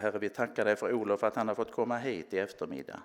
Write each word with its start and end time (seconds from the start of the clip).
Herre, 0.00 0.18
vi 0.18 0.28
tackar 0.28 0.64
dig 0.64 0.76
för 0.76 0.92
Olof 0.92 1.24
att 1.24 1.36
han 1.36 1.48
har 1.48 1.54
fått 1.54 1.72
komma 1.72 1.96
hit 1.98 2.34
i 2.34 2.38
eftermiddag. 2.38 3.02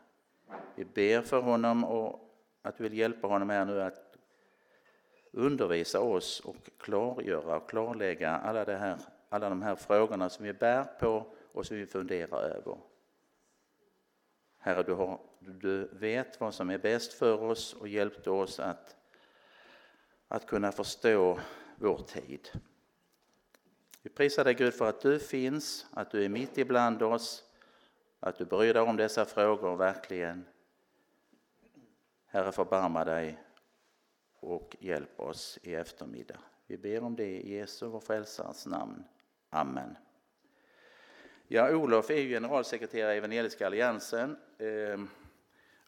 Vi 0.76 0.86
ber 0.86 1.22
för 1.22 1.42
honom 1.42 1.84
och 1.84 2.20
att 2.62 2.78
du 2.78 2.84
vill 2.84 2.98
hjälpa 2.98 3.28
honom 3.28 3.50
här 3.50 3.66
nu 3.66 3.82
att 3.82 4.18
undervisa 5.32 6.00
oss 6.00 6.40
och 6.40 6.56
klargöra 6.78 7.58
och 7.58 7.70
klarlägga 7.70 8.32
alla, 8.32 8.66
det 8.66 8.76
här, 8.76 8.98
alla 9.30 9.50
de 9.50 9.62
här 9.62 9.76
frågorna 9.76 10.30
som 10.30 10.46
vi 10.46 10.54
bär 10.54 10.84
på 10.84 11.26
och 11.52 11.66
som 11.66 11.78
vi 11.78 11.86
funderar 11.86 12.42
över. 12.42 12.78
Herre, 14.58 14.84
du, 14.84 14.94
har, 14.94 15.20
du 15.40 15.90
vet 15.94 16.40
vad 16.40 16.54
som 16.54 16.70
är 16.70 16.78
bäst 16.78 17.14
för 17.14 17.44
oss 17.44 17.74
och 17.74 17.88
hjälpte 17.88 18.30
oss 18.30 18.60
att, 18.60 18.96
att 20.28 20.48
kunna 20.48 20.72
förstå 20.72 21.40
vår 21.76 21.98
tid. 21.98 22.50
Vi 24.06 24.10
prisar 24.10 24.44
dig 24.44 24.54
Gud 24.54 24.74
för 24.74 24.90
att 24.90 25.02
du 25.02 25.20
finns, 25.20 25.86
att 25.92 26.12
du 26.12 26.26
är 26.26 26.30
mitt 26.30 26.58
ibland 26.58 27.04
oss, 27.04 27.44
att 28.20 28.38
du 28.38 28.46
bryr 28.46 28.74
dig 28.74 28.82
om 28.82 28.98
dessa 28.98 29.26
frågor 29.26 29.76
verkligen. 29.76 30.46
Herre, 32.26 32.52
förbarma 32.52 33.06
dig 33.06 33.44
och 34.40 34.76
hjälp 34.80 35.20
oss 35.20 35.60
i 35.62 35.76
eftermiddag. 35.76 36.40
Vi 36.68 36.78
ber 36.78 37.04
om 37.04 37.16
det 37.16 37.26
i 37.26 37.58
Jesu, 37.58 37.86
vår 37.86 38.00
frälsares 38.00 38.66
namn. 38.66 39.04
Amen. 39.50 39.98
Ja, 41.48 41.76
Olof 41.76 42.10
är 42.10 42.22
ju 42.22 42.30
generalsekreterare 42.30 43.14
i 43.14 43.18
Evangeliska 43.18 43.66
alliansen 43.68 44.38
ehm, 44.58 45.10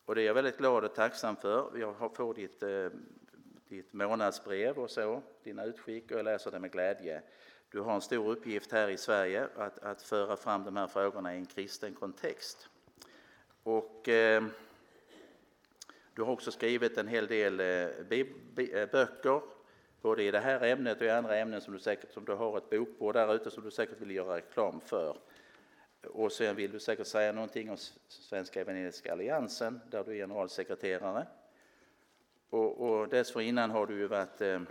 och 0.05 0.15
det 0.15 0.21
är 0.21 0.25
jag 0.25 0.33
väldigt 0.33 0.57
glad 0.57 0.83
och 0.83 0.95
tacksam 0.95 1.35
för. 1.35 1.77
Jag 1.79 2.15
får 2.15 2.33
ditt, 2.33 2.63
eh, 2.63 2.87
ditt 3.67 3.93
månadsbrev 3.93 4.77
och 4.77 4.91
så, 4.91 5.21
dina 5.43 5.63
utskick 5.63 6.11
och 6.11 6.17
jag 6.17 6.25
läser 6.25 6.51
det 6.51 6.59
med 6.59 6.71
glädje. 6.71 7.21
Du 7.71 7.79
har 7.79 7.95
en 7.95 8.01
stor 8.01 8.31
uppgift 8.31 8.71
här 8.71 8.89
i 8.89 8.97
Sverige 8.97 9.47
att, 9.55 9.79
att 9.79 10.01
föra 10.01 10.37
fram 10.37 10.63
de 10.63 10.77
här 10.77 10.87
frågorna 10.87 11.35
i 11.35 11.37
en 11.37 11.45
kristen 11.45 11.93
kontext. 11.93 12.69
Och, 13.63 14.09
eh, 14.09 14.43
du 16.13 16.23
har 16.23 16.31
också 16.31 16.51
skrivit 16.51 16.97
en 16.97 17.07
hel 17.07 17.27
del 17.27 17.59
eh, 17.59 17.65
eh, 17.65 18.89
böcker, 18.91 19.41
både 20.01 20.23
i 20.23 20.31
det 20.31 20.39
här 20.39 20.61
ämnet 20.61 20.97
och 20.97 21.07
i 21.07 21.09
andra 21.09 21.37
ämnen 21.37 21.61
som 21.61 21.73
du, 21.73 21.79
säkert, 21.79 22.13
som 22.13 22.25
du 22.25 22.33
har 22.33 22.57
ett 22.57 22.69
bokbord 22.69 23.15
där 23.15 23.35
ute 23.35 23.51
som 23.51 23.63
du 23.63 23.71
säkert 23.71 24.01
vill 24.01 24.11
göra 24.11 24.37
reklam 24.37 24.81
för. 24.81 25.17
Och 26.03 26.31
sen 26.31 26.55
vill 26.55 26.71
du 26.71 26.79
säkert 26.79 27.07
säga 27.07 27.31
någonting 27.31 27.69
om 27.69 27.77
Svenska 28.07 28.61
Evangeliska 28.61 29.11
Alliansen 29.11 29.81
där 29.91 30.03
du 30.03 30.11
är 30.11 30.15
generalsekreterare. 30.15 31.27
Och, 32.49 32.81
och 32.81 33.09
dessförinnan 33.09 33.71
har 33.71 33.87
du 33.87 33.97
ju 33.97 34.07
varit 34.07 34.41
eh, 34.41 34.61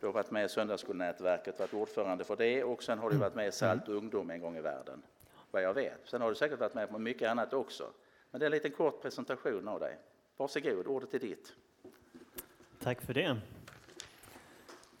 du 0.00 0.06
har 0.06 0.12
varit 0.12 0.30
med 0.30 0.44
i 0.44 0.48
Söndagsskolnätverket, 0.48 1.58
varit 1.58 1.74
ordförande 1.74 2.24
för 2.24 2.36
det 2.36 2.64
och 2.64 2.82
sen 2.82 2.98
har 2.98 3.10
du 3.10 3.16
varit 3.16 3.34
med 3.34 3.48
i 3.48 3.52
Salt 3.52 3.88
mm. 3.88 3.98
ungdom 3.98 4.30
en 4.30 4.40
gång 4.40 4.56
i 4.56 4.60
världen, 4.60 5.02
vad 5.50 5.62
jag 5.62 5.74
vet. 5.74 6.00
Sen 6.04 6.20
har 6.20 6.28
du 6.28 6.34
säkert 6.34 6.60
varit 6.60 6.74
med 6.74 6.90
på 6.90 6.98
mycket 6.98 7.30
annat 7.30 7.52
också. 7.52 7.90
Men 8.30 8.38
det 8.38 8.44
är 8.44 8.46
en 8.46 8.52
liten 8.52 8.70
kort 8.70 9.02
presentation 9.02 9.68
av 9.68 9.80
dig. 9.80 9.98
Varsågod, 10.36 10.86
ordet 10.86 11.14
är 11.14 11.18
ditt. 11.18 11.52
Tack 12.82 13.02
för 13.02 13.14
det. 13.14 13.36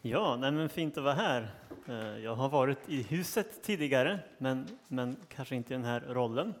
Ja, 0.00 0.36
nej 0.36 0.52
men 0.52 0.68
fint 0.68 0.98
att 0.98 1.04
vara 1.04 1.14
här. 1.14 1.48
Eh, 1.88 2.18
jag 2.24 2.34
har 2.34 2.48
varit 2.48 2.88
i 2.88 3.02
huset 3.02 3.62
tidigare, 3.62 4.18
men, 4.38 4.66
men 4.88 5.16
kanske 5.28 5.56
inte 5.56 5.74
i 5.74 5.76
den 5.76 5.84
här 5.84 6.00
rollen. 6.00 6.54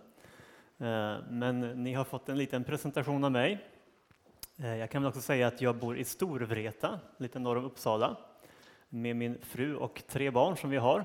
Eh, 0.78 1.16
men 1.30 1.60
ni 1.60 1.92
har 1.92 2.04
fått 2.04 2.28
en 2.28 2.38
liten 2.38 2.64
presentation 2.64 3.24
av 3.24 3.32
mig. 3.32 3.64
Eh, 4.58 4.76
jag 4.76 4.90
kan 4.90 5.06
också 5.06 5.20
säga 5.20 5.46
att 5.46 5.60
jag 5.60 5.76
bor 5.76 5.98
i 5.98 6.04
Storvreta, 6.04 7.00
lite 7.16 7.38
norr 7.38 7.56
om 7.56 7.64
Uppsala, 7.64 8.16
med 8.88 9.16
min 9.16 9.38
fru 9.42 9.76
och 9.76 10.02
tre 10.06 10.30
barn 10.30 10.56
som 10.56 10.70
vi 10.70 10.76
har. 10.76 11.04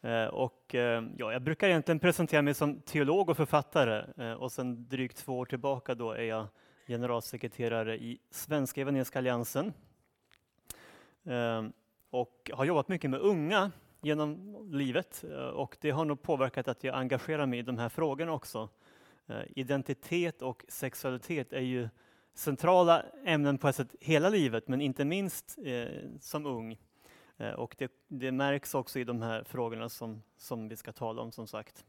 Eh, 0.00 0.24
och 0.24 0.74
eh, 0.74 1.04
ja, 1.16 1.32
jag 1.32 1.42
brukar 1.42 1.68
egentligen 1.68 1.98
presentera 1.98 2.42
mig 2.42 2.54
som 2.54 2.80
teolog 2.80 3.30
och 3.30 3.36
författare 3.36 4.34
och 4.34 4.52
sedan 4.52 4.88
drygt 4.88 5.16
två 5.16 5.38
år 5.38 5.44
tillbaka 5.44 5.94
då 5.94 6.12
är 6.12 6.22
jag 6.22 6.46
generalsekreterare 6.86 7.98
i 7.98 8.18
Svenska 8.30 8.80
Evangeliska 8.80 9.18
Alliansen 9.18 9.72
och 12.10 12.50
har 12.54 12.64
jobbat 12.64 12.88
mycket 12.88 13.10
med 13.10 13.20
unga 13.20 13.70
genom 14.02 14.56
livet 14.70 15.24
och 15.52 15.76
det 15.80 15.90
har 15.90 16.04
nog 16.04 16.22
påverkat 16.22 16.68
att 16.68 16.84
jag 16.84 16.94
engagerar 16.94 17.46
mig 17.46 17.58
i 17.58 17.62
de 17.62 17.78
här 17.78 17.88
frågorna 17.88 18.32
också. 18.32 18.68
Identitet 19.46 20.42
och 20.42 20.64
sexualitet 20.68 21.52
är 21.52 21.60
ju 21.60 21.88
centrala 22.38 23.02
ämnen 23.24 23.58
på 23.58 23.68
ett 23.68 23.76
sätt 23.76 23.94
hela 24.00 24.28
livet, 24.28 24.68
men 24.68 24.80
inte 24.80 25.04
minst 25.04 25.58
eh, 25.64 25.86
som 26.20 26.46
ung. 26.46 26.78
Eh, 27.36 27.50
och 27.50 27.74
det, 27.78 27.92
det, 28.08 28.32
märks 28.32 28.74
också 28.74 28.98
i 28.98 29.04
de 29.04 29.22
här 29.22 29.44
frågorna 29.44 29.88
som, 29.88 30.22
som 30.36 30.68
vi 30.68 30.76
ska 30.76 30.92
tala 30.92 31.22
om 31.22 31.32
som 31.32 31.46
sagt. 31.46 31.84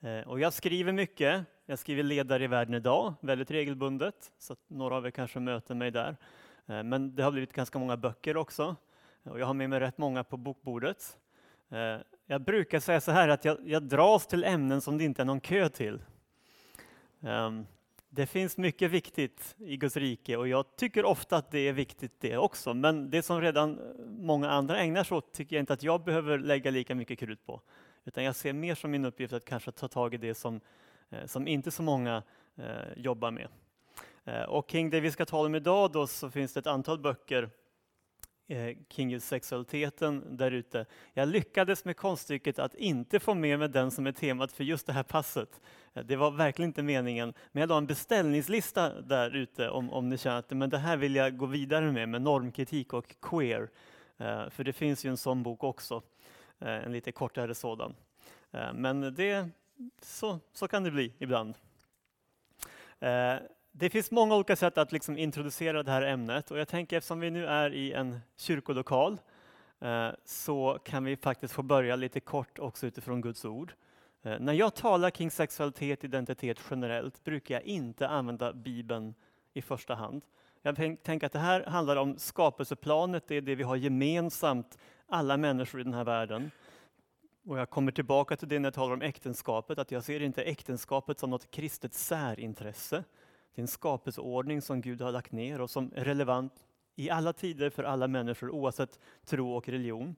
Eh, 0.00 0.20
och 0.28 0.40
jag 0.40 0.52
skriver 0.52 0.92
mycket. 0.92 1.44
Jag 1.66 1.78
skriver 1.78 2.02
ledare 2.02 2.44
i 2.44 2.46
världen 2.46 2.74
idag, 2.74 3.14
väldigt 3.20 3.50
regelbundet, 3.50 4.32
så 4.38 4.56
några 4.68 4.96
av 4.96 5.06
er 5.06 5.10
kanske 5.10 5.40
möter 5.40 5.74
mig 5.74 5.90
där. 5.90 6.16
Eh, 6.66 6.82
men 6.82 7.14
det 7.14 7.22
har 7.22 7.30
blivit 7.30 7.52
ganska 7.52 7.78
många 7.78 7.96
böcker 7.96 8.36
också 8.36 8.76
och 9.22 9.40
jag 9.40 9.46
har 9.46 9.54
med 9.54 9.70
mig 9.70 9.80
rätt 9.80 9.98
många 9.98 10.24
på 10.24 10.36
bokbordet. 10.36 11.18
Eh, 11.68 11.96
jag 12.26 12.40
brukar 12.40 12.80
säga 12.80 13.00
så 13.00 13.10
här 13.10 13.28
att 13.28 13.44
jag, 13.44 13.58
jag 13.64 13.82
dras 13.82 14.26
till 14.26 14.44
ämnen 14.44 14.80
som 14.80 14.98
det 14.98 15.04
inte 15.04 15.22
är 15.22 15.26
någon 15.26 15.40
kö 15.40 15.68
till. 15.68 16.02
Ehm, 17.20 17.66
det 18.12 18.26
finns 18.26 18.56
mycket 18.56 18.90
viktigt 18.90 19.54
i 19.58 19.76
Guds 19.76 19.96
rike 19.96 20.36
och 20.36 20.48
jag 20.48 20.76
tycker 20.76 21.04
ofta 21.04 21.36
att 21.36 21.50
det 21.50 21.58
är 21.58 21.72
viktigt 21.72 22.12
det 22.20 22.36
också. 22.36 22.74
Men 22.74 23.10
det 23.10 23.22
som 23.22 23.40
redan 23.40 23.80
många 24.06 24.50
andra 24.50 24.78
ägnar 24.78 25.04
sig 25.04 25.16
åt 25.16 25.32
tycker 25.32 25.56
jag 25.56 25.62
inte 25.62 25.72
att 25.72 25.82
jag 25.82 26.04
behöver 26.04 26.38
lägga 26.38 26.70
lika 26.70 26.94
mycket 26.94 27.18
krut 27.18 27.46
på. 27.46 27.60
Utan 28.04 28.24
jag 28.24 28.36
ser 28.36 28.52
mer 28.52 28.74
som 28.74 28.90
min 28.90 29.04
uppgift 29.04 29.32
att 29.32 29.44
kanske 29.44 29.72
ta 29.72 29.88
tag 29.88 30.14
i 30.14 30.16
det 30.16 30.34
som, 30.34 30.60
eh, 31.10 31.26
som 31.26 31.48
inte 31.48 31.70
så 31.70 31.82
många 31.82 32.22
eh, 32.56 32.64
jobbar 32.96 33.30
med. 33.30 33.48
Eh, 34.24 34.42
och 34.42 34.68
kring 34.68 34.90
det 34.90 35.00
vi 35.00 35.10
ska 35.10 35.26
tala 35.26 35.46
om 35.46 35.54
idag 35.54 35.92
då 35.92 36.06
så 36.06 36.30
finns 36.30 36.52
det 36.52 36.60
ett 36.60 36.66
antal 36.66 36.98
böcker 36.98 37.50
Eh, 38.50 38.76
kring 38.88 39.10
just 39.10 39.28
sexualiteten 39.28 40.36
där 40.36 40.50
ute. 40.50 40.86
Jag 41.12 41.28
lyckades 41.28 41.84
med 41.84 41.96
konststycket 41.96 42.58
att 42.58 42.74
inte 42.74 43.20
få 43.20 43.34
med 43.34 43.58
mig 43.58 43.68
den 43.68 43.90
som 43.90 44.06
är 44.06 44.12
temat 44.12 44.52
för 44.52 44.64
just 44.64 44.86
det 44.86 44.92
här 44.92 45.02
passet. 45.02 45.60
Eh, 45.94 46.04
det 46.04 46.16
var 46.16 46.30
verkligen 46.30 46.68
inte 46.68 46.82
meningen, 46.82 47.34
men 47.52 47.60
jag 47.60 47.68
la 47.68 47.78
en 47.78 47.86
beställningslista 47.86 49.00
där 49.00 49.36
ute 49.36 49.68
om, 49.68 49.92
om 49.92 50.08
ni 50.08 50.18
känner 50.18 50.38
att 50.38 50.50
men 50.50 50.70
det 50.70 50.78
här 50.78 50.96
vill 50.96 51.14
jag 51.14 51.36
gå 51.36 51.46
vidare 51.46 51.92
med, 51.92 52.08
med 52.08 52.22
normkritik 52.22 52.92
och 52.92 53.14
queer. 53.20 53.70
Eh, 54.18 54.48
för 54.50 54.64
det 54.64 54.72
finns 54.72 55.04
ju 55.04 55.10
en 55.10 55.16
sån 55.16 55.42
bok 55.42 55.64
också, 55.64 56.02
en 56.58 56.92
lite 56.92 57.12
kortare 57.12 57.54
sådan. 57.54 57.94
Men 58.74 59.14
det, 59.14 59.48
så, 60.02 60.38
så 60.52 60.68
kan 60.68 60.84
det 60.84 60.90
bli 60.90 61.12
ibland 61.18 61.54
det 63.72 63.90
finns 63.90 64.10
många 64.10 64.34
olika 64.34 64.56
sätt 64.56 64.78
att 64.78 64.92
liksom 64.92 65.18
introducera 65.18 65.82
det 65.82 65.90
här 65.90 66.02
ämnet 66.02 66.50
och 66.50 66.58
jag 66.58 66.68
tänker 66.68 66.96
eftersom 66.96 67.20
vi 67.20 67.30
nu 67.30 67.46
är 67.46 67.74
i 67.74 67.92
en 67.92 68.20
kyrkolokal 68.36 69.20
eh, 69.80 70.08
så 70.24 70.78
kan 70.84 71.04
vi 71.04 71.16
faktiskt 71.16 71.54
få 71.54 71.62
börja 71.62 71.96
lite 71.96 72.20
kort 72.20 72.58
också 72.58 72.86
utifrån 72.86 73.20
Guds 73.20 73.44
ord. 73.44 73.72
Eh, 74.22 74.40
när 74.40 74.52
jag 74.52 74.74
talar 74.74 75.10
kring 75.10 75.30
sexualitet 75.30 75.98
och 75.98 76.04
identitet 76.04 76.60
generellt 76.70 77.24
brukar 77.24 77.54
jag 77.54 77.62
inte 77.62 78.08
använda 78.08 78.52
Bibeln 78.52 79.14
i 79.52 79.62
första 79.62 79.94
hand. 79.94 80.22
Jag 80.62 80.76
tänker 81.02 81.26
att 81.26 81.32
det 81.32 81.38
här 81.38 81.64
handlar 81.64 81.96
om 81.96 82.18
skapelseplanet, 82.18 83.28
det 83.28 83.36
är 83.36 83.40
det 83.40 83.54
vi 83.54 83.62
har 83.62 83.76
gemensamt, 83.76 84.78
alla 85.06 85.36
människor 85.36 85.80
i 85.80 85.84
den 85.84 85.94
här 85.94 86.04
världen. 86.04 86.50
Och 87.46 87.58
jag 87.58 87.70
kommer 87.70 87.92
tillbaka 87.92 88.36
till 88.36 88.48
det 88.48 88.58
när 88.58 88.66
jag 88.66 88.74
talar 88.74 88.94
om 88.94 89.02
äktenskapet, 89.02 89.78
att 89.78 89.90
jag 89.90 90.04
ser 90.04 90.22
inte 90.22 90.42
äktenskapet 90.42 91.18
som 91.18 91.30
något 91.30 91.50
kristet 91.50 91.94
särintresse. 91.94 93.04
Det 93.54 93.60
är 93.60 93.62
en 93.62 93.68
skapelseordning 93.68 94.62
som 94.62 94.80
Gud 94.80 95.00
har 95.00 95.12
lagt 95.12 95.32
ner 95.32 95.60
och 95.60 95.70
som 95.70 95.92
är 95.94 96.04
relevant 96.04 96.52
i 96.96 97.10
alla 97.10 97.32
tider 97.32 97.70
för 97.70 97.84
alla 97.84 98.08
människor 98.08 98.50
oavsett 98.50 98.98
tro 99.24 99.56
och 99.56 99.68
religion. 99.68 100.16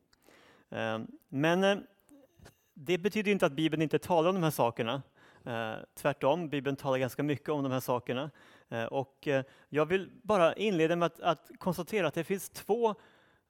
Eh, 0.71 0.99
men 1.29 1.65
eh, 1.65 1.79
det 2.75 2.99
betyder 2.99 3.33
inte 3.33 3.47
att 3.47 3.53
Bibeln 3.53 3.83
inte 3.83 3.99
talar 3.99 4.29
om 4.29 4.35
de 4.35 4.43
här 4.43 4.51
sakerna. 4.51 5.03
Eh, 5.45 5.73
tvärtom, 5.95 6.49
Bibeln 6.49 6.77
talar 6.77 6.99
ganska 6.99 7.23
mycket 7.23 7.49
om 7.49 7.63
de 7.63 7.73
här 7.73 7.81
sakerna. 7.81 8.31
Och 8.91 9.29
jag 9.69 9.87
vill 9.87 10.11
bara 10.23 10.55
inleda 10.55 10.97
med 10.97 11.07
att, 11.07 11.21
att 11.21 11.51
konstatera 11.59 12.07
att 12.07 12.15
det 12.15 12.25
finns 12.25 12.51
två 12.51 12.95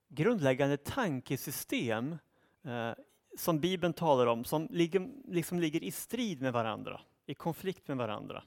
grundläggande 0.09 0.77
tankesystem 0.77 2.19
som 3.39 3.61
Bibeln 3.61 3.93
talar 3.93 4.27
om, 4.27 4.45
som 4.45 4.69
ligger, 4.71 5.09
liksom 5.25 5.61
ligger 5.61 5.85
i 5.85 5.91
strid 5.91 6.43
med 6.43 6.53
varandra, 6.53 7.01
i 7.27 7.35
konflikt 7.35 7.89
med 7.89 7.97
varandra. 7.97 8.43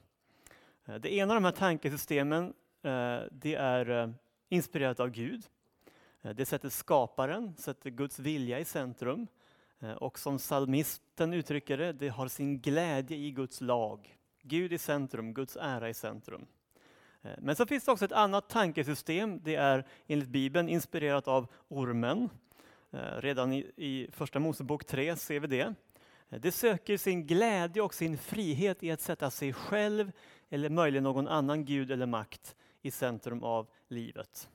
Eh, 0.86 0.94
det 0.94 1.14
ena 1.14 1.34
av 1.34 1.36
de 1.36 1.44
här 1.44 1.52
tankesystemen 1.52 2.44
eh, 2.82 3.20
det 3.30 3.54
är 3.54 3.90
eh, 3.90 4.10
inspirerat 4.48 5.00
av 5.00 5.10
Gud. 5.10 5.46
Det 6.36 6.46
sätter 6.46 6.68
skaparen, 6.68 7.56
sätter 7.56 7.90
Guds 7.90 8.18
vilja 8.18 8.58
i 8.58 8.64
centrum. 8.64 9.26
Och 9.96 10.18
som 10.18 10.38
psalmisten 10.38 11.32
uttrycker 11.32 11.78
det, 11.78 11.92
det 11.92 12.08
har 12.08 12.28
sin 12.28 12.60
glädje 12.60 13.16
i 13.16 13.30
Guds 13.30 13.60
lag. 13.60 14.18
Gud 14.42 14.72
i 14.72 14.78
centrum, 14.78 15.34
Guds 15.34 15.56
ära 15.60 15.88
i 15.88 15.94
centrum. 15.94 16.46
Men 17.38 17.56
så 17.56 17.66
finns 17.66 17.84
det 17.84 17.92
också 17.92 18.04
ett 18.04 18.12
annat 18.12 18.48
tankesystem. 18.48 19.40
Det 19.42 19.54
är 19.54 19.86
enligt 20.06 20.28
Bibeln 20.28 20.68
inspirerat 20.68 21.28
av 21.28 21.46
ormen. 21.68 22.28
Redan 23.16 23.52
i, 23.52 23.72
i 23.76 24.08
Första 24.12 24.38
Mosebok 24.38 24.84
3 24.84 25.16
ser 25.16 25.40
vi 25.40 25.46
det. 25.46 25.74
Det 26.28 26.52
söker 26.52 26.96
sin 26.96 27.26
glädje 27.26 27.82
och 27.82 27.94
sin 27.94 28.18
frihet 28.18 28.82
i 28.82 28.90
att 28.90 29.00
sätta 29.00 29.30
sig 29.30 29.52
själv 29.52 30.12
eller 30.48 30.70
möjligen 30.70 31.04
någon 31.04 31.28
annan 31.28 31.64
gud 31.64 31.90
eller 31.90 32.06
makt 32.06 32.56
i 32.82 32.90
centrum 32.90 33.42
av 33.42 33.68
livet. 33.88 34.48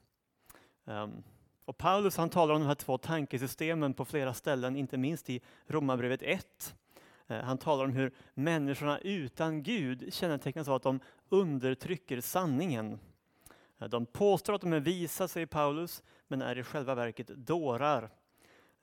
Ehm, 0.85 1.23
och 1.65 1.77
Paulus 1.77 2.17
han 2.17 2.29
talar 2.29 2.55
om 2.55 2.61
de 2.61 2.67
här 2.67 2.75
två 2.75 2.97
tankesystemen 2.97 3.93
på 3.93 4.05
flera 4.05 4.33
ställen, 4.33 4.75
inte 4.75 4.97
minst 4.97 5.29
i 5.29 5.41
Romarbrevet 5.67 6.21
1. 6.21 6.75
Eh, 7.27 7.43
han 7.43 7.57
talar 7.57 7.85
om 7.85 7.91
hur 7.91 8.13
människorna 8.33 8.99
utan 8.99 9.63
Gud 9.63 10.13
kännetecknas 10.13 10.67
av 10.67 10.75
att 10.75 10.83
de 10.83 10.99
undertrycker 11.29 12.21
sanningen. 12.21 12.99
Eh, 13.79 13.87
de 13.87 14.05
påstår 14.05 14.53
att 14.53 14.61
de 14.61 14.73
är 14.73 14.79
visa, 14.79 15.27
säger 15.27 15.47
Paulus, 15.47 16.03
men 16.27 16.41
är 16.41 16.57
i 16.57 16.63
själva 16.63 16.95
verket 16.95 17.27
dårar. 17.27 18.09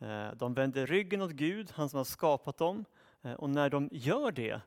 Eh, 0.01 0.31
de 0.37 0.55
vänder 0.55 0.87
ryggen 0.87 1.23
åt 1.23 1.31
Gud, 1.31 1.71
han 1.75 1.89
som 1.89 1.97
har 1.97 2.05
skapat 2.05 2.59
dem, 2.59 2.85
eh, 3.23 3.33
och 3.33 3.51
när 3.51 3.71
de 3.71 3.89
gör 3.93 4.33
det 4.33 4.61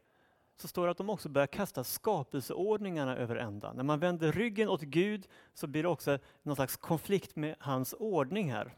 så 0.58 0.68
står 0.68 0.86
det 0.86 0.92
att 0.92 0.98
de 0.98 1.10
också 1.10 1.30
börjar 1.30 1.48
kasta 1.48 1.84
skapelseordningarna 1.84 3.18
över 3.18 3.36
ända. 3.36 3.74
När 3.74 3.84
man 3.84 4.00
vänder 4.00 4.32
ryggen 4.32 4.70
åt 4.70 4.82
Gud 4.82 5.28
så 5.54 5.68
blir 5.68 5.84
det 5.84 5.90
också 5.90 6.20
någon 6.44 6.56
slags 6.56 6.78
konflikt 6.78 7.36
med 7.36 7.56
hans 7.60 7.94
ordning 8.00 8.52
här. 8.52 8.74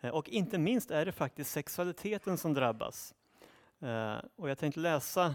Eh, 0.00 0.10
och 0.10 0.28
inte 0.28 0.58
minst 0.58 0.90
är 0.90 1.04
det 1.04 1.12
faktiskt 1.12 1.50
sexualiteten 1.50 2.38
som 2.38 2.54
drabbas. 2.54 3.14
Och 4.36 4.50
jag 4.50 4.58
tänkte 4.58 4.80
läsa 4.80 5.34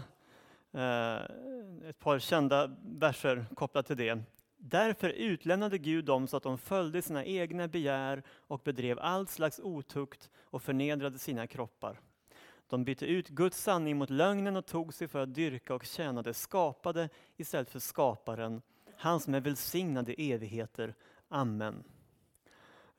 ett 1.88 1.98
par 1.98 2.18
kända 2.18 2.76
verser 2.82 3.46
kopplat 3.54 3.86
till 3.86 3.96
det. 3.96 4.22
Därför 4.62 5.08
utlämnade 5.08 5.78
Gud 5.78 6.04
dem 6.04 6.26
så 6.26 6.36
att 6.36 6.42
de 6.42 6.58
följde 6.58 7.02
sina 7.02 7.24
egna 7.24 7.68
begär 7.68 8.22
och 8.28 8.60
bedrev 8.64 8.98
all 8.98 9.26
slags 9.26 9.60
otukt 9.60 10.30
och 10.44 10.62
förnedrade 10.62 11.18
sina 11.18 11.46
kroppar. 11.46 12.00
De 12.68 12.84
bytte 12.84 13.06
ut 13.06 13.28
Guds 13.28 13.62
sanning 13.62 13.96
mot 13.96 14.10
lögnen 14.10 14.56
och 14.56 14.66
tog 14.66 14.94
sig 14.94 15.08
för 15.08 15.18
att 15.18 15.34
dyrka 15.34 15.74
och 15.74 15.84
tjäna 15.84 16.22
det 16.22 16.34
skapade 16.34 17.08
istället 17.36 17.70
för 17.70 17.78
skaparen, 17.78 18.62
han 18.96 19.20
som 19.20 19.34
är 19.34 19.40
välsignad 19.40 20.08
i 20.08 20.32
evigheter. 20.32 20.94
Amen. 21.28 21.84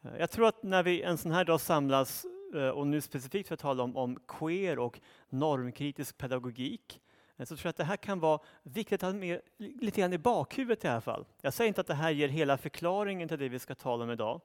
Eh, 0.01 0.11
jag 0.19 0.31
tror 0.31 0.47
att 0.47 0.63
när 0.63 0.83
vi 0.83 1.01
en 1.01 1.17
sån 1.17 1.31
här 1.31 1.45
dag 1.45 1.61
samlas, 1.61 2.25
eh, 2.55 2.69
och 2.69 2.87
nu 2.87 3.01
specifikt 3.01 3.47
för 3.47 3.53
att 3.53 3.59
tala 3.59 3.83
om, 3.83 3.97
om 3.97 4.19
queer 4.27 4.79
och 4.79 4.99
normkritisk 5.29 6.17
pedagogik, 6.17 6.99
eh, 6.99 7.10
så 7.45 7.55
tror 7.55 7.67
jag 7.67 7.69
att 7.69 7.77
det 7.77 7.83
här 7.83 7.97
kan 7.97 8.19
vara 8.19 8.39
viktigt 8.63 9.03
att 9.03 9.13
ha 9.13 9.19
med 9.19 9.41
lite 9.57 10.01
grann 10.01 10.13
i 10.13 10.17
bakhuvudet 10.17 10.85
i 10.85 10.87
alla 10.87 11.01
fall. 11.01 11.25
Jag 11.41 11.53
säger 11.53 11.67
inte 11.67 11.81
att 11.81 11.87
det 11.87 11.93
här 11.93 12.11
ger 12.11 12.27
hela 12.27 12.57
förklaringen 12.57 13.27
till 13.27 13.39
det 13.39 13.49
vi 13.49 13.59
ska 13.59 13.75
tala 13.75 14.03
om 14.03 14.11
idag. 14.11 14.41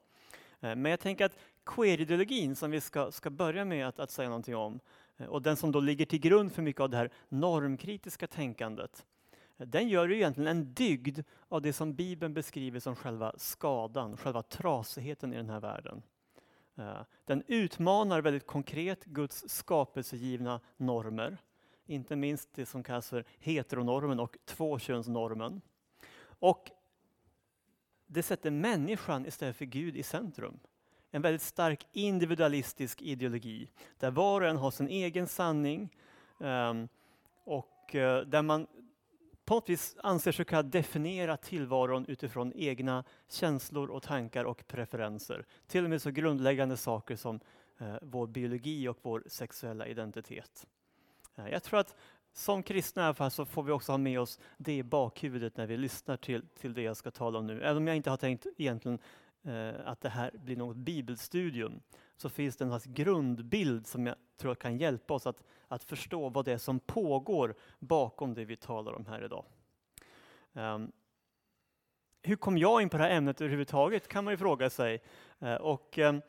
Eh, 0.60 0.76
men 0.76 0.90
jag 0.90 1.00
tänker 1.00 1.25
att 1.25 1.38
queer-ideologin 1.64 2.54
som 2.54 2.70
vi 2.70 2.81
ska, 2.81 3.12
ska 3.12 3.31
börja 3.31 3.64
med 3.64 3.88
att, 3.88 3.98
att 3.98 4.10
säga 4.10 4.28
någonting 4.28 4.56
om, 4.56 4.81
eh, 5.16 5.26
och 5.26 5.43
den 5.43 5.56
som 5.56 5.72
då 5.72 5.81
ligger 5.81 6.06
till 6.06 6.20
grund 6.20 6.52
för 6.52 6.62
mycket 6.62 6.81
av 6.81 6.90
det 6.90 6.96
här 6.96 7.10
normkritiska 7.28 8.26
tänkandet, 8.26 9.06
eh, 9.58 9.66
den 9.66 9.88
gör 9.88 10.08
ju 10.08 10.14
egentligen 10.14 10.49
en 10.49 10.75
dygd 10.75 11.20
av 11.49 11.62
det 11.62 11.72
som 11.72 11.94
Bibeln 11.94 12.34
beskriver 12.34 12.81
som 12.81 12.96
själva 12.96 13.32
skadan, 13.37 14.16
själva 14.16 14.42
trasigheten 14.42 15.32
i 15.32 15.37
den 15.37 15.50
här 15.50 15.60
världen. 15.60 16.02
Den 17.25 17.42
utmanar 17.46 18.20
väldigt 18.20 18.46
konkret 18.46 19.04
Guds 19.04 19.44
skapelsegivna 19.49 20.60
normer, 20.76 21.38
inte 21.87 22.17
minst 22.17 22.49
det 22.55 22.67
som 22.67 22.83
kallas 22.83 23.09
för 23.09 23.25
heteronormen 23.38 24.21
och 24.21 24.37
tvåkönsnormen. 24.44 25.61
Och 26.38 26.71
det 28.06 28.23
sätter 28.23 28.50
människan 28.50 29.27
istället 29.27 29.56
för 29.56 29.65
Gud 29.65 29.97
i 29.97 30.03
centrum 30.03 30.59
en 31.17 31.23
väldigt 31.23 31.43
stark 31.43 31.87
individualistisk 31.93 33.03
ideologi 33.03 33.71
där 33.99 34.11
var 34.11 34.41
och 34.41 34.49
en 34.49 34.56
har 34.56 34.71
sin 34.71 34.88
egen 34.88 35.27
sanning 35.27 35.88
ehm, 36.41 36.88
och 37.44 37.94
eh, 37.94 38.21
där 38.21 38.43
man 38.43 38.67
på 39.44 39.55
något 39.55 39.69
vis 39.69 39.97
anser 40.03 40.33
sig 40.33 40.44
kunna 40.44 40.62
definiera 40.62 41.37
tillvaron 41.37 42.06
utifrån 42.06 42.53
egna 42.55 43.05
känslor 43.29 43.91
och 43.91 44.03
tankar 44.03 44.44
och 44.44 44.67
preferenser. 44.67 45.47
Till 45.67 45.85
och 45.85 45.91
med 45.91 46.03
så 46.03 46.11
grundläggande 46.11 46.77
saker 46.77 47.17
som 47.17 47.41
eh, 47.79 47.97
vår 48.03 48.27
biologi 48.27 48.88
och 48.88 48.99
vår 49.03 49.23
sexuella 49.27 49.87
identitet. 49.87 50.67
Eh, 51.37 51.49
jag 51.49 51.62
tror 51.62 51.81
att 51.81 51.94
som 52.33 52.62
kristna 52.62 53.03
i 53.03 53.05
alla 53.05 53.15
fall 53.15 53.31
så 53.31 53.44
får 53.44 53.62
vi 53.62 53.73
också 53.73 53.93
ha 53.93 53.99
med 53.99 54.21
oss 54.21 54.41
det 54.56 54.77
i 54.77 54.83
bakhuvudet 54.83 55.56
när 55.56 55.67
vi 55.67 55.77
lyssnar 55.77 56.17
till, 56.17 56.49
till 56.49 56.75
det 56.75 56.83
jag 56.83 56.97
ska 56.97 57.11
tala 57.11 57.38
om 57.38 57.47
nu. 57.47 57.62
Även 57.62 57.77
om 57.77 57.87
jag 57.87 57.97
inte 57.97 58.11
har 58.11 58.17
tänkt 58.17 58.47
egentligen 58.56 58.99
Eh, 59.47 59.75
att 59.85 60.00
det 60.00 60.09
här 60.09 60.31
blir 60.35 60.56
något 60.56 60.77
bibelstudium 60.77 61.81
så 62.17 62.29
finns 62.29 62.56
det 62.56 62.65
en 62.65 62.71
slags 62.71 62.85
grundbild 62.85 63.87
som 63.87 64.06
jag 64.06 64.17
tror 64.37 64.55
kan 64.55 64.79
hjälpa 64.79 65.15
oss 65.15 65.27
att, 65.27 65.44
att 65.69 65.85
förstå 65.85 66.29
vad 66.29 66.44
det 66.44 66.53
är 66.53 66.59
som 66.59 66.81
pågår 66.81 67.55
bakom 67.79 68.35
det 68.35 68.44
vi 68.44 68.56
talar 68.56 68.93
om 68.93 69.06
här 69.06 69.25
idag. 69.25 69.44
Um, 70.53 70.93
hur 72.23 72.37
kom 72.37 72.59
jag 72.59 72.83
in 72.83 72.88
på 72.88 72.97
det 72.97 73.03
här 73.03 73.11
ämnet 73.11 73.41
överhuvudtaget 73.41 74.09
kan 74.09 74.25
man 74.25 74.33
ju 74.33 74.38
fråga 74.38 74.71
sig. 74.71 75.03
Uh, 75.43 75.55
och, 75.55 75.99
um, 75.99 76.23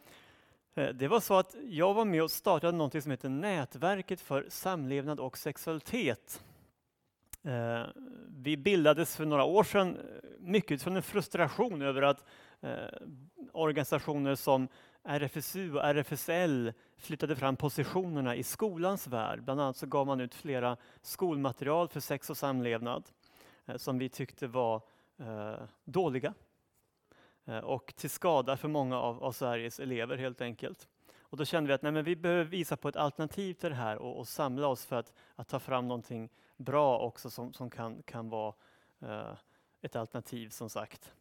Eh, 0.78 0.90
det 0.90 1.08
var 1.08 1.20
så 1.20 1.34
att 1.34 1.56
jag 1.70 1.94
var 1.94 2.06
med 2.06 2.24
och 2.24 2.32
startade 2.32 2.78
något 2.78 3.04
som 3.04 3.12
heter 3.12 3.30
Nätverket 3.30 4.22
för 4.22 4.46
samlevnad 4.50 5.20
och 5.20 5.38
sexualitet. 5.38 6.44
Eh, 7.44 7.84
vi 8.30 8.58
bildades 8.58 9.16
för 9.16 9.26
några 9.26 9.44
år 9.44 9.64
sedan 9.64 9.96
eh, 9.96 10.30
mycket 10.40 10.82
från 10.82 10.96
en 10.96 11.04
frustration 11.04 11.82
över 11.82 12.02
att 12.02 12.24
organisationer 13.52 14.36
som 14.36 14.68
RFSU 15.04 15.74
och 15.74 15.84
RFSL 15.84 16.74
flyttade 16.98 17.36
fram 17.36 17.56
positionerna 17.56 18.36
i 18.36 18.44
skolans 18.44 19.08
värld. 19.08 19.44
Bland 19.44 19.62
annat 19.62 19.78
så 19.78 19.86
gav 19.86 20.08
man 20.08 20.22
ut 20.22 20.36
flera 20.36 20.78
skolmaterial 21.02 21.88
för 21.88 22.00
sex 22.00 22.30
och 22.30 22.38
samlevnad 22.38 23.04
som 23.76 23.98
vi 23.98 24.10
tyckte 24.10 24.48
var 24.48 24.82
dåliga 25.86 26.34
Eh, 27.48 27.58
och 27.58 27.94
till 27.96 28.10
skada 28.10 28.58
för 28.58 28.68
många 28.68 29.00
av, 29.00 29.24
av, 29.24 29.32
Sveriges 29.32 29.80
elever 29.80 30.18
helt 30.18 30.42
enkelt. 30.42 30.88
Och 31.20 31.38
då 31.38 31.46
kände 31.46 31.68
vi 31.68 31.74
att 31.74 31.82
nej, 31.82 31.92
men 31.92 32.04
vi 32.04 32.16
behöver 32.16 32.44
visa 32.44 32.78
på 32.78 32.90
ett 32.90 32.96
alternativ 32.96 33.54
till 33.54 33.70
det 33.70 33.76
här 33.76 33.98
och, 33.98 34.18
och 34.18 34.28
samla 34.28 34.68
oss 34.68 34.86
för 34.86 34.96
att, 34.96 35.14
att, 35.36 35.48
ta 35.48 35.60
fram 35.60 35.88
någonting 35.88 36.30
bra 36.58 37.00
också 37.00 37.30
som, 37.30 37.54
som 37.54 37.70
kan, 37.70 38.04
kan 38.04 38.30
vara 38.30 38.54
eh, 39.02 39.34
ett 39.82 39.96
alternativ 39.96 40.50
som 40.50 40.70
sagt. 40.70 41.14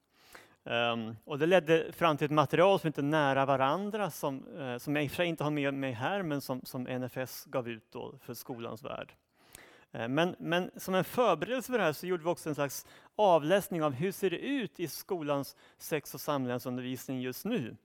Um, 0.65 1.17
och 1.25 1.39
det 1.39 1.47
ledde 1.47 1.93
fram 1.93 2.17
till 2.17 2.25
ett 2.25 2.31
material 2.31 2.81
som 2.81 2.89
heter 2.89 3.03
Nära 3.03 3.47
varandra 3.47 4.11
som, 4.11 4.59
eh, 4.59 4.79
som 4.79 4.97
jag 4.97 5.05
i 5.05 5.07
och 5.07 5.11
för 5.11 5.17
sig 5.17 5.27
inte 5.27 5.45
har 5.45 5.51
med 5.51 5.75
mig 5.75 5.93
här 5.93 6.23
men 6.23 6.41
som, 6.41 6.61
som 6.65 6.83
NFS 6.83 7.45
gav 7.45 7.69
ut 7.69 7.93
då 7.93 8.19
för 8.21 8.35
skolans 8.35 8.83
värld. 8.83 9.15
Eh, 9.97 10.09
men, 10.09 10.37
men 10.39 10.71
som 10.77 10.95
en 10.95 11.05
förberedelse 11.05 11.73
för 11.73 11.79
det 11.79 11.85
här 11.85 11.93
så 11.93 12.07
gjorde 12.07 12.25
vi 12.25 12.31
också 12.31 12.49
en 12.49 12.55
slags 12.55 12.87
avläsning 13.17 13.83
av 13.83 13.93
hur 13.93 14.13
ser 14.13 14.31
det 14.31 14.39
ut 14.39 14.81
i 14.81 14.89
skolans 14.89 15.57
sex 15.79 16.15
och 16.15 16.21
samlevnadsundervisning 16.21 17.21
just 17.21 17.45
nu. 17.45 17.77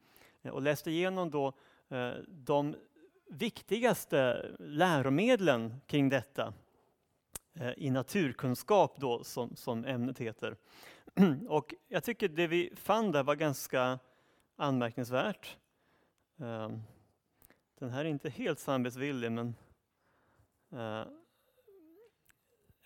Eh, 0.41 0.51
och 0.51 0.61
läste 0.61 0.91
igenom 0.91 1.31
då 1.31 1.53
eh, 1.89 2.11
de 2.27 2.75
viktigaste 3.29 4.49
läromedlen 4.59 5.81
kring 5.87 6.09
detta 6.09 6.53
i 7.77 7.89
naturkunskap 7.89 8.97
då 8.99 9.23
som, 9.23 9.55
som 9.55 9.85
ämnet 9.85 10.19
heter. 10.19 10.55
Och 11.47 11.75
jag 11.87 12.03
tycker 12.03 12.27
det 12.27 12.47
vi 12.47 12.73
fann 12.75 13.11
där 13.11 13.23
var 13.23 13.35
ganska 13.35 13.99
anmärkningsvärt. 14.55 15.57
Ehm, 16.39 16.81
den 17.79 17.89
här 17.89 18.05
är 18.05 18.09
inte 18.09 18.29
helt 18.29 18.59
samvetsvillig, 18.59 19.31
men 19.31 19.55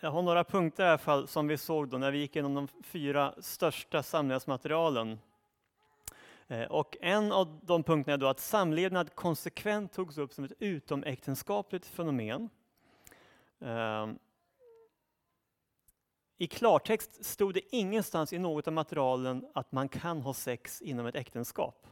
jag 0.06 0.12
har 0.12 0.22
några 0.22 0.44
punkter 0.44 0.86
i 0.86 0.88
alla 0.88 0.98
fall 0.98 1.28
som 1.28 1.48
vi 1.48 1.58
såg 1.58 1.90
då 1.90 1.98
när 1.98 2.12
vi 2.12 2.18
gick 2.18 2.36
igenom 2.36 2.54
de 2.54 2.68
fyra 2.84 3.34
största 3.38 4.04
samlevnadsmaterialen. 4.04 5.20
Eh, 6.48 6.64
och 6.64 6.98
en 7.02 7.32
av 7.32 7.60
de 7.64 7.84
punkterna 7.84 8.14
är 8.14 8.18
då 8.18 8.28
att 8.28 8.40
samlevnad 8.40 9.16
konsekvent 9.16 9.94
togs 9.94 10.18
upp 10.18 10.34
som 10.34 10.44
ett 10.44 10.52
utomäktenskapligt 10.60 11.86
fenomen. 11.86 12.50
Ehm, 13.60 14.20
I 16.38 16.48
klartext 16.48 17.26
stod 17.26 17.54
det 17.54 17.76
ingenstans 17.76 18.34
i 18.34 18.38
något 18.38 18.68
av 18.68 18.74
materialen 18.74 19.46
att 19.54 19.72
man 19.72 19.90
kan 19.90 20.22
ha 20.22 20.34
sex 20.34 20.82
inom 20.82 21.06
ett 21.06 21.16
äktenskap. 21.16 21.88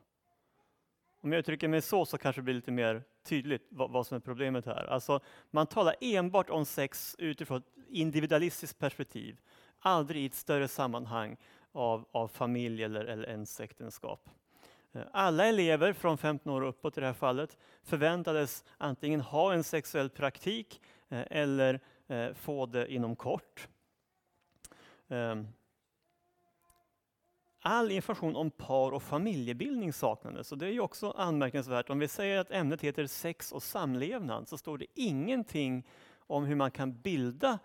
Om 1.21 1.31
jag 1.31 1.39
uttrycker 1.39 1.67
mig 1.67 1.81
så, 1.81 2.05
så 2.05 2.17
kanske 2.17 2.41
det 2.41 2.43
blir 2.43 2.55
lite 2.55 2.71
mer 2.71 3.03
tydligt 3.23 3.67
vad, 3.69 3.91
vad 3.91 4.07
som 4.07 4.15
är 4.15 4.19
problemet 4.19 4.65
här. 4.65 4.85
Alltså, 4.85 5.19
man 5.51 5.67
talar 5.67 5.95
enbart 6.01 6.49
om 6.49 6.65
sex 6.65 7.15
utifrån 7.19 7.57
ett 7.57 7.85
individualistiskt 7.89 8.79
perspektiv, 8.79 9.39
aldrig 9.79 10.23
i 10.23 10.25
ett 10.25 10.33
större 10.33 10.67
sammanhang 10.67 11.37
av, 11.71 12.05
av 12.11 12.27
familj 12.27 12.83
eller, 12.83 13.05
eller 13.05 13.29
ens 13.29 13.59
äktenskap. 13.59 14.29
Eh, 14.93 15.01
alla 15.11 15.45
elever 15.45 15.93
från 15.93 16.17
15 16.17 16.51
år 16.51 16.61
och 16.61 16.69
uppåt 16.69 16.97
i 16.97 17.01
det 17.01 17.07
här 17.07 17.13
fallet 17.13 17.57
förväntades 17.83 18.63
antingen 18.77 19.21
ha 19.21 19.53
en 19.53 19.63
sexuell 19.63 20.09
praktik 20.09 20.81
eh, 21.09 21.23
eller 21.29 21.79
eh, 22.07 22.33
få 22.33 22.65
det 22.65 22.93
inom 22.93 23.15
kort. 23.15 23.67
Ehm, 25.07 25.47
All 27.65 27.91
information 27.91 28.35
om 28.35 28.51
par 28.51 28.91
och 28.91 29.03
familjebildning 29.03 29.93
saknades. 29.93 30.51
Och 30.51 30.57
det 30.57 30.65
är 30.65 30.71
ju 30.71 30.79
också 30.79 31.11
anmärkningsvärt. 31.11 31.89
Om 31.89 31.99
vi 31.99 32.07
säger 32.07 32.39
att 32.39 32.51
ämnet 32.51 32.81
heter 32.81 33.07
sex 33.07 33.51
och 33.51 33.63
samlevnad 33.63 34.47
så 34.47 34.57
står 34.57 34.77
det 34.77 34.85
ingenting 34.93 35.83
om 36.17 36.43
hur 36.43 36.55
man 36.55 36.71
kan 36.71 37.01
bilda 37.01 37.59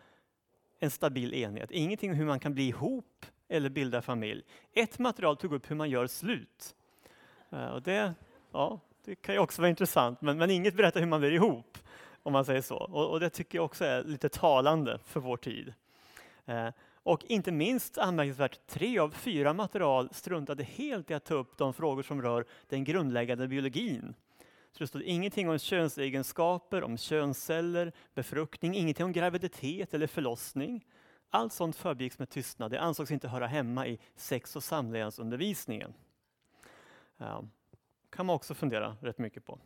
en 0.79 0.91
stabil 0.91 1.35
enhet. 1.35 1.71
Ingenting 1.71 2.11
om 2.11 2.17
hur 2.17 2.25
man 2.25 2.41
kan 2.41 2.55
bli 2.55 2.69
ihop 2.69 3.27
eller 3.49 3.71
bilda 3.71 4.03
familj. 4.03 4.43
Ett 4.73 4.99
material 4.99 5.37
tog 5.37 5.53
upp 5.53 5.71
hur 5.71 5.77
man 5.77 5.91
gör 5.91 6.07
slut. 6.07 6.75
Eh, 7.51 7.67
och 7.67 7.83
det, 7.83 8.15
ja, 8.53 8.81
det 9.05 9.15
kan 9.15 9.35
ju 9.35 9.41
också 9.41 9.63
vara 9.63 9.71
intressant, 9.71 10.21
men, 10.21 10.39
men 10.39 10.51
inget 10.51 10.77
berättar 10.77 11.01
hur 11.01 11.07
man 11.07 11.21
blir 11.21 11.33
ihop, 11.33 11.79
om 12.23 12.33
man 12.33 12.45
säger 12.45 12.61
så. 12.61 12.77
Och, 12.77 13.11
och 13.11 13.21
det 13.21 13.31
tycker 13.31 13.59
jag 13.59 13.65
också 13.65 13.85
är 13.85 14.05
lite 14.05 14.29
talande 14.29 14.99
för 15.05 15.21
vår 15.21 15.37
tid. 15.37 15.75
Eh, 16.47 16.69
och 17.09 17.25
inte 17.25 17.53
minst 17.53 17.99
anmärkningsvärt, 17.99 18.67
tre 18.67 18.99
av 18.99 19.11
fyra 19.11 19.53
material 19.53 20.09
struntade 20.13 20.63
helt 20.65 21.11
i 21.11 21.15
att 21.15 21.25
ta 21.25 21.35
upp 21.35 21.59
de 21.59 21.75
frågor 21.75 22.03
som 22.03 22.23
rör 22.23 22.45
den 22.69 22.85
grundläggande 22.85 23.49
biologin. 23.49 24.15
Så 24.73 24.79
det 24.79 24.87
stod 24.87 25.03
ingenting 25.03 25.49
om 25.49 25.59
könsegenskaper, 25.59 26.85
om 26.85 26.99
könsceller, 26.99 27.93
befruktning, 28.15 28.75
ingenting 28.75 29.05
om 29.05 29.13
graviditet 29.13 29.95
eller 29.95 30.07
förlossning. 30.07 30.87
Allt 31.31 31.53
sånt 31.53 31.77
förbigicks 31.77 32.19
med 32.19 32.31
tystnad. 32.31 32.71
Det 32.71 32.81
ansågs 32.81 33.11
inte 33.11 33.29
höra 33.29 33.47
hemma 33.47 33.87
i 33.87 33.99
sex 34.17 34.57
och 34.57 34.65
samlevnadsundervisningen. 34.65 35.95
Ja, 37.17 37.45
kan 38.11 38.27
man 38.27 38.37
också 38.37 38.55
fundera 38.55 38.97
rätt 39.01 39.19
mycket 39.19 39.45
på. 39.45 39.59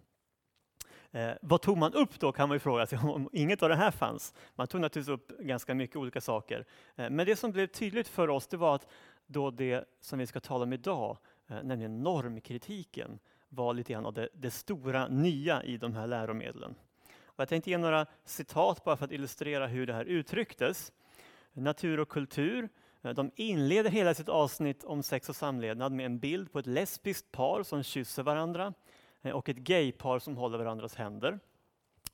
Eh, 1.15 1.33
vad 1.43 1.63
tog 1.63 1.79
man 1.79 1.95
upp 1.95 2.21
då 2.21 2.33
kan 2.33 2.49
man 2.49 2.55
ju 2.55 2.59
fråga 2.59 2.87
sig 2.87 2.99
om 3.03 3.29
inget 3.33 3.63
av 3.63 3.69
det 3.69 3.77
här 3.77 3.91
fanns. 3.91 4.35
Man 4.55 4.67
tog 4.67 4.81
naturligtvis 4.81 5.15
upp 5.15 5.39
ganska 5.39 5.75
mycket 5.75 5.97
olika 5.97 6.21
saker. 6.21 6.65
Eh, 6.97 7.11
men 7.11 7.27
det 7.27 7.37
som 7.37 7.53
blev 7.53 7.67
tydligt 7.67 8.09
för 8.09 8.31
oss 8.31 8.47
det 8.47 8.57
var 8.57 8.75
att 8.75 8.87
då 9.27 9.51
det 9.51 9.85
som 10.01 10.19
vi 10.19 10.27
ska 10.27 10.41
tala 10.41 10.63
om 10.65 10.73
idag, 10.73 11.19
eh, 11.49 11.63
nämligen 11.63 12.03
normkritiken, 12.03 13.19
var 13.49 13.75
lite 13.75 13.93
grann 13.93 14.07
av 14.07 14.13
det, 14.13 14.29
det 14.35 14.51
stora 14.51 15.09
nya 15.09 15.63
i 15.63 15.77
de 15.77 15.95
här 15.95 16.07
läromedlen. 16.07 16.75
Och 17.25 17.41
jag 17.41 17.49
tänkte 17.49 17.71
ge 17.71 17.79
några 17.79 18.07
citat 18.25 18.85
bara 18.85 18.97
för 18.97 19.05
att 19.05 19.13
illustrera 19.13 19.67
hur 19.67 19.87
det 19.87 19.93
här 19.93 20.05
uttrycktes. 20.05 20.93
Natur 21.53 22.01
och 22.01 22.09
kultur. 22.09 22.69
Eh, 23.03 23.11
de 23.11 23.31
inleder 23.37 23.91
hela 23.91 24.15
sitt 24.15 24.29
avsnitt 24.29 24.85
om 24.85 25.03
sex 25.03 25.29
och 25.29 25.37
samlevnad 25.37 25.93
med 25.93 26.07
en 26.07 26.19
bild 26.19 26.53
på 26.53 26.59
ett 26.59 26.67
lesbiskt 26.67 27.33
par 27.33 27.63
som 27.63 27.83
kysser 27.83 28.23
varandra 28.23 28.75
Eh, 29.23 29.33
och 29.33 29.49
ett 29.49 29.57
gaypar 29.57 30.19
som 30.19 30.37
håller 30.37 30.59
varandras 30.59 30.95
händer. 30.95 31.39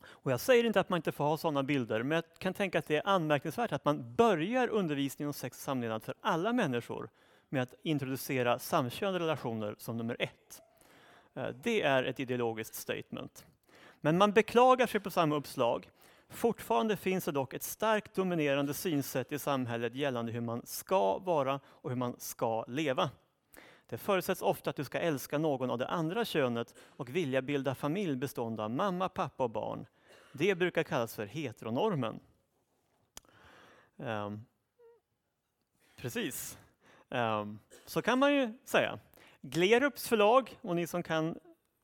Och 0.07 0.33
jag 0.33 0.41
säger 0.41 0.65
inte 0.65 0.81
att 0.81 0.89
man 0.89 0.97
inte 0.97 1.13
får 1.13 1.25
ha 1.25 1.37
sådana 1.37 1.63
bilder, 1.63 2.03
men 2.03 2.15
jag 2.15 2.25
kan 2.39 2.55
tänka 2.55 2.79
att 2.79 2.87
det 2.87 2.97
är 2.97 3.09
anmärkningsvärt 3.09 3.73
att 3.73 3.85
man 3.85 4.15
börjar 4.15 4.69
undervisningen 4.69 5.29
om 5.29 5.33
sex 5.35 5.57
och 5.57 5.63
samlevnad 5.63 6.03
för 6.03 6.15
alla 6.21 6.53
människor 6.53 7.11
med 7.49 7.63
att 7.63 7.75
introducera 7.83 8.59
samkönade 8.59 9.19
relationer 9.19 9.75
som 9.79 9.97
nummer 9.97 10.17
ett. 10.19 10.63
Eh, 11.35 11.49
det 11.63 11.83
är 11.83 12.05
ett 12.05 12.21
ideologiskt 12.21 12.75
statement. 12.75 13.47
Men 14.01 14.19
man 14.19 14.33
beklagar 14.33 14.87
sig 14.87 15.01
på 15.01 15.11
samma 15.11 15.37
uppslag. 15.37 15.91
Fortfarande 16.31 16.97
finns 16.97 17.25
det 17.25 17.33
dock 17.33 17.55
ett 17.55 17.63
starkt 17.63 18.15
dominerande 18.15 18.75
synsätt 18.75 19.33
i 19.33 19.39
samhället 19.39 19.95
gällande 19.95 20.33
hur 20.33 20.41
man 20.41 20.63
ska 20.67 21.19
vara 21.19 21.61
och 21.67 21.91
hur 21.91 21.97
man 21.97 22.15
ska 22.19 22.65
leva. 22.69 23.11
Det 23.89 23.99
förutsätts 23.99 24.43
ofta 24.43 24.71
att 24.71 24.77
du 24.77 24.85
ska 24.85 24.99
älska 24.99 25.39
någon 25.39 25.71
av 25.71 25.79
det 25.79 25.87
andra 25.87 26.25
könet 26.25 26.75
och 26.81 27.09
vilja 27.09 27.43
bilda 27.43 27.75
familj 27.75 28.17
bestående 28.17 28.65
av 28.65 28.71
mamma, 28.71 29.09
pappa 29.09 29.45
och 29.45 29.51
barn. 29.51 29.87
Det 30.33 30.55
brukar 30.55 30.83
kallas 30.83 31.15
för 31.15 31.27
heteronormen. 31.27 32.21
Um, 33.97 34.45
precis. 35.97 36.59
Um, 37.09 37.59
så 37.85 38.03
kan 38.03 38.19
man 38.19 38.35
ju 38.35 38.59
säga. 38.65 38.99
Glerups 39.41 40.09
förlag, 40.09 40.59
och 40.61 40.77
ni 40.77 40.87
som 40.87 41.03
kan 41.03 41.39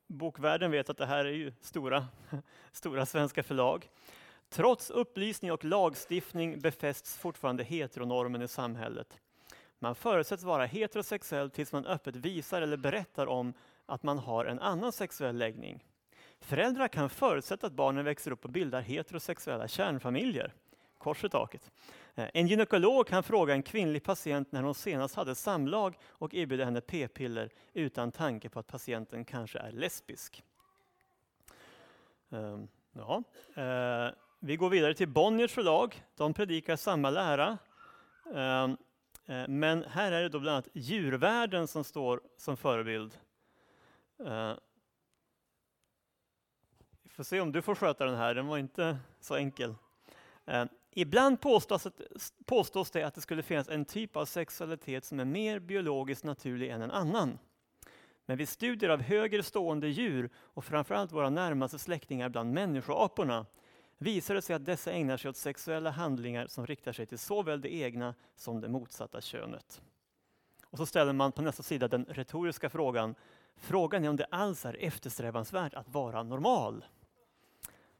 bokvärlden 0.07 0.71
vet 0.71 0.89
att 0.89 0.97
det 0.97 1.05
här 1.05 1.25
är 1.25 1.33
ju 1.33 1.53
stora, 1.61 2.07
stora 2.71 3.05
svenska 3.05 3.43
förlag. 3.43 3.89
Trots 4.49 4.89
upplysning 4.89 5.51
och 5.51 5.65
lagstiftning 5.65 6.59
befästs 6.59 7.17
fortfarande 7.17 7.63
heteronormen 7.63 8.41
i 8.41 8.47
samhället. 8.47 9.19
Man 9.85 9.95
förutsätts 9.95 10.43
vara 10.43 10.65
heterosexuell 10.65 11.49
tills 11.49 11.71
man 11.71 11.85
öppet 11.85 12.15
visar 12.15 12.61
eller 12.61 12.77
berättar 12.77 13.27
om 13.27 13.53
att 13.85 14.03
man 14.03 14.17
har 14.17 14.45
en 14.45 14.59
annan 14.59 14.91
sexuell 14.91 15.37
läggning. 15.37 15.83
Föräldrar 16.39 16.87
kan 16.87 17.09
förutsätta 17.09 17.67
att 17.67 17.73
barnen 17.73 18.05
växer 18.05 18.31
upp 18.31 18.45
och 18.45 18.51
bildar 18.51 18.81
heterosexuella 18.81 19.67
kärnfamiljer. 19.67 20.53
Kors 20.97 21.23
i 21.23 21.29
taket. 21.29 21.71
Eh, 22.15 22.27
en 22.33 22.47
gynekolog 22.47 23.07
kan 23.07 23.23
fråga 23.23 23.53
en 23.53 23.63
kvinnlig 23.63 24.03
patient 24.03 24.51
när 24.51 24.63
hon 24.63 24.75
senast 24.75 25.15
hade 25.15 25.35
samlag 25.35 25.97
och 26.07 26.33
erbjuda 26.33 26.65
henne 26.65 26.81
p-piller 26.81 27.49
utan 27.73 28.11
tanke 28.11 28.49
på 28.49 28.59
att 28.59 28.67
patienten 28.67 29.25
kanske 29.25 29.59
är 29.59 29.71
lesbisk. 29.71 30.43
Ehm, 32.31 32.67
ja. 32.91 33.23
Eh, 33.61 34.13
vi 34.39 34.55
går 34.55 34.69
vidare 34.69 34.93
till 34.93 35.07
Bonniers 35.07 35.51
förlag. 35.51 36.03
De 36.15 36.33
predikar 36.33 36.75
samma 36.75 37.09
lära. 37.09 37.57
Ehm, 38.35 38.77
Eh, 39.25 39.47
men 39.47 39.83
här 39.83 40.11
är 40.11 40.21
det 40.21 40.29
då 40.29 40.39
bland 40.39 40.53
annat 40.53 40.67
djurvärlden 40.73 41.67
som 41.67 41.83
står 41.83 42.21
som 42.37 42.57
förebild. 42.57 43.17
Eh, 44.19 44.53
vi 47.03 47.09
får 47.09 47.23
se 47.23 47.41
om 47.41 47.51
du 47.51 47.61
får 47.61 47.75
sköta 47.75 48.05
den 48.05 48.15
här, 48.15 48.35
den 48.35 48.47
var 48.47 48.57
inte 48.57 48.97
så 49.19 49.35
enkel. 49.35 49.75
Eh, 50.45 50.65
ibland 50.91 51.41
påstås, 51.41 51.85
att, 51.85 52.01
påstås 52.45 52.91
det 52.91 53.03
att 53.03 53.15
det 53.15 53.21
skulle 53.21 53.43
finnas 53.43 53.69
en 53.69 53.85
typ 53.85 54.15
av 54.15 54.25
sexualitet 54.25 55.05
som 55.05 55.19
är 55.19 55.25
mer 55.25 55.59
biologiskt 55.59 56.23
naturlig 56.23 56.69
än 56.69 56.81
en 56.81 56.91
annan. 56.91 57.39
Men 58.25 58.37
vid 58.37 58.49
studier 58.49 58.89
av 58.89 59.01
högre 59.01 59.43
stående 59.43 59.87
djur 59.87 60.29
och 60.37 60.65
framförallt 60.65 61.11
våra 61.11 61.29
närmaste 61.29 61.79
släktingar 61.79 62.29
bland 62.29 62.53
människoaporna 62.53 63.45
visar 63.97 64.35
det 64.35 64.41
sig 64.41 64.55
att 64.55 64.65
dessa 64.65 64.91
ägnar 64.91 65.17
sig 65.17 65.29
åt 65.29 65.37
sexuella 65.37 65.89
handlingar 65.89 66.47
som 66.47 66.67
riktar 66.67 66.93
sig 66.93 67.05
till 67.05 67.19
såväl 67.19 67.61
det 67.61 67.73
egna 67.73 68.15
som 68.35 68.61
det 68.61 68.69
motsatta 68.69 69.21
könet. 69.21 69.81
Och 70.65 70.77
så 70.77 70.85
ställer 70.85 71.13
man 71.13 71.31
på 71.31 71.41
nästa 71.41 71.63
sida 71.63 71.87
den 71.87 72.05
retoriska 72.05 72.69
frågan. 72.69 73.15
Frågan 73.55 74.03
är 74.03 74.09
om 74.09 74.15
det 74.15 74.25
alls 74.25 74.65
är 74.65 74.77
eftersträvansvärt 74.79 75.73
att 75.73 75.89
vara 75.89 76.23
normal. 76.23 76.85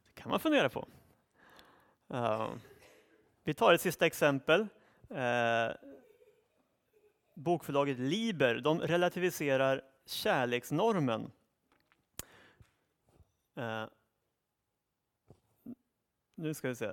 Det 0.06 0.22
kan 0.22 0.30
man 0.30 0.40
fundera 0.40 0.70
på. 0.70 0.88
Uh. 2.14 2.50
Vi 3.44 3.54
tar 3.54 3.74
ett 3.74 3.82
sista 3.82 4.06
exempel. 4.06 4.62
Uh, 5.12 5.75
bokförlaget 7.34 8.00
Liber 8.00 8.56
de 8.56 8.80
relativiserar 8.80 9.82
kärleksnormen. 10.06 11.32
Uh, 13.58 13.86
nu 16.36 16.54
ska 16.54 16.68
vi 16.68 16.75
se. 16.75 16.92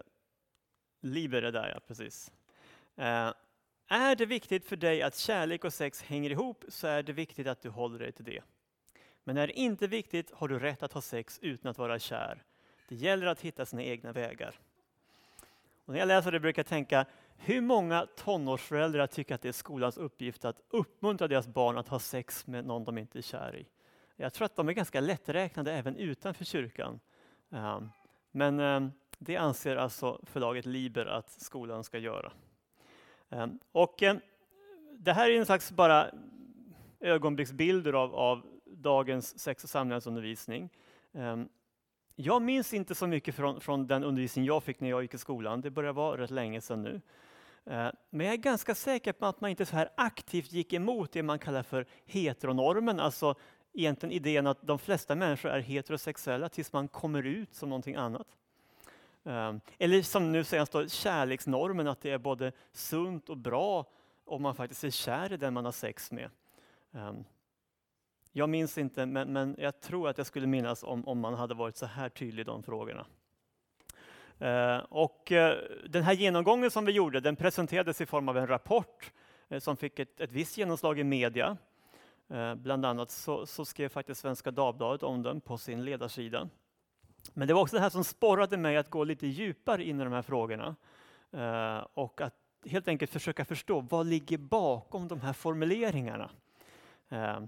Liber 1.01 1.43
är 1.43 1.53
där, 1.53 1.73
ja. 1.75 1.81
Precis. 1.87 2.33
Eh, 2.97 3.33
är 3.89 4.17
det 4.17 4.27
viktigt 4.27 4.65
för 4.65 4.77
dig 4.77 5.03
att 5.03 5.17
kärlek 5.17 5.65
och 5.65 5.73
sex 5.73 6.03
hänger 6.03 6.31
ihop 6.31 6.65
så 6.69 6.87
är 6.87 7.03
det 7.03 7.13
viktigt 7.13 7.47
att 7.47 7.63
du 7.63 7.69
håller 7.69 7.99
dig 7.99 8.13
till 8.13 8.25
det. 8.25 8.43
Men 9.25 9.37
är 9.37 9.47
det 9.47 9.53
inte 9.53 9.87
viktigt 9.87 10.31
har 10.31 10.49
du 10.49 10.59
rätt 10.59 10.83
att 10.83 10.93
ha 10.93 11.01
sex 11.01 11.39
utan 11.43 11.71
att 11.71 11.79
vara 11.79 11.99
kär. 11.99 12.43
Det 12.89 12.95
gäller 12.95 13.27
att 13.27 13.41
hitta 13.41 13.67
sina 13.67 13.83
egna 13.83 14.13
vägar. 14.13 14.61
Och 15.85 15.93
när 15.93 16.01
jag 16.01 16.09
läser 16.09 16.33
det 16.33 16.41
brukar 16.41 16.61
jag 16.61 16.67
tänka, 16.67 17.07
hur 17.37 17.61
många 17.61 18.07
tonårsföräldrar 18.17 19.07
tycker 19.07 19.35
att 19.35 19.43
det 19.43 19.49
är 19.49 19.53
skolans 19.53 19.97
uppgift 19.97 20.45
att 20.45 20.61
uppmuntra 20.69 21.29
deras 21.29 21.49
barn 21.49 21.79
att 21.79 21.89
ha 21.89 21.99
sex 21.99 22.47
med 22.47 22.65
någon 22.65 22.85
de 22.85 22.99
inte 22.99 23.19
är 23.19 23.23
kär 23.23 23.57
i? 23.57 23.69
Jag 24.17 24.33
tror 24.33 24.45
att 24.45 24.57
de 24.57 24.69
är 24.69 24.73
ganska 24.73 25.01
lätträknade 25.01 25.73
även 25.73 25.97
utanför 25.97 26.45
kyrkan. 26.45 27.01
Eh, 27.51 27.81
men 28.31 28.61
eh, 28.61 28.89
det 29.25 29.37
anser 29.37 29.77
alltså 29.77 30.21
förlaget 30.23 30.67
Liber 30.67 31.07
att 31.07 31.31
skolan 31.31 31.85
ska 31.85 31.99
göra. 31.99 32.33
Ehm, 33.31 33.59
och 33.73 34.03
ehm, 34.03 34.21
det 34.99 35.13
här 35.13 35.31
är 35.31 35.39
en 35.39 35.47
slags 35.47 35.73
bara 35.73 36.11
ögonblicksbilder 37.01 37.93
av, 37.93 38.15
av 38.15 38.47
dagens 38.67 39.39
sex 39.39 39.65
och 39.65 39.71
samlevnadsundervisning. 39.71 40.71
Ehm, 41.13 41.49
jag 42.17 42.43
minns 42.43 42.75
inte 42.75 42.95
så 42.95 43.07
mycket 43.07 43.35
från, 43.35 43.61
från 43.61 43.87
den 43.87 44.05
undervisning 44.05 44.45
jag 44.45 44.63
fick 44.63 44.81
när 44.81 44.91
jag 44.91 45.03
gick 45.03 45.15
i 45.15 45.19
skolan. 45.19 45.61
Det 45.61 45.71
börjar 45.71 45.93
vara 45.93 46.21
rätt 46.21 46.31
länge 46.31 46.61
sedan 46.61 46.83
nu. 46.83 47.01
Men 48.11 48.27
jag 48.27 48.33
är 48.33 48.37
ganska 48.37 48.75
säker 48.75 49.13
på 49.13 49.27
att 49.27 49.41
man 49.41 49.51
inte 49.51 49.67
så 49.67 49.77
här 49.77 49.89
aktivt 49.97 50.53
gick 50.53 50.73
emot 50.73 51.13
det 51.13 51.23
man 51.23 51.39
kallar 51.39 51.63
för 51.63 51.87
heteronormen, 52.07 53.01
alltså 53.01 53.35
egentligen 53.73 54.13
idén 54.13 54.47
att 54.47 54.67
de 54.67 54.79
flesta 54.79 55.15
människor 55.15 55.51
är 55.51 55.61
heterosexuella 55.61 56.49
tills 56.49 56.73
man 56.73 56.89
kommer 56.89 57.23
ut 57.23 57.55
som 57.55 57.69
någonting 57.69 57.95
annat. 57.95 58.27
Ehm, 59.25 59.61
eller 59.79 60.03
som 60.03 60.33
nu 60.33 60.45
senast 60.45 60.73
då, 60.73 60.89
kärleksnormen, 60.89 61.87
att 61.87 62.01
det 62.01 62.11
är 62.11 62.19
både 62.19 62.53
sunt 62.73 63.29
och 63.29 63.37
bra 63.37 63.87
om 64.25 64.43
man 64.43 64.55
faktiskt 64.55 64.85
är 64.85 64.91
kär 64.91 65.33
i 65.33 65.37
den 65.37 65.55
man 65.55 65.65
har 65.65 65.73
sex 65.73 66.13
med. 66.13 66.31
Ehm, 66.93 67.25
jag 68.33 68.49
minns 68.49 68.79
inte, 68.79 69.07
men, 69.07 69.33
men 69.33 69.57
jag 69.59 69.81
tror 69.81 70.09
att 70.09 70.19
jag 70.19 70.27
skulle 70.27 70.47
minnas 70.47 70.83
om, 70.83 71.09
om 71.09 71.21
man 71.21 71.35
hade 71.35 71.55
varit 71.55 71.77
så 71.77 71.87
här 71.87 72.09
tydlig 72.09 72.41
i 72.41 72.45
de 72.45 72.63
frågorna. 72.63 73.07
Ehm, 74.39 74.81
och 74.85 75.33
eh, 75.33 75.57
den 75.89 76.03
här 76.03 76.13
genomgången 76.13 76.71
som 76.71 76.85
vi 76.85 76.93
gjorde, 76.93 77.21
den 77.21 77.37
presenterades 77.37 78.01
i 78.01 78.07
form 78.07 78.29
av 78.29 78.39
en 78.39 78.47
rapport 78.47 79.13
eh, 79.49 79.61
som 79.61 79.77
fick 79.77 79.99
ett, 79.99 80.21
ett 80.21 80.33
visst 80.33 80.57
genomslag 80.57 80.99
i 80.99 81.05
media. 81.05 81.57
Bland 82.57 82.87
annat 82.87 83.11
så, 83.11 83.47
så 83.47 83.65
skrev 83.65 83.89
faktiskt 83.89 84.21
Svenska 84.21 84.51
Dagbladet 84.51 85.03
om 85.03 85.23
den 85.23 85.41
på 85.41 85.59
sin 85.59 85.85
ledarsida. 85.85 86.49
Men 87.35 87.49
det 87.49 87.55
var 87.55 87.63
också 87.63 87.77
det 87.77 87.83
här 87.83 87.91
som 87.91 88.05
sporrade 88.05 88.57
mig 88.57 88.77
att 88.77 88.91
gå 88.91 89.05
lite 89.05 89.27
djupare 89.27 89.85
in 89.85 90.01
i 90.01 90.05
de 90.05 90.13
här 90.13 90.23
frågorna 90.23 90.77
eh, 91.31 91.87
och 91.95 92.21
att 92.21 92.35
helt 92.67 92.89
enkelt 92.89 93.11
försöka 93.11 93.45
förstå 93.45 93.81
vad 93.81 94.07
ligger 94.07 94.39
bakom 94.39 95.09
de 95.09 95.21
här 95.21 95.33
formuleringarna. 95.33 96.31
Eh, 97.09 97.41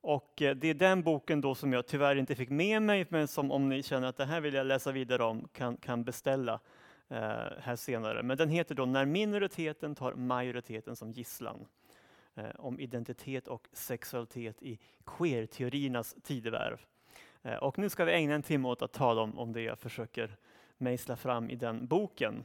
och 0.00 0.32
det 0.36 0.64
är 0.64 0.74
den 0.74 1.02
boken 1.02 1.40
då 1.40 1.54
som 1.54 1.72
jag 1.72 1.86
tyvärr 1.86 2.16
inte 2.16 2.34
fick 2.34 2.50
med 2.50 2.82
mig, 2.82 3.06
men 3.08 3.28
som 3.28 3.52
om 3.52 3.68
ni 3.68 3.82
känner 3.82 4.08
att 4.08 4.16
det 4.16 4.24
här 4.24 4.40
vill 4.40 4.54
jag 4.54 4.66
läsa 4.66 4.92
vidare 4.92 5.24
om, 5.24 5.48
kan, 5.52 5.76
kan 5.76 6.04
beställa 6.04 6.60
eh, 7.08 7.18
här 7.60 7.76
senare. 7.76 8.22
Men 8.22 8.36
den 8.36 8.48
heter 8.48 8.74
då 8.74 8.86
När 8.86 9.04
minoriteten 9.04 9.94
tar 9.94 10.14
majoriteten 10.14 10.96
som 10.96 11.12
gisslan. 11.12 11.66
Om 12.58 12.80
identitet 12.80 13.48
och 13.48 13.68
sexualitet 13.72 14.62
i 14.62 14.78
queer-teoriernas 15.04 16.16
tidevarv. 16.22 16.80
Eh, 17.42 17.54
och 17.54 17.78
nu 17.78 17.88
ska 17.88 18.04
vi 18.04 18.12
ägna 18.12 18.34
en 18.34 18.42
timme 18.42 18.68
åt 18.68 18.82
att 18.82 18.92
tala 18.92 19.22
om, 19.22 19.38
om 19.38 19.52
det 19.52 19.62
jag 19.62 19.78
försöker 19.78 20.36
mejsla 20.78 21.16
fram 21.16 21.50
i 21.50 21.56
den 21.56 21.86
boken. 21.86 22.44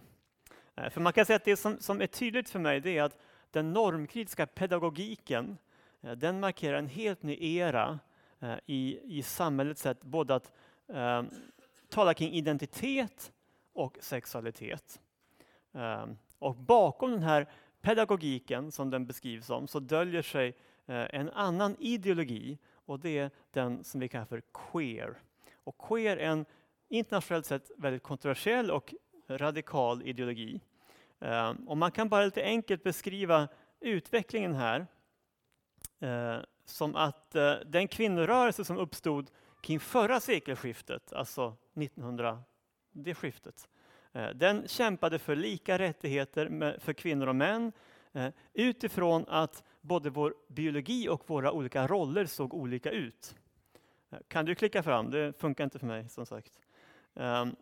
Eh, 0.75 0.89
för 0.89 1.01
man 1.01 1.13
kan 1.13 1.25
säga 1.25 1.37
att 1.37 1.45
det 1.45 1.57
som, 1.57 1.79
som 1.79 2.01
är 2.01 2.07
tydligt 2.07 2.49
för 2.49 2.59
mig, 2.59 2.79
det 2.79 2.97
är 2.97 3.03
att 3.03 3.17
den 3.51 3.73
normkritiska 3.73 4.45
pedagogiken 4.45 5.57
eh, 6.01 6.11
den 6.11 6.39
markerar 6.39 6.77
en 6.77 6.87
helt 6.87 7.23
ny 7.23 7.57
era 7.57 7.99
i, 8.65 8.99
i 9.17 9.23
samhällets 9.23 9.81
sätt 9.81 10.03
både 10.03 10.35
att 10.35 10.51
eh, 10.87 11.23
tala 11.89 12.13
kring 12.13 12.31
identitet 12.31 13.31
och 13.73 13.97
sexualitet. 14.01 15.01
Eh, 15.73 16.05
och 16.39 16.55
bakom 16.55 17.11
den 17.11 17.23
här 17.23 17.49
pedagogiken 17.81 18.71
som 18.71 18.89
den 18.89 19.05
beskrivs 19.05 19.45
som 19.45 19.67
så 19.67 19.79
döljer 19.79 20.21
sig 20.21 20.47
eh, 20.85 21.05
en 21.09 21.29
annan 21.29 21.75
ideologi 21.79 22.57
och 22.85 22.99
det 22.99 23.17
är 23.17 23.31
den 23.51 23.83
som 23.83 23.99
vi 23.99 24.07
kallar 24.07 24.25
för 24.25 24.41
queer. 24.53 25.17
Och 25.63 25.77
queer 25.77 26.17
är 26.17 26.29
en 26.29 26.45
internationellt 26.89 27.45
sett 27.45 27.71
väldigt 27.77 28.03
kontroversiell 28.03 28.71
och 28.71 28.93
radikal 29.29 30.01
ideologi. 30.01 30.61
Eh, 31.19 31.53
och 31.67 31.77
man 31.77 31.91
kan 31.91 32.09
bara 32.09 32.25
lite 32.25 32.43
enkelt 32.43 32.83
beskriva 32.83 33.47
utvecklingen 33.79 34.55
här 34.55 34.87
Eh, 35.99 36.37
som 36.65 36.95
att 36.95 37.35
eh, 37.35 37.53
den 37.65 37.87
kvinnorörelse 37.87 38.65
som 38.65 38.77
uppstod 38.77 39.31
kring 39.61 39.79
förra 39.79 40.19
sekelskiftet, 40.19 41.13
alltså 41.13 41.55
1900, 41.75 42.43
det 42.91 43.15
skiftet, 43.15 43.69
eh, 44.13 44.29
den 44.29 44.67
kämpade 44.67 45.19
för 45.19 45.35
lika 45.35 45.79
rättigheter 45.79 46.49
med, 46.49 46.81
för 46.81 46.93
kvinnor 46.93 47.27
och 47.27 47.35
män 47.35 47.71
eh, 48.13 48.29
utifrån 48.53 49.25
att 49.27 49.63
både 49.85 50.09
vår 50.09 50.35
biologi 50.47 51.09
och 51.09 51.29
våra 51.29 51.51
olika 51.51 51.87
roller 51.87 52.25
såg 52.25 52.53
olika 52.53 52.91
ut. 52.91 53.35
Eh, 54.09 54.19
kan 54.27 54.45
du 54.45 54.55
klicka 54.55 54.83
fram? 54.83 55.11
Det 55.11 55.33
funkar 55.39 55.63
inte 55.63 55.79
för 55.79 55.87
mig 55.87 56.09
som 56.09 56.25
sagt. 56.25 56.59
Ehm, 57.15 57.55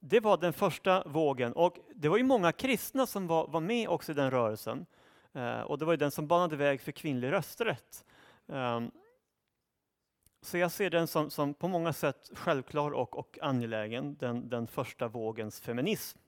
det 0.00 0.20
var 0.20 0.36
den 0.36 0.52
första 0.52 1.04
vågen 1.04 1.52
och 1.52 1.78
det 1.94 2.08
var 2.08 2.16
ju 2.16 2.24
många 2.24 2.52
kristna 2.52 3.06
som 3.06 3.26
var, 3.26 3.48
var 3.48 3.60
med 3.60 3.88
också 3.88 4.12
i 4.12 4.14
den 4.14 4.30
rörelsen. 4.30 4.86
Eh, 5.32 5.60
och 5.60 5.78
det 5.78 5.84
var 5.84 5.96
den 5.96 6.10
som 6.10 6.26
banade 6.26 6.56
väg 6.56 6.80
för 6.80 6.92
kvinnlig 6.92 7.32
rösträtt. 7.32 8.04
Ehm, 8.48 8.90
så 10.40 10.58
jag 10.58 10.72
ser 10.72 10.90
den 10.90 11.06
som, 11.06 11.30
som 11.30 11.54
på 11.54 11.68
många 11.68 11.92
sätt 11.92 12.30
självklar 12.34 12.90
och, 12.90 13.18
och 13.18 13.38
angelägen, 13.42 14.16
den, 14.16 14.48
den 14.48 14.66
första 14.66 15.08
vågens 15.08 15.60
feminism. 15.60 16.18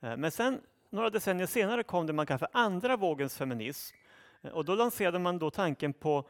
Eh, 0.00 0.16
men 0.16 0.30
sen 0.30 0.60
några 0.96 1.10
decennier 1.10 1.46
senare 1.46 1.82
kom 1.82 2.06
det 2.06 2.12
man 2.12 2.26
kallar 2.26 2.38
för 2.38 2.48
andra 2.52 2.96
vågens 2.96 3.36
feminism. 3.36 3.96
Eh, 4.42 4.50
och 4.50 4.64
då 4.64 4.74
lanserade 4.74 5.18
man 5.18 5.38
då 5.38 5.50
tanken 5.50 5.92
på 5.92 6.28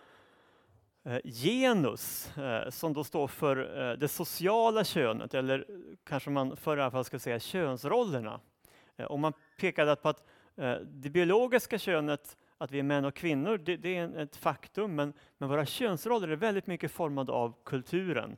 eh, 1.04 1.18
genus, 1.24 2.36
eh, 2.38 2.70
som 2.70 2.92
då 2.92 3.04
står 3.04 3.28
för 3.28 3.56
det 3.96 4.08
sociala 4.08 4.84
könet, 4.84 5.34
eller 5.34 5.66
kanske 6.04 6.30
man 6.30 6.56
för 6.56 6.76
i 6.76 6.80
alla 6.80 6.90
fall 6.90 7.04
ska 7.04 7.18
säga 7.18 7.40
könsrollerna. 7.40 8.40
Och 9.08 9.18
man 9.18 9.32
pekade 9.58 9.96
på 9.96 10.08
att 10.08 10.26
det 10.82 11.10
biologiska 11.10 11.78
könet, 11.78 12.36
att 12.58 12.70
vi 12.70 12.78
är 12.78 12.82
män 12.82 13.04
och 13.04 13.14
kvinnor, 13.14 13.58
det, 13.58 13.76
det 13.76 13.96
är 13.96 14.18
ett 14.18 14.36
faktum, 14.36 14.94
men, 14.94 15.12
men, 15.38 15.48
våra 15.48 15.66
könsroller 15.66 16.28
är 16.28 16.36
väldigt 16.36 16.66
mycket 16.66 16.92
formade 16.92 17.32
av 17.32 17.54
kulturen. 17.64 18.36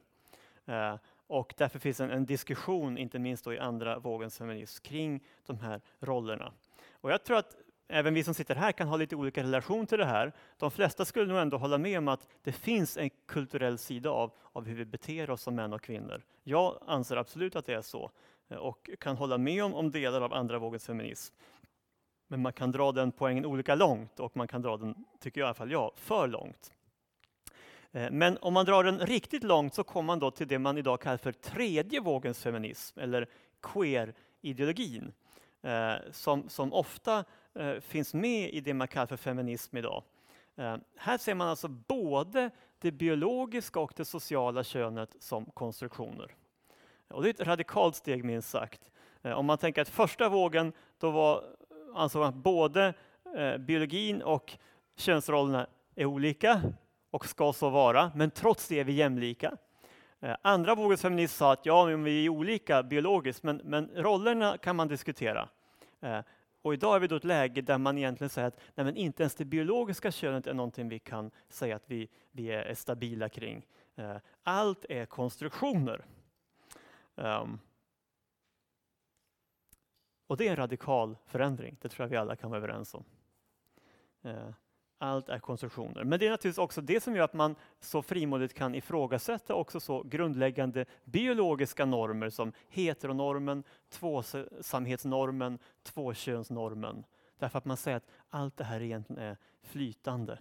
Och 1.29 1.55
därför 1.57 1.79
finns 1.79 2.01
en, 2.01 2.11
en 2.11 2.27
diskussion, 2.27 2.99
inte 2.99 3.19
minst 3.19 3.47
i 3.47 3.59
andra 3.59 3.99
vågens 3.99 4.39
feminism, 4.39 4.83
kring 4.83 5.25
de 5.47 5.59
här 5.59 5.81
rollerna. 6.01 6.53
Och 6.93 7.11
jag 7.11 7.25
tror 7.25 7.37
att 7.37 7.57
även 7.89 8.15
vi 8.15 8.25
som 8.25 8.35
sitter 8.35 8.55
här 8.55 8.73
kan 8.73 8.89
ha 8.89 8.97
lite 8.97 9.17
olika 9.17 9.43
relation 9.43 9.87
till 9.87 9.99
det 9.99 10.05
här. 10.05 10.33
De 10.59 10.71
flesta 10.71 11.05
skulle 11.05 11.27
nog 11.27 11.39
ändå 11.39 11.57
hålla 11.57 11.79
med 11.79 11.99
om 11.99 12.09
att 12.09 12.29
det 12.43 12.53
finns 12.53 12.97
en 12.97 13.11
kulturell 13.27 13.79
sida 13.79 14.11
av, 14.11 14.33
av 14.53 14.67
hur 14.67 14.75
vi 14.75 14.85
beter 14.85 15.31
oss 15.31 15.43
som 15.43 15.55
män 15.55 15.73
och 15.73 15.83
kvinnor. 15.83 16.23
Jag 16.43 16.83
anser 16.87 17.17
absolut 17.17 17.57
att 17.57 17.67
det 17.67 17.75
är 17.75 17.83
så 17.83 18.11
och 18.59 18.91
kan 19.01 19.17
hålla 19.17 19.39
med 19.39 19.65
om, 19.65 19.75
om 19.75 19.91
delar 19.91 20.21
av 20.21 20.35
andra 20.35 20.59
vågens 20.59 20.87
feminism. 20.87 21.35
Men 22.29 22.43
man 22.43 22.53
kan 22.53 22.73
dra 22.73 22.93
den 22.93 23.13
poängen 23.13 23.47
olika 23.47 23.75
långt 23.75 24.21
och 24.21 24.37
man 24.37 24.49
kan 24.49 24.63
dra 24.63 24.77
den, 24.77 25.05
tycker 25.21 25.41
jag 25.41 25.47
i 25.47 25.49
alla 25.49 25.55
fall 25.55 25.71
jag, 25.71 25.93
för 25.97 26.27
långt. 26.27 26.73
Eh, 27.93 28.11
men 28.11 28.39
om 28.39 28.55
man 28.55 28.67
drar 28.67 28.85
den 28.85 29.01
riktigt 29.01 29.43
långt 29.43 29.75
så 29.75 29.85
kommer 29.85 30.07
man 30.07 30.19
då 30.19 30.31
till 30.31 30.49
det 30.49 30.59
man 30.59 30.79
idag 30.79 31.01
kallar 31.01 31.17
för 31.17 31.33
tredje 31.33 32.01
vågens 32.01 32.43
feminism 32.43 33.01
eller 33.01 33.27
queer-ideologin 33.63 35.13
eh, 35.63 35.95
som, 36.13 36.49
som 36.49 36.73
ofta 36.73 37.25
eh, 37.55 37.81
finns 37.81 38.15
med 38.15 38.51
i 38.51 38.61
det 38.61 38.75
man 38.75 38.89
kallar 38.89 39.07
för 39.07 39.17
feminism 39.17 39.77
idag. 39.77 40.03
Här 40.97 41.19
ser 41.19 41.35
man 41.35 41.49
alltså 41.49 41.69
både 41.69 42.51
det 42.79 42.93
biologiska 42.93 43.81
och 43.81 43.93
det 43.97 44.05
sociala 44.05 44.65
könet 44.65 45.17
som 45.21 45.45
konstruktioner. 45.45 46.35
Och 47.09 47.23
det 47.23 47.29
är 47.29 47.31
ett 47.31 47.47
radikalt 47.47 47.97
steg 47.97 48.25
minst 48.25 48.51
sagt. 48.51 48.91
Om 49.23 49.47
man 49.47 49.59
tänker 49.59 49.83
att 49.83 49.89
första 49.89 50.29
vågen, 50.29 50.73
då 50.99 51.11
var 51.11 51.45
ansåg 51.95 52.25
att 52.25 52.35
både 52.35 52.95
eh, 53.37 53.57
biologin 53.57 54.23
och 54.23 54.59
könsrollerna 54.97 55.67
är 55.95 56.05
olika 56.05 56.63
och 57.11 57.27
ska 57.27 57.53
så 57.53 57.71
vara, 57.71 58.13
men 58.15 58.31
trots 58.31 58.69
det 58.69 58.81
är 58.81 58.85
vi 58.85 58.93
jämlika. 58.93 59.57
Eh, 60.21 60.37
andra 60.43 60.75
vågens 60.75 61.03
feminist 61.03 61.37
sa 61.37 61.53
att 61.53 61.67
ja, 61.67 61.87
men 61.87 62.05
vi 62.05 62.25
är 62.25 62.29
olika 62.29 62.83
biologiskt, 62.83 63.43
men, 63.43 63.57
men 63.57 63.91
rollerna 63.95 64.59
kan 64.59 64.77
man 64.77 64.89
diskutera. 64.89 65.49
Eh, 66.01 66.21
och 66.63 66.75
idag 66.75 66.97
är 66.97 67.01
vi 67.01 67.07
då 67.07 67.17
ett 67.17 67.25
läge 67.25 67.61
där 67.61 67.79
man 67.79 67.99
egentligen 67.99 68.31
säger 68.31 68.49
att 68.49 68.61
nej, 68.75 68.85
men 68.85 68.97
inte 68.97 69.23
ens 69.23 69.35
det 69.35 69.45
biologiska 69.45 70.11
könet 70.11 70.47
är 70.47 70.55
någonting 70.55 70.89
vi 70.89 70.99
kan 70.99 71.31
säga 71.49 71.77
att 71.77 71.85
vi, 71.87 72.09
vi 72.31 72.51
är 72.51 72.75
stabila 72.75 73.29
kring. 73.29 73.67
Eh, 73.97 74.17
allt 74.43 74.85
är 74.89 75.07
konstruktioner. 75.07 76.05
Um, 77.15 77.61
och 80.27 80.37
det 80.37 80.47
är 80.47 80.51
en 80.51 80.57
radikal 80.57 81.17
förändring, 81.27 81.77
det 81.81 81.89
tror 81.89 82.05
jag 82.05 82.11
vi 82.11 82.17
alla 82.17 82.37
kan 82.37 82.51
vara 82.51 82.59
överens 82.59 82.95
om 82.95 83.05
allt 84.99 85.29
är 85.29 85.39
konstruktioner. 85.39 86.05
Men 86.05 86.19
det 86.19 86.27
är 86.27 86.31
naturligtvis 86.31 86.59
också 86.59 86.81
det 86.81 87.03
som 87.03 87.17
gör 87.17 87.25
att 87.25 87.35
man 87.35 87.57
så 87.81 88.03
frimodigt 88.03 88.55
kan 88.55 88.75
ifrågasätta 88.75 89.55
också 89.55 89.81
så 89.81 90.03
grundläggande 90.03 90.85
biologiska 91.05 91.85
normer 91.85 92.31
som 92.31 92.53
heteronormen, 92.69 93.65
tvåsamhetsnormen, 93.91 95.59
tvåkönsnormen. 95.83 97.05
Därför 97.39 97.59
att 97.59 97.65
man 97.65 97.77
säger 97.77 97.97
att 97.97 98.09
allt 98.29 98.57
det 98.57 98.65
här 98.65 98.81
egentligen 98.81 99.23
är 99.23 99.37
flytande. 99.63 100.39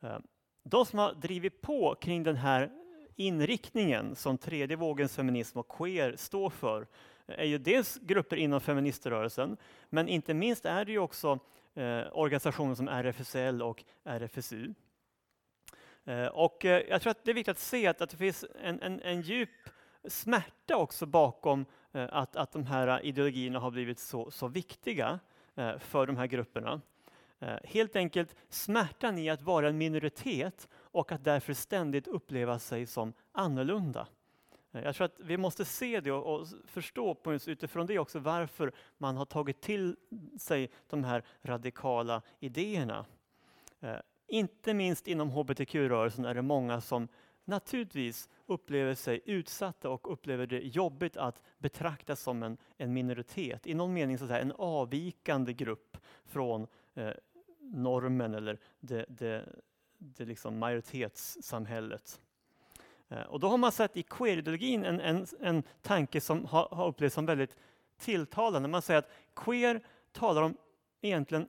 Eh, 0.00 0.18
de 0.62 0.86
som 0.86 0.98
har 0.98 1.14
drivit 1.14 1.60
på 1.60 1.94
kring 2.00 2.22
den 2.22 2.36
här 2.36 2.70
inriktningen 3.16 4.16
som 4.16 4.38
tredje 4.38 4.76
vågens 4.76 5.16
feminism 5.16 5.58
och 5.58 5.68
queer 5.68 6.14
står 6.16 6.50
för 6.50 6.86
eh, 7.26 7.38
är 7.38 7.44
ju 7.44 7.58
dels 7.58 7.98
grupper 8.02 8.36
inom 8.36 8.60
feministrörelsen, 8.60 9.56
men 9.90 10.08
inte 10.08 10.34
minst 10.34 10.64
är 10.64 10.84
det 10.84 10.92
ju 10.92 10.98
också 10.98 11.38
eh, 11.78 12.06
organisationer 12.12 12.74
som 12.74 12.88
RFSL 12.88 13.62
och 13.62 13.84
RFSU. 14.04 14.74
Eh, 16.04 16.26
och 16.26 16.64
eh, 16.64 16.82
jag 16.88 17.02
tror 17.02 17.10
att 17.10 17.24
det 17.24 17.30
är 17.30 17.34
viktigt 17.34 17.52
att 17.52 17.58
se 17.58 17.86
att, 17.86 18.00
att 18.00 18.10
det 18.10 18.16
finns 18.16 18.44
en, 18.62 18.82
en, 18.82 19.00
en 19.00 19.20
djup 19.20 19.50
smärta 20.04 20.76
också 20.76 21.06
bakom 21.06 21.66
eh, 21.92 22.08
att, 22.12 22.36
att 22.36 22.52
de 22.52 22.66
här 22.66 23.04
ideologierna 23.04 23.58
har 23.58 23.70
blivit 23.70 23.98
så, 23.98 24.30
så 24.30 24.48
viktiga 24.48 25.18
eh, 25.54 25.78
för 25.78 26.06
de 26.06 26.16
här 26.16 26.26
grupperna. 26.26 26.80
Eh, 27.40 27.56
helt 27.64 27.96
enkelt 27.96 28.36
smärtan 28.48 29.18
i 29.18 29.30
att 29.30 29.42
vara 29.42 29.68
en 29.68 29.78
minoritet 29.78 30.68
och 30.74 31.12
att 31.12 31.24
därför 31.24 31.54
ständigt 31.54 32.06
uppleva 32.06 32.58
sig 32.58 32.86
som 32.86 33.12
annorlunda. 33.32 34.06
Jag 34.84 34.94
tror 34.94 35.04
att 35.04 35.20
vi 35.20 35.36
måste 35.36 35.64
se 35.64 36.00
det 36.00 36.12
och, 36.12 36.46
förstå 36.66 37.14
på 37.14 37.34
utifrån 37.34 37.86
det 37.86 37.98
också 37.98 38.18
varför 38.18 38.72
man 38.98 39.16
har 39.16 39.24
tagit 39.24 39.60
till 39.60 39.96
sig 40.38 40.70
de 40.86 41.04
här 41.04 41.24
radikala 41.42 42.22
idéerna. 42.40 43.06
Eh, 43.80 43.96
inte 44.26 44.74
minst 44.74 45.08
inom 45.08 45.30
hbtq-rörelsen 45.30 46.24
är 46.24 46.34
det 46.34 46.42
många 46.42 46.80
som 46.80 47.08
naturligtvis 47.44 48.28
upplever 48.46 48.94
sig 48.94 49.20
utsatta 49.24 49.90
och 49.90 50.12
upplever 50.12 50.46
det 50.46 50.60
jobbigt 50.60 51.16
att 51.16 51.42
betraktas 51.58 52.20
som 52.20 52.42
en, 52.42 52.56
en 52.76 52.92
minoritet. 52.92 53.66
I 53.66 53.74
någon 53.74 53.92
mening 53.92 54.18
så 54.18 54.24
att 54.24 54.30
säga, 54.30 54.40
en 54.40 54.52
avvikande 54.52 55.52
grupp 55.52 55.96
från 56.24 56.66
eh, 56.94 57.12
normen 57.60 58.34
eller 58.34 58.58
det, 58.80 59.06
det, 59.08 59.44
det 59.98 60.24
liksom 60.24 60.58
majoritetssamhället. 60.58 62.20
Eh, 63.08 63.22
och 63.22 63.40
då 63.40 63.48
har 63.48 63.58
man 63.58 63.72
sett 63.72 63.96
i 63.96 64.02
queer-ideologin 64.02 64.84
en, 64.84 65.00
en, 65.00 65.26
en 65.40 65.62
tanke 65.82 66.20
som 66.20 66.44
har, 66.44 66.68
har 66.70 66.88
upplevts 66.88 67.14
som 67.14 67.26
väldigt 67.26 67.56
tilltalande. 67.98 68.68
Man 68.68 68.82
säger 68.82 68.98
att 68.98 69.10
queer 69.36 69.80
talar 70.12 70.42
om 70.42 70.56
egentligen 71.00 71.48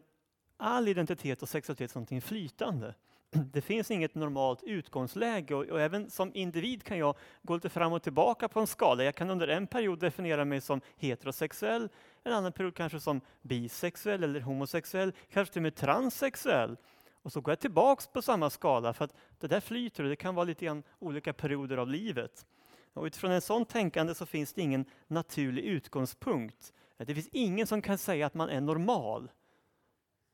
all 0.57 0.87
identitet 0.87 1.41
och 1.41 1.49
sexualitet 1.49 1.91
som 1.91 1.99
någonting 1.99 2.21
flytande. 2.21 2.95
Det 3.31 3.61
finns 3.61 3.91
inget 3.91 4.15
normalt 4.15 4.63
utgångsläge 4.63 5.55
och, 5.55 5.65
och, 5.65 5.81
även 5.81 6.09
som 6.09 6.31
individ 6.33 6.83
kan 6.83 6.97
jag 6.97 7.15
gå 7.41 7.55
lite 7.55 7.69
fram 7.69 7.93
och 7.93 8.03
tillbaka 8.03 8.47
på 8.47 8.59
en 8.59 8.67
skala. 8.67 9.03
Jag 9.03 9.15
kan 9.15 9.29
under 9.29 9.47
en 9.47 9.67
period 9.67 9.99
definiera 9.99 10.45
mig 10.45 10.61
som 10.61 10.81
heterosexuell, 10.97 11.89
en 12.23 12.33
annan 12.33 12.51
period 12.51 12.75
kanske 12.75 12.99
som 12.99 13.21
bisexuell 13.41 14.23
eller 14.23 14.41
homosexuell, 14.41 15.13
kanske 15.31 15.53
till 15.53 15.59
och 15.59 15.63
med 15.63 15.75
transsexuell. 15.75 16.77
Och 17.21 17.31
så 17.31 17.41
går 17.41 17.51
jag 17.51 17.59
tillbaks 17.59 18.07
på 18.07 18.21
samma 18.21 18.49
skala 18.49 18.93
för 18.93 19.05
att 19.05 19.15
det 19.39 19.47
där 19.47 19.59
flyter 19.59 20.03
och 20.03 20.09
det 20.09 20.15
kan 20.15 20.35
vara 20.35 20.43
lite 20.43 20.65
grann 20.65 20.83
olika 20.99 21.33
perioder 21.33 21.77
av 21.77 21.87
livet. 21.87 22.45
Och 22.93 23.03
utifrån 23.03 23.31
en 23.31 23.41
sån 23.41 23.65
tänkande 23.65 24.15
så 24.15 24.25
finns 24.25 24.53
det 24.53 24.61
ingen 24.61 24.85
naturlig 25.07 25.63
utgångspunkt. 25.63 26.73
Det 26.97 27.15
finns 27.15 27.29
ingen 27.31 27.67
som 27.67 27.81
kan 27.81 27.97
säga 27.97 28.25
att 28.25 28.33
man 28.33 28.49
är 28.49 28.61
normal. 28.61 29.31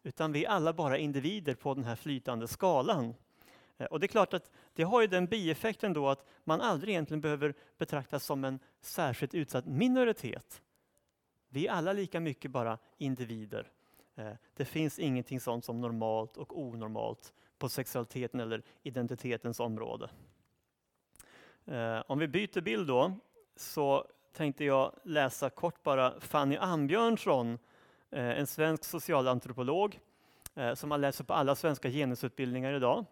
Utan 0.03 0.31
vi 0.31 0.45
är 0.45 0.49
alla 0.49 0.73
bara 0.73 0.97
individer 0.97 1.55
på 1.55 1.73
den 1.73 1.83
här 1.83 1.95
flytande 1.95 2.47
skalan. 2.47 3.15
Eh, 3.77 3.85
och 3.85 3.99
det 3.99 4.05
är 4.05 4.07
klart 4.07 4.33
att 4.33 4.51
det 4.73 4.83
har 4.83 5.01
ju 5.01 5.07
den 5.07 5.25
bieffekten 5.25 5.93
då 5.93 6.09
att 6.09 6.25
man 6.43 6.61
aldrig 6.61 6.93
egentligen 6.93 7.21
behöver 7.21 7.53
betraktas 7.77 8.25
som 8.25 8.43
en 8.43 8.59
särskilt 8.81 9.33
utsatt 9.33 9.65
minoritet. 9.65 10.61
Vi 11.49 11.67
är 11.67 11.71
alla 11.71 11.93
lika 11.93 12.19
mycket 12.19 12.51
bara 12.51 12.77
individer. 12.97 13.71
Eh, 14.15 14.33
det 14.53 14.65
finns 14.65 14.99
ingenting 14.99 15.39
sånt 15.39 15.65
som 15.65 15.81
normalt 15.81 16.37
och 16.37 16.59
onormalt 16.59 17.33
på 17.57 17.69
sexualiteten 17.69 18.39
eller 18.39 18.63
identitetens 18.83 19.59
område. 19.59 20.09
Eh, 21.65 22.01
om 22.07 22.19
vi 22.19 22.27
byter 22.27 22.61
bild 22.61 22.87
då 22.87 23.13
så 23.55 24.07
tänkte 24.33 24.65
jag 24.65 24.91
läsa 25.03 25.49
kort 25.49 25.83
bara 25.83 26.19
Fanny 26.19 26.57
Ambjörnsson, 26.57 27.59
eh, 28.11 28.39
en 28.39 28.47
svensk 28.47 28.83
socialantropolog 28.83 29.99
som 30.75 30.89
man 30.89 31.01
läser 31.01 31.23
på 31.23 31.33
alla 31.33 31.55
svenska 31.55 31.89
genusutbildningar 31.89 32.73
idag. 32.73 33.05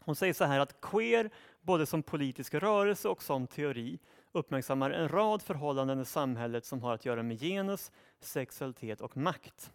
Hon 0.00 0.16
säger 0.16 0.32
så 0.32 0.44
här 0.44 0.60
att 0.60 0.80
queer, 0.80 1.30
både 1.60 1.86
som 1.86 2.02
politisk 2.02 2.54
rörelse 2.54 3.08
och 3.08 3.22
som 3.22 3.46
teori, 3.46 3.98
uppmärksammar 4.32 4.90
en 4.90 5.08
rad 5.08 5.42
förhållanden 5.42 6.00
i 6.00 6.04
samhället 6.04 6.64
som 6.64 6.82
har 6.82 6.94
att 6.94 7.04
göra 7.04 7.22
med 7.22 7.40
genus, 7.40 7.92
sexualitet 8.20 9.00
och 9.00 9.16
makt. 9.16 9.70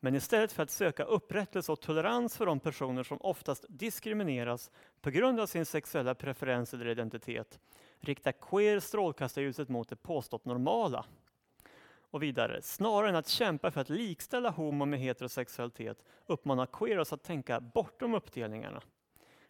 Men 0.00 0.14
istället 0.14 0.52
för 0.52 0.62
att 0.62 0.70
söka 0.70 1.04
upprättelse 1.04 1.72
och 1.72 1.80
tolerans 1.80 2.36
för 2.36 2.46
de 2.46 2.60
personer 2.60 3.02
som 3.02 3.18
oftast 3.20 3.64
diskrimineras 3.68 4.70
på 5.00 5.10
grund 5.10 5.40
av 5.40 5.46
sin 5.46 5.66
sexuella 5.66 6.14
preferens 6.14 6.74
eller 6.74 6.88
identitet 6.88 7.58
riktar 8.00 8.32
queer 8.32 8.80
strålkastarljuset 8.80 9.68
mot 9.68 9.88
det 9.88 9.96
påstått 9.96 10.44
normala. 10.44 11.04
Och 12.10 12.22
vidare, 12.22 12.62
snarare 12.62 13.08
än 13.08 13.16
att 13.16 13.28
kämpa 13.28 13.70
för 13.70 13.80
att 13.80 13.88
likställa 13.88 14.50
homo 14.50 14.84
med 14.84 15.00
heterosexualitet 15.00 16.04
uppmanar 16.26 16.66
queer 16.66 16.98
oss 16.98 17.12
att 17.12 17.22
tänka 17.22 17.60
bortom 17.60 18.14
uppdelningarna. 18.14 18.82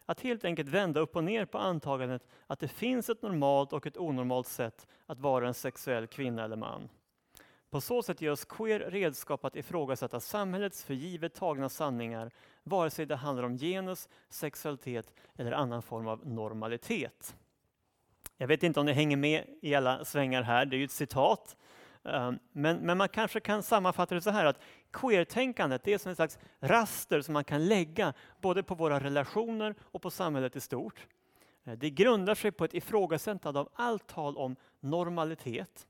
Att 0.05 0.21
helt 0.21 0.45
enkelt 0.45 0.69
vända 0.69 0.99
upp 0.99 1.15
och 1.15 1.23
ner 1.23 1.45
på 1.45 1.57
antagandet 1.57 2.27
att 2.47 2.59
det 2.59 2.67
finns 2.67 3.09
ett 3.09 3.21
normalt 3.21 3.73
och 3.73 3.87
ett 3.87 3.97
onormalt 3.97 4.47
sätt 4.47 4.87
att 5.05 5.19
vara 5.19 5.47
en 5.47 5.53
sexuell 5.53 6.07
kvinna 6.07 6.43
eller 6.43 6.55
man. 6.55 6.89
På 7.69 7.81
så 7.81 8.03
sätt 8.03 8.21
ger 8.21 8.31
oss 8.31 8.45
queer 8.45 8.79
redskap 8.79 9.45
att 9.45 9.55
ifrågasätta 9.55 10.19
samhällets 10.19 10.83
för 10.83 10.93
givet 10.93 11.33
tagna 11.33 11.69
sanningar, 11.69 12.31
vare 12.63 12.89
sig 12.89 13.05
det 13.05 13.15
handlar 13.15 13.43
om 13.43 13.57
genus, 13.57 14.09
sexualitet 14.29 15.13
eller 15.35 15.51
annan 15.51 15.81
form 15.81 16.07
av 16.07 16.27
normalitet. 16.27 17.35
Jag 18.37 18.47
vet 18.47 18.63
inte 18.63 18.79
om 18.79 18.85
ni 18.85 18.93
hänger 18.93 19.17
med 19.17 19.45
i 19.61 19.75
alla 19.75 20.05
svängar 20.05 20.41
här, 20.41 20.65
det 20.65 20.75
är 20.75 20.77
ju 20.77 20.85
ett 20.85 20.91
citat. 20.91 21.55
Ehm, 22.03 22.39
men, 22.51 22.77
men 22.77 22.97
man 22.97 23.09
kanske 23.09 23.39
kan 23.39 23.63
sammanfatta 23.63 24.15
det 24.15 24.21
så 24.21 24.29
här 24.29 24.45
att 24.45 24.59
queertänkandet 24.91 25.87
är 25.87 25.97
som 25.97 26.09
en 26.09 26.15
slags 26.15 26.39
raster 26.59 27.21
som 27.21 27.33
man 27.33 27.43
kan 27.43 27.65
lägga 27.65 28.13
både 28.41 28.63
på 28.63 28.75
våra 28.75 28.99
relationer 28.99 29.75
och 29.81 30.01
på 30.01 30.11
samhället 30.11 30.55
i 30.55 30.59
stort. 30.59 31.07
Eh, 31.63 31.73
det 31.73 31.89
grundar 31.89 32.35
sig 32.35 32.51
på 32.51 32.65
ett 32.65 32.73
ifrågasättande 32.73 33.59
av 33.59 33.69
allt 33.73 34.07
tal 34.07 34.37
om 34.37 34.55
normalitet 34.79 35.87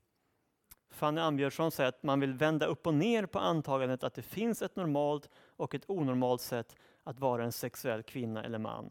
Fanny 0.90 1.20
Ambjörnsson 1.20 1.70
säger 1.70 1.88
att 1.88 2.02
man 2.02 2.20
vill 2.20 2.32
vända 2.32 2.66
upp 2.66 2.86
och 2.86 2.94
ner 2.94 3.26
på 3.26 3.38
antagandet 3.38 4.04
att 4.04 4.14
det 4.14 4.22
finns 4.22 4.62
ett 4.62 4.76
normalt 4.76 5.30
och 5.56 5.74
ett 5.74 5.90
onormalt 5.90 6.40
sätt 6.40 6.76
att 7.04 7.20
vara 7.20 7.44
en 7.44 7.52
sexuell 7.52 8.02
kvinna 8.02 8.44
eller 8.44 8.58
man. 8.58 8.90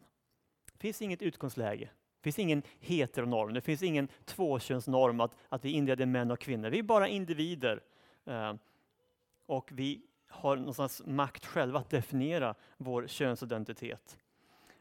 Det 0.72 0.80
finns 0.80 1.02
inget 1.02 1.22
utgångsläge. 1.22 1.90
Det 2.20 2.24
finns 2.24 2.40
ingen 2.40 2.64
heteronorm, 2.80 3.54
det 3.54 3.62
finns 3.62 3.84
ingen 3.84 4.08
tvåkönsnorm 4.26 5.20
att, 5.20 5.36
att 5.50 5.66
vi 5.66 5.70
inleder 5.70 6.06
män 6.06 6.32
och 6.32 6.40
kvinnor. 6.40 6.70
Vi 6.70 6.80
är 6.80 6.84
bara 6.84 7.08
individer. 7.08 7.84
Eh, 8.26 8.54
och 9.46 9.70
vi 9.72 10.02
har 10.28 10.56
någonstans 10.56 11.02
makt 11.06 11.46
själva 11.46 11.80
att 11.80 11.90
definiera 11.90 12.56
vår 12.78 13.08
könsidentitet. 13.08 14.18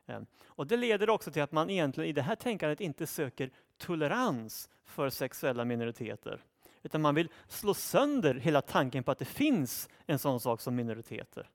Eh, 0.07 0.20
och 0.46 0.66
det 0.66 0.76
leder 0.76 1.11
också 1.11 1.31
till 1.31 1.42
att 1.42 1.52
man 1.52 1.70
egentligen 1.70 2.11
i 2.11 2.12
det 2.12 2.22
här 2.22 2.37
tänkandet 2.37 2.81
inte 2.81 3.07
söker 3.07 3.50
tolerans 3.76 4.70
för 4.85 5.11
sexuella 5.11 5.64
minoriteter. 5.64 6.44
Utan 6.88 7.03
man 7.03 7.14
vill 7.14 7.29
slå 7.48 7.74
sönder 7.74 8.35
hela 8.35 8.62
tanken 8.62 9.05
på 9.05 9.11
att 9.11 9.18
det 9.18 9.24
finns 9.24 9.88
en 10.07 10.18
sån 10.18 10.40
sak 10.40 10.61
som 10.61 10.77
minoriteter. 10.77 11.51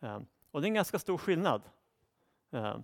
Ehm, 0.00 0.26
och 0.50 0.60
det 0.60 0.64
är 0.64 0.68
en 0.68 0.74
ganska 0.74 0.98
stor 0.98 1.18
skillnad. 1.18 1.62
Ehm, 2.52 2.82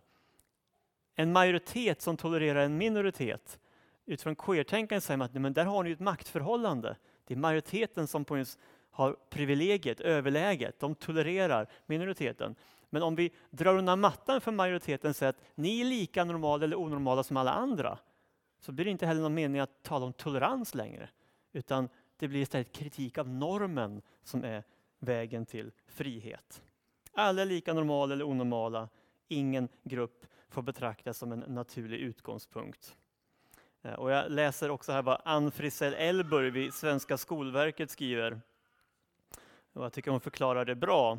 en 1.15 1.33
majoritet 1.33 2.03
som 2.03 2.17
tolererar 2.17 2.65
en 2.65 2.79
minoritet. 2.79 3.59
Utifrån 4.07 4.37
queertänkande 4.37 5.01
säger 5.01 5.19
man 5.19 5.25
att 5.25 5.35
men 5.35 5.53
där 5.53 5.65
har 5.65 5.85
ni 5.85 5.91
ett 5.91 6.01
maktförhållande. 6.01 6.97
Det 7.25 7.35
är 7.35 7.39
majoriteten 7.39 8.07
som 8.07 8.25
på 8.25 8.45
har 8.91 9.17
privilegiet, 9.31 10.01
överläget. 10.01 10.81
De 10.81 10.95
tolererar 10.95 11.69
minoriteten. 11.87 12.55
Men 12.91 13.03
om 13.03 13.15
vi 13.15 13.33
drar 13.51 13.77
undan 13.77 14.01
mattan 14.01 14.41
för 14.41 14.53
majoriteten 14.53 15.11
och 15.11 15.17
säger 15.17 15.31
att 15.31 15.41
ni 15.55 15.81
är 15.81 15.85
lika 15.85 16.25
normala 16.25 16.65
eller 16.65 16.77
onormala 16.77 17.23
som 17.23 17.37
alla 17.37 17.53
andra, 17.53 17.99
så 18.61 18.73
blir 18.73 18.85
det 18.85 18.91
inte 18.91 19.07
heller 19.07 19.23
någon 19.23 19.35
mening 19.35 19.61
att 19.61 19.83
tala 19.83 20.07
om 20.07 20.13
tolerans 20.13 20.75
längre. 20.75 21.09
Utan 21.53 21.89
det 22.17 22.29
blir 22.29 22.41
istället 22.41 22.73
kritik 22.73 23.19
av 23.19 23.29
normen 23.29 24.03
som 24.23 24.45
är 24.45 24.65
vägen 24.99 25.47
till 25.47 25.71
frihet. 25.87 26.63
Alla 27.13 27.43
är 27.43 27.47
lika 27.47 27.75
normala 27.75 28.15
eller 28.15 28.25
onormala. 28.25 28.89
Ingen 29.29 29.69
grupp 29.83 30.27
får 30.49 30.63
betraktas 30.63 31.19
som 31.19 31.33
en 31.33 31.41
naturlig 31.41 31.99
utgångspunkt. 31.99 32.97
Eh, 33.83 33.93
och 33.93 34.11
jag 34.11 34.31
läser 34.31 34.71
också 34.71 34.93
här 34.93 35.03
vad 35.03 35.21
Ann 35.25 35.51
Frisell 35.51 35.95
Elburg 35.95 36.53
vid 36.53 36.75
Svenska 36.75 37.19
Skolverket 37.19 37.91
skriver. 37.91 38.41
Och 39.73 39.85
jag 39.85 39.93
tycker 39.93 40.11
hon 40.11 40.21
förklarar 40.21 40.65
det 40.65 40.75
bra. 40.75 41.19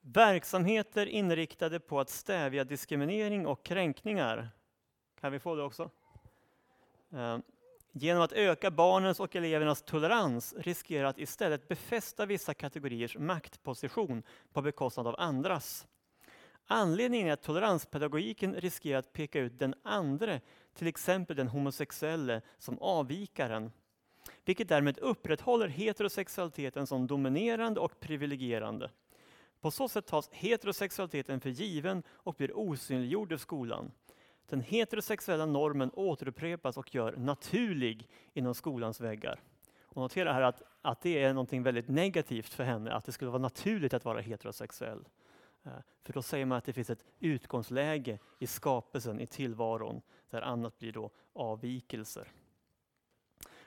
Verksamheter 0.00 1.06
inriktade 1.06 1.80
på 1.80 2.00
att 2.00 2.10
stävja 2.10 2.64
diskriminering 2.64 3.46
och 3.46 3.62
kränkningar. 3.62 4.48
Kan 5.20 5.32
vi 5.32 5.38
få 5.38 5.54
det 5.54 5.62
också? 5.62 5.90
Eh, 7.10 7.38
Genom 7.92 8.22
att 8.22 8.32
öka 8.32 8.70
barnens 8.70 9.20
och 9.20 9.36
elevernas 9.36 9.82
tolerans 9.82 10.54
riskerar 10.58 11.04
att 11.04 11.18
istället 11.18 11.68
befästa 11.68 12.26
vissa 12.26 12.54
kategoriers 12.54 13.16
maktposition 13.16 14.22
på 14.52 14.62
bekostnad 14.62 15.06
av 15.06 15.14
andras. 15.18 15.86
Anledningen 16.66 17.28
är 17.28 17.32
att 17.32 17.42
toleranspedagogiken 17.42 18.54
riskerar 18.54 18.98
att 18.98 19.12
peka 19.12 19.40
ut 19.40 19.58
den 19.58 19.74
andre, 19.82 20.40
till 20.74 20.86
exempel 20.86 21.36
den 21.36 21.48
homosexuelle, 21.48 22.42
som 22.58 22.78
avvikaren. 22.78 23.72
Vilket 24.44 24.68
därmed 24.68 24.98
upprätthåller 24.98 25.68
heterosexualiteten 25.68 26.86
som 26.86 27.06
dominerande 27.06 27.80
och 27.80 28.00
privilegierande. 28.00 28.90
På 29.60 29.70
så 29.70 29.88
sätt 29.88 30.06
tas 30.06 30.28
heterosexualiteten 30.32 31.40
för 31.40 31.50
given 31.50 32.02
och 32.08 32.34
blir 32.34 32.58
osynliggjord 32.58 33.32
i 33.32 33.38
skolan. 33.38 33.92
Den 34.50 34.60
heterosexuella 34.60 35.46
normen 35.46 35.90
återupprepas 35.94 36.76
och 36.76 36.94
gör 36.94 37.16
naturlig 37.16 38.08
inom 38.32 38.54
skolans 38.54 39.00
väggar. 39.00 39.40
Och 39.84 40.02
notera 40.02 40.32
här 40.32 40.42
att, 40.42 40.62
att 40.82 41.00
det 41.00 41.22
är 41.22 41.34
något 41.34 41.52
väldigt 41.52 41.88
negativt 41.88 42.52
för 42.52 42.64
henne, 42.64 42.92
att 42.92 43.04
det 43.04 43.12
skulle 43.12 43.30
vara 43.30 43.42
naturligt 43.42 43.94
att 43.94 44.04
vara 44.04 44.20
heterosexuell. 44.20 45.08
Eh, 45.64 45.72
för 46.04 46.12
då 46.12 46.22
säger 46.22 46.46
man 46.46 46.58
att 46.58 46.64
det 46.64 46.72
finns 46.72 46.90
ett 46.90 47.04
utgångsläge 47.18 48.18
i 48.38 48.46
skapelsen, 48.46 49.20
i 49.20 49.26
tillvaron, 49.26 50.02
där 50.30 50.42
annat 50.42 50.78
blir 50.78 50.92
då 50.92 51.10
avvikelser. 51.32 52.28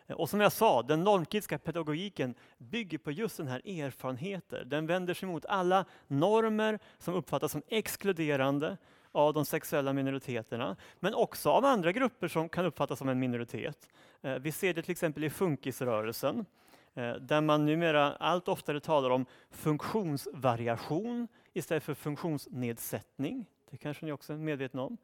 Eh, 0.07 0.15
och 0.15 0.29
som 0.29 0.41
jag 0.41 0.51
sa, 0.51 0.81
den 0.81 1.03
normkritiska 1.03 1.57
pedagogiken 1.57 2.35
bygger 2.57 2.97
på 2.97 3.11
just 3.11 3.37
den 3.37 3.47
här 3.47 3.67
erfarenheten. 3.67 4.69
Den 4.69 4.87
vänder 4.87 5.13
sig 5.13 5.29
mot 5.29 5.45
alla 5.45 5.85
normer 6.07 6.79
som 6.97 7.13
uppfattas 7.13 7.51
som 7.51 7.61
exkluderande 7.67 8.77
av 9.13 9.33
de 9.33 9.45
sexuella 9.45 9.93
minoriteterna, 9.93 10.75
men 10.99 11.13
också 11.13 11.49
av 11.49 11.65
andra 11.65 11.91
grupper 11.91 12.27
som 12.27 12.49
kan 12.49 12.65
uppfattas 12.65 12.99
som 12.99 13.09
en 13.09 13.19
minoritet. 13.19 13.89
Eh, 14.21 14.35
vi 14.35 14.51
ser 14.51 14.73
det 14.73 14.81
till 14.81 14.91
exempel 14.91 15.23
i 15.23 15.29
funkisrörelsen, 15.29 16.45
eh, 16.93 17.13
där 17.13 17.41
man 17.41 17.65
numera 17.65 18.15
allt 18.15 18.47
oftare 18.47 18.79
talar 18.79 19.09
om 19.09 19.25
funktionsvariation 19.51 21.27
istället 21.53 21.83
för 21.83 21.93
funktionsnedsättning. 21.93 23.45
Det 23.69 23.77
kanske 23.77 24.05
ni 24.05 24.11
också 24.11 24.33
är 24.33 24.37
medvetna 24.37 24.81
om. 24.81 24.97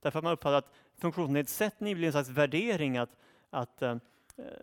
Därför 0.00 0.18
att 0.18 0.24
man 0.24 0.32
uppfattar 0.32 0.58
att 0.58 0.72
funktionsnedsättning 0.98 1.94
blir 1.94 2.06
en 2.06 2.12
slags 2.12 2.28
värdering 2.28 2.98
att, 2.98 3.16
att 3.50 3.82
eh, 3.82 3.96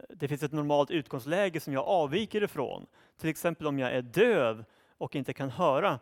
det 0.10 0.28
finns 0.28 0.44
ett 0.44 0.52
normalt 0.52 0.92
utgångsläge 0.92 1.60
som 1.60 1.74
jag 1.74 1.86
avviker 1.86 2.44
ifrån. 2.44 2.86
Till 3.18 3.30
exempel 3.30 3.68
om 3.68 3.80
jag 3.80 3.92
är 3.92 4.02
döv 4.02 4.66
och 4.98 5.16
inte 5.16 5.34
kan 5.34 5.50
höra 5.50 6.00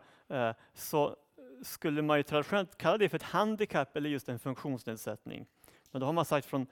så 0.74 1.16
skulle 1.62 2.02
man 2.02 2.16
ju 2.16 2.22
traditionellt 2.22 2.78
kalla 2.78 2.98
det 2.98 3.08
för 3.08 3.16
ett 3.16 3.22
handikapp 3.22 3.96
eller 3.96 4.10
just 4.10 4.28
en 4.28 4.38
funktionsnedsättning. 4.38 5.46
Men 5.90 6.00
då 6.00 6.06
har 6.06 6.12
man 6.12 6.24
sagt 6.24 6.46
från 6.46 6.66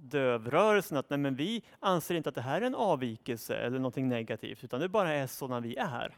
dövrörelsen 0.00 0.98
att 0.98 1.10
nej, 1.10 1.18
men 1.18 1.34
vi 1.34 1.62
anser 1.80 2.14
inte 2.14 2.28
att 2.28 2.34
det 2.34 2.40
här 2.40 2.60
är 2.60 2.66
en 2.66 2.74
avvikelse 2.74 3.56
eller 3.56 3.78
någonting 3.78 4.08
negativt, 4.08 4.64
utan 4.64 4.80
det 4.80 4.88
bara 4.88 5.12
är 5.12 5.26
sådana 5.26 5.60
vi 5.60 5.76
är. 5.76 6.16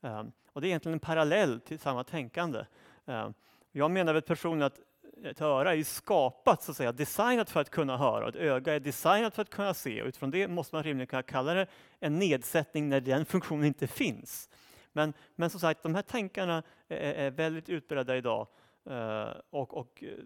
Um, 0.00 0.32
och 0.52 0.60
Det 0.60 0.66
är 0.66 0.68
egentligen 0.68 0.94
en 0.94 1.00
parallell 1.00 1.60
till 1.60 1.78
samma 1.78 2.04
tänkande. 2.04 2.64
Um, 3.04 3.34
jag 3.72 3.90
menar 3.90 4.12
väl 4.12 4.22
personligen 4.22 4.66
att 4.66 4.80
ett 5.24 5.40
öra 5.40 5.74
är 5.74 5.84
skapat, 5.84 6.62
så 6.62 6.70
att 6.70 6.76
säga, 6.76 6.92
designat 6.92 7.50
för 7.50 7.60
att 7.60 7.70
kunna 7.70 7.96
höra. 7.96 8.28
Ett 8.28 8.36
öga 8.36 8.74
är 8.74 8.80
designat 8.80 9.34
för 9.34 9.42
att 9.42 9.50
kunna 9.50 9.74
se. 9.74 10.02
Och 10.02 10.08
utifrån 10.08 10.30
det 10.30 10.48
måste 10.48 10.74
man 10.74 10.82
rimligen 10.82 11.06
kunna 11.06 11.22
kalla 11.22 11.54
det 11.54 11.66
en 12.00 12.18
nedsättning 12.18 12.88
när 12.88 13.00
den 13.00 13.24
funktionen 13.24 13.64
inte 13.64 13.86
finns. 13.86 14.48
Men, 14.92 15.12
men 15.34 15.50
som 15.50 15.60
sagt, 15.60 15.82
de 15.82 15.94
här 15.94 16.02
tankarna 16.02 16.62
är, 16.88 17.12
är 17.14 17.30
väldigt 17.30 17.68
utbredda 17.68 18.16
idag. 18.16 18.46
Eh, 18.84 19.32
och, 19.50 19.76
och 19.76 20.04
eh, 20.04 20.18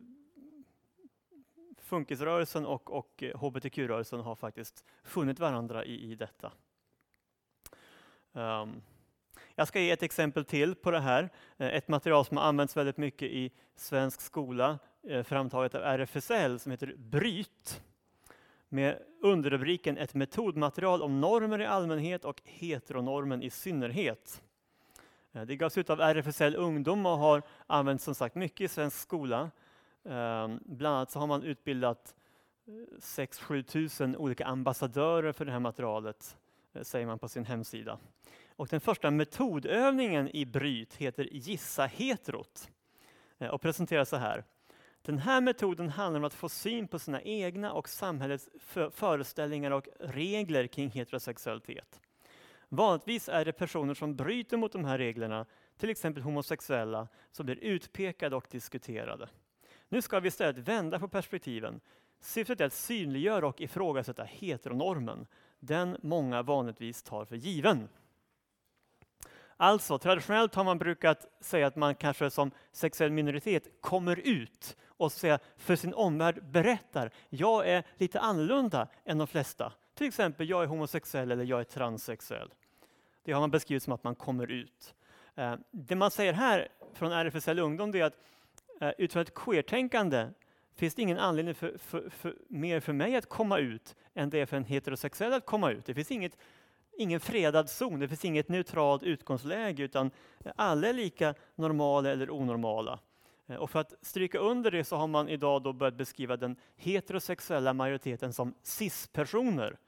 Funkisrörelsen 1.79 2.67
och, 2.67 2.91
och 2.91 3.25
hbtq-rörelsen 3.35 4.21
har 4.21 4.37
faktiskt 4.37 4.85
funnit 5.05 5.39
varandra 5.39 5.85
i, 5.85 6.13
i 6.13 6.15
detta. 6.15 6.53
Um, 8.33 8.83
jag 9.55 9.69
ska 9.69 9.81
ge 9.81 9.91
ett 9.91 10.03
exempel 10.03 10.45
till 10.45 10.75
på 10.75 10.91
det 10.91 11.01
här. 11.01 11.31
Eh, 11.57 11.75
ett 11.75 11.89
material 11.89 12.25
som 12.25 12.37
har 12.37 12.45
använts 12.45 12.77
väldigt 12.77 12.97
mycket 12.97 13.31
i 13.31 13.53
svensk 13.75 14.21
skola, 14.21 14.79
framtaget 15.25 15.75
av 15.75 15.83
RFSL, 15.83 16.59
som 16.59 16.73
heter 16.73 16.95
Bryt. 16.97 17.83
Med 18.69 19.03
underrubriken 19.23 19.99
Ett 19.99 20.15
metodmaterial 20.15 21.03
om 21.03 21.21
normer 21.21 21.61
i 21.61 21.67
allmänhet 21.67 22.25
och 22.25 22.43
heteronormen 22.45 23.43
i 23.43 23.51
synnerhet. 23.51 24.43
Eh, 25.37 25.43
det 25.43 25.57
gavs 25.57 25.79
ut 25.79 25.91
av 25.91 26.01
RFSL 26.01 26.57
Ungdom 26.57 27.07
och 27.07 27.19
har 27.19 27.43
använts 27.67 28.05
som 28.05 28.15
sagt 28.15 28.35
mycket 28.35 28.61
i 28.61 28.69
svensk 28.69 28.97
skola. 28.97 29.51
Ehm, 30.05 30.61
bland 30.65 30.97
annat 30.97 31.11
så 31.11 31.19
har 31.19 31.27
man 31.27 31.43
utbildat 31.43 32.15
eh, 32.67 32.73
6-7 32.99 33.63
tusen 33.63 34.17
olika 34.17 34.47
ambassadörer 34.47 35.33
för 35.33 35.45
det 35.45 35.53
här 35.53 35.59
materialet, 35.59 36.37
eh, 36.73 36.83
säger 36.83 37.07
man 37.07 37.19
på 37.19 37.29
sin 37.29 37.45
hemsida. 37.45 37.99
Och 38.57 38.69
den 38.69 38.81
första 38.81 39.11
metodövningen 39.11 40.37
i 40.37 40.47
Bryt 40.47 40.95
heter 40.95 41.29
Gissa 41.33 41.87
heterot 41.87 42.71
och 43.51 43.61
presenteras 43.61 44.09
så 44.09 44.17
här. 44.17 44.45
Den 45.03 45.19
här 45.19 45.41
metoden 45.41 45.89
handlar 45.89 46.21
om 46.21 46.25
att 46.25 46.35
få 46.35 46.49
syn 46.49 46.89
på 46.89 46.99
sina 46.99 47.23
egna 47.23 47.73
och 47.73 47.89
samhällets 47.89 48.49
föreställningar 48.93 49.71
och 49.71 49.89
regler 50.01 50.67
kring 50.67 50.91
heterosexualitet. 50.91 52.01
Vanligtvis 52.69 53.29
är 53.29 53.45
det 53.45 53.53
personer 53.53 53.95
som 53.95 54.17
bryter 54.17 54.57
mot 54.57 54.73
de 54.73 54.85
här 54.85 54.99
reglerna, 54.99 55.47
till 55.77 55.91
exempel 55.91 56.23
homosexuella, 56.23 57.09
som 57.33 57.47
blir 57.47 57.57
utpekade 57.57 58.37
och 58.37 58.47
diskuterade. 58.51 59.29
Nu 59.89 60.03
ska 60.03 60.21
vi 60.21 60.29
istället 60.29 60.59
vända 60.59 60.99
på 60.99 61.09
perspektiven. 61.09 61.81
Syftet 62.21 62.61
är 62.61 62.65
att 62.65 62.73
synliggöra 62.73 63.47
och 63.47 63.61
ifrågasätta 63.61 64.25
heteronormen, 64.25 65.27
den 65.61 65.97
många 66.03 66.43
vanligtvis 66.43 67.03
tar 67.03 67.25
för 67.25 67.37
given. 67.37 67.89
Alltså, 69.57 69.99
traditionellt 69.99 70.55
har 70.55 70.65
man 70.65 70.79
brukat 70.79 71.27
säga 71.41 71.67
att 71.67 71.77
man 71.77 71.95
kanske 71.95 72.31
som 72.31 72.51
sexuell 72.73 73.11
minoritet 73.11 73.81
kommer 73.81 74.17
ut 74.17 74.77
och 74.87 75.13
säga 75.13 75.39
för 75.57 75.77
sin 75.77 75.95
omvärld 75.95 76.45
berättar, 76.51 77.11
jag 77.29 77.69
är 77.69 77.85
lite 77.97 78.21
annorlunda 78.21 78.89
än 79.05 79.19
de 79.19 79.27
flesta. 79.27 79.73
Till 79.97 80.07
exempel, 80.07 80.49
jag 80.49 80.63
är 80.63 80.67
homosexuell 80.67 81.33
eller 81.33 81.45
jag 81.45 81.61
är 81.61 81.65
transsexuell. 81.65 82.55
Det 83.23 83.33
har 83.33 83.41
man 83.41 83.51
beskrivit 83.51 83.83
som 83.83 83.93
att 83.93 84.05
man 84.05 84.15
kommer 84.15 84.51
ut. 84.51 84.95
Eh, 85.35 85.55
det 85.71 85.95
man 85.95 86.11
säger 86.11 86.33
här 86.33 86.69
från 86.93 87.13
RFSL 87.13 87.59
Ungdom 87.59 87.95
är 87.95 88.05
att 88.05 88.19
eh, 88.81 88.91
utifrån 88.99 89.23
ett 89.23 89.35
queertänkande 89.35 90.29
finns 90.75 90.95
det 90.95 91.03
ingen 91.03 91.19
anledning 91.19 91.55
för, 91.55 91.79
för, 91.79 92.11
för, 92.11 92.35
mer 92.49 92.81
för 92.81 92.93
mig 92.93 93.17
att 93.17 93.29
komma 93.29 93.59
ut 93.59 93.97
än 94.15 94.31
det 94.31 94.41
är 94.41 94.47
för 94.47 94.57
en 94.57 94.65
heterosexuell 94.65 95.33
att 95.33 95.47
komma 95.47 95.71
ut. 95.71 95.87
Det 95.87 95.95
finns 95.95 96.11
inget 96.11 96.39
ingen 96.99 97.21
fredad 97.21 97.71
zon, 97.71 98.01
det 98.01 98.09
finns 98.09 98.25
inget 98.25 98.49
neutralt 98.49 99.03
utgångsläge 99.03 99.83
utan 99.83 100.11
alla 100.57 100.89
är 100.89 100.93
lika 100.93 101.35
normala 101.55 102.11
eller 102.11 102.31
onormala. 102.31 102.99
Eh, 103.47 103.57
och 103.57 103.71
för 103.71 103.81
att 103.81 103.95
stryka 104.03 104.39
under 104.39 104.71
det 104.71 104.85
så 104.85 104.97
har 104.97 105.07
man 105.07 105.29
idag 105.29 105.63
då 105.63 105.73
börjat 105.73 105.95
beskriva 105.95 106.37
den 106.37 106.57
heterosexuella 106.77 107.73
majoriteten 107.73 108.33
som 108.33 108.55
cis-personer. 108.63 109.79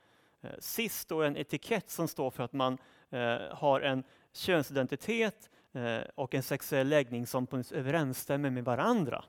Eh, 0.43 0.51
sist 0.59 1.09
då 1.09 1.23
en 1.23 1.37
etikett 1.37 1.91
som 1.91 2.09
står 2.09 2.31
för 2.31 2.43
att 2.43 2.53
man 2.53 2.79
eh, 3.11 3.39
har 3.51 3.81
en 3.81 4.05
könsidentitet 4.33 5.51
eh, 5.73 6.01
och 6.15 6.35
en 6.35 6.43
sexuell 6.43 6.89
läggning 6.89 7.27
som 7.27 7.47
på 7.47 7.63
överensstämmer 7.73 8.51
med 8.51 8.65
varandra. 8.65 9.25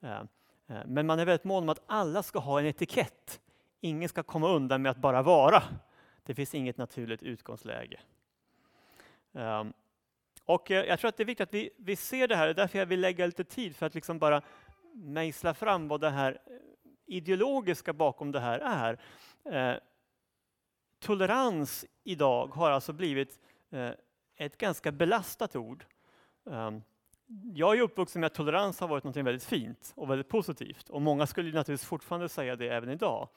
Eh, 0.00 0.20
men 0.86 1.06
man 1.06 1.18
är 1.18 1.24
väldigt 1.24 1.44
mån 1.44 1.62
om 1.62 1.68
att 1.68 1.82
alla 1.86 2.22
ska 2.22 2.38
ha 2.38 2.60
en 2.60 2.66
etikett. 2.66 3.40
Ingen 3.80 4.08
ska 4.08 4.22
komma 4.22 4.48
undan 4.48 4.82
med 4.82 4.90
att 4.90 4.96
bara 4.96 5.22
vara. 5.22 5.62
Det 6.22 6.34
finns 6.34 6.54
inget 6.54 6.78
naturligt 6.78 7.22
utgångsläge. 7.22 8.00
Ehm, 9.32 9.72
och 10.44 10.70
jag 10.70 10.98
tror 11.00 11.08
att 11.08 11.16
det 11.16 11.22
är 11.22 11.24
viktigt 11.24 11.48
att 11.48 11.54
vi, 11.54 11.70
vi 11.76 11.96
ser 11.96 12.28
det 12.28 12.36
här, 12.36 12.46
det 12.46 12.52
är 12.52 12.54
därför 12.54 12.78
jag 12.78 12.86
vill 12.86 13.00
lägga 13.00 13.26
lite 13.26 13.44
tid 13.44 13.76
för 13.76 13.86
att 13.86 13.94
liksom 13.94 14.18
bara 14.18 14.42
mejsla 14.92 15.54
fram 15.54 15.88
vad 15.88 16.00
det 16.00 16.10
här 16.10 16.38
ideologiska 17.06 17.92
bakom 17.92 18.32
det 18.32 18.40
här 18.40 18.58
är. 18.58 18.98
Tolerans 21.06 21.84
idag 22.04 22.46
har 22.46 22.70
alltså 22.70 22.92
blivit 22.92 23.38
eh, 23.70 23.90
ett 24.36 24.58
ganska 24.58 24.92
belastat 24.92 25.56
ord. 25.56 25.84
Ehm, 26.50 26.82
jag 27.54 27.78
är 27.78 27.82
uppvuxen 27.82 28.20
med 28.20 28.26
att 28.26 28.34
tolerans 28.34 28.80
har 28.80 28.88
varit 28.88 29.04
något 29.04 29.16
väldigt 29.16 29.44
fint 29.44 29.92
och 29.96 30.10
väldigt 30.10 30.28
positivt 30.28 30.88
och 30.88 31.02
många 31.02 31.26
skulle 31.26 31.52
naturligtvis 31.52 31.88
fortfarande 31.88 32.28
säga 32.28 32.56
det 32.56 32.68
även 32.68 32.90
idag. 32.90 33.28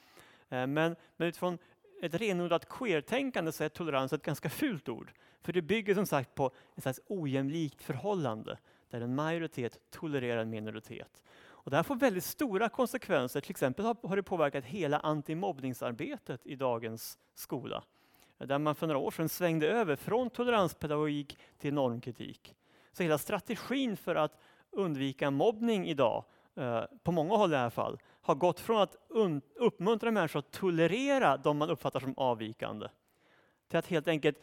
Eh, 0.50 0.68
men, 0.68 0.96
men 1.18 1.28
utifrån 1.28 1.58
ett 2.02 2.14
renodlat 2.14 2.70
queer-tänkande 2.70 3.52
så 3.52 3.64
är 3.64 3.70
tolerans 3.70 4.14
ett 4.14 4.24
ganska 4.24 4.50
fult 4.50 4.90
ord. 4.90 5.12
För 5.42 5.54
det 5.54 5.62
bygger 5.62 5.96
som 5.96 6.06
sagt 6.06 6.36
på 6.36 6.52
ett 6.76 6.84
slags 6.84 7.00
ojämlikt 7.08 7.82
förhållande 7.82 8.58
där 8.90 9.02
en 9.02 9.16
majoritet 9.16 9.78
tolererar 9.90 10.42
en 10.42 10.50
minoritet. 10.50 11.24
Och 11.70 11.72
det 11.72 11.78
här 11.78 11.84
får 11.84 11.96
väldigt 11.96 12.24
stora 12.24 12.70
konsekvenser. 12.70 13.42
Till 13.42 13.52
exempel 13.52 13.86
har 13.86 14.16
det 14.16 14.24
påverkat 14.24 14.66
hela 14.66 15.00
antimobbningsarbetet 15.00 16.46
i 16.46 16.56
dagens 16.56 17.18
skola. 17.36 17.84
Där 18.38 18.60
man 18.60 18.76
för 18.76 18.88
några 18.88 19.00
år 19.00 19.12
sedan 19.12 19.30
svängde 19.30 19.68
över 19.68 19.96
från 19.96 20.30
toleranspedagogik 20.30 21.38
till 21.58 21.74
normkritik. 21.74 22.56
Så 22.92 23.04
hela 23.04 23.18
strategin 23.18 23.98
för 23.98 24.16
att 24.16 24.40
undvika 24.72 25.32
mobbning 25.32 25.88
idag, 25.88 26.26
eh, 26.56 26.84
på 27.04 27.12
många 27.12 27.36
håll 27.36 27.54
i 27.54 27.56
alla 27.56 27.70
fall, 27.70 28.00
har 28.22 28.36
gått 28.36 28.60
från 28.60 28.82
att 28.82 28.96
uppmuntra 29.56 30.12
människor 30.12 30.40
att 30.40 30.52
tolerera 30.52 31.38
de 31.38 31.58
man 31.58 31.70
uppfattar 31.70 32.00
som 32.00 32.14
avvikande 32.18 32.88
till 33.68 33.80
att 33.80 33.88
helt 33.88 34.08
enkelt 34.08 34.38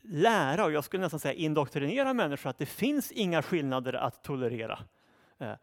lära, 0.00 0.64
och 0.64 0.72
jag 0.72 0.84
skulle 0.84 1.02
nästan 1.02 1.20
säga 1.20 1.34
indoktrinera 1.34 2.14
människor 2.14 2.50
att 2.50 2.58
det 2.58 2.66
finns 2.66 3.12
inga 3.12 3.42
skillnader 3.42 3.92
att 3.92 4.22
tolerera. 4.22 4.78
Eh, 5.38 5.54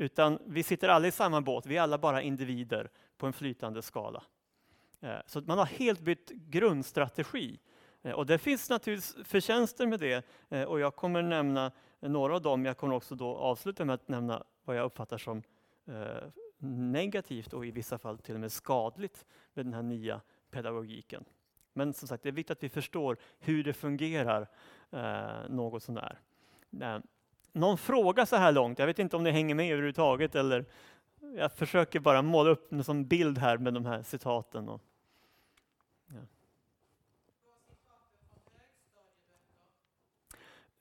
utan 0.00 0.38
vi 0.46 0.62
sitter 0.62 0.88
alla 0.88 1.06
i 1.08 1.10
samma 1.10 1.40
båt, 1.40 1.66
vi 1.66 1.76
är 1.76 1.82
alla 1.82 1.98
bara 1.98 2.22
individer 2.22 2.90
på 3.16 3.26
en 3.26 3.32
flytande 3.32 3.82
skala. 3.82 4.24
Eh, 5.00 5.18
så 5.26 5.40
man 5.40 5.58
har 5.58 5.66
helt 5.66 6.00
bytt 6.00 6.30
grundstrategi. 6.30 7.58
Eh, 8.02 8.12
och 8.12 8.26
det 8.26 8.38
finns 8.38 8.70
naturligtvis 8.70 9.28
förtjänster 9.28 9.86
med 9.86 10.00
det 10.00 10.26
eh, 10.48 10.62
och 10.62 10.80
jag 10.80 10.96
kommer 10.96 11.22
nämna 11.22 11.72
några 12.00 12.34
av 12.34 12.42
dem. 12.42 12.64
Jag 12.64 12.76
kommer 12.76 12.94
också 12.94 13.14
då 13.14 13.36
avsluta 13.36 13.84
med 13.84 13.94
att 13.94 14.08
nämna 14.08 14.44
vad 14.64 14.76
jag 14.76 14.84
uppfattar 14.84 15.18
som 15.18 15.42
negativt 16.58 17.52
och 17.52 17.66
i 17.66 17.70
vissa 17.70 17.98
fall 17.98 18.18
till 18.18 18.34
och 18.34 18.40
med 18.40 18.52
skadligt 18.52 19.26
med 19.54 19.66
den 19.66 19.74
här 19.74 19.82
nya 19.82 20.20
pedagogiken. 20.50 21.24
Men 21.72 21.94
som 21.94 22.08
sagt, 22.08 22.22
det 22.22 22.28
är 22.28 22.32
viktigt 22.32 22.50
att 22.50 22.62
vi 22.62 22.68
förstår 22.68 23.16
hur 23.38 23.64
det 23.64 23.72
fungerar 23.72 24.48
eh, 24.90 25.48
något 25.48 25.82
sånär. 25.82 26.20
Någon 27.52 27.78
fråga 27.78 28.26
så 28.26 28.36
här 28.36 28.52
långt? 28.52 28.78
Jag 28.78 28.86
vet 28.86 28.98
inte 28.98 29.16
om 29.16 29.24
ni 29.24 29.30
hänger 29.30 29.54
med 29.54 29.72
överhuvudtaget 29.72 30.34
eller 30.34 30.64
jag 31.20 31.52
försöker 31.52 32.00
bara 32.00 32.22
måla 32.22 32.50
upp 32.50 32.72
en 32.72 32.84
sån 32.84 33.06
bild 33.06 33.38
här 33.38 33.58
med 33.58 33.74
de 33.74 33.86
här 33.86 34.02
citaten. 34.02 34.68
Och, 34.68 34.82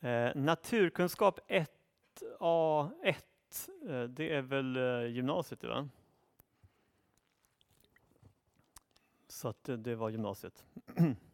ja. 0.02 0.10
eh, 0.10 0.36
naturkunskap 0.36 1.40
1a1, 1.48 3.16
eh, 3.90 4.04
det 4.04 4.34
är 4.34 4.42
väl 4.42 4.78
eh, 4.78 5.06
gymnasiet 5.06 5.64
va? 5.64 5.90
Så 9.28 9.48
att 9.48 9.70
eh, 9.70 9.78
det 9.78 9.96
var 9.96 10.10
gymnasiet. 10.10 10.66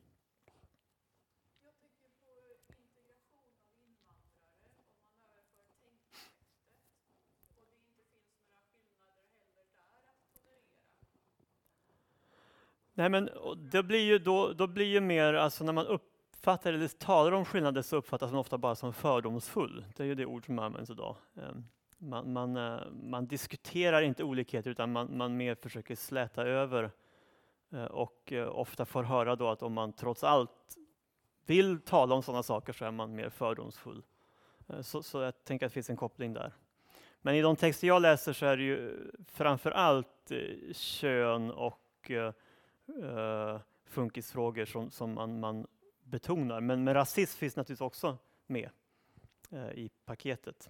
Nej, 12.94 13.10
men 13.10 13.30
det 13.58 13.84
blir 13.84 14.06
ju 14.06 14.20
då, 14.20 14.54
då 14.54 14.68
blir 14.68 14.86
ju 14.86 15.02
mer, 15.02 15.34
alltså 15.34 15.64
när 15.64 15.74
man 15.74 15.88
uppfattar 15.88 16.74
eller 16.74 16.88
talar 16.88 17.32
om 17.32 17.46
skillnader 17.46 17.82
så 17.82 17.96
uppfattas 17.96 18.32
man 18.32 18.40
ofta 18.40 18.58
bara 18.58 18.76
som 18.76 18.94
fördomsfull. 18.94 19.86
Det 19.96 20.04
är 20.04 20.08
ju 20.08 20.16
det 20.16 20.26
ord 20.26 20.46
som 20.46 20.60
används 20.60 20.90
idag. 20.90 21.16
Ehm, 21.36 21.64
man, 21.98 22.34
man, 22.34 22.58
eh, 22.58 22.80
man 22.92 23.28
diskuterar 23.28 24.02
inte 24.02 24.24
olikheter 24.24 24.72
utan 24.72 24.92
man, 24.92 25.18
man 25.18 25.38
mer 25.38 25.56
försöker 25.56 25.96
släta 25.96 26.44
över 26.44 26.92
eh, 27.72 27.86
och 27.86 28.34
eh, 28.34 28.48
ofta 28.48 28.86
får 28.86 29.04
höra 29.04 29.36
då 29.36 29.50
att 29.50 29.64
om 29.64 29.74
man 29.74 29.94
trots 29.94 30.24
allt 30.24 30.78
vill 31.46 31.82
tala 31.82 32.16
om 32.16 32.24
sådana 32.24 32.44
saker 32.44 32.74
så 32.74 32.86
är 32.86 32.92
man 32.92 33.16
mer 33.16 33.30
fördomsfull. 33.30 34.04
Så, 34.82 35.04
så 35.04 35.22
jag 35.22 35.44
tänker 35.44 35.66
att 35.66 35.72
det 35.72 35.74
finns 35.74 35.90
en 35.90 35.98
koppling 35.98 36.34
där. 36.34 36.54
Men 37.22 37.36
i 37.36 37.42
de 37.42 37.56
texter 37.56 37.88
jag 37.88 38.02
läser 38.02 38.34
så 38.34 38.46
är 38.46 38.58
det 38.58 38.64
ju 38.64 39.12
framför 39.28 39.72
allt 39.72 40.32
kön 40.74 41.52
och 41.52 42.12
uh, 42.90 43.60
funkisfrågor 43.86 44.66
som, 44.66 44.92
som 44.92 45.14
man, 45.14 45.40
man 45.40 45.68
betonar. 46.04 46.62
Men, 46.62 46.84
men 46.84 46.94
rasism 46.94 47.38
finns 47.38 47.56
naturligtvis 47.56 47.82
också 47.82 48.18
med 48.48 48.70
uh, 49.54 49.72
i 49.72 49.90
paketet. 50.06 50.70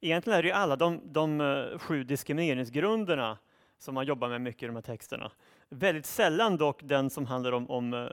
Egentligen 0.00 0.38
är 0.38 0.42
det 0.42 0.48
ju 0.48 0.54
alla 0.54 0.76
de, 0.76 1.00
de 1.04 1.40
uh, 1.40 1.78
sju 1.78 2.04
diskrimineringsgrunderna 2.04 3.38
som 3.78 3.94
man 3.94 4.06
jobbar 4.06 4.28
med 4.28 4.40
mycket 4.40 4.62
i 4.62 4.66
de 4.66 4.74
här 4.74 4.82
texterna. 4.82 5.32
Väldigt 5.68 6.06
sällan 6.06 6.56
dock 6.56 6.80
den 6.82 7.10
som 7.10 7.26
handlar 7.26 7.52
om, 7.52 7.70
om 7.70 7.94
uh, 7.94 8.08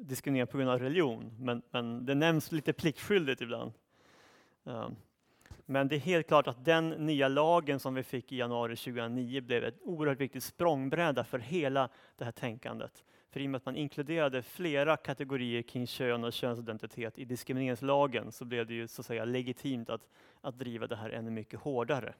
diskriminering 0.00 0.46
på 0.46 0.58
grund 0.58 0.70
av 0.70 0.78
religion, 0.78 1.36
men, 1.38 1.62
men 1.70 2.06
det 2.06 2.14
nämns 2.14 2.52
lite 2.52 2.72
pliktskyldigt 2.72 3.40
ibland. 3.40 3.72
Uh, 4.66 4.88
men 5.66 5.88
det 5.88 5.96
är 5.96 6.00
helt 6.00 6.28
klart 6.28 6.46
att 6.46 6.64
den 6.64 6.90
nya 6.90 7.28
lagen 7.28 7.80
som 7.80 7.94
vi 7.94 8.02
fick 8.02 8.32
i 8.32 8.36
januari 8.36 8.76
2009 8.76 9.40
blev 9.40 9.64
ett 9.64 9.78
oerhört 9.82 10.20
viktigt 10.20 10.44
språngbräda 10.44 11.24
för 11.24 11.38
hela 11.38 11.88
det 12.16 12.24
här 12.24 12.32
tänkandet. 12.32 13.04
För 13.30 13.40
i 13.40 13.46
och 13.46 13.50
med 13.50 13.58
att 13.58 13.66
man 13.66 13.76
inkluderade 13.76 14.42
flera 14.42 14.96
kategorier 14.96 15.62
kring 15.62 15.86
kön 15.86 16.24
och 16.24 16.32
könsidentitet 16.32 17.18
i 17.18 17.24
diskrimineringslagen 17.24 18.32
så 18.32 18.44
blev 18.44 18.66
det 18.66 18.74
ju 18.74 18.88
så 18.88 19.02
att 19.02 19.06
säga 19.06 19.24
legitimt 19.24 19.90
att, 19.90 20.08
att 20.40 20.58
driva 20.58 20.86
det 20.86 20.96
här 20.96 21.10
ännu 21.10 21.30
mycket 21.30 21.60
hårdare. 21.60 22.14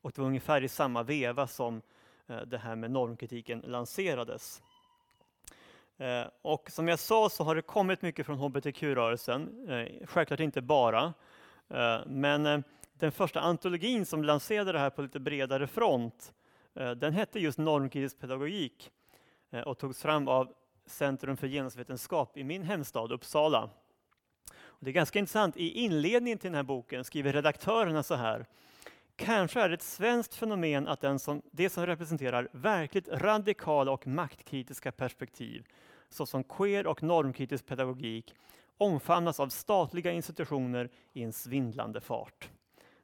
Och 0.00 0.12
det 0.14 0.20
var 0.20 0.28
ungefär 0.28 0.62
i 0.62 0.68
samma 0.68 1.02
veva 1.02 1.46
som 1.46 1.82
eh, 2.26 2.40
det 2.40 2.58
här 2.58 2.76
med 2.76 2.90
normkritiken 2.90 3.60
lanserades. 3.60 4.62
Eh, 5.98 6.24
och 6.42 6.70
som 6.70 6.88
jag 6.88 6.98
sa 6.98 7.28
så 7.28 7.44
har 7.44 7.54
det 7.54 7.62
kommit 7.62 8.02
mycket 8.02 8.26
från 8.26 8.38
hbtq-rörelsen, 8.38 9.68
eh, 9.68 10.06
självklart 10.06 10.40
inte 10.40 10.60
bara. 10.60 11.14
Eh, 11.68 12.00
men 12.06 12.46
eh, 12.46 12.60
den 12.92 13.12
första 13.12 13.40
antologin 13.40 14.06
som 14.06 14.24
lanserade 14.24 14.72
det 14.72 14.78
här 14.78 14.90
på 14.90 15.02
lite 15.02 15.20
bredare 15.20 15.66
front, 15.66 16.34
eh, 16.74 16.90
den 16.90 17.12
hette 17.12 17.40
just 17.40 17.58
normkritisk 17.58 18.20
pedagogik 18.20 18.90
och 19.64 19.78
togs 19.78 20.02
fram 20.02 20.28
av 20.28 20.54
Centrum 20.86 21.36
för 21.36 21.48
genusvetenskap 21.48 22.36
i 22.36 22.44
min 22.44 22.62
hemstad 22.62 23.12
Uppsala. 23.12 23.70
det 24.80 24.90
är 24.90 24.94
ganska 24.94 25.18
intressant, 25.18 25.56
i 25.56 25.70
inledningen 25.70 26.38
till 26.38 26.48
den 26.48 26.54
här 26.54 26.62
boken 26.62 27.04
skriver 27.04 27.32
redaktörerna 27.32 28.02
så 28.02 28.14
här. 28.14 28.46
Kanske 29.16 29.60
är 29.60 29.68
det 29.68 29.74
ett 29.74 29.82
svenskt 29.82 30.34
fenomen 30.34 30.88
att 30.88 31.00
den 31.00 31.18
som, 31.18 31.42
det 31.50 31.70
som 31.70 31.86
representerar 31.86 32.48
verkligt 32.52 33.08
radikala 33.08 33.92
och 33.92 34.06
maktkritiska 34.06 34.92
perspektiv, 34.92 35.66
såsom 36.08 36.44
queer 36.44 36.86
och 36.86 37.02
normkritisk 37.02 37.66
pedagogik, 37.66 38.34
omfamnas 38.78 39.40
av 39.40 39.48
statliga 39.48 40.12
institutioner 40.12 40.90
i 41.12 41.22
en 41.22 41.32
svindlande 41.32 42.00
fart. 42.00 42.50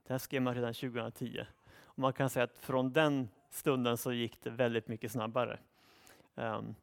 Det 0.07 0.13
här 0.13 0.19
skrev 0.19 0.43
man 0.43 0.55
redan 0.55 0.75
2010. 0.75 1.41
Och 1.85 1.99
man 1.99 2.13
kan 2.13 2.31
säga 2.31 2.45
att 2.45 2.59
från 2.59 2.93
den 2.93 3.29
stunden 3.51 3.97
så 3.97 4.13
gick 4.13 4.43
det 4.43 4.51
väldigt 4.51 4.89
mycket 4.89 5.13
snabbare. 5.13 5.59
Um, 6.35 6.75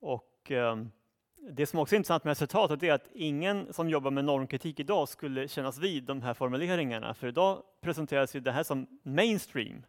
och 0.00 0.50
um, 0.50 0.90
Det 1.36 1.66
som 1.66 1.78
också 1.78 1.94
är 1.94 1.96
intressant 1.96 2.24
med 2.24 2.36
citatet 2.36 2.82
är 2.82 2.92
att 2.92 3.08
ingen 3.12 3.72
som 3.72 3.88
jobbar 3.88 4.10
med 4.10 4.24
normkritik 4.24 4.80
idag 4.80 5.08
skulle 5.08 5.48
kännas 5.48 5.78
vid 5.78 6.04
de 6.04 6.22
här 6.22 6.34
formuleringarna. 6.34 7.14
För 7.14 7.26
idag 7.26 7.62
presenteras 7.80 8.36
ju 8.36 8.40
det 8.40 8.52
här 8.52 8.62
som 8.62 8.86
mainstream, 9.02 9.84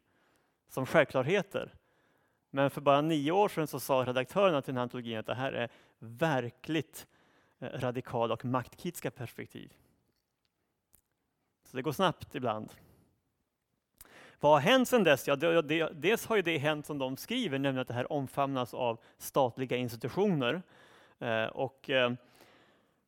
som 0.70 0.86
självklarheter. 0.86 1.74
Men 2.50 2.70
för 2.70 2.82
bara 2.82 3.02
nio 3.02 3.32
år 3.32 3.50
sedan 3.50 3.68
så 3.68 3.80
sa 3.80 4.04
redaktörerna 4.08 4.62
till 4.62 4.74
den 4.74 4.78
här 4.78 4.84
antologin 4.84 5.18
att 5.18 5.26
det 5.26 5.36
här 5.36 5.52
är 5.52 5.70
verkligt 6.00 7.08
Eh, 7.66 7.80
radikala 7.80 8.34
och 8.34 8.46
maktkritiska 8.46 9.12
perspektiv. 9.12 9.74
Så 11.64 11.78
det 11.78 11.84
går 11.84 11.92
snabbt 11.92 12.36
ibland. 12.36 12.72
Vad 14.40 14.52
har 14.52 14.60
hänt 14.60 14.88
sedan 14.88 15.04
dess? 15.04 15.28
Ja, 15.28 15.36
det, 15.36 15.62
det, 15.62 15.90
dels 15.94 16.26
har 16.26 16.36
ju 16.36 16.42
det 16.42 16.58
hänt 16.58 16.86
som 16.86 16.98
de 16.98 17.18
skriver, 17.18 17.60
nämligen 17.60 17.82
att 17.82 17.88
det 17.88 17.94
här 17.94 18.12
omfamnas 18.12 18.74
av 18.74 19.00
statliga 19.18 19.78
institutioner. 19.78 20.62
Eh, 21.20 21.46
och, 21.46 21.90
eh, 21.90 22.14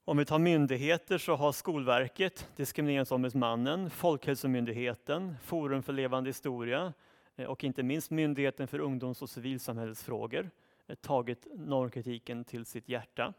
om 0.06 0.18
vi 0.18 0.26
tar 0.26 0.40
myndigheter 0.40 1.18
så 1.18 1.36
har 1.36 1.52
Skolverket, 1.52 2.48
Diskrimineringsombudsmannen, 2.56 3.90
Folkhälsomyndigheten, 3.90 5.38
Forum 5.44 5.84
för 5.84 5.94
levande 5.94 6.30
historia 6.30 6.94
eh, 7.36 7.46
och 7.46 7.64
inte 7.64 7.84
minst 7.84 8.12
Myndigheten 8.12 8.68
för 8.68 8.80
ungdoms 8.80 9.22
och 9.22 9.30
civilsamhällesfrågor 9.30 10.50
eh, 10.88 10.96
tagit 10.96 11.48
normkritiken 11.54 12.44
till 12.44 12.66
sitt 12.66 12.90
hjärta. 12.90 13.34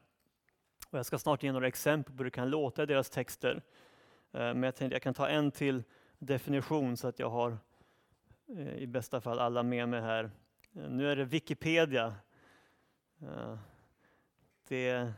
Och 0.90 0.98
jag 0.98 1.06
ska 1.06 1.18
snart 1.18 1.42
ge 1.42 1.52
några 1.52 1.68
exempel 1.68 2.14
på 2.14 2.18
hur 2.18 2.24
det 2.24 2.30
kan 2.30 2.50
låta 2.50 2.82
i 2.82 2.86
deras 2.86 3.10
texter. 3.10 3.62
Eh, 4.32 4.40
men 4.40 4.62
jag 4.62 4.74
tänkte 4.74 4.94
jag 4.94 5.02
kan 5.02 5.14
ta 5.14 5.28
en 5.28 5.50
till 5.50 5.82
definition 6.18 6.96
så 6.96 7.08
att 7.08 7.18
jag 7.18 7.30
har 7.30 7.58
eh, 8.48 8.76
i 8.76 8.86
bästa 8.86 9.20
fall 9.20 9.38
alla 9.38 9.62
med 9.62 9.88
mig 9.88 10.00
här. 10.00 10.30
Eh, 10.74 10.88
nu 10.90 11.10
är 11.10 11.16
det 11.16 11.24
Wikipedia. 11.24 12.14
Det 14.68 14.88
är 14.88 15.12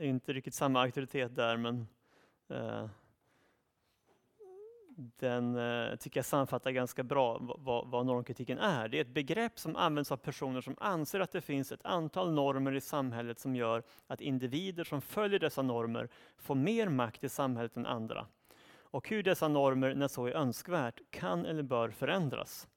inte 0.00 0.32
riktigt 0.32 0.54
samma 0.54 0.82
auktoritet 0.82 1.36
där 1.36 1.56
men 1.56 1.86
den 4.98 5.56
eh, 5.56 5.96
tycker 5.96 6.18
jag 6.18 6.24
sammanfattar 6.24 6.70
ganska 6.70 7.02
bra 7.02 7.38
vad, 7.58 7.88
vad 7.88 8.06
normkritiken 8.06 8.58
är. 8.58 8.88
Det 8.88 8.96
är 8.96 9.00
ett 9.00 9.14
begrepp 9.14 9.58
som 9.58 9.76
används 9.76 10.12
av 10.12 10.16
personer 10.16 10.60
som 10.60 10.76
anser 10.78 11.20
att 11.20 11.32
det 11.32 11.40
finns 11.40 11.72
ett 11.72 11.84
antal 11.84 12.32
normer 12.32 12.72
i 12.72 12.80
samhället 12.80 13.38
som 13.38 13.56
gör 13.56 13.82
att 14.06 14.20
individer 14.20 14.84
som 14.84 15.00
följer 15.00 15.38
dessa 15.38 15.62
normer 15.62 16.08
får 16.36 16.54
mer 16.54 16.88
makt 16.88 17.24
i 17.24 17.28
samhället 17.28 17.76
än 17.76 17.86
andra. 17.86 18.26
Och 18.70 19.08
hur 19.08 19.22
dessa 19.22 19.48
normer, 19.48 19.94
när 19.94 20.08
så 20.08 20.26
är 20.26 20.32
önskvärt, 20.32 21.00
kan 21.10 21.46
eller 21.46 21.62
bör 21.62 21.90
förändras. 21.90 22.68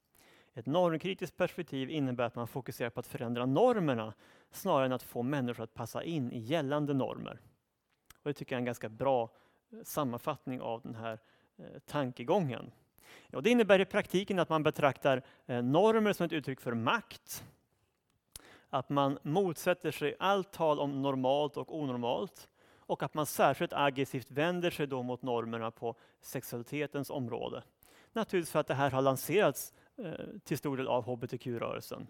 Ett 0.53 0.65
normkritiskt 0.65 1.37
perspektiv 1.37 1.89
innebär 1.89 2.23
att 2.23 2.35
man 2.35 2.47
fokuserar 2.47 2.89
på 2.89 2.99
att 2.99 3.07
förändra 3.07 3.45
normerna 3.45 4.13
snarare 4.51 4.85
än 4.85 4.93
att 4.93 5.03
få 5.03 5.23
människor 5.23 5.63
att 5.63 5.73
passa 5.73 6.03
in 6.03 6.31
i 6.31 6.39
gällande 6.39 6.93
normer. 6.93 7.39
Och 8.13 8.29
det 8.29 8.33
tycker 8.33 8.55
jag 8.55 8.57
är 8.57 8.61
en 8.61 8.65
ganska 8.65 8.89
bra 8.89 9.29
eh, 9.71 9.79
sammanfattning 9.83 10.61
av 10.61 10.81
den 10.81 10.95
här 10.95 11.13
Eh, 11.13 11.30
Eh, 11.61 11.79
tankegången. 11.79 12.71
Och 13.33 13.43
det 13.43 13.49
innebär 13.49 13.79
i 13.79 13.85
praktiken 13.85 14.39
att 14.39 14.49
man 14.49 14.63
betraktar 14.63 15.21
eh, 15.45 15.63
normer 15.63 16.13
som 16.13 16.25
ett 16.25 16.33
uttryck 16.33 16.61
för 16.61 16.73
makt. 16.73 17.43
Att 18.69 18.89
man 18.89 19.19
motsätter 19.23 19.91
sig 19.91 20.15
allt 20.19 20.51
tal 20.51 20.79
om 20.79 21.01
normalt 21.01 21.57
och 21.57 21.77
onormalt 21.77 22.49
och 22.77 23.03
att 23.03 23.13
man 23.13 23.25
särskilt 23.25 23.73
aggressivt 23.73 24.31
vänder 24.31 24.71
sig 24.71 24.87
då 24.87 25.03
mot 25.03 25.21
normerna 25.21 25.71
på 25.71 25.95
sexualitetens 26.21 27.09
område. 27.09 27.63
Naturligtvis 28.13 28.51
för 28.51 28.59
att 28.59 28.67
det 28.67 28.73
här 28.73 28.91
har 28.91 29.01
lanserats 29.01 29.73
eh, 29.97 30.11
till 30.43 30.57
stor 30.57 30.77
del 30.77 30.87
av 30.87 31.03
hbtq-rörelsen. 31.03 32.07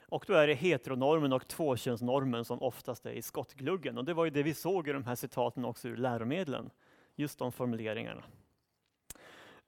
Och 0.00 0.24
då 0.26 0.34
är 0.34 0.46
det 0.46 0.54
heteronormen 0.54 1.32
och 1.32 1.48
tvåkönsnormen 1.48 2.44
som 2.44 2.62
oftast 2.62 3.06
är 3.06 3.12
i 3.12 3.22
skottgluggen. 3.22 3.98
Och 3.98 4.04
det 4.04 4.14
var 4.14 4.24
ju 4.24 4.30
det 4.30 4.42
vi 4.42 4.54
såg 4.54 4.88
i 4.88 4.92
de 4.92 5.04
här 5.04 5.14
citaten 5.14 5.64
också 5.64 5.88
ur 5.88 5.96
läromedlen. 5.96 6.70
Just 7.14 7.38
de 7.38 7.52
formuleringarna. 7.52 8.22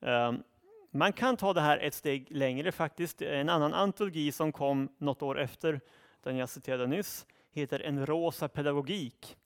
Ehm, 0.05 0.43
man 0.91 1.13
kan 1.13 1.37
ta 1.37 1.53
det 1.53 1.61
här 1.61 1.79
ett 1.79 1.95
steg 1.95 2.27
längre 2.31 2.73
faktiskt. 2.73 3.23
En 3.23 3.49
annan 3.49 3.75
antologi 3.75 4.33
som 4.33 4.53
kom 4.53 4.89
något 4.99 5.23
år 5.23 5.41
efter 5.41 5.81
den 6.23 6.37
jag 6.37 6.49
citerade 6.49 6.87
nyss 6.87 7.27
heter 7.53 7.81
En 7.81 8.07
rosa 8.07 8.49
pedagogik. 8.49 9.37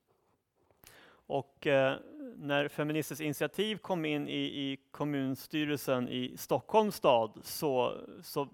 Och 1.11 1.67
eh, 1.67 1.97
när 2.37 2.69
Feministiskt 2.69 3.21
initiativ 3.21 3.77
kom 3.77 4.05
in 4.05 4.29
i, 4.29 4.41
i 4.41 4.79
kommunstyrelsen 4.91 6.09
i 6.09 6.37
Stockholms 6.37 6.95
stad 6.95 7.39
så, 7.43 7.95
så, 8.23 8.49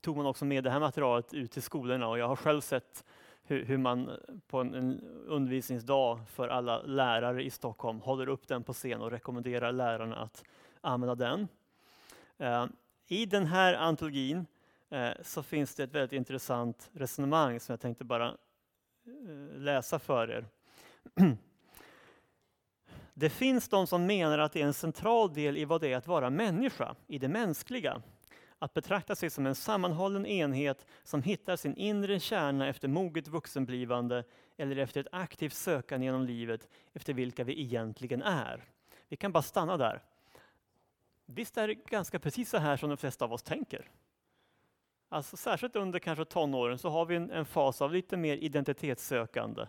tog 0.00 0.16
man 0.16 0.26
också 0.26 0.44
med 0.44 0.64
det 0.64 0.70
här 0.70 0.80
materialet 0.80 1.34
ut 1.34 1.52
till 1.52 1.62
skolorna 1.62 2.08
och 2.08 2.18
jag 2.18 2.28
har 2.28 2.36
själv 2.36 2.60
sett 2.60 3.04
hur, 3.42 3.64
hur 3.64 3.78
man 3.78 4.10
på 4.48 4.60
en, 4.60 4.74
en 4.74 5.00
undervisningsdag 5.26 6.20
för 6.28 6.48
alla 6.48 6.82
lärare 6.82 7.44
i 7.44 7.50
Stockholm 7.50 8.00
håller 8.00 8.28
upp 8.28 8.48
den 8.48 8.62
på 8.62 8.72
scen 8.72 9.00
och 9.00 9.10
rekommenderar 9.10 9.72
lärarna 9.72 10.16
att 10.16 10.44
använda 10.88 11.14
den. 11.14 11.48
Eh, 12.38 12.66
I 13.06 13.26
den 13.26 13.46
här 13.46 13.74
antologin 13.74 14.46
eh, 14.90 15.10
så 15.22 15.42
finns 15.42 15.74
det 15.74 15.82
ett 15.82 15.94
väldigt 15.94 16.12
intressant 16.12 16.90
resonemang 16.92 17.60
som 17.60 17.72
jag 17.72 17.80
tänkte 17.80 18.04
bara 18.04 18.28
eh, 18.28 19.58
läsa 19.58 19.98
för 19.98 20.30
er. 20.30 20.46
Det 23.14 23.30
finns 23.30 23.68
de 23.68 23.86
som 23.86 24.06
menar 24.06 24.38
att 24.38 24.52
det 24.52 24.62
är 24.62 24.66
en 24.66 24.74
central 24.74 25.34
del 25.34 25.56
i 25.56 25.64
vad 25.64 25.80
det 25.80 25.92
är 25.92 25.96
att 25.96 26.06
vara 26.06 26.30
människa, 26.30 26.94
i 27.06 27.18
det 27.18 27.28
mänskliga. 27.28 28.02
Att 28.58 28.74
betrakta 28.74 29.14
sig 29.14 29.30
som 29.30 29.46
en 29.46 29.54
sammanhållen 29.54 30.26
enhet 30.26 30.86
som 31.04 31.22
hittar 31.22 31.56
sin 31.56 31.76
inre 31.76 32.20
kärna 32.20 32.68
efter 32.68 32.88
moget 32.88 33.28
vuxenblivande 33.28 34.24
eller 34.56 34.76
efter 34.76 35.00
ett 35.00 35.06
aktivt 35.12 35.52
sökande 35.52 36.06
genom 36.06 36.24
livet 36.24 36.68
efter 36.92 37.14
vilka 37.14 37.44
vi 37.44 37.60
egentligen 37.60 38.22
är. 38.22 38.64
Vi 39.08 39.16
kan 39.16 39.32
bara 39.32 39.42
stanna 39.42 39.76
där. 39.76 40.02
Visst 41.30 41.58
är 41.58 41.68
det 41.68 41.74
ganska 41.74 42.18
precis 42.18 42.50
så 42.50 42.58
här 42.58 42.76
som 42.76 42.88
de 42.88 42.96
flesta 42.96 43.24
av 43.24 43.32
oss 43.32 43.42
tänker? 43.42 43.90
Alltså 45.08 45.36
särskilt 45.36 45.76
under 45.76 45.98
kanske 45.98 46.24
tonåren 46.24 46.78
så 46.78 46.88
har 46.88 47.06
vi 47.06 47.16
en, 47.16 47.30
en 47.30 47.46
fas 47.46 47.82
av 47.82 47.92
lite 47.92 48.16
mer 48.16 48.36
identitetssökande. 48.36 49.62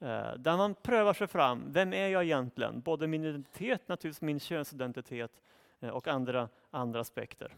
Eh, 0.00 0.34
där 0.38 0.56
man 0.56 0.74
prövar 0.74 1.14
sig 1.14 1.26
fram. 1.26 1.72
Vem 1.72 1.92
är 1.92 2.08
jag 2.08 2.24
egentligen? 2.24 2.80
Både 2.80 3.06
min 3.06 3.24
identitet, 3.24 3.88
naturligtvis 3.88 4.22
min 4.22 4.40
könsidentitet 4.40 5.42
eh, 5.80 5.88
och 5.88 6.08
andra, 6.08 6.48
andra 6.70 7.00
aspekter. 7.00 7.54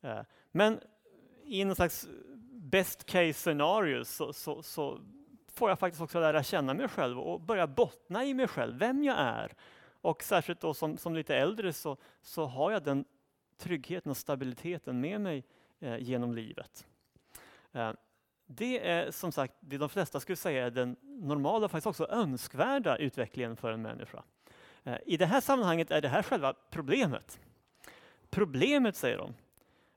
Eh, 0.00 0.20
men 0.52 0.80
i 1.44 1.64
någon 1.64 1.76
slags 1.76 2.08
best 2.52 3.06
case 3.06 3.32
scenario 3.32 4.04
så, 4.04 4.32
så, 4.32 4.62
så, 4.62 5.00
får 5.54 5.68
jag 5.68 5.78
faktiskt 5.78 6.02
också 6.02 6.20
lära 6.20 6.42
känna 6.42 6.74
mig 6.74 6.88
själv 6.88 7.20
och 7.20 7.40
börja 7.40 7.66
bottna 7.66 8.24
i 8.24 8.34
mig 8.34 8.48
själv, 8.48 8.78
vem 8.78 9.04
jag 9.04 9.18
är. 9.18 9.52
Och 10.04 10.22
särskilt 10.22 10.60
då 10.60 10.74
som, 10.74 10.98
som 10.98 11.14
lite 11.14 11.36
äldre 11.36 11.72
så, 11.72 11.96
så 12.22 12.44
har 12.44 12.70
jag 12.70 12.82
den 12.82 13.04
tryggheten 13.58 14.10
och 14.10 14.16
stabiliteten 14.16 15.00
med 15.00 15.20
mig 15.20 15.44
eh, 15.80 15.96
genom 15.96 16.34
livet. 16.34 16.86
Eh, 17.72 17.92
det 18.46 18.88
är 18.88 19.10
som 19.10 19.32
sagt 19.32 19.54
det 19.60 19.78
de 19.78 19.88
flesta 19.88 20.20
skulle 20.20 20.36
säga 20.36 20.66
är 20.66 20.70
den 20.70 20.96
normala, 21.02 21.68
faktiskt 21.68 21.86
också 21.86 22.06
önskvärda 22.10 22.96
utvecklingen 22.96 23.56
för 23.56 23.72
en 23.72 23.82
människa. 23.82 24.22
Eh, 24.82 24.96
I 25.06 25.16
det 25.16 25.26
här 25.26 25.40
sammanhanget 25.40 25.90
är 25.90 26.00
det 26.00 26.08
här 26.08 26.22
själva 26.22 26.54
problemet. 26.70 27.40
Problemet, 28.30 28.96
säger 28.96 29.18
de, 29.18 29.34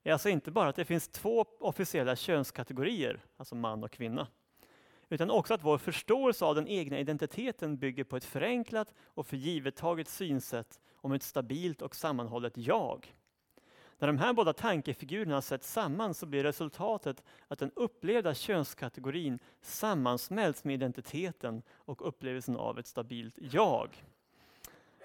är 0.04 0.14
alltså 0.14 0.30
inte 0.30 0.52
bara 0.52 0.70
att 0.70 0.76
det 0.76 0.86
finns 0.86 1.08
två 1.08 1.46
officiella 1.60 2.16
könskategorier, 2.16 3.20
alltså 3.38 3.56
man 3.56 3.84
och 3.84 3.92
kvinna, 3.92 4.28
utan 5.10 5.32
också 5.32 5.54
att 5.54 5.64
vår 5.64 5.78
förståelse 5.78 6.46
av 6.46 6.56
den 6.56 6.68
egna 6.68 7.00
identiteten 7.00 7.78
bygger 7.78 8.04
på 8.04 8.18
ett 8.18 8.26
förenklat 8.26 8.94
och 9.06 9.28
förgivettaget 9.28 10.08
synsätt 10.08 10.80
om 10.96 11.12
ett 11.12 11.24
stabilt 11.24 11.82
och 11.82 11.96
sammanhållet 11.96 12.54
jag. 12.56 13.14
När 14.00 14.08
de 14.08 14.18
här 14.18 14.34
båda 14.34 14.54
tankefigurerna 14.54 15.42
sätts 15.42 15.72
samman 15.72 16.14
så 16.14 16.26
blir 16.26 16.44
resultatet 16.44 17.24
att 17.48 17.60
den 17.60 17.72
upplevda 17.76 18.34
könskategorin 18.34 19.40
sammansmälts 19.62 20.64
med 20.64 20.74
identiteten 20.74 21.62
och 21.72 22.08
upplevelsen 22.08 22.58
av 22.58 22.80
ett 22.80 22.88
stabilt 22.88 23.36
jag. 23.38 23.90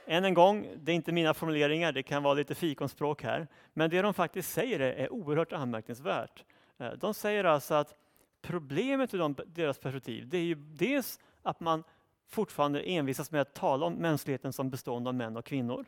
Än 0.07 0.25
en 0.25 0.35
gång, 0.35 0.69
det 0.77 0.93
är 0.93 0.97
inte 0.97 1.13
mina 1.13 1.35
formuleringar, 1.35 1.93
det 1.93 2.03
kan 2.03 2.23
vara 2.23 2.35
lite 2.35 2.55
fikonspråk 2.55 3.23
här. 3.23 3.49
Men 3.73 3.91
det 3.91 4.03
de 4.03 4.15
faktiskt 4.15 4.53
säger 4.53 4.81
är 4.81 5.13
oerhört 5.13 5.53
anmärkningsvärt. 5.53 6.45
Eh, 6.79 6.93
de 6.93 7.15
säger 7.15 7.45
alltså 7.45 7.75
att 7.75 7.95
problemet 8.43 9.15
ur 9.15 9.45
deras 9.47 9.79
perspektiv, 9.79 10.29
det 10.29 10.39
är 10.39 10.43
ju 10.43 10.55
dels 10.55 11.21
att 11.43 11.61
man 11.61 11.85
fortfarande 12.27 12.81
envisas 12.81 13.31
med 13.31 13.41
att 13.41 13.55
tala 13.55 13.87
om 13.87 13.95
mänskligheten 13.95 14.53
som 14.53 14.71
bestående 14.71 15.11
av 15.11 15.15
män 15.15 15.37
och 15.37 15.45
kvinnor. 15.45 15.85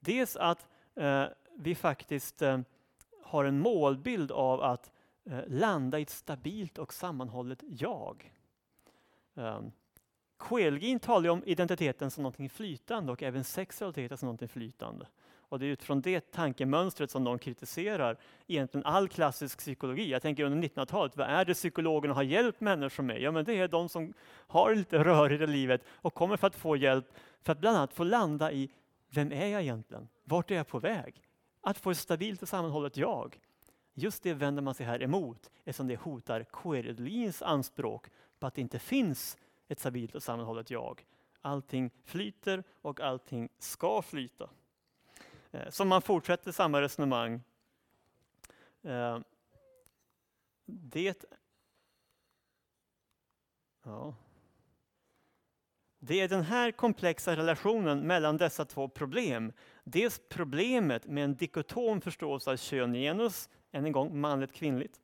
Dels 0.00 0.36
att 0.36 0.66
eh, 0.94 1.24
vi 1.56 1.74
faktiskt 1.74 2.42
eh, 2.42 2.60
har 3.22 3.44
en 3.44 3.60
målbild 3.60 4.32
av 4.32 4.62
att 4.62 4.92
eh, 5.24 5.40
landa 5.46 5.98
i 5.98 6.02
ett 6.02 6.10
stabilt 6.10 6.78
och 6.78 6.94
sammanhållet 6.94 7.62
jag. 7.68 8.32
Eh, 9.34 9.60
Koelgin 10.36 11.00
talar 11.00 11.30
om 11.30 11.42
identiteten 11.46 12.10
som 12.10 12.22
något 12.22 12.52
flytande 12.52 13.12
och 13.12 13.22
även 13.22 13.44
sexualiteten 13.44 14.18
som 14.18 14.28
något 14.28 14.50
flytande. 14.50 15.06
Och 15.50 15.58
det 15.58 15.66
är 15.66 15.70
utifrån 15.70 16.00
det 16.00 16.30
tankemönstret 16.30 17.10
som 17.10 17.24
de 17.24 17.38
kritiserar 17.38 18.16
egentligen 18.46 18.86
all 18.86 19.08
klassisk 19.08 19.58
psykologi. 19.58 20.10
Jag 20.10 20.22
tänker 20.22 20.44
under 20.44 20.68
1900-talet, 20.68 21.16
vad 21.16 21.26
är 21.26 21.44
det 21.44 21.54
psykologerna 21.54 22.14
har 22.14 22.22
hjälpt 22.22 22.60
människor 22.60 23.02
med? 23.02 23.20
Ja, 23.20 23.30
men 23.30 23.44
det 23.44 23.54
är 23.54 23.68
de 23.68 23.88
som 23.88 24.12
har 24.46 24.74
lite 24.74 25.04
rörigt 25.04 25.42
i 25.42 25.46
livet 25.46 25.84
och 25.90 26.14
kommer 26.14 26.36
för 26.36 26.46
att 26.46 26.54
få 26.54 26.76
hjälp 26.76 27.06
för 27.42 27.52
att 27.52 27.58
bland 27.58 27.76
annat 27.76 27.92
få 27.92 28.04
landa 28.04 28.52
i, 28.52 28.70
vem 29.08 29.32
är 29.32 29.46
jag 29.46 29.62
egentligen? 29.62 30.08
Vart 30.24 30.50
är 30.50 30.54
jag 30.54 30.66
på 30.66 30.78
väg? 30.78 31.22
Att 31.60 31.78
få 31.78 31.90
ett 31.90 31.98
stabilt 31.98 32.42
och 32.42 32.48
sammanhållet 32.48 32.96
jag. 32.96 33.38
Just 33.94 34.22
det 34.22 34.34
vänder 34.34 34.62
man 34.62 34.74
sig 34.74 34.86
här 34.86 35.02
emot 35.02 35.50
eftersom 35.64 35.88
det 35.88 35.96
hotar 35.96 36.44
Koelins 36.44 37.42
anspråk 37.42 38.06
på 38.38 38.46
att 38.46 38.54
det 38.54 38.60
inte 38.60 38.78
finns 38.78 39.38
ett 39.68 39.80
stabilt 39.80 40.14
och 40.14 40.22
sammanhållet 40.22 40.70
jag. 40.70 41.04
Allting 41.40 41.90
flyter 42.04 42.64
och 42.82 43.00
allting 43.00 43.48
ska 43.58 44.02
flyta 44.02 44.50
som 45.52 45.70
så 45.70 45.84
man 45.84 46.02
fortsätter 46.02 46.52
samma 46.52 46.80
resonemang. 46.80 47.40
Eh, 48.82 49.18
det, 50.66 51.24
ja. 53.84 54.14
det 55.98 56.20
är 56.20 56.28
den 56.28 56.42
här 56.42 56.72
komplexa 56.72 57.36
relationen 57.36 58.06
mellan 58.06 58.36
dessa 58.36 58.64
två 58.64 58.88
problem. 58.88 59.52
Dels 59.84 60.20
problemet 60.28 61.06
med 61.06 61.24
en 61.24 61.36
dikotom 61.36 62.00
förståelse 62.00 62.50
av 62.50 62.56
kön 62.56 62.94
genus, 62.94 63.48
än 63.72 63.86
en 63.86 63.92
gång 63.92 64.20
manligt 64.20 64.52
kvinnligt. 64.52 65.00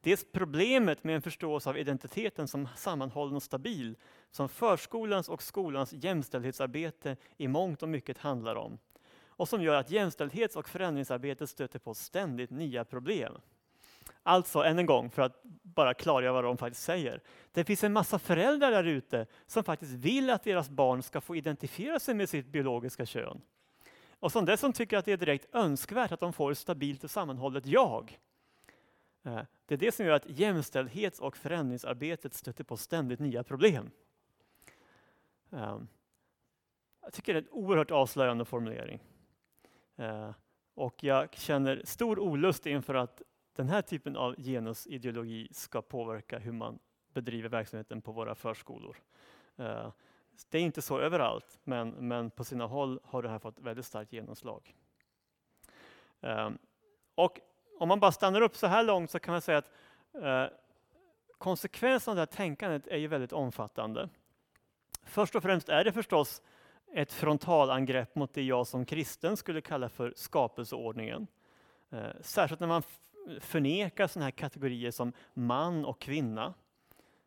Dels 0.00 0.26
problemet 0.32 1.04
med 1.04 1.14
en 1.14 1.22
förståelse 1.22 1.70
av 1.70 1.78
identiteten 1.78 2.48
som 2.48 2.68
sammanhållen 2.76 3.36
och 3.36 3.42
stabil, 3.42 3.96
som 4.30 4.48
förskolans 4.48 5.28
och 5.28 5.42
skolans 5.42 5.92
jämställdhetsarbete 5.92 7.16
i 7.36 7.48
mångt 7.48 7.82
och 7.82 7.88
mycket 7.88 8.18
handlar 8.18 8.54
om 8.56 8.78
och 9.38 9.48
som 9.48 9.62
gör 9.62 9.74
att 9.74 9.90
jämställdhets 9.90 10.56
och 10.56 10.68
förändringsarbetet 10.68 11.50
stöter 11.50 11.78
på 11.78 11.94
ständigt 11.94 12.50
nya 12.50 12.84
problem. 12.84 13.32
Alltså, 14.22 14.62
än 14.62 14.78
en 14.78 14.86
gång, 14.86 15.10
för 15.10 15.22
att 15.22 15.42
bara 15.62 15.94
klargöra 15.94 16.32
vad 16.32 16.44
de 16.44 16.56
faktiskt 16.56 16.84
säger. 16.84 17.22
Det 17.52 17.64
finns 17.64 17.84
en 17.84 17.92
massa 17.92 18.18
föräldrar 18.18 18.70
där 18.70 18.84
ute 18.84 19.26
som 19.46 19.64
faktiskt 19.64 19.92
vill 19.92 20.30
att 20.30 20.44
deras 20.44 20.70
barn 20.70 21.02
ska 21.02 21.20
få 21.20 21.36
identifiera 21.36 21.98
sig 21.98 22.14
med 22.14 22.28
sitt 22.28 22.46
biologiska 22.46 23.06
kön. 23.06 23.40
Och 24.10 24.32
som 24.32 24.44
dessutom 24.44 24.72
tycker 24.72 24.96
att 24.96 25.04
det 25.04 25.12
är 25.12 25.16
direkt 25.16 25.54
önskvärt 25.54 26.12
att 26.12 26.20
de 26.20 26.32
får 26.32 26.52
ett 26.52 26.58
stabilt 26.58 27.04
och 27.04 27.10
sammanhållet 27.10 27.66
jag. 27.66 28.18
Eh, 29.22 29.40
det 29.66 29.74
är 29.74 29.78
det 29.78 29.92
som 29.92 30.06
gör 30.06 30.12
att 30.12 30.30
jämställdhets 30.30 31.20
och 31.20 31.36
förändringsarbetet 31.36 32.34
stöter 32.34 32.64
på 32.64 32.76
ständigt 32.76 33.20
nya 33.20 33.44
problem. 33.44 33.90
Eh, 35.52 35.78
jag 37.02 37.12
tycker 37.12 37.34
det 37.34 37.38
är 37.38 37.42
en 37.42 37.50
oerhört 37.50 37.90
avslöjande 37.90 38.44
formulering. 38.44 39.00
Eh, 39.98 40.30
och 40.74 41.04
jag 41.04 41.34
känner 41.34 41.82
stor 41.84 42.18
olust 42.18 42.66
inför 42.66 42.94
att 42.94 43.22
den 43.52 43.68
här 43.68 43.82
typen 43.82 44.16
av 44.16 44.34
genusideologi 44.36 45.48
ska 45.52 45.82
påverka 45.82 46.38
hur 46.38 46.52
man 46.52 46.78
bedriver 47.12 47.48
verksamheten 47.48 48.02
på 48.02 48.12
våra 48.12 48.34
förskolor. 48.34 48.96
Eh, 49.56 49.92
det 50.50 50.58
är 50.58 50.62
inte 50.62 50.82
så 50.82 50.98
överallt, 50.98 51.58
men, 51.64 51.90
men 51.90 52.30
på 52.30 52.44
sina 52.44 52.66
håll 52.66 53.00
har 53.04 53.22
det 53.22 53.28
här 53.28 53.38
fått 53.38 53.60
väldigt 53.60 53.86
starkt 53.86 54.12
genomslag. 54.12 54.74
Eh, 56.20 56.50
och 57.14 57.40
om 57.78 57.88
man 57.88 58.00
bara 58.00 58.12
stannar 58.12 58.40
upp 58.40 58.56
så 58.56 58.66
här 58.66 58.82
långt 58.82 59.10
så 59.10 59.18
kan 59.18 59.32
man 59.32 59.40
säga 59.40 59.58
att 59.58 59.70
konsekvenserna 61.38 62.12
av 62.12 62.16
det 62.16 62.20
här 62.20 62.26
tänkandet 62.26 62.86
är 62.86 62.96
ju 62.96 63.06
väldigt 63.06 63.32
omfattande. 63.32 64.08
Först 65.04 65.34
och 65.34 65.42
främst 65.42 65.68
är 65.68 65.84
det 65.84 65.92
förstås 65.92 66.42
ett 66.94 67.12
frontalangrepp 67.12 68.14
mot 68.14 68.34
det 68.34 68.42
jag 68.42 68.66
som 68.66 68.84
kristen 68.84 69.36
skulle 69.36 69.60
kalla 69.60 69.88
för 69.88 70.12
skapelseordningen. 70.16 71.26
Eh, 71.90 72.10
särskilt 72.20 72.60
när 72.60 72.68
man 72.68 72.82
förnekar 73.40 74.06
sådana 74.06 74.24
här 74.24 74.30
kategorier 74.30 74.90
som 74.90 75.12
man 75.34 75.84
och 75.84 76.00
kvinna. 76.00 76.54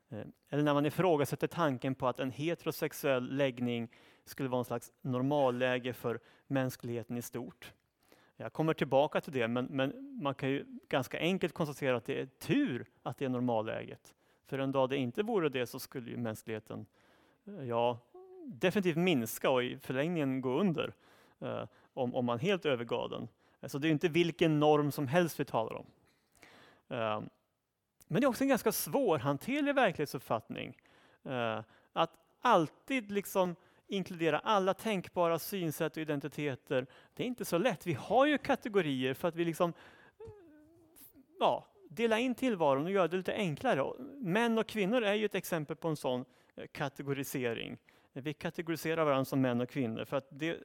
Eh, 0.09 0.25
eller 0.49 0.63
när 0.63 0.73
man 0.73 0.85
ifrågasätter 0.85 1.47
tanken 1.47 1.95
på 1.95 2.07
att 2.07 2.19
en 2.19 2.31
heterosexuell 2.31 3.35
läggning 3.35 3.89
skulle 4.25 4.49
vara 4.49 4.59
en 4.59 4.65
slags 4.65 4.91
normalläge 5.01 5.93
för 5.93 6.19
mänskligheten 6.47 7.17
i 7.17 7.21
stort. 7.21 7.73
Jag 8.37 8.53
kommer 8.53 8.73
tillbaka 8.73 9.21
till 9.21 9.33
det, 9.33 9.47
men, 9.47 9.65
men, 9.65 10.19
man 10.21 10.35
kan 10.35 10.49
ju 10.49 10.65
ganska 10.89 11.19
enkelt 11.19 11.53
konstatera 11.53 11.97
att 11.97 12.05
det 12.05 12.21
är 12.21 12.25
tur 12.25 12.85
att 13.03 13.17
det 13.17 13.25
är 13.25 13.29
normalläget. 13.29 14.13
För 14.45 14.59
en 14.59 14.71
dag 14.71 14.89
det 14.89 14.97
inte 14.97 15.23
vore 15.23 15.49
det 15.49 15.67
så 15.67 15.79
skulle 15.79 16.11
ju 16.11 16.17
mänskligheten, 16.17 16.85
eh, 17.45 17.63
ja, 17.63 17.99
definitivt 18.45 18.97
minska 18.97 19.49
och 19.49 19.63
i 19.63 19.77
förlängningen 19.77 20.41
gå 20.41 20.59
under 20.59 20.93
eh, 21.39 21.63
om, 21.93 22.15
om 22.15 22.25
man 22.25 22.39
helt 22.39 22.65
övergav 22.65 23.09
den. 23.09 23.27
Så 23.69 23.77
det 23.77 23.87
är 23.87 23.91
inte 23.91 24.09
vilken 24.09 24.59
norm 24.59 24.91
som 24.91 25.07
helst 25.07 25.39
vi 25.39 25.45
talar 25.45 25.73
om. 25.73 25.85
Eh, 26.89 27.21
men 28.07 28.21
det 28.21 28.25
är 28.25 28.29
också 28.29 28.43
en 28.43 28.49
ganska 28.49 28.71
svårhanterlig 28.71 29.75
verklighetsuppfattning. 29.75 30.77
Eh, 31.23 31.59
att 31.93 32.11
alltid 32.41 33.11
liksom 33.11 33.55
inkludera 33.87 34.39
alla 34.39 34.73
tänkbara 34.73 35.39
synsätt 35.39 35.97
och 35.97 36.01
identiteter. 36.01 36.87
Det 37.13 37.23
är 37.23 37.27
inte 37.27 37.45
så 37.45 37.57
lätt. 37.57 37.87
Vi 37.87 37.93
har 37.93 38.25
ju 38.25 38.37
kategorier 38.37 39.13
för 39.13 39.27
att 39.27 39.35
vi 39.35 39.45
liksom 39.45 39.73
ja, 41.39 41.67
dela 41.89 42.19
in 42.19 42.35
tillvaron 42.35 42.85
och 42.85 42.91
göra 42.91 43.07
det 43.07 43.17
lite 43.17 43.33
enklare. 43.33 43.93
Män 44.17 44.57
och 44.57 44.67
kvinnor 44.67 45.03
är 45.03 45.13
ju 45.13 45.25
ett 45.25 45.35
exempel 45.35 45.75
på 45.75 45.87
en 45.87 45.95
sån 45.95 46.25
eh, 46.55 46.67
kategorisering. 46.71 47.77
Vi 48.13 48.33
kategoriserar 48.33 49.05
varandra 49.05 49.25
som 49.25 49.41
män 49.41 49.61
och 49.61 49.69
kvinnor 49.69 50.05
för 50.05 50.17
att 50.17 50.27
det 50.29 50.59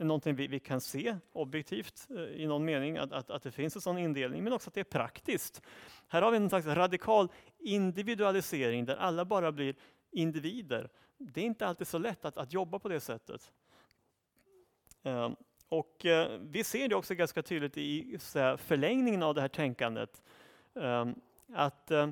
är 0.00 0.04
någonting 0.04 0.34
vi, 0.34 0.46
vi 0.46 0.60
kan 0.60 0.80
se 0.80 1.16
objektivt 1.32 2.08
eh, 2.10 2.22
i 2.22 2.46
någon 2.46 2.64
mening, 2.64 2.96
att, 2.96 3.12
att, 3.12 3.30
att, 3.30 3.42
det 3.42 3.50
finns 3.50 3.76
en 3.76 3.82
sån 3.82 3.98
indelning, 3.98 4.44
men 4.44 4.52
också 4.52 4.70
att 4.70 4.74
det 4.74 4.80
är 4.80 4.84
praktiskt. 4.84 5.62
Här 6.08 6.22
har 6.22 6.30
vi 6.30 6.36
en 6.36 6.48
slags 6.48 6.66
radikal 6.66 7.28
individualisering 7.58 8.84
där 8.84 8.96
alla 8.96 9.24
bara 9.24 9.52
blir 9.52 9.76
individer. 10.10 10.90
Det 11.18 11.40
är 11.40 11.44
inte 11.44 11.66
alltid 11.66 11.86
så 11.86 11.98
lätt 11.98 12.24
att, 12.24 12.36
att 12.36 12.52
jobba 12.52 12.78
på 12.78 12.88
det 12.88 13.00
sättet. 13.00 13.52
Um, 15.02 15.36
och 15.68 16.06
eh, 16.06 16.40
vi 16.40 16.64
ser 16.64 16.88
det 16.88 16.94
också 16.94 17.14
ganska 17.14 17.42
tydligt 17.42 17.76
i 17.76 18.18
så 18.18 18.56
förlängningen 18.56 19.22
av 19.22 19.34
det 19.34 19.40
här 19.40 19.48
tänkandet. 19.48 20.22
Um, 20.72 21.20
att 21.52 21.90
eh, 21.90 22.10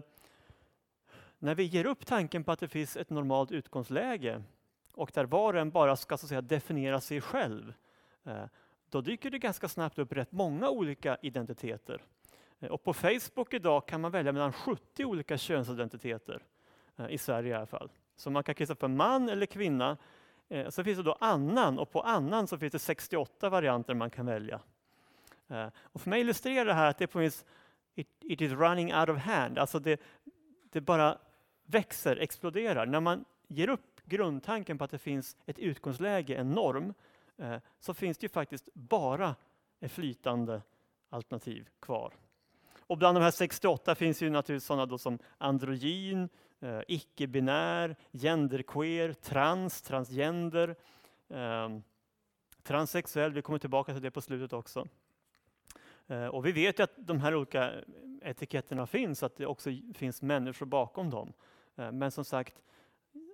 när 1.39 1.55
vi 1.55 1.63
ger 1.63 1.87
upp 1.87 2.07
tanken 2.07 2.45
på 2.45 2.53
att 2.53 2.59
det 2.59 2.69
finns 2.69 2.97
ett 2.97 3.11
normalt 3.11 3.53
utgångsläge 3.53 4.43
och 5.01 5.11
där 5.15 5.25
var 5.25 5.55
och 5.55 5.61
en 5.61 5.71
bara 5.71 5.97
ska 5.97 6.17
så 6.17 6.27
säga, 6.27 6.41
definiera 6.41 7.01
sig 7.01 7.21
själv, 7.21 7.75
eh, 8.25 8.45
då 8.89 9.01
dyker 9.01 9.31
det 9.31 9.39
ganska 9.39 9.69
snabbt 9.69 9.99
upp 9.99 10.13
rätt 10.13 10.33
många 10.33 10.71
olika 10.71 11.17
identiteter. 11.23 12.03
Eh, 12.61 12.71
och 12.71 12.85
på 12.85 12.93
Facebook 12.93 13.55
idag 13.55 13.89
kan 13.89 14.01
man 14.01 14.11
välja 14.11 14.33
mellan 14.33 14.53
70 14.53 15.05
olika 15.05 15.39
könsidentiteter, 15.39 16.43
eh, 16.97 17.11
i 17.11 17.19
Sverige 17.19 17.51
i 17.51 17.55
alla 17.55 17.67
fall. 17.67 17.91
Så 18.17 18.31
man 18.31 18.43
kan 18.43 18.55
kryssa 18.55 18.75
för 18.75 18.89
man 18.89 19.29
eller 19.29 19.47
kvinna. 19.47 19.97
Så 20.69 20.85
finns 20.85 20.99
det 20.99 21.05
då 21.05 21.17
annan 21.21 21.79
och 21.79 21.91
på 21.91 22.01
annan 22.01 22.47
så 22.47 22.59
finns 22.59 22.73
det 22.73 22.79
68 22.79 23.51
varianter 23.51 23.95
man 23.95 24.11
kan 24.11 24.27
välja. 24.27 24.61
Och 25.73 26.01
för 26.01 26.11
mig 26.11 26.21
illustrerar 26.21 26.65
det 26.65 26.75
här 26.75 26.91
att 26.91 26.99
det 26.99 27.07
på 27.07 27.19
vis, 27.19 27.45
it, 27.95 28.09
it 28.21 28.41
is 28.41 28.53
running 28.53 28.95
out 28.95 29.09
of 29.09 29.19
hand. 29.19 29.59
Alltså 29.59 29.79
det, 29.79 30.01
det 30.71 30.81
bara 30.81 31.19
växer, 31.67 32.17
exploderar. 32.17 32.87
När 32.87 33.01
man 33.01 33.25
ger 33.51 33.69
upp 33.69 33.90
grundtanken 34.11 34.79
på 34.79 34.85
att 34.85 34.91
det 34.91 34.99
finns 34.99 35.37
ett 35.47 35.59
utgångsläge, 35.59 36.35
en 36.35 36.51
norm, 36.51 36.95
eh, 37.37 37.57
så 37.81 37.95
finns 37.95 38.19
det 38.19 38.25
ju 38.25 38.29
faktiskt 38.29 38.69
bara 38.75 39.35
ett 39.81 39.93
flytande 39.93 40.63
alternativ 41.11 41.69
kvar. 41.81 42.13
Och 42.79 42.99
bland 42.99 43.17
de 43.17 43.23
här 43.23 43.31
68 43.31 43.95
finns 43.95 44.23
ju 44.23 44.31
naturligtvis 44.31 44.67
sådana 44.67 44.99
som 44.99 45.19
androgyn, 45.39 46.29
eh, 46.61 46.81
icke-binär, 46.89 47.97
genderqueer, 48.13 49.13
trans, 49.13 49.83
transgender, 49.83 50.77
eh, 51.29 51.69
transsexuell, 52.63 53.33
vi 53.33 53.43
kommer 53.43 53.59
tillbaka 53.59 53.93
till 53.93 54.03
det 54.03 54.11
på 54.11 54.21
slutet 54.21 54.53
också. 54.53 54.89
Eh, 56.11 56.27
och 56.27 56.47
vi 56.47 56.53
vet 56.53 56.79
ju 56.79 56.83
att 56.83 56.93
de 56.97 57.21
här 57.21 57.35
olika 57.35 57.73
etiketterna 58.23 58.87
finns, 58.87 59.23
att 59.23 59.37
det 59.37 59.47
också 59.47 59.71
finns 59.95 60.23
människor 60.23 60.67
bakom 60.67 61.11
dem. 61.11 61.33
Eh, 61.77 61.93
men 61.93 62.11
som 62.11 62.25
sagt, 62.25 62.63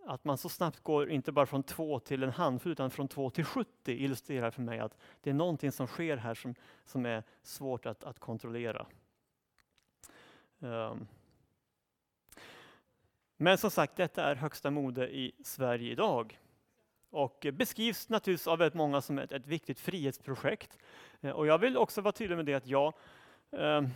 att 0.06 0.24
man 0.24 0.38
så 0.38 0.48
snabbt 0.48 0.80
går 0.80 1.10
inte 1.10 1.32
bara 1.32 1.46
från 1.46 1.62
två 1.62 2.00
till 2.00 2.22
en 2.22 2.30
handfull 2.30 2.72
utan 2.72 2.90
från 2.90 3.08
två 3.08 3.30
till 3.30 3.44
70 3.44 3.92
illustrerar 3.92 4.50
för 4.50 4.62
mig 4.62 4.78
att 4.78 4.98
det 5.20 5.30
är 5.30 5.34
någonting 5.34 5.72
som 5.72 5.86
sker 5.86 6.16
här 6.16 6.34
som, 6.34 6.54
som 6.84 7.06
är 7.06 7.22
svårt 7.42 7.86
att, 7.86 8.04
att 8.04 8.18
kontrollera. 8.18 8.86
Um. 10.58 11.06
Men 13.36 13.58
som 13.58 13.70
sagt, 13.70 13.96
detta 13.96 14.24
är 14.24 14.34
högsta 14.34 14.70
mode 14.70 15.08
i 15.08 15.32
Sverige 15.44 15.92
idag 15.92 16.38
och 17.10 17.46
beskrivs 17.52 18.08
naturligtvis 18.08 18.46
av 18.46 18.58
väldigt 18.58 18.74
många 18.74 19.00
som 19.00 19.18
ett, 19.18 19.32
ett 19.32 19.46
viktigt 19.46 19.80
frihetsprojekt. 19.80 20.78
Eh, 21.20 21.30
och 21.30 21.46
jag 21.46 21.58
vill 21.58 21.76
också 21.76 22.00
vara 22.00 22.12
tydlig 22.12 22.36
med 22.36 22.46
det 22.46 22.54
att 22.54 22.66
jag 22.66 22.92
um, 23.50 23.90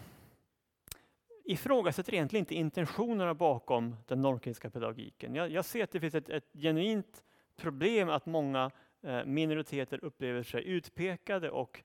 ifrågasätter 1.45 2.15
egentligen 2.15 2.43
inte 2.43 2.55
intentionerna 2.55 3.35
bakom 3.35 3.97
den 4.07 4.21
normkritiska 4.21 4.71
pedagogiken. 4.71 5.35
Jag, 5.35 5.51
jag, 5.51 5.65
ser 5.65 5.85
att 5.85 5.91
det 5.91 6.01
finns 6.01 6.15
ett, 6.15 6.29
ett 6.29 6.53
genuint 6.53 7.25
problem 7.57 8.09
att 8.09 8.27
många 8.27 8.71
eh, 9.03 9.25
minoriteter 9.25 10.05
upplever 10.05 10.43
sig 10.43 10.65
utpekade 10.69 11.51
och 11.51 11.83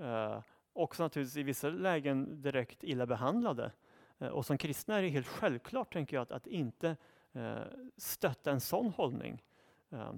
eh, 0.00 0.40
också 0.72 1.02
naturligtvis 1.02 1.36
i 1.36 1.42
vissa 1.42 1.68
lägen 1.68 2.42
direkt 2.42 2.84
illa 2.84 3.06
behandlade. 3.06 3.72
Eh, 4.18 4.28
och 4.28 4.46
som 4.46 4.58
kristna 4.58 4.98
är 4.98 5.02
det 5.02 5.08
helt 5.08 5.26
självklart, 5.26 5.92
tänker 5.92 6.16
jag, 6.16 6.22
att, 6.22 6.32
att 6.32 6.46
inte 6.46 6.96
eh, 7.32 7.56
stötta 7.96 8.50
en 8.50 8.60
sån 8.60 8.90
hållning. 8.90 9.42
Eh, 9.90 10.12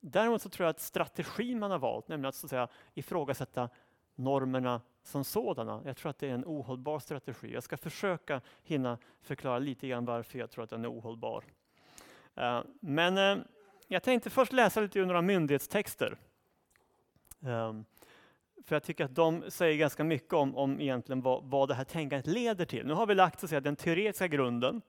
däremot 0.00 0.42
så 0.42 0.48
tror 0.48 0.64
jag 0.64 0.70
att 0.70 0.80
strategin 0.80 1.58
man 1.58 1.70
har 1.70 1.78
valt, 1.78 2.08
nämligen 2.08 2.28
att, 2.28 2.34
så 2.34 2.46
att 2.46 2.50
säga, 2.50 2.68
ifrågasätta 2.94 3.68
normerna 4.16 4.80
som 5.02 5.24
sådana, 5.24 5.82
jag 5.84 5.96
tror 5.96 6.10
att 6.10 6.18
det 6.18 6.28
är 6.28 6.34
en 6.34 6.44
ohållbar 6.44 6.98
strategi. 6.98 7.52
Jag 7.54 7.62
ska 7.62 7.76
försöka 7.76 8.40
hinna 8.62 8.98
förklara 9.22 9.58
lite 9.58 9.88
grann 9.88 10.04
varför 10.04 10.38
jag 10.38 10.50
tror 10.50 10.64
att 10.64 10.70
den 10.70 10.84
är 10.84 10.90
ohållbar. 10.90 11.44
Eh, 12.34 12.60
men 12.80 13.18
eh, 13.18 13.44
jag 13.88 14.02
tänkte 14.02 14.30
först 14.30 14.52
läsa 14.52 14.80
lite 14.80 14.98
ur 14.98 15.06
några 15.06 15.22
myndighetstexter. 15.22 16.16
Ehm, 17.42 17.84
för 18.64 18.74
jag 18.74 18.82
tycker 18.82 19.04
att 19.04 19.14
de 19.14 19.44
säger 19.48 19.76
ganska 19.76 20.04
mycket 20.04 20.32
om, 20.32 20.56
om 20.56 20.80
egentligen 20.80 21.20
vad, 21.20 21.44
vad 21.44 21.68
det 21.68 21.74
här 21.74 21.84
tänkandet 21.84 22.26
leder 22.26 22.64
till. 22.64 22.86
Nu 22.86 22.94
har 22.94 23.06
vi 23.06 23.14
lagt 23.14 23.40
så 23.40 23.46
att 23.46 23.50
säga, 23.50 23.60
den 23.60 23.76
teoretiska 23.76 24.28
grunden 24.28 24.82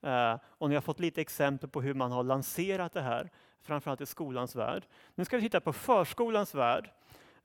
eh, 0.00 0.36
och 0.44 0.68
ni 0.68 0.74
har 0.74 0.82
fått 0.82 1.00
lite 1.00 1.20
exempel 1.20 1.68
på 1.68 1.80
hur 1.82 1.94
man 1.94 2.12
har 2.12 2.24
lanserat 2.24 2.92
det 2.92 3.00
här, 3.00 3.30
framförallt 3.62 4.00
i 4.00 4.06
skolans 4.06 4.56
värld. 4.56 4.86
Nu 5.14 5.24
ska 5.24 5.36
vi 5.36 5.42
titta 5.42 5.60
på 5.60 5.72
förskolans 5.72 6.54
värld 6.54 6.90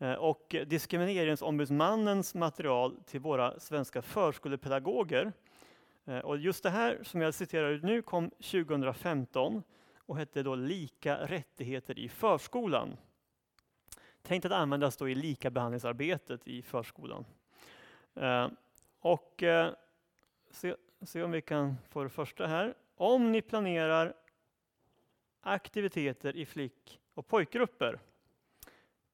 Eh, 0.03 0.13
och 0.13 0.55
Diskrimineringsombudsmannens 0.67 2.35
material 2.35 2.97
till 3.05 3.19
våra 3.19 3.59
svenska 3.59 4.01
förskolepedagoger. 4.01 5.33
Eh, 6.05 6.19
och 6.19 6.37
just 6.37 6.63
det 6.63 6.69
här 6.69 6.99
som 7.03 7.21
jag 7.21 7.33
citerar 7.33 7.69
ut 7.69 7.83
nu 7.83 8.01
kom 8.01 8.29
2015 8.29 9.63
och 9.97 10.17
hette 10.17 10.43
då 10.43 10.55
Lika 10.55 11.15
rättigheter 11.15 11.99
i 11.99 12.09
förskolan 12.09 12.97
tänkt 14.21 14.45
att 14.45 14.51
användas 14.51 14.97
då 14.97 15.09
i 15.09 15.15
likabehandlingsarbetet 15.15 16.47
i 16.47 16.61
förskolan. 16.61 17.25
Eh, 18.15 18.47
och 18.99 19.43
se, 20.51 20.75
se 21.01 21.23
om 21.23 21.31
vi 21.31 21.41
kan 21.41 21.75
få 21.89 22.03
det 22.03 22.09
första 22.09 22.47
här. 22.47 22.73
Om 22.95 23.31
ni 23.31 23.41
planerar 23.41 24.13
aktiviteter 25.41 26.35
i 26.35 26.45
flick 26.45 26.99
och 27.13 27.27
pojkgrupper, 27.27 27.99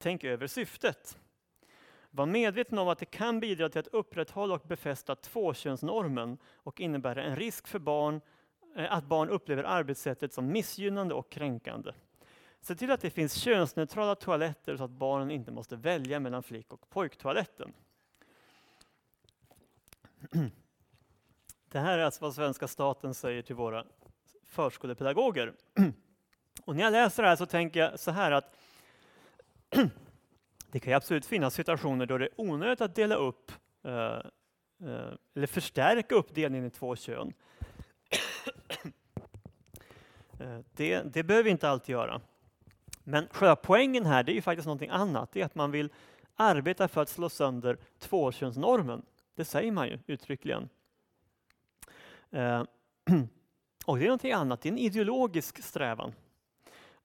tänk 0.00 0.24
över 0.24 0.46
syftet. 0.46 1.18
Var 2.10 2.26
medveten 2.26 2.78
om 2.78 2.88
att 2.88 2.98
det 2.98 3.04
kan 3.04 3.40
bidra 3.40 3.68
till 3.68 3.78
att 3.78 3.86
upprätthålla 3.86 4.54
och 4.54 4.62
befästa 4.68 5.16
tvåkönsnormen 5.16 6.38
och 6.54 6.80
innebära 6.80 7.22
en 7.22 7.36
risk 7.36 7.66
för 7.66 7.78
barn, 7.78 8.20
eh, 8.76 8.92
att 8.92 9.04
barn 9.04 9.28
upplever 9.28 9.64
arbetssättet 9.64 10.32
som 10.32 10.52
missgynnande 10.52 11.14
och 11.14 11.30
kränkande. 11.30 11.92
Se 12.60 12.74
till 12.74 12.90
att 12.90 13.00
det 13.00 13.10
finns 13.10 13.34
könsneutrala 13.34 14.14
toaletter 14.14 14.76
så 14.76 14.84
att 14.84 14.90
barnen 14.90 15.30
inte 15.30 15.52
måste 15.52 15.76
välja 15.76 16.20
mellan 16.20 16.42
flick 16.42 16.72
och 16.72 16.90
pojktoaletten. 16.90 17.72
Det 21.68 21.78
här 21.78 21.98
är 21.98 22.02
alltså 22.02 22.24
vad 22.24 22.34
svenska 22.34 22.68
staten 22.68 23.14
säger 23.14 23.42
till 23.42 23.54
våra 23.54 23.84
förskolepedagoger. 24.44 25.52
Och 26.64 26.76
när 26.76 26.82
jag 26.82 26.92
läser 26.92 27.22
det 27.22 27.28
här 27.28 27.36
så 27.36 27.46
tänker 27.46 27.80
jag 27.80 28.00
så 28.00 28.10
här 28.10 28.32
att 28.32 28.56
det 30.70 30.80
kan 30.80 30.94
absolut 30.94 31.26
finnas 31.26 31.54
situationer 31.54 32.06
då 32.06 32.18
det 32.18 32.24
är 32.24 32.40
onödigt 32.40 32.80
att 32.80 32.94
dela 32.94 33.14
upp 33.14 33.52
eh, 33.84 33.92
eh 33.92 35.12
eller 35.34 35.46
förstärka 35.46 36.14
uppdelningen 36.14 36.66
i 36.66 36.70
två 36.70 36.96
kön. 36.96 37.32
Eh, 40.40 40.58
det, 40.72 41.02
det 41.02 41.22
behöver 41.22 41.44
vi 41.44 41.50
inte 41.50 41.68
alltid 41.68 41.92
göra. 41.92 42.20
Men 43.04 43.28
själva 43.30 43.56
poängen 43.56 44.06
här 44.06 44.22
det 44.22 44.32
är 44.32 44.34
ju 44.34 44.42
faktiskt 44.42 44.66
någonting 44.66 44.90
annat. 44.90 45.32
Det 45.32 45.40
är 45.40 45.44
att 45.44 45.54
man 45.54 45.70
vill 45.70 45.92
arbeta 46.34 46.88
för 46.88 47.02
att 47.02 47.08
slå 47.08 47.28
sönder 47.28 47.78
tvåkönsnormen. 47.98 49.02
Det 49.34 49.44
säger 49.44 49.72
man 49.72 49.88
ju 49.88 49.98
uttryckligen. 50.06 50.68
Eh, 52.30 52.64
och 53.86 53.98
det 53.98 54.04
är 54.04 54.06
någonting 54.06 54.32
annat, 54.32 54.60
det 54.60 54.68
är 54.68 54.72
en 54.72 54.78
ideologisk 54.78 55.62
strävan. 55.62 56.12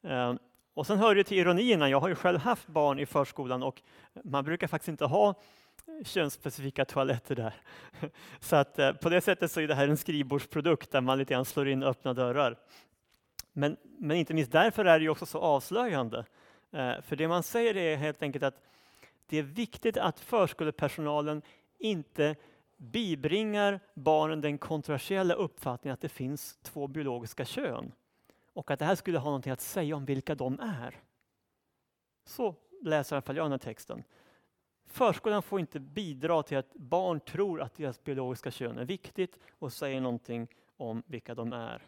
Eh, 0.02 0.34
och 0.76 0.88
sen 0.88 0.98
hör 0.98 1.16
det 1.16 1.24
till 1.24 1.38
ironierna, 1.38 1.90
jag 1.90 2.00
har 2.00 2.10
ju 2.10 2.16
själv 2.16 2.40
haft 2.40 2.68
barn 2.68 3.00
i 3.00 3.06
förskolan 3.06 3.64
och 3.64 3.82
man 4.24 4.44
brukar 4.44 4.68
faktiskt 4.68 4.90
inte 4.90 5.06
ha 5.06 5.34
könsspecifika 6.06 6.86
toaletter 6.86 7.36
där. 7.36 7.54
Så 8.40 8.56
att 8.56 8.80
eh, 8.80 8.92
på 8.92 9.10
det 9.10 9.22
sättet 9.22 9.52
så 9.52 9.62
är 9.62 9.68
det 9.68 9.76
här 9.76 9.88
en 9.88 9.98
skrivbordsprodukt 9.98 10.92
där 10.92 11.02
man 11.02 11.18
lite 11.18 11.34
grann 11.34 11.46
slår 11.46 11.68
in 11.68 11.84
öppna 11.84 12.14
dörrar. 12.14 12.60
Men, 13.54 13.78
men 13.98 14.18
inte 14.18 14.34
minst 14.34 14.52
därför 14.52 14.86
är 14.86 15.00
det 15.00 15.10
också 15.10 15.26
så 15.26 15.40
avslöjande. 15.40 16.26
Eh, 16.72 17.02
för 17.02 17.16
det 17.16 17.28
man 17.28 17.44
säger 17.44 17.78
är 17.78 17.96
helt 17.96 18.24
enkelt 18.24 18.44
att 18.44 18.62
det 19.28 19.38
är 19.38 19.44
viktigt 19.44 19.98
att 19.98 20.20
förskolepersonalen 20.20 21.42
inte 21.80 22.36
bibringar 22.78 23.80
barnen 23.94 24.42
den 24.42 24.58
kontroversiella 24.58 25.34
uppfattningen 25.34 25.94
att 25.94 26.02
det 26.02 26.10
finns 26.10 26.58
två 26.64 26.88
biologiska 26.88 27.46
kön 27.46 27.92
och 28.56 28.72
att 28.72 28.80
det 28.80 28.86
här 28.86 28.96
skulle 28.96 29.18
ha 29.18 29.26
någonting 29.26 29.52
att 29.52 29.62
säga 29.62 29.96
om 29.96 30.06
vilka 30.06 30.36
de 30.36 30.60
är. 30.60 31.02
Så 32.24 32.56
läser 32.82 33.16
i 33.16 33.18
alla 33.18 33.22
fall 33.22 33.36
jag 33.36 33.46
den 33.46 33.52
här 33.52 33.58
texten. 33.58 34.04
Förskolan 34.86 35.44
får 35.44 35.60
inte 35.60 35.80
bidra 35.80 36.44
till 36.44 36.58
att 36.58 36.74
barn 36.74 37.20
tror 37.20 37.62
att 37.62 37.76
deras 37.76 38.04
biologiska 38.04 38.52
kön 38.52 38.78
är 38.78 38.86
viktigt 38.86 39.40
och 39.60 39.74
säger 39.74 40.02
någonting 40.02 40.48
om 40.78 41.04
vilka 41.06 41.36
de 41.36 41.54
är. 41.54 41.82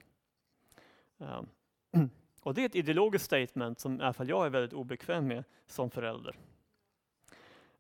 Um, 1.18 1.49
och 2.41 2.53
det 2.53 2.61
är 2.61 2.65
ett 2.65 2.76
ideologiskt 2.76 3.26
statement 3.26 3.80
som 3.80 4.01
i 4.01 4.03
alla 4.03 4.13
fall 4.13 4.30
jag 4.30 4.45
är 4.45 4.49
väldigt 4.49 4.74
obekväm 4.74 5.28
med 5.28 5.43
som 5.65 5.89
förälder. 5.89 6.36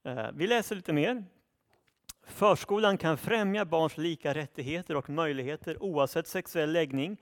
Ehm, 0.03 0.37
vi 0.37 0.47
läser 0.47 0.75
lite 0.75 0.93
mer. 0.93 1.23
Förskolan 2.23 2.97
kan 2.97 3.17
främja 3.17 3.65
barns 3.65 3.97
lika 3.97 4.33
rättigheter 4.33 4.95
och 4.95 5.09
möjligheter 5.09 5.83
oavsett 5.83 6.27
sexuell 6.27 6.71
läggning 6.71 7.17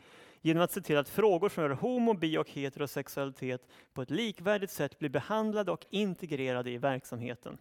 genom 0.45 0.63
att 0.63 0.71
se 0.71 0.81
till 0.81 0.97
att 0.97 1.09
frågor 1.09 1.49
som 1.49 1.63
rör 1.63 1.69
homo, 1.69 2.13
bi 2.13 2.37
och 2.37 2.49
heterosexualitet 2.49 3.67
på 3.93 4.01
ett 4.01 4.09
likvärdigt 4.09 4.71
sätt 4.71 4.99
blir 4.99 5.09
behandlade 5.09 5.71
och 5.71 5.85
integrerade 5.89 6.71
i 6.71 6.77
verksamheten. 6.77 7.57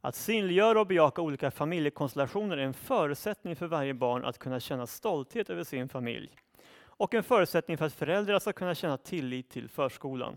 Att 0.00 0.14
synliggöra 0.14 0.80
och 0.80 0.86
bejaka 0.86 1.22
olika 1.22 1.50
familjekonstellationer 1.50 2.56
är 2.56 2.62
en 2.62 2.74
förutsättning 2.74 3.56
för 3.56 3.66
varje 3.66 3.94
barn 3.94 4.24
att 4.24 4.38
kunna 4.38 4.60
känna 4.60 4.86
stolthet 4.86 5.50
över 5.50 5.64
sin 5.64 5.88
familj 5.88 6.30
och 6.80 7.14
en 7.14 7.22
förutsättning 7.22 7.78
för 7.78 7.84
att 7.84 7.92
föräldrar 7.92 8.38
ska 8.38 8.52
kunna 8.52 8.74
känna 8.74 8.96
tillit 8.96 9.50
till 9.50 9.68
förskolan. 9.68 10.36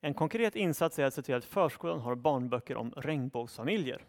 En 0.00 0.14
konkret 0.14 0.56
insats 0.56 0.98
är 0.98 1.04
att 1.04 1.14
se 1.14 1.22
till 1.22 1.34
att 1.34 1.44
förskolan 1.44 2.00
har 2.00 2.14
barnböcker 2.14 2.76
om 2.76 2.92
regnbågsfamiljer. 2.96 4.00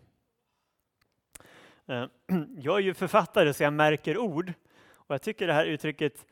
Eh, 1.86 2.06
jag 2.58 2.76
är 2.76 2.84
ju 2.84 2.94
författare 2.94 3.54
så 3.54 3.64
jag 3.64 3.74
märker 3.74 4.18
ord 4.18 4.54
och 4.88 5.14
jag 5.14 5.22
tycker 5.22 5.48
det 5.48 5.54
här 5.54 5.66
uttrycket 5.66 6.26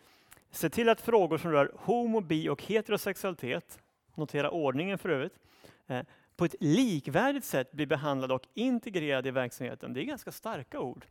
Se 0.54 0.70
till 0.70 0.90
att 0.90 1.02
frågor 1.02 1.38
som 1.38 1.52
rör 1.52 1.72
homo, 1.76 2.22
bi 2.22 2.50
och 2.50 2.64
heterosexualitet, 2.64 3.80
notera 4.16 4.52
ordningen 4.52 4.98
för 4.98 5.10
övrigt, 5.10 5.40
eh, 5.88 6.02
på 6.36 6.46
ett 6.46 6.56
likvärdigt 6.60 7.46
sätt 7.46 7.72
blir 7.72 7.86
behandlade 7.86 8.34
och 8.34 8.48
integrerade 8.54 9.30
i 9.30 9.32
verksamheten. 9.32 9.94
Det 9.94 10.02
är 10.02 10.04
ganska 10.04 10.32
starka 10.32 10.80
ord. 10.80 11.06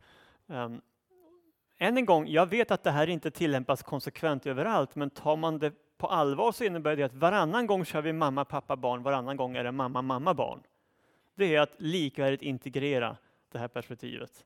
Ehm, 0.47 0.81
än 1.77 1.97
en 1.97 2.05
gång, 2.05 2.27
jag 2.27 2.45
vet 2.45 2.71
att 2.71 2.83
det 2.83 2.91
här 2.91 3.07
inte 3.07 3.31
tillämpas 3.31 3.83
konsekvent 3.83 4.45
överallt, 4.45 4.95
men 4.95 5.09
tar 5.09 5.35
man 5.35 5.59
det 5.59 5.73
på 5.97 6.07
allvar 6.07 6.51
så 6.51 6.63
innebär 6.63 6.95
det 6.95 7.03
att 7.03 7.13
varannan 7.13 7.67
gång 7.67 7.85
kör 7.85 8.01
vi 8.01 8.13
mamma, 8.13 8.45
pappa, 8.45 8.75
barn, 8.75 9.03
varannan 9.03 9.37
gång 9.37 9.55
är 9.55 9.63
det 9.63 9.71
mamma, 9.71 10.01
mamma, 10.01 10.33
barn. 10.33 10.63
Det 11.35 11.55
är 11.55 11.61
att 11.61 11.75
likvärdigt 11.77 12.41
integrera 12.41 13.17
det 13.51 13.59
här 13.59 13.67
perspektivet. 13.67 14.45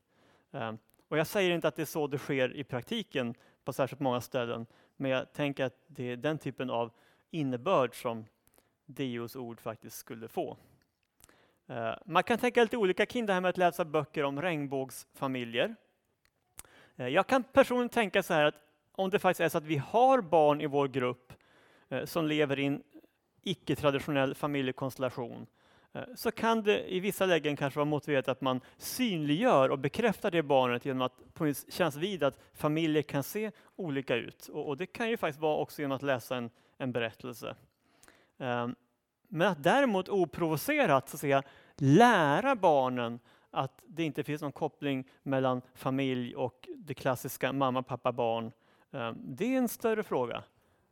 Ehm, 0.52 0.78
och 1.08 1.18
jag 1.18 1.26
säger 1.26 1.50
inte 1.50 1.68
att 1.68 1.76
det 1.76 1.82
är 1.82 1.86
så 1.86 2.06
det 2.06 2.18
sker 2.18 2.56
i 2.56 2.64
praktiken 2.64 3.34
på 3.64 3.72
särskilt 3.72 4.00
många 4.00 4.20
ställen, 4.20 4.66
men 5.00 5.10
jag 5.10 5.32
tänker 5.32 5.64
att 5.64 5.76
det 5.86 6.04
är 6.04 6.16
den 6.16 6.38
typen 6.38 6.70
av 6.70 6.90
innebörd 7.30 8.00
som 8.02 8.24
Dios 8.86 9.36
ord 9.36 9.60
faktiskt 9.60 9.96
skulle 9.96 10.28
få. 10.28 10.56
Eh, 11.66 11.94
man 12.04 12.22
kan 12.22 12.38
tänka 12.38 12.62
lite 12.62 12.76
olika 12.76 13.06
kring 13.06 13.26
det 13.26 13.32
här 13.32 13.40
med 13.40 13.48
att 13.48 13.56
läsa 13.56 13.84
böcker 13.84 14.24
om 14.24 14.42
regnbågsfamiljer. 14.42 15.74
Eh, 16.96 17.08
jag 17.08 17.26
kan 17.26 17.42
personligen 17.42 17.88
tänka 17.88 18.22
så 18.22 18.34
här 18.34 18.44
att 18.44 18.54
om 18.92 19.10
det 19.10 19.18
faktiskt 19.18 19.40
är 19.40 19.48
så 19.48 19.58
att 19.58 19.64
vi 19.64 19.76
har 19.76 20.20
barn 20.20 20.60
i 20.60 20.66
vår 20.66 20.88
grupp 20.88 21.32
eh, 21.88 22.04
som 22.04 22.26
lever 22.26 22.58
i 22.58 22.66
en 22.66 22.82
icke-traditionell 23.42 24.34
familjekonstellation 24.34 25.46
Eh, 25.92 26.02
så 26.14 26.30
kan 26.30 26.62
det 26.62 26.94
i 26.94 27.00
vissa 27.00 27.26
lägen 27.26 27.56
kanske 27.56 27.78
vara 27.78 27.84
motiverat 27.84 28.28
att 28.28 28.40
man 28.40 28.60
synliggör 28.76 29.68
och 29.68 29.78
bekräftar 29.78 30.30
det 30.30 30.42
barnet 30.42 30.84
genom 30.84 31.02
att 31.02 31.34
på 31.34 31.52
känns 31.68 31.96
vid 31.96 32.22
att 32.22 32.38
familjer 32.52 33.02
kan 33.02 33.22
se 33.22 33.50
olika 33.76 34.14
ut. 34.14 34.48
Och, 34.48 34.76
det 34.76 34.86
kan 34.86 35.10
ju 35.10 35.16
faktiskt 35.16 35.40
vara 35.40 35.56
också 35.56 35.82
genom 35.82 35.96
att 35.96 36.02
läsa 36.02 36.36
en, 36.36 36.50
en 36.78 36.92
berättelse. 36.92 37.56
Um, 38.36 38.74
men 39.28 39.48
att 39.48 39.62
däremot 39.62 40.08
oprovocerat 40.08 41.08
så 41.08 41.16
att 41.16 41.20
säga, 41.20 41.42
lära 41.76 42.56
barnen 42.56 43.20
att 43.50 43.82
det 43.86 44.04
inte 44.04 44.24
finns 44.24 44.42
någon 44.42 44.52
koppling 44.52 45.08
mellan 45.22 45.62
familj 45.74 46.36
och 46.36 46.68
det 46.76 46.94
klassiska 46.94 47.52
mamma, 47.52 47.82
pappa, 47.82 48.12
barn. 48.12 48.52
Um, 48.90 49.18
det 49.18 49.54
är 49.54 49.58
en 49.58 49.68
större 49.68 50.02
fråga. 50.02 50.42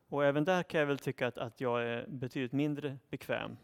Och 0.09 0.25
även 0.25 0.45
där 0.45 0.63
kan 0.63 0.81
jag 0.81 0.87
väl 0.87 0.99
tycka 0.99 1.27
att, 1.27 1.39
att 1.39 1.61
jag 1.61 1.83
är 1.83 2.07
betydligt 2.09 2.53
mindre 2.53 2.99
bekväm. 3.11 3.57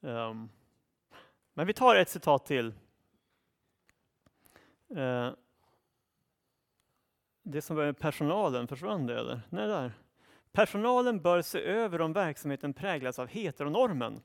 Um, 0.00 0.50
men 1.54 1.66
vi 1.66 1.72
tar 1.72 1.96
ett 1.96 2.08
citat 2.08 2.46
till. 2.46 2.74
Uh, 4.96 5.30
det 7.42 7.62
som 7.62 7.76
var 7.76 7.84
med 7.84 7.98
personalen, 7.98 8.68
försvann 8.68 9.06
det 9.06 9.18
eller? 9.18 9.40
Nej, 9.48 9.68
där. 9.68 9.92
Personalen 10.52 11.22
bör 11.22 11.42
se 11.42 11.62
över 11.62 12.00
om 12.00 12.12
verksamheten 12.12 12.74
präglas 12.74 13.18
av 13.18 13.26
heteronormen, 13.26 14.22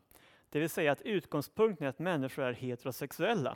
det 0.50 0.60
vill 0.60 0.70
säga 0.70 0.92
att 0.92 1.02
utgångspunkten 1.02 1.86
är 1.86 1.90
att 1.90 2.00
människor 2.00 2.44
är 2.44 2.54
heterosexuella. 2.54 3.56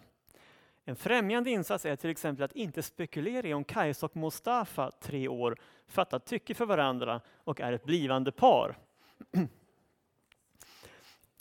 En 0.85 0.95
främjande 0.95 1.49
insats 1.49 1.85
är 1.85 1.95
till 1.95 2.09
exempel 2.09 2.43
att 2.43 2.55
inte 2.55 2.83
spekulera 2.83 3.47
i 3.47 3.53
om 3.53 3.63
Kajsa 3.63 4.05
och 4.05 4.15
Mustafa, 4.15 4.91
tre 4.91 5.27
år, 5.27 5.57
fattat 5.87 6.25
tycke 6.25 6.53
för 6.53 6.65
varandra 6.65 7.21
och 7.37 7.61
är 7.61 7.73
ett 7.73 7.85
blivande 7.85 8.31
par. 8.31 8.77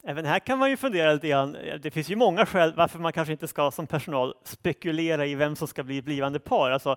Även 0.08 0.24
här 0.24 0.38
kan 0.38 0.58
man 0.58 0.70
ju 0.70 0.76
fundera 0.76 1.12
lite 1.12 1.28
grann. 1.28 1.52
Det 1.52 1.90
finns 1.90 2.10
ju 2.10 2.16
många 2.16 2.46
skäl 2.46 2.74
varför 2.76 2.98
man 2.98 3.12
kanske 3.12 3.32
inte 3.32 3.48
ska 3.48 3.70
som 3.70 3.86
personal 3.86 4.34
spekulera 4.42 5.26
i 5.26 5.34
vem 5.34 5.56
som 5.56 5.68
ska 5.68 5.82
bli 5.82 6.02
blivande 6.02 6.40
par. 6.40 6.70
Alltså, 6.70 6.96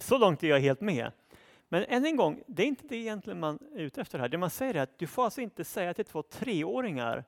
så 0.00 0.18
långt 0.18 0.42
är 0.42 0.48
jag 0.48 0.60
helt 0.60 0.80
med. 0.80 1.12
Men 1.68 1.84
än 1.84 2.06
en 2.06 2.16
gång, 2.16 2.42
det 2.46 2.62
är 2.62 2.66
inte 2.66 2.86
det 2.88 2.96
egentligen 2.96 3.40
man 3.40 3.58
är 3.74 3.80
ute 3.80 4.00
efter 4.00 4.18
här. 4.18 4.28
Det 4.28 4.38
man 4.38 4.50
säger 4.50 4.74
är 4.74 4.82
att 4.82 4.98
du 4.98 5.06
får 5.06 5.24
alltså 5.24 5.40
inte 5.40 5.64
säga 5.64 5.94
till 5.94 6.04
två 6.04 6.22
treåringar 6.22 7.24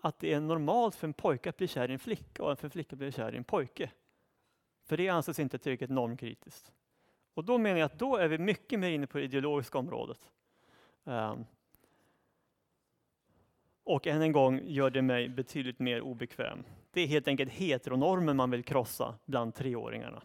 att 0.00 0.18
det 0.18 0.32
är 0.32 0.40
normalt 0.40 0.94
för 0.94 1.06
en 1.06 1.12
pojke 1.12 1.48
att 1.48 1.56
bli 1.56 1.68
kär 1.68 1.90
i 1.90 1.92
en 1.92 1.98
flicka 1.98 2.44
och 2.44 2.58
för 2.58 2.66
en 2.66 2.70
flicka 2.70 2.94
att 2.94 2.98
bli 2.98 3.12
kär 3.12 3.34
i 3.34 3.36
en 3.36 3.44
pojke. 3.44 3.90
För 4.84 4.96
det 4.96 5.08
anses 5.08 5.38
inte 5.38 5.58
tillräckligt 5.58 5.90
normkritiskt. 5.90 6.72
Och 7.34 7.44
då 7.44 7.58
menar 7.58 7.78
jag 7.78 7.86
att 7.86 7.98
då 7.98 8.16
är 8.16 8.28
vi 8.28 8.38
mycket 8.38 8.78
mer 8.80 8.90
inne 8.90 9.06
på 9.06 9.18
det 9.18 9.24
ideologiska 9.24 9.78
området. 9.78 10.30
Um, 11.04 11.46
och 13.84 14.06
än 14.06 14.22
en 14.22 14.32
gång 14.32 14.60
gör 14.64 14.90
det 14.90 15.02
mig 15.02 15.28
betydligt 15.28 15.78
mer 15.78 16.00
obekväm. 16.00 16.64
Det 16.92 17.00
är 17.00 17.06
helt 17.06 17.28
enkelt 17.28 17.52
heteronormen 17.52 18.36
man 18.36 18.50
vill 18.50 18.62
krossa 18.62 19.14
bland 19.24 19.54
treåringarna. 19.54 20.22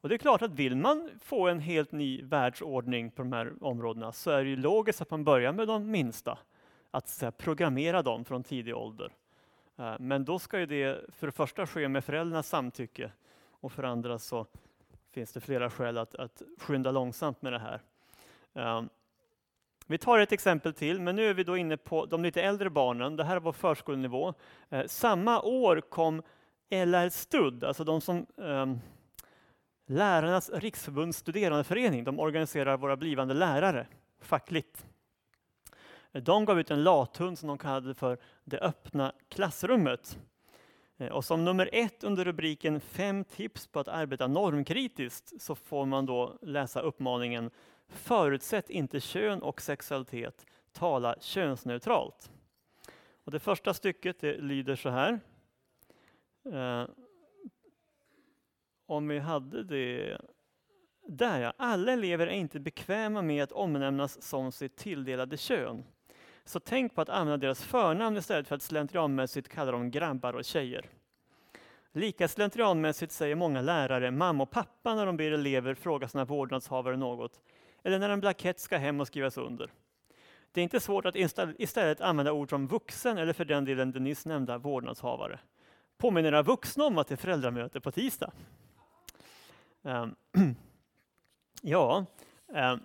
Och 0.00 0.08
det 0.08 0.14
är 0.14 0.18
klart 0.18 0.42
att 0.42 0.52
vill 0.52 0.76
man 0.76 1.10
få 1.20 1.48
en 1.48 1.60
helt 1.60 1.92
ny 1.92 2.22
världsordning 2.22 3.10
på 3.10 3.22
de 3.22 3.32
här 3.32 3.52
områdena 3.60 4.12
så 4.12 4.30
är 4.30 4.44
det 4.44 4.50
ju 4.50 4.56
logiskt 4.56 5.00
att 5.00 5.10
man 5.10 5.24
börjar 5.24 5.52
med 5.52 5.68
de 5.68 5.90
minsta. 5.90 6.38
Att 6.90 7.08
säga, 7.08 7.30
programmera 7.30 8.02
dem 8.02 8.24
från 8.24 8.42
tidig 8.42 8.76
ålder. 8.76 9.12
Eh, 9.76 9.94
men 9.98 10.24
då 10.24 10.38
ska 10.38 10.58
ju 10.58 10.66
det 10.66 11.14
för 11.14 11.26
det 11.26 11.32
första 11.32 11.66
ske 11.66 11.88
med 11.88 12.04
föräldrarnas 12.04 12.48
samtycke 12.48 13.10
och 13.60 13.72
för 13.72 13.82
andra 13.82 14.18
så 14.18 14.46
finns 15.10 15.32
det 15.32 15.40
flera 15.40 15.70
skäl 15.70 15.98
att, 15.98 16.14
att 16.14 16.42
skynda 16.58 16.90
långsamt 16.90 17.42
med 17.42 17.52
det 17.52 17.58
här. 17.58 17.80
Eh, 18.54 18.82
vi 19.90 19.98
tar 19.98 20.18
ett 20.18 20.32
exempel 20.32 20.74
till, 20.74 21.00
men 21.00 21.16
nu 21.16 21.30
är 21.30 21.34
vi 21.34 21.44
då 21.44 21.56
inne 21.56 21.76
på 21.76 22.06
de 22.06 22.22
lite 22.22 22.42
äldre 22.42 22.70
barnen. 22.70 23.16
Det 23.16 23.24
här 23.24 23.40
var 23.40 23.52
förskolenivå. 23.52 24.34
Eh, 24.68 24.86
samma 24.86 25.42
år 25.42 25.80
kom 25.80 26.22
LR 26.70 27.08
Stud, 27.08 27.64
alltså 27.64 27.84
de 27.84 28.00
som 28.00 28.26
ehm, 28.42 28.80
Lärarnas 29.86 30.50
riksförbunds 30.50 31.18
studerandeförening, 31.18 32.04
de 32.04 32.20
organiserar 32.20 32.76
våra 32.76 32.96
blivande 32.96 33.34
lärare 33.34 33.86
fackligt. 34.20 34.86
Eh, 36.12 36.22
de 36.22 36.44
gav 36.44 36.60
ut 36.60 36.70
en 36.70 36.82
lathund 36.82 37.38
som 37.38 37.48
de 37.48 37.58
kallade 37.58 37.94
för 37.94 38.18
Det 38.44 38.58
öppna 38.58 39.12
klassrummet. 39.28 40.18
Eh, 40.98 41.08
och 41.08 41.24
som 41.24 41.44
nummer 41.44 41.70
ett 41.72 42.04
under 42.04 42.24
rubriken 42.24 42.80
Fem 42.80 43.24
tips 43.24 43.66
på 43.66 43.80
att 43.80 43.88
arbeta 43.88 44.26
normkritiskt 44.26 45.42
så 45.42 45.54
får 45.54 45.86
man 45.86 46.06
då 46.06 46.38
läsa 46.42 46.80
uppmaningen 46.80 47.50
Förutsätt 47.88 48.70
inte 48.70 49.00
kön 49.00 49.42
och 49.42 49.60
sexualitet, 49.62 50.46
tala 50.72 51.14
könsneutralt. 51.20 52.30
Och 53.24 53.32
det 53.32 53.38
första 53.38 53.74
stycket 53.74 54.20
det 54.20 54.36
lyder 54.36 54.76
så 54.76 54.88
här. 54.88 55.20
Eh, 56.52 56.88
om 58.86 59.08
vi 59.08 59.18
hade 59.18 59.64
det 59.64 60.18
där 61.06 61.40
ja, 61.40 61.52
alla 61.56 61.92
elever 61.92 62.26
är 62.26 62.30
inte 62.30 62.60
bekväma 62.60 63.22
med 63.22 63.42
att 63.42 63.52
omnämnas 63.52 64.22
som 64.22 64.52
sitt 64.52 64.76
tilldelade 64.76 65.36
kön. 65.36 65.84
Så 66.44 66.60
tänk 66.60 66.94
på 66.94 67.00
att 67.00 67.08
använda 67.08 67.46
deras 67.46 67.62
förnamn 67.62 68.16
istället 68.16 68.48
för 68.48 68.56
att 68.56 68.62
slentrianmässigt 68.62 69.48
kalla 69.48 69.72
dem 69.72 69.90
grabbar 69.90 70.32
och 70.32 70.44
tjejer. 70.44 70.86
Lika 71.92 72.28
slentrianmässigt 72.28 73.12
säger 73.12 73.34
många 73.34 73.60
lärare 73.60 74.10
mamma 74.10 74.42
och 74.42 74.50
pappa 74.50 74.94
när 74.94 75.06
de 75.06 75.16
ber 75.16 75.32
elever 75.32 75.74
fråga 75.74 76.08
sina 76.08 76.24
vårdnadshavare 76.24 76.96
något, 76.96 77.40
eller 77.88 77.98
när 77.98 78.08
en 78.08 78.20
blankett 78.20 78.60
ska 78.60 78.76
hem 78.76 79.00
och 79.00 79.06
skrivas 79.06 79.36
under. 79.36 79.70
Det 80.52 80.60
är 80.60 80.62
inte 80.62 80.80
svårt 80.80 81.06
att 81.06 81.16
istället 81.58 82.00
använda 82.00 82.32
ord 82.32 82.50
som 82.50 82.66
vuxen 82.66 83.18
eller 83.18 83.32
för 83.32 83.44
den 83.44 83.64
delen 83.64 83.92
den 83.92 84.04
nyss 84.04 84.26
nämnda 84.26 84.58
vårdnadshavare. 84.58 85.40
Påminn 85.98 86.26
era 86.26 86.42
vuxna 86.42 86.84
om 86.84 86.98
att 86.98 87.08
det 87.08 87.14
är 87.14 87.16
föräldramöte 87.16 87.80
på 87.80 87.90
tisdag. 87.90 88.32
Um, 89.82 90.14
ja, 91.62 92.04
um, 92.46 92.80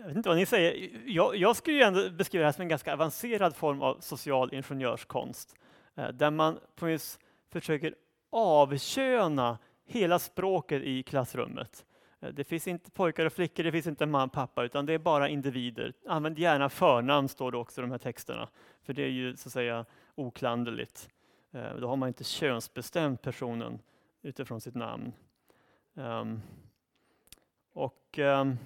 jag 0.00 0.06
vet 0.06 0.16
inte 0.16 0.28
vad 0.28 0.38
ni 0.38 0.46
säger. 0.46 0.90
Jag, 1.06 1.36
jag 1.36 1.56
skulle 1.56 1.86
ändå 1.86 2.10
beskriva 2.10 2.40
det 2.40 2.46
här 2.46 2.52
som 2.52 2.62
en 2.62 2.68
ganska 2.68 2.92
avancerad 2.92 3.56
form 3.56 3.82
av 3.82 3.96
social 4.00 4.54
ingenjörskonst. 4.54 5.54
uh, 5.98 6.08
där 6.08 6.30
man 6.30 6.58
på 6.74 6.86
vis 6.86 7.18
försöker 7.50 7.94
avköna 8.30 9.58
hela 9.86 10.18
språket 10.18 10.82
i 10.82 11.02
klassrummet. 11.02 11.84
Eh, 12.20 12.28
det 12.28 12.44
finns 12.44 12.68
inte 12.68 12.90
pojkar 12.90 13.26
och 13.26 13.32
flickor, 13.32 13.64
det 13.64 13.72
finns 13.72 13.86
inte 13.86 14.06
man 14.06 14.28
och 14.28 14.32
pappa, 14.32 14.64
utan 14.64 14.86
det 14.86 14.92
är 14.92 14.98
bara 14.98 15.28
individer. 15.28 15.92
Använd 16.06 16.38
gärna 16.38 16.68
förnamn, 16.68 17.28
står 17.28 17.52
det 17.52 17.58
också 17.58 17.80
i 17.80 17.82
de 17.82 17.90
här 17.90 17.98
texterna. 17.98 18.48
För 18.82 18.92
det 18.92 19.02
är 19.02 19.10
ju 19.10 19.36
så 19.36 19.48
att 19.48 19.52
säga 19.52 19.84
oklanderligt. 20.14 21.08
Eh, 21.52 21.74
då 21.74 21.88
har 21.88 21.96
man 21.96 22.08
inte 22.08 22.24
könsbestämt 22.24 23.22
personen 23.22 23.78
utifrån 24.22 24.60
sitt 24.60 24.74
namn. 24.74 25.12
Um, 25.94 26.42
och 27.72 28.18
um, 28.18 28.58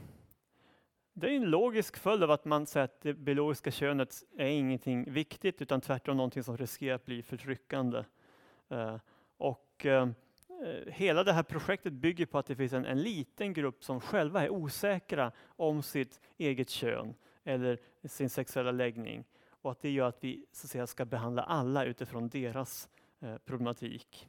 det 1.12 1.26
är 1.26 1.36
en 1.36 1.50
logisk 1.50 1.96
följd 1.96 2.22
av 2.22 2.30
att 2.30 2.44
man 2.44 2.66
säger 2.66 2.84
att 2.84 3.00
det 3.00 3.14
biologiska 3.14 3.70
könet 3.70 4.14
är 4.36 4.46
ingenting 4.46 5.12
viktigt 5.12 5.62
utan 5.62 5.80
tvärtom 5.80 6.16
någonting 6.16 6.42
som 6.42 6.56
riskerar 6.56 6.94
att 6.94 7.04
bli 7.04 7.22
förtryckande. 7.22 8.04
Uh, 8.72 8.96
och 9.36 9.86
ehm, 9.86 10.14
Eh, 10.62 10.92
hela 10.92 11.24
det 11.24 11.32
här 11.32 11.42
projektet 11.42 11.92
bygger 11.92 12.26
på 12.26 12.38
att 12.38 12.46
det 12.46 12.56
finns 12.56 12.72
en, 12.72 12.84
en, 12.84 13.02
liten 13.02 13.52
grupp 13.52 13.84
som 13.84 14.00
själva 14.00 14.42
är 14.42 14.50
osäkra 14.50 15.32
om 15.46 15.82
sitt 15.82 16.20
eget 16.38 16.70
kön 16.70 17.14
eller 17.44 17.78
sin 18.04 18.30
sexuella 18.30 18.70
läggning. 18.70 19.24
Och 19.62 19.70
att 19.70 19.82
det 19.82 19.90
gör 19.90 20.08
att 20.08 20.18
vi 20.20 20.46
så 20.52 20.66
att 20.66 20.70
säga, 20.70 20.86
ska 20.86 21.04
behandla 21.04 21.42
alla 21.42 21.84
utifrån 21.84 22.28
deras 22.28 22.88
eh, 23.20 23.36
problematik. 23.38 24.28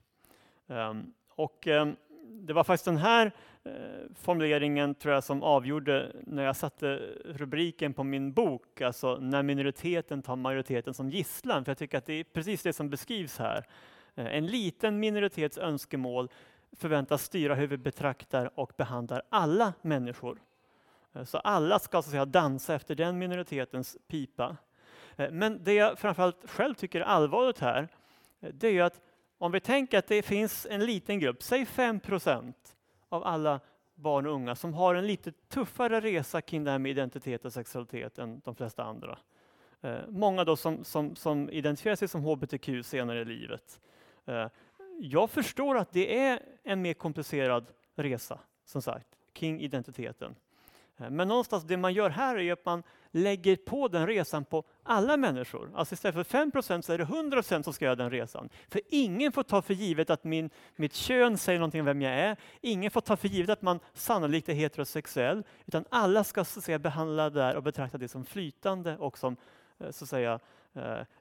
Um, 0.67 1.13
och 1.27 1.67
um, 1.67 1.95
det 2.25 2.53
var 2.53 2.63
faktiskt 2.63 2.86
den 2.86 2.97
här 2.97 3.31
eh, 3.63 3.71
formuleringen 4.15 4.95
tror 4.95 5.13
jag 5.13 5.23
som 5.23 5.43
avgjorde 5.43 6.15
när 6.21 6.43
jag 6.43 6.55
satte 6.55 6.88
rubriken 7.25 7.93
på 7.93 8.03
min 8.03 8.34
bok, 8.34 8.81
alltså 8.81 9.15
när 9.15 9.43
minoriteten 9.43 10.21
tar 10.21 10.36
majoriteten 10.36 10.93
som 10.93 11.09
gisslan. 11.09 11.65
För 11.65 11.71
jag 11.71 11.77
tycker 11.77 11.97
att 11.97 12.05
det 12.05 12.13
är 12.13 12.23
precis 12.23 12.63
det 12.63 12.73
som 12.73 12.89
beskrivs 12.89 13.39
här. 13.39 13.65
Eh, 14.16 14.38
en 14.38 14.47
liten 14.47 14.99
minoritets 14.99 15.57
önskemål 15.57 16.30
förväntas 16.72 17.24
styra 17.24 17.55
hur 17.55 17.68
vi 17.68 17.78
betraktar 17.78 18.59
och 18.59 18.74
behandlar 18.78 19.22
alla 19.30 19.74
människor. 19.82 20.41
Eh, 21.14 21.24
så 21.24 21.38
alla 21.38 21.80
ska 21.80 21.91
så 21.91 21.97
att 21.97 22.05
säga 22.05 22.26
dansa 22.26 22.76
efter 22.76 22.95
den 22.95 23.18
minoritetens 23.18 23.97
pipa. 24.07 24.57
Eh, 25.16 25.32
men 25.32 25.64
det 25.64 25.74
jag 25.74 25.99
framförallt 25.99 26.49
själv 26.49 26.74
tycker 26.74 27.01
är 27.01 27.05
allvarligt 27.05 27.59
här, 27.59 27.88
det 28.39 28.68
är 28.68 28.84
att 28.84 29.01
om 29.38 29.51
vi 29.51 29.59
tänker 29.59 29.97
att 29.97 30.07
det 30.07 30.22
finns 30.22 30.68
en 30.70 30.86
liten 30.86 31.20
grupp, 31.20 31.43
säg 31.43 31.66
5 31.66 31.99
procent 31.99 32.76
av 33.09 33.24
alla 33.24 33.59
barn 33.95 34.28
och 34.28 34.34
unga 34.34 34.55
som 34.55 34.74
har 34.74 34.95
en 34.95 35.07
lite 35.07 35.32
tuffare 35.32 35.99
resa 35.99 36.41
kring 36.41 36.64
det 36.64 36.72
här 36.72 36.80
med 36.80 36.89
identitet 36.89 37.45
och 37.45 37.53
sexualitet 37.53 38.20
än 38.20 38.41
de 38.45 38.55
flesta 38.55 38.84
andra. 38.84 39.18
Många 40.07 40.43
då 40.43 40.55
som, 40.55 40.84
som, 40.84 41.16
som 41.16 41.49
identifierar 41.49 41.95
sig 41.95 42.07
som 42.07 42.22
hbtq 42.22 42.86
senare 42.86 43.22
i 43.22 43.26
livet. 43.26 43.80
Eh, 44.26 44.47
jag 44.99 45.30
förstår 45.30 45.78
att 45.78 45.91
det 45.91 46.19
är 46.19 46.39
en 46.63 46.82
mer 46.82 46.93
komplicerad 46.93 47.65
resa, 47.95 48.39
som 48.65 48.82
sagt, 48.82 49.07
kring 49.34 49.61
identiteten. 49.61 50.36
Eh, 50.97 51.09
men 51.09 51.28
någonstans 51.28 51.63
det 51.63 51.78
man 51.78 51.93
gör 51.93 52.09
här 52.09 52.38
är 52.38 52.53
att 52.53 52.65
man 52.65 52.84
lägger 53.11 53.55
på 53.55 53.88
den 53.88 54.07
resan 54.07 54.45
på 54.45 54.63
alla 54.84 55.17
människor. 55.17 55.71
Alltså 55.76 55.93
istället 55.93 56.15
för 56.15 56.24
5 56.24 56.84
så 56.84 56.93
är 56.93 56.97
det 56.97 57.03
100% 57.03 57.63
som 57.63 57.74
ska 57.74 57.86
göra 57.86 57.95
den 57.95 58.11
resan. 58.11 58.49
För 58.69 58.82
ingen 58.89 59.32
får 59.32 59.43
ta 59.43 59.61
för 59.61 59.74
givet 59.74 60.09
att 60.09 60.24
min, 60.24 60.49
mitt 60.76 60.93
kön 60.93 61.38
säger 61.38 61.59
någonting 61.59 61.82
om 61.82 61.86
vem 61.86 62.01
jag 62.01 62.13
är. 62.13 62.38
Ingen 62.61 62.91
får 62.91 63.01
ta 63.01 63.17
för 63.17 63.28
givet 63.28 63.49
att 63.49 63.61
man 63.61 63.80
sannolikt 63.93 64.49
är 64.49 64.53
heterosexuell. 64.53 65.43
Utan 65.65 65.86
alla 65.89 66.24
ska 66.24 66.45
så 66.45 66.59
att 66.59 66.65
säga, 66.65 66.80
behandla 66.80 67.30
det 67.30 67.39
där 67.39 67.55
och 67.55 67.63
betrakta 67.63 67.97
det 67.97 68.07
som 68.07 68.26
flytande 68.26 68.97
och 68.97 69.17
som 69.17 69.38
eh, 69.80 69.91
så 69.91 70.05
att 70.05 70.09
säga, 70.09 70.39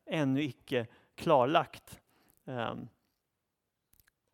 ännu 0.07 0.43
icke 0.43 0.87
klarlagt. 1.15 2.02
Um, 2.45 2.89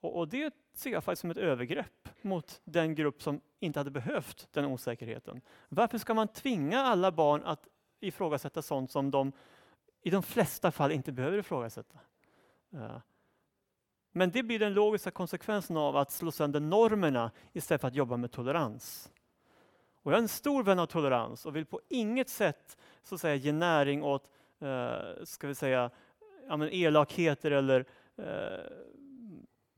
och, 0.00 0.16
och 0.18 0.28
det 0.28 0.54
ser 0.74 0.90
jag 0.90 1.04
faktiskt 1.04 1.20
som 1.20 1.30
ett 1.30 1.36
övergrepp 1.36 2.08
mot 2.22 2.60
den 2.64 2.94
grupp 2.94 3.22
som 3.22 3.40
inte 3.60 3.80
hade 3.80 3.90
behövt 3.90 4.48
den 4.52 4.64
osäkerheten. 4.64 5.40
Varför 5.68 5.98
ska 5.98 6.14
man 6.14 6.28
tvinga 6.28 6.80
alla 6.80 7.12
barn 7.12 7.42
att 7.44 7.68
ifrågasätta 8.00 8.62
sånt 8.62 8.90
som 8.90 9.10
de 9.10 9.32
i 10.02 10.10
de 10.10 10.22
flesta 10.22 10.70
fall 10.70 10.92
inte 10.92 11.12
behöver 11.12 11.38
ifrågasätta? 11.38 11.98
Ehm, 12.72 13.00
men 14.12 14.30
det 14.30 14.42
blir 14.42 14.58
den 14.58 14.74
logiska 14.74 15.10
konsekvensen 15.10 15.76
av 15.76 15.96
att 15.96 16.10
slå 16.10 16.30
sönder 16.30 16.60
normerna 16.60 17.30
istället 17.52 17.80
för 17.80 17.88
att 17.88 17.94
jobba 17.94 18.16
med 18.16 18.32
tolerans. 18.32 19.12
Och 20.02 20.12
jag 20.12 20.18
är 20.18 20.22
en 20.22 20.28
stor 20.28 20.62
vän 20.62 20.78
av 20.78 20.86
tolerans 20.86 21.46
och 21.46 21.56
vill 21.56 21.66
på 21.66 21.80
inget 21.88 22.28
sätt 22.28 22.76
så 23.02 23.14
att 23.14 23.20
säga, 23.20 23.34
ge 23.34 23.52
näring 23.52 24.02
åt 24.02 24.28
eh, 24.60 25.24
ska 25.24 25.48
vi 25.48 25.54
säga, 25.54 25.90
ja, 26.48 26.56
men 26.56 26.68
elakheter 26.68 27.50
eller 27.50 27.84
eh, 28.18 28.72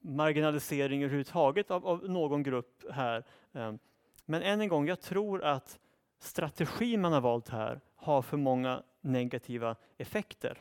marginalisering 0.01 1.03
överhuvudtaget 1.03 1.71
av, 1.71 1.87
av 1.87 2.11
någon 2.11 2.43
grupp 2.43 2.85
här. 2.91 3.25
Ehm, 3.53 3.79
men 4.25 4.43
än 4.43 4.61
en 4.61 4.69
gång, 4.69 4.89
jag 4.89 5.01
tror 5.01 5.43
att 5.45 5.79
strategin 6.19 7.01
man 7.01 7.13
har 7.13 7.21
valt 7.21 7.49
här 7.49 7.81
har 7.97 8.23
för 8.23 8.37
många 8.37 8.83
negativa 9.01 9.77
effekter. 9.99 10.59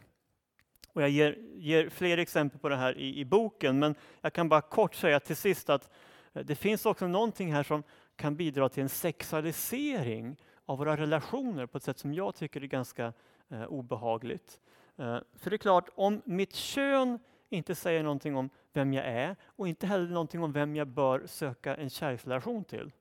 Och 0.93 1.01
jag 1.01 1.09
ger, 1.09 1.38
ger 1.55 1.89
fler 1.89 2.17
exempel 2.17 2.59
på 2.59 2.69
det 2.69 2.75
här 2.75 2.97
i, 2.97 3.19
i, 3.19 3.25
boken, 3.25 3.80
men 3.80 3.95
jag 4.21 4.34
kan 4.34 4.49
bara 4.49 4.61
kort 4.61 4.95
säga 4.95 5.19
till 5.19 5.36
sist 5.36 5.69
att 5.69 5.89
eh, 6.34 6.45
det 6.45 6.55
finns 6.55 6.86
också 6.86 7.07
någonting 7.07 7.53
här 7.53 7.63
som 7.63 7.84
kan 8.15 8.36
bidra 8.36 8.69
till 8.69 8.84
en 8.84 8.89
sexualisering 8.89 10.38
av 10.65 10.77
våra 10.77 10.97
relationer 10.97 11.65
på 11.65 11.77
ett 11.77 11.84
sätt 11.84 11.99
som 11.99 12.13
jag 12.13 12.36
tycker 12.36 12.63
är 12.63 12.67
ganska 12.67 13.13
eh, 13.49 13.63
obehagligt. 13.63 14.59
Eh, 14.97 15.17
för 15.34 15.49
det 15.49 15.55
är 15.55 15.57
klart, 15.57 15.89
om 15.95 16.21
mitt 16.25 16.55
kön 16.55 17.19
inte 17.50 17.76
säger 17.76 18.04
någonting 18.04 18.36
om 18.36 18.50
vem 18.74 18.93
jag 18.93 19.06
är 19.06 19.36
och 19.45 19.68
inte 19.68 19.88
heller 19.88 20.08
någonting 20.08 20.43
om 20.43 20.52
vem 20.52 20.76
jag 20.76 20.88
bör 20.88 21.24
söka 21.26 21.76
en 21.76 21.89
kärleksrelation 21.89 22.64
till. 22.64 22.91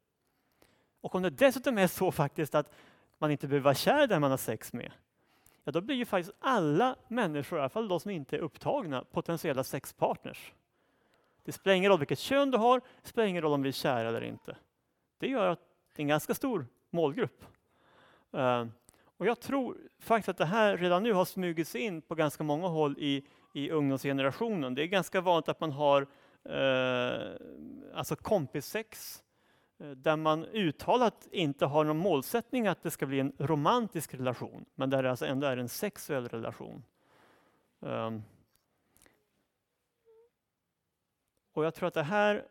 Och 1.00 1.14
om 1.14 1.22
det 1.22 1.30
dessutom 1.30 1.78
är 1.78 1.86
så 1.86 2.12
faktiskt 2.12 2.54
att 2.54 2.72
man 3.18 3.30
inte 3.30 3.48
behöver 3.48 3.64
vara 3.64 3.74
kär 3.74 4.06
den 4.06 4.20
man 4.20 4.30
har 4.30 4.38
sex 4.38 4.72
med, 4.72 4.92
ja 5.64 5.72
då 5.72 5.80
blir 5.80 5.96
ju 5.96 6.04
faktiskt 6.04 6.36
alla 6.38 6.96
människor, 7.08 7.58
i 7.58 7.60
alla 7.60 7.68
fall 7.68 7.88
de 7.88 8.00
som 8.00 8.10
inte 8.10 8.36
är 8.36 8.40
upptagna, 8.40 9.04
potentiella 9.04 9.64
sexpartners. 9.64 10.52
Det 11.44 11.52
spelar 11.52 11.76
ingen 11.76 11.90
roll 11.90 11.98
vilket 11.98 12.18
kön 12.18 12.50
du 12.50 12.58
har, 12.58 12.80
det 13.02 13.08
spelar 13.08 13.28
ingen 13.28 13.42
roll 13.42 13.52
om 13.52 13.62
vi 13.62 13.68
är 13.68 13.72
kära 13.72 14.08
eller 14.08 14.24
inte. 14.24 14.56
Det 15.18 15.28
gör 15.28 15.48
att 15.48 15.60
det 15.94 16.00
är 16.00 16.04
en 16.04 16.08
ganska 16.08 16.34
stor 16.34 16.66
målgrupp. 16.90 17.44
Eh, 18.32 18.66
och 19.16 19.26
jag 19.26 19.40
tror 19.40 19.76
faktiskt 19.98 20.28
att 20.28 20.36
det 20.36 20.44
här 20.44 20.76
redan 20.76 21.02
nu 21.02 21.12
har 21.12 21.24
smugit 21.24 21.68
sig 21.68 21.80
in 21.80 22.02
på 22.02 22.14
ganska 22.14 22.44
många 22.44 22.68
håll 22.68 22.98
i 22.98 23.26
i 23.58 23.70
ungdomsgenerationen. 23.70 24.74
Det 24.74 24.82
är 24.82 24.86
ganska 24.86 25.20
vanligt 25.20 25.48
att 25.48 25.60
man 25.60 25.72
har 25.72 26.06
eh, 26.44 27.36
alltså 27.94 28.16
kompissex 28.16 29.22
eh, 29.78 29.90
där 29.90 30.16
man 30.16 30.44
uttalat 30.44 31.28
inte 31.32 31.66
har 31.66 31.84
någon 31.84 31.98
målsättning 31.98 32.66
att 32.66 32.82
det 32.82 32.90
ska 32.90 33.06
bli 33.06 33.20
en 33.20 33.32
romantisk 33.38 34.14
relation, 34.14 34.64
men 34.74 34.90
där 34.90 35.02
det 35.02 35.10
alltså 35.10 35.26
ändå 35.26 35.46
är 35.46 35.56
en 35.56 35.68
sexuell 35.68 36.28
relation. 36.28 36.84
Um, 37.80 38.22
och 41.52 41.64
jag 41.64 41.74
tror 41.74 41.88
att 41.88 41.94
det 41.94 42.02
här 42.02 42.44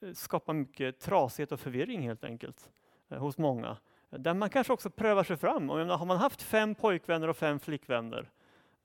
eh, 0.00 0.12
skapar 0.12 0.54
mycket 0.54 1.00
trasighet 1.00 1.52
och 1.52 1.60
förvirring 1.60 2.02
helt 2.02 2.24
enkelt 2.24 2.70
eh, 3.08 3.18
hos 3.18 3.38
många. 3.38 3.76
Där 4.10 4.34
man 4.34 4.50
kanske 4.50 4.72
också 4.72 4.90
prövar 4.90 5.24
sig 5.24 5.36
fram. 5.36 5.70
Och 5.70 5.78
har 5.78 6.06
man 6.06 6.16
haft 6.16 6.42
fem 6.42 6.74
pojkvänner 6.74 7.28
och 7.28 7.36
fem 7.36 7.60
flickvänner 7.60 8.30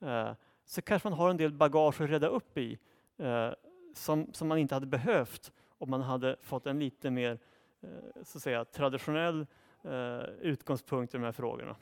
eh, 0.00 0.32
så 0.64 0.82
kanske 0.82 1.08
man 1.08 1.18
har 1.18 1.30
en 1.30 1.36
del 1.36 1.52
bagage 1.52 2.00
att 2.00 2.10
reda 2.10 2.26
upp 2.26 2.58
i 2.58 2.78
eh, 3.16 3.50
som, 3.94 4.32
som 4.32 4.48
man 4.48 4.58
inte 4.58 4.74
hade 4.74 4.86
behövt 4.86 5.52
om 5.78 5.90
man 5.90 6.02
hade 6.02 6.36
fått 6.42 6.66
en 6.66 6.78
lite 6.78 7.10
mer 7.10 7.38
eh, 7.80 8.22
så 8.22 8.38
att 8.38 8.42
säga, 8.42 8.64
traditionell 8.64 9.46
eh, 9.84 10.22
utgångspunkt 10.40 11.14
i 11.14 11.16
de 11.16 11.24
här 11.24 11.32
frågorna. 11.32 11.76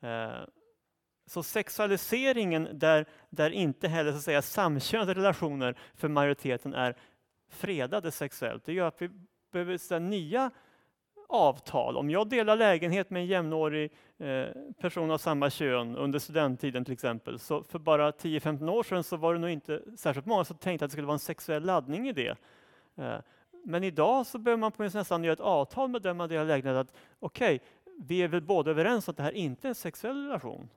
Eh, 0.00 0.46
så 1.26 1.42
sexualiseringen 1.42 2.68
där, 2.72 3.06
där 3.30 3.50
inte 3.50 3.88
heller 3.88 4.10
så 4.10 4.16
att 4.16 4.24
säga, 4.24 4.42
samkönade 4.42 5.14
relationer 5.14 5.78
för 5.94 6.08
majoriteten 6.08 6.74
är 6.74 6.96
fredade 7.48 8.10
sexuellt, 8.10 8.64
det 8.64 8.72
gör 8.72 8.88
att 8.88 9.02
vi 9.02 9.10
behöver 9.52 10.00
nya 10.00 10.50
avtal. 11.28 11.96
Om 11.96 12.10
jag 12.10 12.28
delar 12.28 12.56
lägenhet 12.56 13.10
med 13.10 13.20
en 13.20 13.26
jämnårig 13.26 13.92
eh, 14.18 14.46
person 14.80 15.10
av 15.10 15.18
samma 15.18 15.50
kön 15.50 15.96
under 15.96 16.18
studenttiden 16.18 16.84
till 16.84 16.94
exempel, 16.94 17.38
så 17.38 17.62
för 17.62 17.78
bara 17.78 18.10
10-15 18.10 18.70
år 18.70 18.82
sedan 18.82 19.04
så 19.04 19.16
var 19.16 19.34
det 19.34 19.40
nog 19.40 19.50
inte 19.50 19.82
särskilt 19.96 20.26
många 20.26 20.44
som 20.44 20.56
tänkte 20.56 20.84
att 20.84 20.90
det 20.90 20.92
skulle 20.92 21.06
vara 21.06 21.14
en 21.14 21.18
sexuell 21.18 21.62
laddning 21.64 22.08
i 22.08 22.12
det. 22.12 22.36
Eh, 22.96 23.16
men 23.64 23.84
idag 23.84 24.26
så 24.26 24.38
behöver 24.38 24.60
man 24.60 24.72
på 24.72 24.82
nästan 24.82 25.24
göra 25.24 25.32
ett 25.32 25.40
avtal 25.40 25.88
med 25.88 26.02
den 26.02 26.16
man 26.16 26.28
delar 26.28 26.44
lägenhet 26.44 26.76
att 26.76 26.96
okej, 27.20 27.56
okay, 27.56 27.68
vi 27.98 28.22
är 28.22 28.28
väl 28.28 28.42
båda 28.42 28.70
överens 28.70 29.08
om 29.08 29.12
att 29.12 29.16
det 29.16 29.22
här 29.22 29.32
inte 29.32 29.66
är 29.66 29.68
en 29.68 29.74
sexuell 29.74 30.26
relation. 30.26 30.68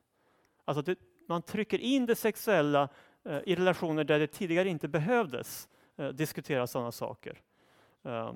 Alltså 0.65 0.81
det, 0.81 0.99
man 1.27 1.41
trycker 1.41 1.79
in 1.79 2.05
det 2.05 2.15
sexuella 2.15 2.89
eh, 3.25 3.39
i 3.45 3.55
relationer 3.55 4.03
där 4.03 4.19
det 4.19 4.27
tidigare 4.27 4.69
inte 4.69 4.87
behövdes 4.87 5.69
eh, 5.97 6.07
diskutera 6.07 6.67
sådana 6.67 6.91
saker. 6.91 7.41
Eh, 8.03 8.33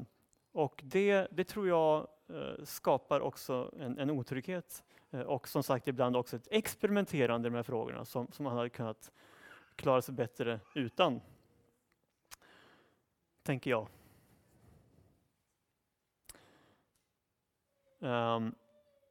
och 0.51 0.81
det, 0.83 1.27
det 1.31 1.43
tror 1.43 1.67
jag 1.67 2.07
eh, 2.29 2.63
skapar 2.63 3.19
också 3.19 3.71
en, 3.79 3.99
en 3.99 4.09
otrygghet 4.09 4.83
eh, 5.11 5.21
och 5.21 5.47
som 5.47 5.63
sagt 5.63 5.87
ibland 5.87 6.15
också 6.15 6.35
ett 6.35 6.47
experimenterande 6.51 7.49
med 7.49 7.57
de 7.57 7.59
här 7.59 7.63
frågorna 7.63 8.05
som, 8.05 8.27
som 8.31 8.43
man 8.43 8.57
hade 8.57 8.69
kunnat 8.69 9.11
klara 9.75 10.01
sig 10.01 10.13
bättre 10.13 10.59
utan. 10.75 11.21
Tänker 13.43 13.69
jag. 13.69 13.87
Um, 17.99 18.55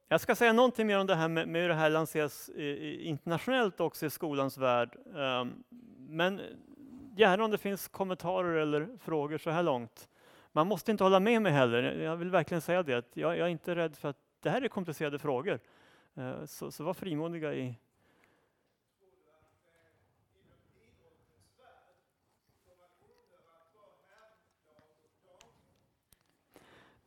jag 0.07 0.21
ska 0.21 0.35
säga 0.35 0.53
någonting 0.53 0.87
mer 0.87 0.99
om 0.99 1.07
det 1.07 1.15
här 1.15 1.27
med, 1.27 1.47
med 1.47 1.61
hur 1.61 1.69
det 1.69 1.75
här 1.75 1.89
lanseras 1.89 2.49
i, 2.49 3.03
internationellt 3.03 3.79
också 3.79 4.05
i 4.05 4.09
skolans 4.09 4.57
värld. 4.57 4.97
Um, 5.05 5.63
men 5.97 6.41
gärna 7.15 7.43
om 7.43 7.51
det 7.51 7.57
finns 7.57 7.87
kommentarer 7.87 8.55
eller 8.55 8.97
frågor 8.97 9.37
så 9.37 9.49
här 9.49 9.63
långt. 9.63 10.09
Man 10.51 10.67
måste 10.67 10.91
inte 10.91 11.03
hålla 11.03 11.19
med 11.19 11.41
mig 11.41 11.51
heller. 11.51 11.83
Jag 11.83 12.15
vill 12.15 12.29
verkligen 12.29 12.61
säga 12.61 12.83
det, 12.83 12.93
att 12.93 13.09
jag, 13.13 13.37
jag 13.37 13.47
är 13.47 13.51
inte 13.51 13.75
rädd 13.75 13.95
för 13.95 14.09
att 14.09 14.17
det 14.39 14.49
här 14.49 14.61
är 14.61 14.67
komplicerade 14.67 15.19
frågor. 15.19 15.59
Eh, 16.15 16.45
så, 16.45 16.71
så 16.71 16.83
var 16.83 16.93
frimodiga 16.93 17.53
i 17.53 17.67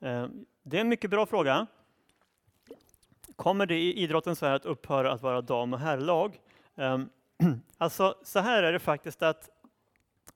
eh, 0.01 0.26
det 0.62 0.76
är 0.76 0.80
en 0.80 0.88
mycket 0.88 1.11
bra 1.11 1.26
fråga. 1.26 1.66
Kommer 3.36 3.66
det 3.66 3.78
i 3.78 4.03
idrottens 4.03 4.42
värld 4.42 4.57
att 4.57 4.64
upphöra 4.64 5.12
att 5.12 5.22
vara 5.22 5.40
dam 5.40 5.72
och 5.72 5.78
herrlag? 5.78 6.40
Ehm, 6.74 7.11
alltså, 7.78 8.14
så 8.22 8.38
här 8.38 8.62
är 8.62 8.72
det 8.72 8.78
faktiskt 8.78 9.22
att 9.22 9.51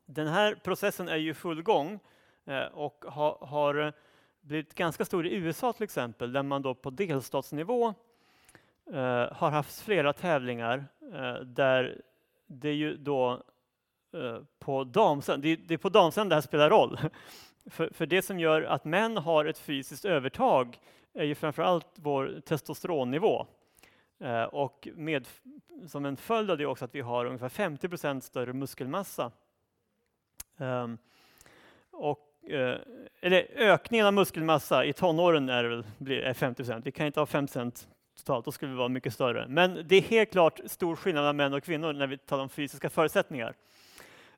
den 0.07 0.27
här 0.27 0.55
processen 0.55 1.09
är 1.09 1.17
ju 1.17 1.35
full 1.35 1.63
gång 1.63 2.01
Eh, 2.49 2.67
och 2.67 3.05
ha, 3.09 3.39
har 3.41 3.75
eh, 3.87 3.93
blivit 4.41 4.75
ganska 4.75 5.05
stor 5.05 5.27
i 5.27 5.35
USA 5.35 5.73
till 5.73 5.85
exempel, 5.85 6.33
där 6.33 6.43
man 6.43 6.63
då 6.63 6.75
på 6.75 6.91
delstatsnivå 6.91 7.95
eh, 8.87 9.33
har 9.33 9.51
haft 9.51 9.81
flera 9.81 10.13
tävlingar 10.13 10.85
där 11.45 12.03
det 12.47 12.69
är 12.69 12.75
ju 12.75 12.97
då 12.97 13.43
på 14.59 14.85
damsidan, 14.85 15.41
det, 15.41 15.57
det 15.57 15.75
är 15.75 15.79
på 15.79 15.89
damsidan 15.89 16.29
det 16.29 16.35
här 16.35 16.43
spelar 16.43 16.71
roll. 16.71 16.99
För, 17.67 17.91
för 17.93 18.07
det 18.07 18.23
som 18.23 18.41
gör 18.41 18.63
att 18.63 18.85
män 18.85 19.17
har 19.17 19.45
ett 19.45 19.59
fysiskt 19.59 20.05
övertag 20.05 20.79
är 21.13 21.25
ju 21.25 21.35
framförallt 21.35 21.89
vår 21.95 22.41
testosteronnivå. 22.45 23.47
Eh, 24.21 24.43
och 24.43 24.89
med, 24.95 25.29
som 25.87 26.05
en 26.05 26.17
följd 26.17 26.51
av 26.51 26.59
det 26.59 26.67
också 26.67 26.85
att 26.85 26.95
vi 26.95 27.01
har 27.01 27.25
ungefär 27.25 27.49
50 27.49 27.89
procent 27.89 28.25
större 28.25 28.53
muskelmassa. 28.53 29.33
Eh, 30.57 30.89
och, 31.91 32.28
Eh, 32.51 32.77
eller 33.21 33.47
ökningen 33.57 34.07
av 34.07 34.15
muskelmassa 34.15 34.85
i 34.85 34.93
tonåren 34.93 35.49
är, 35.49 35.85
är 36.11 36.35
50 36.35 36.57
procent. 36.57 36.87
Vi 36.87 36.93
kan 36.93 37.07
inte 37.07 37.21
ha 37.21 37.27
5 37.27 37.47
procent 37.47 37.89
totalt, 38.17 38.45
då 38.45 38.53
skulle 38.53 38.73
vi 38.73 38.79
vara 38.79 38.89
mycket 38.89 39.15
större. 39.15 39.49
Men 39.49 39.85
det 39.89 39.97
är 39.97 40.03
helt 40.03 40.33
klart 40.33 40.61
stor 40.67 40.97
skillnad 40.97 41.23
mellan 41.23 41.37
män 41.37 41.55
och 41.55 41.65
kvinnor 41.65 41.93
när 41.93 42.07
vi 42.07 42.19
talar 42.19 42.43
om 42.43 42.49
fysiska 42.49 42.91
förutsättningar. 42.91 43.55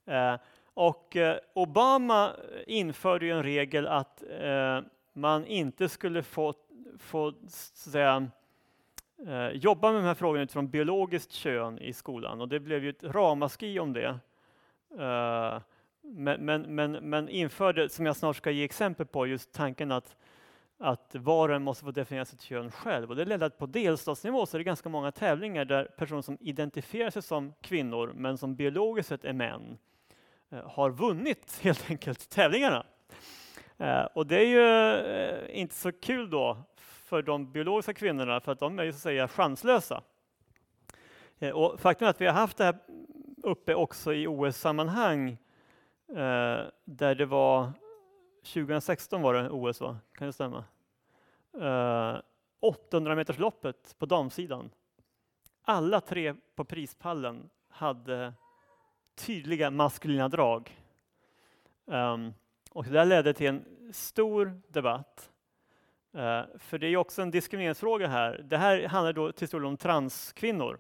Eh, 0.07 0.35
och 0.75 1.17
eh, 1.17 1.37
Obama 1.53 2.33
införde 2.67 3.27
ju 3.27 3.33
en 3.33 3.43
regel 3.43 3.87
att 3.87 4.23
man 5.13 5.47
inte 5.47 5.89
skulle 5.89 6.23
få, 6.23 6.55
få 6.99 7.33
så 7.49 7.91
säga, 7.91 8.29
jobba 9.53 9.93
med 9.93 10.03
de 10.03 10.07
här 10.07 10.15
frågorna 10.15 10.43
utifrån 10.43 10.71
biologiskt 10.71 11.33
kön 11.33 11.79
i 11.79 11.93
skolan 11.93 12.41
och 12.41 12.49
det 12.49 12.61
blev 12.61 12.85
ju 12.85 12.91
ett 12.91 13.05
ramaskri 13.05 13.79
om 13.79 13.93
det. 13.93 14.19
Men, 16.03 16.45
men, 16.45 16.75
men, 16.75 16.93
men 16.93 17.29
införde, 17.29 17.89
som 17.89 18.07
jag 18.07 18.17
snart 18.17 18.37
ska 18.37 18.51
ge 18.51 18.65
exempel 18.65 19.07
på, 19.07 19.27
just 19.27 19.53
tanken 19.53 19.93
att 19.93 20.17
att 20.81 21.15
var 21.15 21.49
och 21.49 21.55
en 21.55 21.63
måste 21.63 21.85
få 21.85 21.91
definiera 21.91 22.25
sitt 22.25 22.43
kön 22.43 22.71
själv. 22.71 23.11
Och 23.11 23.17
det 23.17 23.25
ledde 23.25 23.47
att 23.47 23.59
på 23.59 23.67
delstatsnivå 23.67 24.47
så 24.47 24.57
är 24.57 24.59
det 24.59 24.65
ganska 24.65 24.89
många 24.89 25.13
tävlingar 25.13 25.65
där 25.65 25.85
personer 25.85 26.23
som 26.23 26.39
identifierar 26.41 27.11
sig 27.11 27.23
som 27.23 27.53
kvinnor 27.61 28.13
men 28.17 28.39
som 28.39 28.57
biologiskt 28.57 29.09
sett 29.09 29.25
är 29.25 29.33
män 29.33 29.79
eh, 30.51 30.71
har 30.71 30.91
vunnit 30.91 31.59
helt 31.63 31.91
enkelt 31.91 32.31
tävlingarna. 32.31 32.87
Eh, 33.79 34.03
och 34.03 34.27
det 34.27 34.37
är 34.37 34.47
ju 34.47 34.69
eh, 35.15 35.61
inte 35.61 35.75
så 35.75 35.93
kul 35.93 36.31
då 36.31 36.59
för 36.77 37.23
de 37.23 37.53
biologiska 37.53 37.95
kvinnorna 37.95 38.41
för 38.41 38.53
att 38.53 38.61
de 38.61 38.79
är 38.79 38.85
ju 38.85 38.93
så 38.93 38.97
att 38.97 39.03
säga 39.03 39.29
chanslösa. 39.29 40.03
Och 41.55 41.81
faktum 41.81 42.07
är 42.07 42.11
att 42.11 42.21
vi 42.21 42.27
har 42.27 42.33
haft 42.33 42.57
det 42.57 42.65
här 42.65 42.79
uppe 43.43 43.75
också 43.75 44.13
i 44.13 44.27
OS-sammanhang 44.27 45.37
Eh, 46.11 46.67
där 46.85 47.15
det 47.15 47.27
var 47.27 47.73
2016 48.43 49.23
var 49.23 49.35
det 49.35 49.51
OS, 49.51 49.81
va? 49.81 49.99
kan 50.13 50.27
det 50.27 50.33
stämma? 50.33 50.65
Eh, 51.61 52.21
800 52.61 53.15
metersloppet 53.15 53.95
på 53.99 54.07
damsidan. 54.07 54.71
Alla 55.63 56.01
tre 56.01 56.35
på 56.55 56.65
prispallen 56.65 57.51
hade 57.69 58.35
tydliga 59.15 59.71
maskulina 59.71 60.29
drag. 60.29 60.77
Um, 61.85 62.35
och 62.71 62.85
det 62.85 62.91
där 62.91 63.05
ledde 63.05 63.35
till 63.35 63.47
en 63.47 63.65
stor 63.93 64.61
debatt. 64.69 65.31
Uh, 66.15 66.43
för 66.59 66.79
det 66.79 66.87
är 66.87 66.97
också 66.97 67.23
en 67.23 67.31
diskrimineringsfråga 67.31 68.07
här. 68.07 68.45
Det 68.49 68.57
här 68.57 68.87
handlar 68.89 69.13
då 69.13 69.33
till 69.33 69.49
stor 69.49 69.61
del 69.61 69.67
om 69.67 69.77
transkvinnor. 69.77 70.79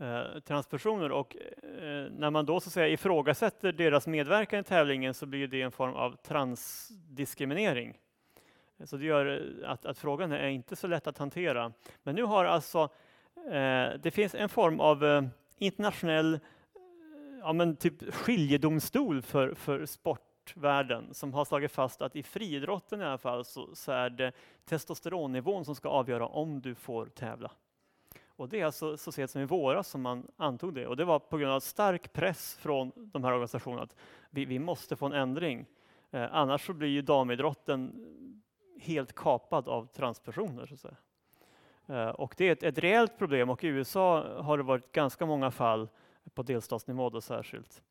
Eh, 0.00 0.40
transpersoner 0.40 1.12
och 1.12 1.36
eh, 1.36 2.10
när 2.10 2.30
man 2.30 2.46
då 2.46 2.60
så 2.60 2.68
att 2.68 2.72
säga 2.72 2.88
ifrågasätter 2.88 3.72
deras 3.72 4.06
medverkan 4.06 4.60
i 4.60 4.64
tävlingen 4.64 5.14
så 5.14 5.26
blir 5.26 5.48
det 5.48 5.62
en 5.62 5.70
form 5.70 5.94
av 5.94 6.16
transdiskriminering. 6.16 7.98
Så 8.84 8.96
det 8.96 9.04
gör 9.04 9.26
eh, 9.62 9.70
att, 9.70 9.86
att 9.86 9.98
frågan 9.98 10.32
är 10.32 10.48
inte 10.48 10.76
så 10.76 10.86
lätt 10.86 11.06
att 11.06 11.18
hantera. 11.18 11.72
Men 12.02 12.14
nu 12.14 12.22
har 12.22 12.44
alltså, 12.44 12.88
det 14.00 14.14
finns 14.14 14.34
en 14.34 14.48
form 14.48 14.80
av 14.80 15.28
internationell 15.56 16.40
ja, 17.40 17.52
men 17.52 17.76
typ 17.76 18.14
skiljedomstol 18.14 19.22
för, 19.22 19.54
för 19.54 19.86
sportvärlden 19.86 21.14
som 21.14 21.34
har 21.34 21.44
slagit 21.44 21.72
fast 21.72 22.02
att 22.02 22.16
i 22.16 22.22
friidrotten 22.22 23.00
i 23.00 23.04
alla 23.04 23.18
fall 23.18 23.44
så, 23.44 23.74
så 23.74 23.92
är 23.92 24.10
det 24.10 24.32
testosteronnivån 24.64 25.64
som 25.64 25.74
ska 25.74 25.88
avgöra 25.88 26.26
om 26.26 26.60
du 26.60 26.74
får 26.74 27.06
tävla. 27.06 27.50
Och 28.38 28.48
det 28.48 28.60
är 28.60 28.64
alltså 28.64 28.96
så 28.96 29.12
sent 29.12 29.30
som 29.30 29.40
i 29.40 29.44
våras 29.44 29.88
som 29.88 30.02
man 30.02 30.26
antog 30.36 30.74
det 30.74 30.86
och 30.86 30.96
det 30.96 31.04
var 31.04 31.18
på 31.18 31.38
grund 31.38 31.52
av 31.52 31.60
stark 31.60 32.12
press 32.12 32.56
från 32.60 32.92
de 32.94 33.24
här 33.24 33.32
organisationerna 33.32 33.82
att 33.82 33.96
vi, 34.30 34.44
vi 34.44 34.58
måste 34.58 34.96
få 34.96 35.06
en 35.06 35.12
ändring. 35.12 35.66
Eh, 36.10 36.34
annars 36.34 36.66
så 36.66 36.72
blir 36.72 36.88
ju 36.88 37.02
damidrotten 37.02 38.06
helt 38.80 39.14
kapad 39.14 39.68
av 39.68 39.86
transpersoner. 39.86 40.66
Så 40.66 40.74
att 40.74 40.80
säga. 40.80 40.96
Eh, 41.86 42.10
och 42.10 42.34
det 42.36 42.48
är 42.48 42.52
ett, 42.52 42.62
ett 42.62 42.78
reellt 42.78 43.18
problem 43.18 43.50
och 43.50 43.64
i 43.64 43.66
USA 43.66 44.40
har 44.42 44.56
det 44.56 44.62
varit 44.62 44.92
ganska 44.92 45.26
många 45.26 45.50
fall 45.50 45.88
på 46.34 46.42
delstatsnivå 46.42 47.10
då 47.10 47.20
särskilt. 47.20 47.82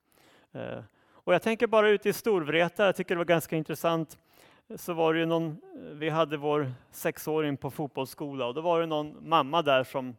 Eh, 0.51 0.79
och 1.09 1.33
jag 1.33 1.41
tänker 1.41 1.67
bara 1.67 1.89
ut 1.89 2.05
i 2.05 2.13
Storvreta, 2.13 2.85
jag 2.85 2.95
tycker 2.95 3.15
det 3.15 3.19
var 3.19 3.25
ganska 3.25 3.55
intressant. 3.55 4.17
Så 4.75 4.93
var 4.93 5.13
det 5.13 5.25
någon, 5.25 5.47
eh, 5.47 5.57
vi 5.93 6.09
hade 6.09 6.37
vår 6.37 6.71
sexåring 6.91 7.57
på 7.57 7.71
fotbollsskola 7.71 8.45
och 8.45 8.53
då 8.53 8.61
var 8.61 8.79
det 8.79 8.85
någon 8.85 9.29
mamma 9.29 9.61
där 9.61 9.83
som 9.83 10.15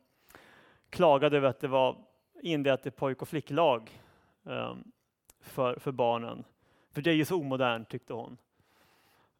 klagade 0.91 1.37
över 1.37 1.49
att 1.49 1.61
det 1.61 1.69
var 1.69 1.97
indelat 2.43 2.87
i 2.87 2.91
pojk 2.91 3.23
och 3.23 3.29
flicklag 3.29 4.01
um, 4.43 4.93
för, 5.41 5.79
för 5.79 5.93
barnen. 5.93 6.45
För 6.93 7.03
det 7.03 7.11
är 7.11 7.15
ju 7.15 7.25
så 7.25 7.37
omodernt 7.37 7.89
tyckte 7.89 8.13
hon. 8.13 8.37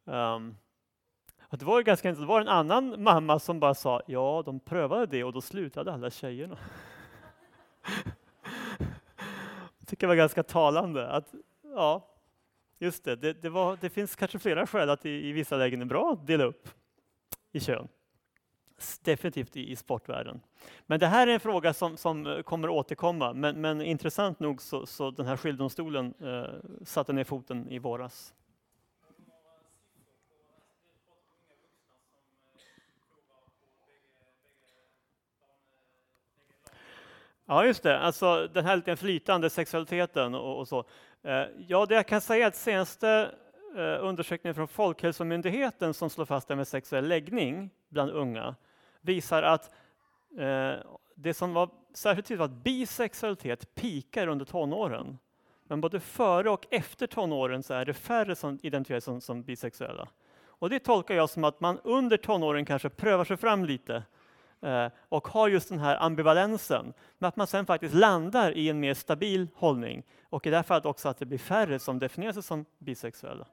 Um, 0.03 0.57
och 1.41 1.57
det 1.57 1.65
var 1.65 1.81
ganska 1.81 2.11
Det 2.11 2.25
var 2.25 2.41
en 2.41 2.47
annan 2.47 3.03
mamma 3.03 3.39
som 3.39 3.59
bara 3.59 3.73
sa 3.73 4.01
ja, 4.07 4.43
de 4.45 4.59
prövade 4.59 5.05
det 5.05 5.23
och 5.23 5.33
då 5.33 5.41
slutade 5.41 5.93
alla 5.93 6.09
tjejerna. 6.09 6.57
tycker 9.89 10.07
jag 10.07 10.09
var 10.09 10.15
ganska 10.15 10.43
talande. 10.43 11.07
Att, 11.07 11.33
ja, 11.63 12.07
just 12.79 13.03
det, 13.03 13.15
det, 13.15 13.33
det, 13.33 13.49
var, 13.49 13.77
det 13.81 13.89
finns 13.89 14.15
kanske 14.15 14.39
flera 14.39 14.67
skäl 14.67 14.89
att 14.89 15.05
i, 15.05 15.29
i, 15.29 15.31
vissa 15.31 15.57
lägen 15.57 15.81
är 15.81 15.85
bra 15.85 16.11
att 16.11 16.27
dela 16.27 16.43
upp 16.43 16.69
i 17.51 17.59
kön. 17.59 17.87
Definitivt 19.03 19.57
i, 19.57 19.71
i 19.71 19.75
sportvärlden. 19.75 20.41
Men 20.85 20.99
det 20.99 21.07
här 21.07 21.27
är 21.27 21.31
en 21.31 21.39
fråga 21.39 21.73
som, 21.73 21.97
som 21.97 22.27
eh, 22.27 22.41
kommer 22.41 22.69
återkomma. 22.69 23.33
Men, 23.33 23.61
men 23.61 23.81
intressant 23.81 24.39
nog 24.39 24.61
så, 24.61 24.85
så 24.85 25.11
den 25.11 25.25
här 25.25 25.37
skiljedomstolen 25.37 26.13
eh, 26.21 26.83
satte 26.83 27.13
ner 27.13 27.23
foten 27.23 27.67
i 27.69 27.79
våras. 27.79 28.33
Ja, 37.45 37.65
just 37.65 37.83
det. 37.83 37.99
Alltså 37.99 38.47
den 38.53 38.65
här 38.65 38.75
lite 38.75 38.95
flytande 38.95 39.49
sexualiteten 39.49 40.35
och, 40.35 40.59
och 40.59 40.67
så. 40.67 40.85
Eh, 41.23 41.43
ja, 41.67 41.85
det 41.85 41.95
jag 41.95 42.07
kan 42.07 42.21
säga 42.21 42.45
är 42.45 42.47
att 42.47 42.55
senaste 42.55 43.31
eh, 43.75 44.05
undersökningen 44.05 44.55
från 44.55 44.67
Folkhälsomyndigheten 44.67 45.93
som 45.93 46.09
slår 46.09 46.25
fast 46.25 46.47
det 46.47 46.55
med 46.55 46.67
sexuell 46.67 47.07
läggning 47.07 47.69
bland 47.89 48.11
unga 48.11 48.55
visar 49.01 49.43
att 49.43 49.73
eh, 50.37 50.73
det 51.15 51.33
som 51.33 51.53
var 51.53 51.69
särskilt 51.93 52.27
tydligt 52.27 52.39
var 52.39 52.45
att 52.45 52.63
bisexualitet 52.63 53.75
pikar 53.75 54.27
under 54.27 54.45
tonåren. 54.45 55.17
Men 55.63 55.81
både 55.81 55.99
före 55.99 56.49
och 56.49 56.65
efter 56.69 57.07
tonåren 57.07 57.63
så 57.63 57.73
är 57.73 57.85
det 57.85 57.93
färre 57.93 58.35
som 58.35 58.59
identifieras 58.61 59.03
som, 59.03 59.21
som 59.21 59.43
bisexuella. 59.43 60.07
Och 60.41 60.69
det 60.69 60.79
tolkar 60.79 61.15
jag 61.15 61.29
som 61.29 61.43
att 61.43 61.59
man 61.59 61.79
under 61.83 62.17
tonåren 62.17 62.65
kanske 62.65 62.89
prövar 62.89 63.25
sig 63.25 63.37
fram 63.37 63.65
lite 63.65 64.03
eh, 64.61 64.87
och 65.09 65.27
har 65.27 65.47
just 65.47 65.69
den 65.69 65.79
här 65.79 65.97
ambivalensen, 66.03 66.93
men 67.17 67.27
att 67.27 67.35
man 67.35 67.47
sen 67.47 67.65
faktiskt 67.65 67.95
landar 67.95 68.51
i 68.51 68.69
en 68.69 68.79
mer 68.79 68.93
stabil 68.93 69.47
hållning. 69.55 70.03
Och 70.23 70.47
i 70.47 70.49
det 70.49 70.55
här 70.55 70.63
fallet 70.63 70.85
också 70.85 71.09
att 71.09 71.17
det 71.17 71.25
blir 71.25 71.37
färre 71.37 71.79
som 71.79 71.99
definierar 71.99 72.33
sig 72.33 72.43
som 72.43 72.65
bisexuella. 72.77 73.47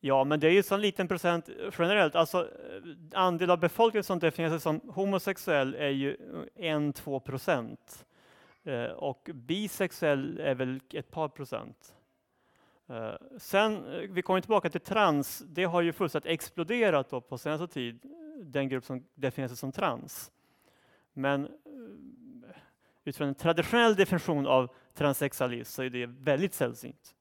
Ja, 0.00 0.24
men 0.24 0.40
det 0.40 0.46
är 0.46 0.52
ju 0.52 0.62
så 0.62 0.76
liten 0.76 1.08
procent 1.08 1.50
generellt. 1.78 2.14
Alltså, 2.14 2.40
eh, 2.40 2.82
andel 3.12 3.50
av 3.50 3.60
befolkningen 3.60 4.04
som 4.04 4.18
definierar 4.18 4.50
sig 4.52 4.60
som 4.60 4.80
homosexuell 4.94 5.74
är 5.74 5.88
ju 5.88 6.16
1-2 6.56 7.20
procent. 7.20 8.06
Eh, 8.64 8.84
och 8.84 9.30
bisexuell 9.34 10.40
är 10.40 10.54
väl 10.54 10.80
ett 10.92 11.10
par 11.10 11.28
procent. 11.28 11.94
Eh, 12.90 13.14
sen, 13.38 13.86
eh, 13.86 14.10
vi 14.10 14.22
kommer 14.22 14.40
tillbaka 14.40 14.70
till 14.70 14.80
trans, 14.80 15.42
det 15.46 15.64
har 15.64 15.82
ju 15.82 15.92
fullständigt 15.92 16.30
exploderat 16.30 17.10
då 17.10 17.20
på 17.20 17.38
senaste 17.38 17.68
tid, 17.68 18.00
den 18.42 18.68
grupp 18.68 18.84
som 18.84 19.04
definierar 19.14 19.48
sig 19.48 19.56
som 19.56 19.72
trans. 19.72 20.32
Men 21.12 21.44
eh, 21.44 21.50
utifrån 23.04 23.28
en 23.28 23.34
traditionell 23.34 23.94
definition 23.94 24.46
av 24.46 24.74
transsexualism 24.94 25.72
så 25.72 25.82
är 25.82 25.90
det 25.90 26.06
väldigt 26.06 26.54
sällsynt. 26.54 27.14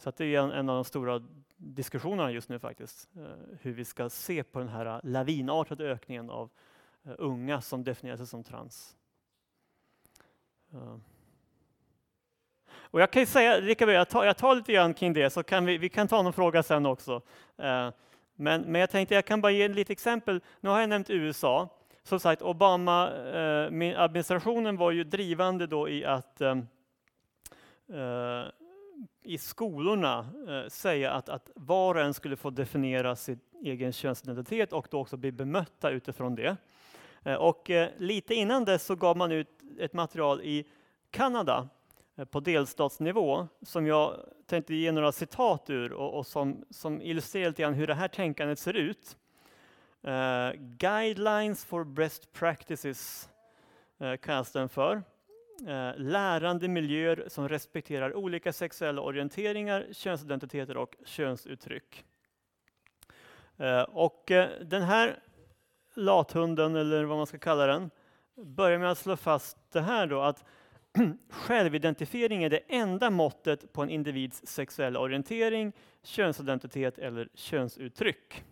Så 0.00 0.12
det 0.16 0.34
är 0.34 0.40
en, 0.40 0.50
en, 0.50 0.68
av 0.68 0.74
de 0.74 0.84
stora 0.84 1.22
diskussionerna 1.56 2.30
just 2.30 2.48
nu 2.48 2.58
faktiskt, 2.58 3.08
eh, 3.16 3.22
hur 3.60 3.72
vi 3.72 3.84
ska 3.84 4.10
se 4.10 4.42
på 4.42 4.58
den 4.58 4.68
här 4.68 4.86
eh, 4.86 5.00
lavinartade 5.02 5.84
ökningen 5.84 6.30
av 6.30 6.50
eh, 7.04 7.12
unga 7.18 7.60
som 7.60 7.84
definierar 7.84 8.16
sig 8.16 8.26
som 8.26 8.44
trans. 8.44 8.96
Och 12.72 13.00
jag 13.00 13.10
kan 13.10 13.22
ju 13.22 13.26
säga, 13.26 13.60
Rickard, 13.60 13.88
jag 13.88 14.08
tar, 14.08 14.24
jag 14.24 14.36
tar 14.36 14.54
lite 14.54 14.72
grann 14.72 14.94
kring 14.94 15.12
det, 15.12 15.30
så 15.30 15.42
kan 15.42 15.66
vi, 15.66 15.78
vi 15.78 15.88
kan 15.88 16.08
ta 16.08 16.22
någon 16.22 16.32
fråga 16.32 16.62
sen 16.62 16.86
också. 16.86 17.22
Eh, 17.56 17.90
men, 18.34 18.62
men 18.62 18.80
jag 18.80 18.90
tänkte 18.90 19.14
jag 19.14 19.24
kan 19.24 19.40
bara 19.40 19.52
ge 19.52 19.68
lite 19.68 19.92
exempel. 19.92 20.40
Nu 20.60 20.68
har 20.68 20.80
jag 20.80 20.88
nämnt 20.88 21.10
USA. 21.10 21.68
Som 22.02 22.20
sagt, 22.20 22.42
Obama-administrationen 22.42 24.74
eh, 24.74 24.80
var 24.80 24.90
ju 24.90 25.04
drivande 25.04 25.66
då 25.66 25.88
i 25.88 26.04
att 26.04 26.40
eh, 26.40 26.56
i 29.22 29.38
skolorna 29.38 30.26
eh, 30.48 30.68
säga 30.68 31.12
att, 31.12 31.28
att 31.28 31.50
var 31.54 31.94
och 31.94 32.00
en 32.00 32.14
skulle 32.14 32.36
få 32.36 32.50
definiera 32.50 33.16
sin 33.16 33.40
egen 33.62 33.92
könsidentitet 33.92 34.72
och 34.72 34.88
då 34.90 35.00
också 35.00 35.16
bli 35.16 35.32
bemötta 35.32 35.90
utifrån 35.90 36.34
det. 36.34 36.56
Eh, 37.22 37.34
och 37.34 37.70
eh, 37.70 37.88
lite 37.96 38.34
innan 38.34 38.64
dess 38.64 38.84
så 38.84 38.94
gav 38.94 39.16
man 39.16 39.32
ut 39.32 39.48
ett 39.78 39.92
material 39.92 40.40
i 40.40 40.66
Kanada 41.10 41.68
på 42.30 42.40
delstatsnivå 42.40 43.48
som 43.62 43.86
jag 43.86 44.16
tänkte 44.46 44.74
ge 44.74 44.92
några 44.92 45.12
citat 45.12 45.70
ur 45.70 45.92
och, 45.92 46.18
och 46.18 46.26
som, 46.26 46.64
som 46.70 47.02
illustrerar 47.02 47.48
lite 47.48 47.62
grann 47.62 47.74
hur 47.74 47.86
det 47.86 47.94
här 47.94 48.08
tänkandet 48.08 48.58
ser 48.58 48.74
ut. 48.74 49.16
Uh, 50.06 50.52
Guidelines 50.58 51.64
for 51.64 51.84
Best 51.84 52.32
Practices 52.32 53.28
uh, 54.02 54.16
kallas 54.16 54.52
den 54.52 54.68
för. 54.68 55.02
Eh, 55.66 55.92
lärande 55.96 56.68
miljöer 56.68 57.24
som 57.28 57.48
respekterar 57.48 58.16
olika 58.16 58.52
sexuella 58.52 59.02
orienteringar, 59.02 59.86
könsidentiteter 59.92 60.76
och 60.76 60.96
könsuttryck. 61.04 62.04
Eh, 63.56 63.82
och 63.82 64.30
eh, 64.30 64.48
den 64.60 64.82
här 64.82 65.18
lathunden, 65.94 66.76
eller 66.76 67.04
vad 67.04 67.16
man 67.16 67.26
ska 67.26 67.38
kalla 67.38 67.66
den, 67.66 67.90
börjar 68.36 68.78
med 68.78 68.90
att 68.90 68.98
slå 68.98 69.16
fast 69.16 69.56
det 69.72 69.80
här 69.80 70.06
då, 70.06 70.20
att 70.20 70.44
självidentifiering 71.30 72.44
är 72.44 72.50
det 72.50 72.62
enda 72.68 73.10
måttet 73.10 73.72
på 73.72 73.82
en 73.82 73.90
individs 73.90 74.46
sexuella 74.46 75.00
orientering, 75.00 75.72
könsidentitet 76.02 76.98
eller 76.98 77.28
könsuttryck. 77.34 78.44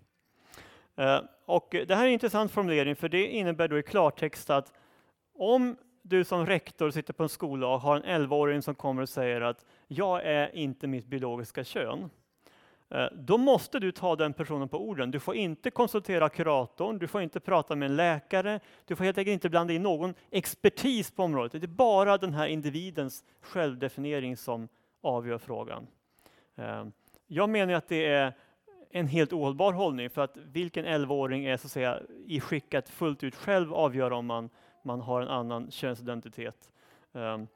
Och 1.44 1.68
det 1.70 1.94
här 1.94 2.02
är 2.02 2.06
en 2.06 2.12
intressant 2.12 2.52
formulering, 2.52 2.96
för 2.96 3.08
det 3.08 3.26
innebär 3.26 3.68
då 3.68 3.78
i 3.78 3.82
klartext 3.82 4.50
att 4.50 4.72
om 5.34 5.76
du 6.08 6.24
som 6.24 6.46
rektor 6.46 6.90
sitter 6.90 7.12
på 7.12 7.22
en 7.22 7.28
skola 7.28 7.66
och 7.66 7.80
har 7.80 7.96
en 7.96 8.22
11-åring 8.22 8.62
som 8.62 8.74
kommer 8.74 9.02
och 9.02 9.08
säger 9.08 9.40
att 9.40 9.64
jag 9.86 10.24
är 10.24 10.56
inte 10.56 10.86
mitt 10.86 11.06
biologiska 11.06 11.64
kön, 11.64 12.10
eh, 12.90 13.06
då 13.12 13.38
måste 13.38 13.78
du 13.78 13.92
ta 13.92 14.16
den 14.16 14.32
personen 14.32 14.68
på 14.68 14.88
orden. 14.88 15.10
Du 15.10 15.20
får 15.20 15.34
inte 15.34 15.70
konsultera 15.70 16.28
kuratorn, 16.28 16.98
du 16.98 17.06
får 17.06 17.22
inte 17.22 17.40
prata 17.40 17.76
med 17.76 17.90
en 17.90 17.96
läkare, 17.96 18.60
du 18.84 18.96
får 18.96 19.04
helt 19.04 19.18
enkelt 19.18 19.32
inte 19.32 19.50
blanda 19.50 19.72
in 19.72 19.82
någon 19.82 20.14
expertis 20.30 21.10
på 21.10 21.22
området. 21.22 21.52
Det 21.52 21.64
är 21.64 21.68
bara 21.68 22.18
den 22.18 22.34
här 22.34 22.46
individens 22.46 23.24
självdefiniering 23.40 24.36
som 24.36 24.68
avgör 25.00 25.38
frågan. 25.38 25.86
Eh, 26.56 26.86
jag 27.26 27.50
menar 27.50 27.74
att 27.74 27.88
det 27.88 28.06
är 28.06 28.32
en 28.90 29.06
helt 29.06 29.32
ohållbar 29.32 29.72
hållning, 29.72 30.10
för 30.10 30.22
att 30.22 30.36
vilken 30.36 30.86
11-åring 30.86 31.44
är 31.44 31.56
så 31.56 31.66
att 31.66 31.72
säga 31.72 32.00
i 32.26 32.40
skick 32.40 32.74
att 32.74 32.88
fullt 32.88 33.24
ut 33.24 33.34
själv 33.34 33.74
avgöra 33.74 34.16
om 34.16 34.26
man, 34.26 34.50
man 34.84 35.00
har 35.00 35.22
en 35.22 35.28
annan 35.28 35.70
könsidentitet. 35.70 36.72
Ehm, 37.12 37.46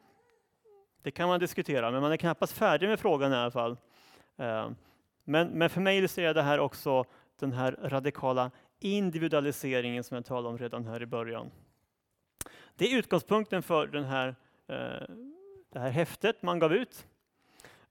det 1.03 1.11
kan 1.11 1.29
man 1.29 1.41
diskutera, 1.41 1.91
men 1.91 2.03
man 2.03 2.12
är 2.12 2.16
knappast 2.16 2.53
färdig 2.53 2.89
med 2.89 3.01
frågan 3.01 3.33
i 3.33 3.37
alla 3.37 3.51
fall. 3.51 3.77
Ehm, 4.37 4.77
men, 5.25 5.49
men 5.49 5.70
för 5.70 5.81
mig 5.81 5.99
illustrerar 5.99 6.35
det 6.35 6.43
här 6.43 6.59
också 6.59 7.05
den 7.39 7.53
här 7.53 7.79
radikala 7.83 8.51
individualiseringen 8.81 10.05
som 10.05 10.14
jag 10.14 10.25
talade 10.25 10.49
om 10.49 10.59
redan 10.59 10.87
här 10.87 11.03
i 11.03 11.07
början. 11.07 11.51
Det 12.75 12.93
är 12.93 12.99
utgångspunkten 12.99 13.62
för 13.62 13.87
den 13.87 14.05
här, 14.05 14.29
eh, 14.66 15.09
det 15.73 15.79
här 15.79 15.91
häftet 15.91 16.43
man 16.43 16.59
gav 16.59 16.73
ut. 16.73 17.07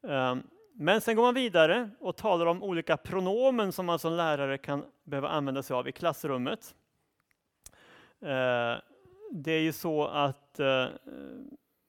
Ehm, 0.07 0.43
men 0.73 1.01
sen 1.01 1.15
går 1.15 1.23
man 1.23 1.33
vidare 1.33 1.89
och 1.99 2.15
talar 2.15 2.45
om 2.45 2.63
olika 2.63 2.97
pronomen 2.97 3.71
som 3.71 3.85
man 3.85 3.99
som 3.99 4.13
lärare 4.13 4.57
kan 4.57 4.85
behöva 5.03 5.29
använda 5.29 5.63
sig 5.63 5.75
av 5.75 5.87
i 5.87 5.91
klassrummet. 5.91 6.75
Det 9.33 9.51
är 9.51 9.61
ju 9.61 9.73
så 9.73 10.05
att 10.05 10.59
eh, 10.59 10.87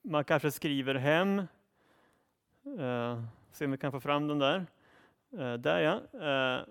man 0.03 0.23
kanske 0.23 0.51
skriver 0.51 0.95
hem, 0.95 1.39
eh, 2.79 3.23
se 3.51 3.65
om 3.65 3.71
vi 3.71 3.77
kan 3.77 3.91
få 3.91 3.99
fram 3.99 4.27
den 4.27 4.39
där. 4.39 4.65
eh, 5.37 5.53
där 5.53 5.79
ja. 5.79 6.19
Eh, 6.27 6.65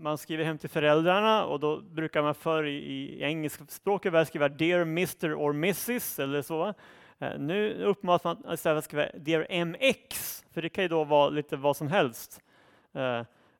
man 0.00 0.18
skriver 0.18 0.44
hem 0.44 0.58
till 0.58 0.70
föräldrarna 0.70 1.44
och 1.44 1.60
då 1.60 1.80
brukar 1.80 2.22
man 2.22 2.34
förr 2.34 2.64
i, 2.64 2.76
i 2.76 3.22
engelskspråket 3.22 4.12
värld 4.12 4.26
skriva 4.26 4.48
Dear 4.48 4.80
Mr 4.80 5.34
or 5.34 5.50
Mrs 5.50 6.18
eller 6.18 6.42
så. 6.42 6.74
Eh, 7.18 7.38
nu 7.38 7.84
uppmanas 7.84 8.24
man 8.24 8.44
istället 8.52 8.78
att 8.78 8.84
skriva 8.84 9.06
Dear 9.14 9.64
MX, 9.64 10.44
för 10.52 10.62
det 10.62 10.68
kan 10.68 10.84
ju 10.84 10.88
då 10.88 11.04
vara 11.04 11.28
lite 11.28 11.56
vad 11.56 11.76
som 11.76 11.88
helst. 11.88 12.40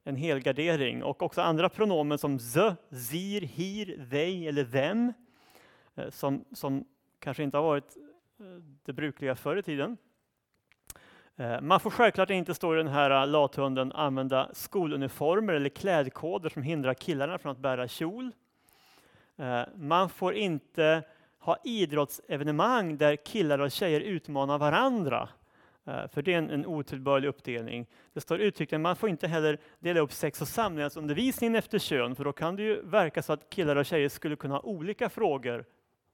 en 0.04 0.16
helgardering 0.16 1.02
och 1.02 1.22
också 1.22 1.40
andra 1.40 1.68
pronomen 1.68 2.18
som 2.18 2.38
the, 2.38 2.96
zir, 2.96 3.40
hir, 3.40 4.06
they 4.10 4.46
eller 4.46 4.64
them 4.64 5.12
Eh, 5.98 6.10
som, 6.10 6.44
som 6.52 6.84
kanske 7.18 7.42
inte 7.42 7.56
har 7.56 7.64
varit 7.64 7.96
eh, 8.40 8.46
det 8.84 8.92
brukliga 8.92 9.34
förr 9.36 9.56
i 9.56 9.62
tiden. 9.62 9.96
Eh, 11.36 11.60
man 11.60 11.80
får 11.80 11.90
självklart 11.90 12.30
inte 12.30 12.54
stå 12.54 12.74
i 12.74 12.76
den 12.76 12.88
här 12.88 13.26
lathunden 13.26 13.92
använda 13.92 14.50
skoluniformer 14.52 15.54
eller 15.54 15.68
klädkoder 15.68 16.48
som 16.48 16.62
hindrar 16.62 16.94
killarna 16.94 17.38
från 17.38 17.52
att 17.52 17.58
bära 17.58 17.88
kjol. 17.88 18.32
Man 19.74 20.08
får 20.08 20.34
inte 20.34 21.02
ha 21.38 21.56
idrottsevenemang 21.64 22.98
där 22.98 23.16
killar 23.16 23.58
och 23.58 23.70
tjejer 23.70 24.00
utmanar 24.00 24.58
varandra. 24.58 25.28
För 25.84 26.22
det 26.22 26.34
är 26.34 26.38
en, 26.38 26.50
en 26.50 26.66
otillbörlig 26.66 27.28
uppdelning. 27.28 27.86
Det 28.12 28.20
står 28.20 28.38
uttryckligen 28.40 28.82
man 28.82 28.96
får 28.96 29.08
inte 29.08 29.28
heller 29.28 29.58
dela 29.78 30.00
upp 30.00 30.12
sex 30.12 30.42
och 30.42 30.48
samlevnadsundervisningen 30.48 31.54
efter 31.54 31.78
kön, 31.78 32.16
för 32.16 32.24
då 32.24 32.32
kan 32.32 32.56
det 32.56 32.62
ju 32.62 32.82
verka 32.82 33.22
så 33.22 33.32
att 33.32 33.50
killar 33.50 33.76
och 33.76 33.86
tjejer 33.86 34.08
skulle 34.08 34.36
kunna 34.36 34.54
ha 34.54 34.60
olika 34.60 35.08
frågor 35.08 35.64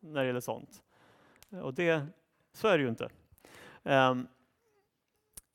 när 0.04 0.20
det 0.20 0.26
gäller 0.26 0.40
sånt. 0.40 0.82
Och 1.62 1.74
det, 1.74 2.06
så 2.52 2.68
är 2.68 2.78
det 2.78 2.84
ju 2.84 2.90
inte. 2.90 3.08
Um, 3.82 4.26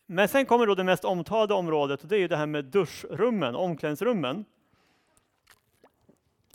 men 0.05 0.27
sen 0.27 0.45
kommer 0.45 0.67
då 0.67 0.75
det 0.75 0.83
mest 0.83 1.05
omtalade 1.05 1.53
området 1.53 2.01
och 2.03 2.07
det 2.07 2.17
är 2.17 2.27
det 2.27 2.37
här 2.37 2.45
med 2.45 2.65
duschrummen, 2.65 3.55
omklädningsrummen. 3.55 4.45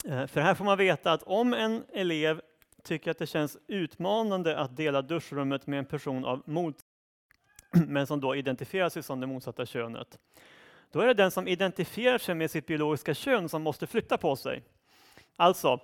Eh, 0.04 0.26
för 0.26 0.40
här 0.40 0.54
får 0.54 0.64
man 0.64 0.78
veta 0.78 1.12
att 1.12 1.22
om 1.22 1.54
en 1.54 1.84
elev 1.92 2.40
tycker 2.82 3.10
att 3.10 3.18
det 3.18 3.26
känns 3.26 3.58
utmanande 3.66 4.58
att 4.58 4.76
dela 4.76 5.02
duschrummet 5.02 5.66
med 5.66 5.78
en 5.78 5.84
person 5.84 6.24
av 6.24 6.42
mot 6.46 6.76
men 7.86 8.06
som 8.06 8.20
då 8.20 8.36
identifierar 8.36 8.88
sig 8.88 9.02
som 9.02 9.20
det 9.20 9.26
motsatta 9.26 9.66
könet, 9.66 10.18
då 10.90 11.00
är 11.00 11.06
det 11.06 11.14
den 11.14 11.30
som 11.30 11.48
identifierar 11.48 12.18
sig 12.18 12.34
med 12.34 12.50
sitt 12.50 12.66
biologiska 12.66 13.14
kön 13.14 13.48
som 13.48 13.62
måste 13.62 13.86
flytta 13.86 14.18
på 14.18 14.36
sig. 14.36 14.62
Alltså, 15.36 15.80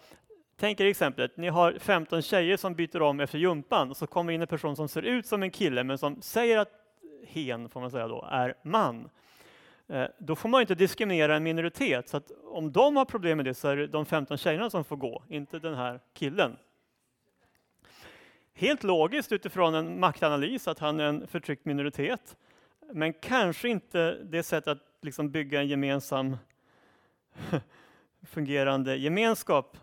tänk 0.60 0.80
er 0.80 0.86
exemplet, 0.86 1.36
ni 1.36 1.48
har 1.48 1.72
15 1.80 2.22
tjejer 2.22 2.56
som 2.56 2.74
byter 2.74 3.02
om 3.02 3.20
efter 3.20 3.38
jumpan, 3.38 3.90
och 3.90 3.96
så 3.96 4.06
kommer 4.06 4.32
in 4.32 4.40
en 4.40 4.46
person 4.46 4.76
som 4.76 4.88
ser 4.88 5.02
ut 5.02 5.26
som 5.26 5.42
en 5.42 5.50
kille, 5.50 5.84
men 5.84 5.98
som 5.98 6.22
säger 6.22 6.58
att 6.58 6.72
hen, 7.26 7.68
får 7.68 7.80
man 7.80 7.90
säga 7.90 8.08
då, 8.08 8.28
är 8.30 8.54
man. 8.62 9.10
Eh, 9.88 10.06
då 10.18 10.36
får 10.36 10.48
man 10.48 10.60
inte 10.60 10.74
diskriminera 10.74 11.36
en 11.36 11.42
minoritet, 11.42 12.08
så 12.08 12.16
att 12.16 12.30
om 12.44 12.72
de 12.72 12.96
har 12.96 13.04
problem 13.04 13.36
med 13.36 13.44
det 13.44 13.54
så 13.54 13.68
är 13.68 13.76
det 13.76 13.86
de 13.86 14.06
15 14.06 14.36
tjejerna 14.36 14.70
som 14.70 14.84
får 14.84 14.96
gå, 14.96 15.22
inte 15.28 15.58
den 15.58 15.74
här 15.74 16.00
killen. 16.14 16.56
Helt 18.54 18.82
logiskt 18.82 19.32
utifrån 19.32 19.74
en 19.74 20.00
maktanalys 20.00 20.68
att 20.68 20.78
han 20.78 21.00
är 21.00 21.04
en 21.04 21.26
förtryckt 21.26 21.64
minoritet. 21.64 22.36
men 22.92 23.12
kanske 23.12 23.68
inte 23.68 24.18
det 24.24 24.42
sätt 24.42 24.68
att 24.68 24.78
liksom 25.02 25.30
bygga 25.30 25.60
en 25.60 25.68
gemensam 25.68 26.36
fungerande 28.22 28.96
gemenskap 28.96 29.76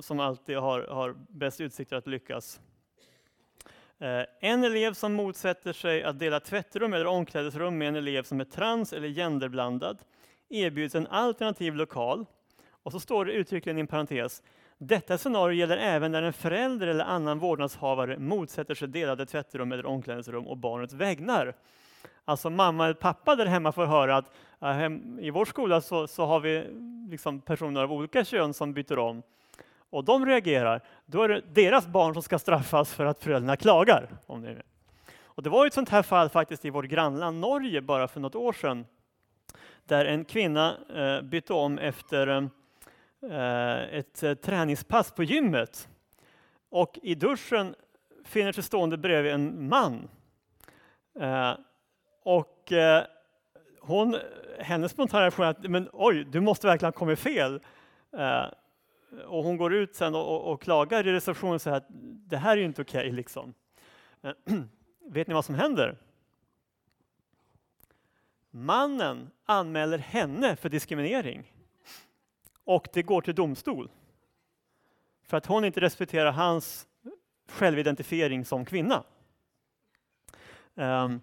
som 0.00 0.20
alltid 0.20 0.56
har, 0.56 0.80
har 0.80 1.14
bäst 1.28 1.60
utsikter 1.60 1.96
att 1.96 2.06
lyckas. 2.06 2.60
Eh, 3.98 4.22
en 4.40 4.64
elev 4.64 4.92
som 4.92 5.14
motsätter 5.14 5.72
sig 5.72 6.04
att 6.04 6.18
dela 6.18 6.40
tvättrum 6.40 6.92
eller 6.92 7.06
omklädningsrum 7.06 7.78
med 7.78 7.88
en 7.88 7.96
elev 7.96 8.22
som 8.22 8.40
är 8.40 8.44
trans 8.44 8.92
eller 8.92 9.08
genderblandad 9.08 9.98
erbjuds 10.48 10.94
en 10.94 11.06
alternativ 11.06 11.74
lokal. 11.74 12.26
Och 12.68 12.92
så 12.92 13.00
står 13.00 13.24
det 13.24 13.32
uttryckligen 13.32 13.78
i 13.78 13.80
en 13.80 13.86
parentes. 13.86 14.42
Detta 14.78 15.18
scenario 15.18 15.58
gäller 15.58 15.76
även 15.76 16.12
när 16.12 16.22
en 16.22 16.32
förälder 16.32 16.86
eller 16.86 17.04
annan 17.04 17.38
vårdnadshavare 17.38 18.18
motsätter 18.18 18.74
sig 18.74 18.88
delade 18.88 19.26
tvättrum 19.26 19.72
eller 19.72 19.86
omklädningsrum 19.86 20.46
och 20.46 20.56
barnets 20.56 20.94
vägnar. 20.94 21.54
Alltså 22.24 22.50
mamma 22.50 22.84
eller 22.84 22.94
pappa 22.94 23.36
där 23.36 23.46
hemma 23.46 23.72
får 23.72 23.86
höra 23.86 24.16
att 24.16 24.34
i 25.20 25.30
vår 25.30 25.44
skola 25.44 25.80
så, 25.80 26.06
så 26.06 26.24
har 26.24 26.40
vi 26.40 26.66
liksom 27.10 27.40
personer 27.40 27.82
av 27.82 27.92
olika 27.92 28.24
kön 28.24 28.54
som 28.54 28.72
byter 28.72 28.98
om 28.98 29.22
och 29.94 30.04
de 30.04 30.26
reagerar, 30.26 30.80
då 31.06 31.22
är 31.22 31.28
det 31.28 31.40
deras 31.40 31.86
barn 31.86 32.14
som 32.14 32.22
ska 32.22 32.38
straffas 32.38 32.94
för 32.94 33.06
att 33.06 33.22
föräldrarna 33.22 33.56
klagar. 33.56 34.08
Om 34.26 34.42
det, 34.42 34.62
och 35.24 35.42
det 35.42 35.50
var 35.50 35.66
ett 35.66 35.74
sånt 35.74 35.88
här 35.88 36.02
fall 36.02 36.28
faktiskt 36.28 36.64
i 36.64 36.70
vårt 36.70 36.84
grannland 36.84 37.40
Norge 37.40 37.80
bara 37.80 38.08
för 38.08 38.20
något 38.20 38.34
år 38.34 38.52
sedan, 38.52 38.86
där 39.84 40.04
en 40.04 40.24
kvinna 40.24 40.76
eh, 40.94 41.22
bytte 41.22 41.52
om 41.52 41.78
efter 41.78 42.26
eh, 43.30 43.98
ett 43.98 44.22
eh, 44.22 44.34
träningspass 44.34 45.12
på 45.12 45.24
gymmet 45.24 45.88
och 46.70 46.98
i 47.02 47.14
duschen 47.14 47.74
finner 48.24 48.52
sig 48.52 48.62
stående 48.62 48.96
bredvid 48.96 49.32
en 49.32 49.68
man. 49.68 50.08
Eh, 51.20 51.52
och 52.22 52.72
eh, 52.72 53.04
hon, 53.80 54.16
hennes 54.58 54.92
spontana 54.92 55.22
reaktion 55.22 55.44
är 55.44 55.50
att 55.50 55.70
men, 55.70 55.88
oj, 55.92 56.24
du 56.24 56.40
måste 56.40 56.66
verkligen 56.66 56.92
ha 56.92 56.98
kommit 56.98 57.18
fel. 57.18 57.60
Eh, 58.16 58.44
och 59.26 59.44
hon 59.44 59.56
går 59.56 59.74
ut 59.74 59.94
sen 59.94 60.14
och, 60.14 60.34
och, 60.34 60.52
och 60.52 60.62
klagar 60.62 61.06
i 61.06 61.12
receptionen 61.12 61.54
och 61.54 61.62
säger 61.62 61.76
att 61.76 61.86
det 62.26 62.36
här 62.36 62.52
är 62.52 62.56
ju 62.56 62.64
inte 62.64 62.82
okej. 62.82 63.00
Okay, 63.00 63.12
liksom. 63.12 63.54
Eh, 64.22 64.32
vet 65.08 65.28
ni 65.28 65.34
vad 65.34 65.44
som 65.44 65.54
händer? 65.54 65.98
Mannen 68.50 69.30
anmäler 69.44 69.98
henne 69.98 70.56
för 70.56 70.68
diskriminering 70.68 71.52
och 72.64 72.88
det 72.92 73.02
går 73.02 73.20
till 73.20 73.34
domstol. 73.34 73.90
För 75.22 75.36
att 75.36 75.46
hon 75.46 75.64
inte 75.64 75.80
respekterar 75.80 76.32
hans 76.32 76.86
självidentifiering 77.48 78.44
som 78.44 78.64
kvinna. 78.64 79.04
Um, 80.74 81.20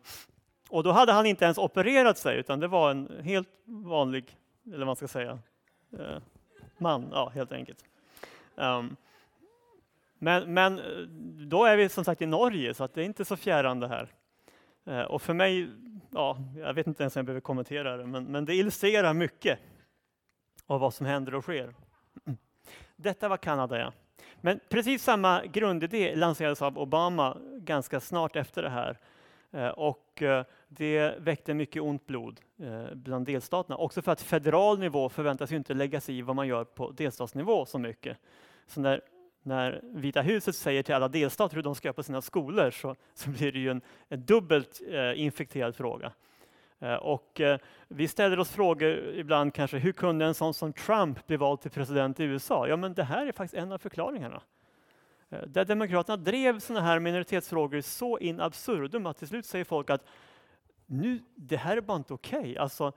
och 0.70 0.84
då 0.84 0.92
hade 0.92 1.12
han 1.12 1.26
inte 1.26 1.46
ens 1.46 1.58
opererat 1.58 2.18
sig, 2.18 2.38
utan 2.38 2.60
det 2.60 2.68
var 2.68 2.92
en 2.92 3.22
helt 3.24 3.50
vanlig, 3.66 4.38
eller 4.66 4.78
vad 4.78 4.88
man 4.88 4.96
ska 4.96 5.08
säga, 5.08 5.39
uh, 6.00 6.18
man, 6.82 7.10
ja, 7.12 7.30
helt 7.30 7.52
enkelt. 7.52 7.86
Um, 8.56 8.96
men, 10.20 10.54
men 10.54 10.80
eh, 10.80 11.02
då 11.48 11.66
är 11.66 11.78
vi 11.78 11.90
som 11.90 12.06
sagt 12.06 12.22
i 12.22 12.26
Norge, 12.26 12.74
så 12.74 12.84
att 12.84 12.94
det 12.94 13.02
är 13.02 13.06
inte 13.06 13.26
så 13.26 13.38
fjärran 13.38 13.80
det 13.80 13.88
här. 13.88 14.08
Uh, 14.88 15.02
och 15.02 15.22
för 15.22 15.34
mig, 15.34 15.70
ja, 16.10 16.38
jag 16.58 16.74
vet 16.74 16.88
inte 16.88 17.04
ens 17.04 17.16
om 17.16 17.20
jag 17.20 17.26
behöver 17.26 17.42
kommentera 17.42 17.98
det, 17.98 18.08
men, 18.08 18.24
men 18.24 18.46
det 18.46 18.56
illustrerar 18.56 19.14
mycket 19.14 19.60
av 20.66 20.80
vad 20.80 20.94
som 20.94 21.06
händer 21.06 21.36
och 21.36 21.44
sker. 21.44 21.74
Detta 22.96 23.28
var 23.28 23.38
Kanada, 23.38 23.80
ja. 23.80 23.94
Men 24.42 24.60
precis 24.70 25.04
samma 25.04 25.46
grundidé 25.46 26.16
lanserades 26.16 26.62
av 26.62 26.80
Obama 26.80 27.38
ganska 27.58 28.00
snart 28.00 28.36
efter 28.36 28.64
det 28.64 28.70
här. 28.70 28.98
Uh, 29.54 29.68
och 29.68 30.22
uh, 30.22 30.44
det 30.78 31.15
väckte 31.19 31.53
mycket 31.53 31.82
ont 31.82 32.07
blod 32.07 32.39
eh, 32.59 32.93
bland 32.93 33.26
delstaterna. 33.26 33.78
Också 33.78 34.01
för 34.01 34.11
att 34.11 34.22
federal 34.22 34.80
nivå 34.80 35.09
förväntas 35.09 35.51
ju 35.51 35.55
inte 35.55 35.74
lägga 35.74 36.01
sig 36.01 36.17
i 36.17 36.22
vad 36.22 36.36
man 36.36 36.47
gör 36.47 36.63
på 36.63 36.91
delstatsnivå 36.91 37.65
så 37.65 37.80
mycket. 37.80 38.17
Så 38.67 38.82
när, 38.82 39.01
när 39.43 39.82
Vita 39.84 40.22
huset 40.22 40.55
säger 40.55 40.84
till 40.84 40.95
alla 40.95 41.07
delstater 41.07 41.55
hur 41.55 41.63
de 41.63 41.76
ska 41.76 41.88
göra 41.88 41.93
på 41.93 42.03
sina 42.03 42.22
skolor 42.22 42.72
så, 42.72 42.95
så 43.13 43.30
blir 43.30 43.51
det 43.51 43.59
ju 43.59 43.72
en, 43.72 43.82
en 44.09 44.26
dubbelt 44.26 44.82
eh, 44.89 45.22
infekterad 45.22 45.76
fråga. 45.76 46.11
Eh, 46.80 46.95
och 46.95 47.41
eh, 47.41 47.59
vi 47.88 48.07
ställer 48.07 48.39
oss 48.39 48.51
frågor 48.51 49.13
ibland 49.15 49.53
kanske, 49.53 49.78
hur 49.78 49.91
kunde 49.91 50.26
en 50.26 50.34
sån 50.34 50.53
som 50.53 50.74
Trump 50.74 51.28
bli 51.28 51.38
vald 51.38 51.61
till 51.61 51.72
president 51.72 52.19
i 52.19 52.24
USA? 52.24 52.67
Ja, 52.67 52.76
men 52.76 52.93
det 52.93 53.03
här 53.03 53.26
är 53.26 53.32
faktiskt 53.32 53.63
en 53.63 53.72
av 53.72 53.78
förklaringarna. 53.78 54.41
Eh, 55.30 55.41
där 55.47 55.65
Demokraterna 55.65 56.17
drev 56.17 56.59
sådana 56.59 56.86
här 56.86 56.99
minoritetsfrågor 56.99 57.82
så 57.82 58.19
in 58.19 58.39
absurdum 58.39 59.05
att 59.05 59.17
till 59.17 59.28
slut 59.28 59.45
säger 59.45 59.65
folk 59.65 59.89
att 59.89 60.05
nu, 60.92 61.20
det 61.36 61.58
här 61.58 61.78
är 61.78 61.82
bara 61.82 61.98
inte 61.98 62.14
okej. 62.14 62.39
Okay. 62.39 62.58
Alltså, 62.58 62.94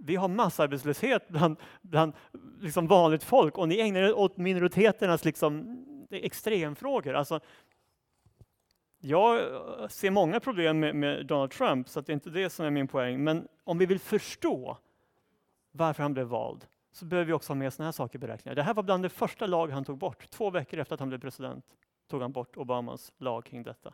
vi 0.00 0.16
har 0.16 0.28
massarbetslöshet 0.28 1.28
bland, 1.28 1.56
bland 1.82 2.12
liksom 2.60 2.86
vanligt 2.86 3.24
folk 3.24 3.58
och 3.58 3.68
ni 3.68 3.80
ägnar 3.80 4.02
er 4.02 4.18
åt 4.18 4.36
minoriteternas 4.36 5.24
liksom, 5.24 5.84
extremfrågor. 6.10 7.14
Alltså, 7.14 7.40
jag 8.98 9.40
ser 9.90 10.10
många 10.10 10.40
problem 10.40 10.80
med, 10.80 10.96
med, 10.96 11.26
Donald 11.26 11.50
Trump, 11.50 11.88
så 11.88 12.00
det 12.00 12.12
är 12.12 12.14
inte 12.14 12.30
det 12.30 12.50
som 12.50 12.66
är 12.66 12.70
min 12.70 12.88
poäng. 12.88 13.24
Men 13.24 13.48
om 13.64 13.78
vi 13.78 13.86
vill 13.86 14.00
förstå 14.00 14.78
varför 15.72 16.02
han 16.02 16.14
blev 16.14 16.26
vald, 16.26 16.66
så 16.92 17.04
behöver 17.04 17.26
vi 17.26 17.32
också 17.32 17.50
ha 17.50 17.54
med 17.54 17.72
sådana 17.72 17.86
här 17.86 17.92
saker 17.92 18.18
i 18.18 18.20
beräkningar. 18.20 18.54
Det 18.54 18.62
här 18.62 18.74
var 18.74 18.82
bland 18.82 19.02
det 19.02 19.08
första 19.08 19.46
lag 19.46 19.70
han 19.70 19.84
tog 19.84 19.98
bort. 19.98 20.30
Två 20.30 20.50
veckor 20.50 20.80
efter 20.80 20.94
att 20.94 21.00
han 21.00 21.08
blev 21.08 21.20
president 21.20 21.64
tog 22.08 22.22
han 22.22 22.32
bort 22.32 22.56
Obamas 22.56 23.12
lag 23.18 23.44
kring 23.44 23.62
detta. 23.62 23.92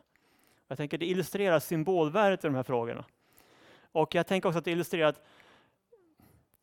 Jag 0.69 0.77
tänker 0.77 0.99
det 0.99 1.07
illustrerar 1.07 1.59
symbolvärdet 1.59 2.45
i 2.45 2.47
de 2.47 2.55
här 2.55 2.63
frågorna. 2.63 3.05
Och 3.93 4.15
jag 4.15 4.27
tänker 4.27 4.49
också 4.49 4.59
att 4.59 4.65
det 4.65 4.71
illustrerar 4.71 5.09
att 5.09 5.23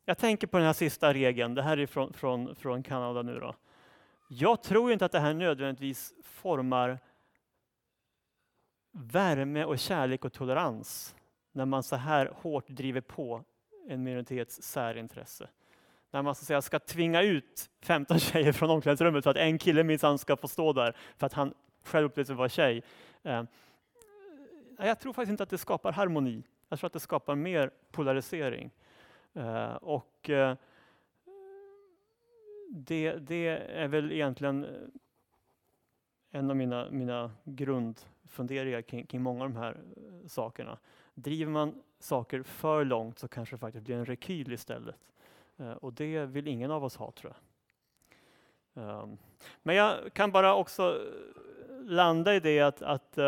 jag 0.04 0.18
tänker 0.18 0.46
på 0.46 0.56
den 0.56 0.66
här 0.66 0.72
sista 0.72 1.14
regeln, 1.14 1.54
det 1.54 1.62
här 1.62 1.76
är 1.76 1.86
från, 1.86 2.12
från, 2.12 2.54
från 2.54 2.82
Kanada 2.82 3.22
nu 3.22 3.40
då. 3.40 3.54
Jag 4.28 4.62
tror 4.62 4.92
inte 4.92 5.04
att 5.04 5.12
det 5.12 5.20
här 5.20 5.34
nödvändigtvis 5.34 6.14
formar 6.22 6.98
värme 8.92 9.64
och 9.64 9.78
kärlek 9.78 10.24
och 10.24 10.32
tolerans 10.32 11.16
när 11.52 11.64
man 11.64 11.82
så 11.82 11.96
här 11.96 12.32
hårt 12.34 12.68
driver 12.68 13.00
på 13.00 13.44
en 13.88 14.02
minoritets 14.02 14.62
särintresse. 14.62 15.48
När 16.10 16.22
man 16.22 16.34
så 16.34 16.42
att 16.42 16.46
säga, 16.46 16.62
ska 16.62 16.78
tvinga 16.78 17.22
ut 17.22 17.70
15 17.80 18.18
tjejer 18.18 18.52
från 18.52 18.70
omklädningsrummet 18.70 19.24
för 19.24 19.30
att 19.30 19.36
en 19.36 19.58
kille 19.58 19.84
minsann 19.84 20.18
ska 20.18 20.36
få 20.36 20.48
stå 20.48 20.72
där 20.72 20.96
för 21.16 21.26
att 21.26 21.32
han 21.32 21.54
själv 21.84 22.06
upplevs 22.06 22.26
sig 22.26 22.36
vara 22.36 22.48
tjej. 22.48 22.82
Eh, 23.22 23.42
jag 24.78 25.00
tror 25.00 25.12
faktiskt 25.12 25.30
inte 25.30 25.42
att 25.42 25.50
det 25.50 25.58
skapar 25.58 25.92
harmoni. 25.92 26.42
Jag 26.68 26.78
tror 26.78 26.86
att 26.86 26.92
det 26.92 27.00
skapar 27.00 27.34
mer 27.34 27.70
polarisering. 27.90 28.70
Eh, 29.34 29.74
och 29.74 30.30
eh, 30.30 30.56
det, 32.68 33.12
det, 33.12 33.46
är 33.68 33.88
väl 33.88 34.12
egentligen 34.12 34.64
eh, 34.64 34.70
en 36.30 36.50
av 36.50 36.56
mina, 36.56 36.90
mina 36.90 37.32
grundfunderingar 37.44 38.82
kring, 38.82 39.06
kring 39.06 39.22
många 39.22 39.44
av 39.44 39.50
de 39.50 39.58
här 39.58 39.76
eh, 39.96 40.26
sakerna. 40.26 40.78
Driver 41.14 41.52
man 41.52 41.82
saker 41.98 42.42
för 42.42 42.84
långt 42.84 43.18
så 43.18 43.28
kanske 43.28 43.56
det 43.56 43.60
faktiskt 43.60 43.84
blir 43.84 43.96
en 43.96 44.04
rekyl 44.04 44.52
istället. 44.52 45.12
Eh, 45.56 45.72
och 45.72 45.92
det 45.92 46.26
vill 46.26 46.48
ingen 46.48 46.70
av 46.70 46.84
oss 46.84 46.96
ha 46.96 47.10
tror 47.10 47.32
jag. 47.32 47.40
Ehm, 48.84 49.18
men 49.62 49.76
jag 49.76 50.12
kan 50.12 50.32
bara 50.32 50.54
också 50.54 51.00
landa 51.84 52.34
i 52.34 52.40
det 52.40 52.60
att, 52.60 52.82
att 52.82 53.18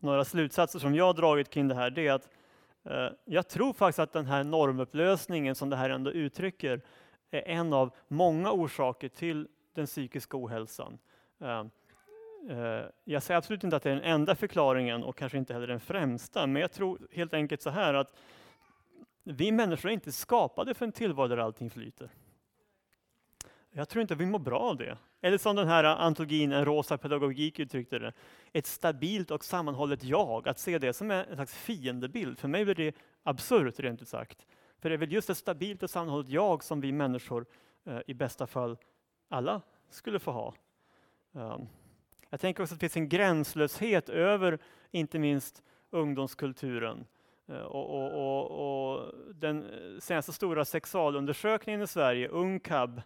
några 0.00 0.24
slutsatser 0.24 0.78
som 0.78 0.94
jag 0.94 1.04
har 1.04 1.14
dragit 1.14 1.50
kring 1.50 1.68
det 1.68 1.74
här, 1.74 1.90
det 1.90 2.06
är 2.06 2.12
att 2.12 2.28
eh, 2.84 3.08
jag 3.24 3.48
tror 3.48 3.72
faktiskt 3.72 3.98
att 3.98 4.12
den 4.12 4.26
här 4.26 4.44
normupplösningen 4.44 5.54
som 5.54 5.70
det 5.70 5.76
här 5.76 5.90
ändå 5.90 6.10
uttrycker 6.10 6.80
är 7.30 7.48
en 7.48 7.72
av 7.72 7.94
många 8.08 8.52
orsaker 8.52 9.08
till 9.08 9.48
den 9.74 9.86
psykiska 9.86 10.36
ohälsan. 10.36 10.98
Eh, 11.40 11.60
eh, 12.50 12.84
jag 13.04 13.22
säger 13.22 13.38
absolut 13.38 13.64
inte 13.64 13.76
att 13.76 13.82
det 13.82 13.90
är 13.90 13.94
den 13.94 14.04
enda 14.04 14.34
förklaringen 14.34 15.04
och 15.04 15.16
kanske 15.16 15.38
inte 15.38 15.52
heller 15.52 15.66
den 15.66 15.80
främsta, 15.80 16.46
men 16.46 16.62
jag 16.62 16.72
tror 16.72 16.98
helt 17.12 17.34
enkelt 17.34 17.62
så 17.62 17.70
här 17.70 17.94
att 17.94 18.14
vi 19.24 19.52
människor 19.52 19.88
är 19.88 19.92
inte 19.92 20.12
skapade 20.12 20.74
för 20.74 20.86
en 20.86 20.92
tillvaro 20.92 21.28
där 21.28 21.36
allting 21.36 21.70
flyter. 21.70 22.10
Jag 23.76 23.88
tror 23.88 24.02
inte 24.02 24.14
vi 24.14 24.26
mår 24.26 24.38
bra 24.38 24.58
av 24.58 24.76
det. 24.76 24.98
Eller 25.20 25.38
som 25.38 25.56
den 25.56 25.68
här 25.68 25.84
antologin 25.84 26.52
En 26.52 26.64
rosa 26.64 26.98
pedagogik 26.98 27.58
uttryckte 27.58 27.98
det, 27.98 28.12
ett 28.52 28.66
stabilt 28.66 29.30
och 29.30 29.44
sammanhållet 29.44 30.04
jag. 30.04 30.48
Att 30.48 30.58
se 30.58 30.78
det 30.78 30.92
som 30.92 31.10
en 31.10 31.34
slags 31.34 31.54
fiendebild, 31.54 32.38
för 32.38 32.48
mig 32.48 32.64
blir 32.64 32.74
det 32.74 32.94
absurt 33.22 33.80
rent 33.80 34.02
ut 34.02 34.08
sagt. 34.08 34.46
För 34.78 34.88
det 34.88 34.94
är 34.94 34.98
väl 34.98 35.12
just 35.12 35.30
ett 35.30 35.36
stabilt 35.36 35.82
och 35.82 35.90
sammanhållet 35.90 36.30
jag 36.30 36.64
som 36.64 36.80
vi 36.80 36.92
människor 36.92 37.46
eh, 37.84 37.98
i 38.06 38.14
bästa 38.14 38.46
fall 38.46 38.76
alla 39.28 39.60
skulle 39.90 40.18
få 40.18 40.30
ha. 40.30 40.54
Um, 41.32 41.68
jag 42.30 42.40
tänker 42.40 42.62
också 42.62 42.74
att 42.74 42.80
det 42.80 42.88
finns 42.88 42.96
en 42.96 43.08
gränslöshet 43.08 44.08
över 44.08 44.58
inte 44.90 45.18
minst 45.18 45.62
ungdomskulturen. 45.90 47.06
Eh, 47.48 47.56
och, 47.56 47.90
och, 47.90 48.12
och, 48.12 48.94
och, 48.94 49.14
den 49.34 49.62
eh, 49.62 50.00
senaste 50.00 50.32
stora 50.32 50.64
sexualundersökningen 50.64 51.82
i 51.82 51.86
Sverige, 51.86 52.28
UNCAB, 52.28 53.02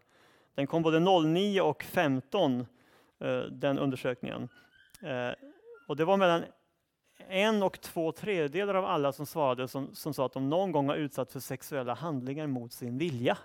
den 0.58 0.66
kom 0.66 0.82
både 0.82 1.00
09 1.00 1.60
och 1.60 1.82
15, 1.82 2.66
eh, 3.20 3.40
den 3.40 3.78
undersökningen. 3.78 4.48
Eh, 5.02 5.30
och 5.88 5.96
det 5.96 6.04
var 6.04 6.16
mellan 6.16 6.44
en 7.28 7.62
och 7.62 7.80
två 7.80 8.12
tredjedelar 8.12 8.74
av 8.74 8.84
alla 8.84 9.12
som 9.12 9.26
svarade 9.26 9.68
som, 9.68 9.94
som 9.94 10.14
sa 10.14 10.26
att 10.26 10.32
de 10.32 10.48
någon 10.48 10.72
gång 10.72 10.88
har 10.88 10.96
utsatts 10.96 11.32
för 11.32 11.40
sexuella 11.40 11.94
handlingar 11.94 12.46
mot 12.46 12.72
sin 12.72 12.98
vilja. 12.98 13.38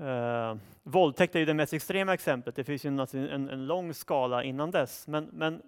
Uh, 0.00 0.56
våldtäkt 0.82 1.34
är 1.34 1.38
ju 1.38 1.44
det 1.44 1.54
mest 1.54 1.72
extrema 1.72 2.14
exemplet. 2.14 2.56
Det 2.56 2.64
finns 2.64 2.84
ju 2.84 2.88
en, 2.88 2.98
en, 2.98 3.50
en 3.50 3.66
lång 3.66 3.94
skala 3.94 4.44
innan 4.44 4.70
dess. 4.70 5.06
Men, 5.06 5.24
men, 5.32 5.62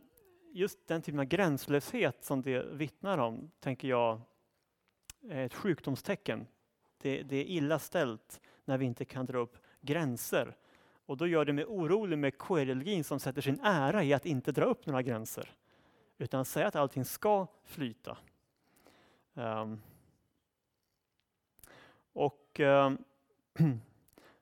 just 0.52 0.88
den 0.88 1.02
typen 1.02 1.20
av 1.20 1.26
gränslöshet 1.26 2.24
som 2.24 2.42
det 2.42 2.62
vittnar 2.62 3.18
om, 3.18 3.50
tänker 3.60 3.88
jag, 3.88 4.20
är 5.28 5.46
ett 5.46 5.54
sjukdomstecken. 5.54 6.46
Det, 7.02 7.22
det 7.22 7.36
är 7.36 7.44
illa 7.44 7.78
ställt 7.78 8.40
när 8.70 8.78
vi 8.78 8.84
inte 8.84 9.04
kan 9.04 9.26
dra 9.26 9.38
upp 9.38 9.56
gränser. 9.80 10.56
Och 11.06 11.16
då 11.16 11.26
gör 11.26 11.44
det 11.44 11.52
mig 11.52 11.64
orolig 11.64 12.18
med 12.18 12.38
queerologin 12.38 13.04
som 13.04 13.20
sätter 13.20 13.42
sin 13.42 13.60
ära 13.62 14.04
i 14.04 14.12
att 14.12 14.26
inte 14.26 14.52
dra 14.52 14.64
upp 14.64 14.86
några 14.86 15.02
gränser. 15.02 15.54
Utan 16.18 16.44
säga 16.44 16.66
att 16.66 16.76
allting 16.76 17.04
ska 17.04 17.46
flyta. 17.64 18.18
Um, 19.34 19.80
och 22.12 22.60
um, 22.60 23.04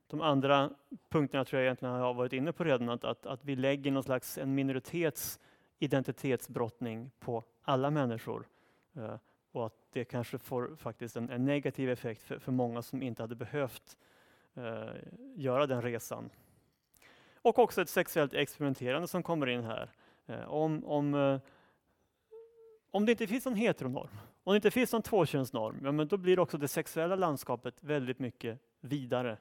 De 0.06 0.20
andra 0.20 0.70
punkterna 1.08 1.44
tror 1.44 1.60
jag 1.60 1.66
egentligen 1.66 1.94
har 1.94 2.14
varit 2.14 2.32
inne 2.32 2.52
på 2.52 2.64
redan, 2.64 2.88
att, 2.88 3.04
att, 3.04 3.26
att 3.26 3.44
vi 3.44 3.56
lägger 3.56 3.90
någon 3.90 4.02
slags 4.02 4.38
en 4.38 4.54
minoritets 4.54 5.40
identitetsbrottning 5.78 7.10
på 7.18 7.44
alla 7.62 7.90
människor. 7.90 8.46
Uh, 8.96 9.16
och 9.52 9.66
att 9.66 9.74
det 9.92 10.04
kanske 10.04 10.38
får 10.38 10.76
faktiskt 10.76 11.16
en, 11.16 11.30
en 11.30 11.44
negativ 11.44 11.90
effekt 11.90 12.22
för, 12.22 12.38
för, 12.38 12.52
många 12.52 12.82
som 12.82 13.02
inte 13.02 13.22
hade 13.22 13.34
behövt 13.34 13.96
eh, 14.58 14.94
göra 15.34 15.66
den 15.66 15.82
resan. 15.82 16.30
Och 17.42 17.58
också 17.58 17.82
ett 17.82 17.88
sexuellt 17.88 18.34
experimenterande 18.34 19.08
som 19.08 19.22
kommer 19.22 19.46
in 19.46 19.64
här. 19.64 19.90
Eh, 20.26 20.48
om, 20.48 20.84
om, 20.84 21.14
eh, 21.14 21.40
om 22.90 23.06
det 23.06 23.12
inte 23.12 23.26
finns 23.26 23.44
någon 23.44 23.54
heteronorm, 23.54 24.18
om 24.44 24.52
det 24.52 24.56
inte 24.56 24.70
finns 24.70 24.92
någon 24.92 25.02
tvåkönsnorm, 25.02 25.80
ja, 25.84 25.92
men 25.92 26.08
då 26.08 26.16
blir 26.16 26.38
också 26.38 26.58
det 26.58 26.68
sexuella 26.68 27.16
landskapet 27.16 27.74
väldigt 27.80 28.18
mycket 28.18 28.58
vidare. 28.80 29.36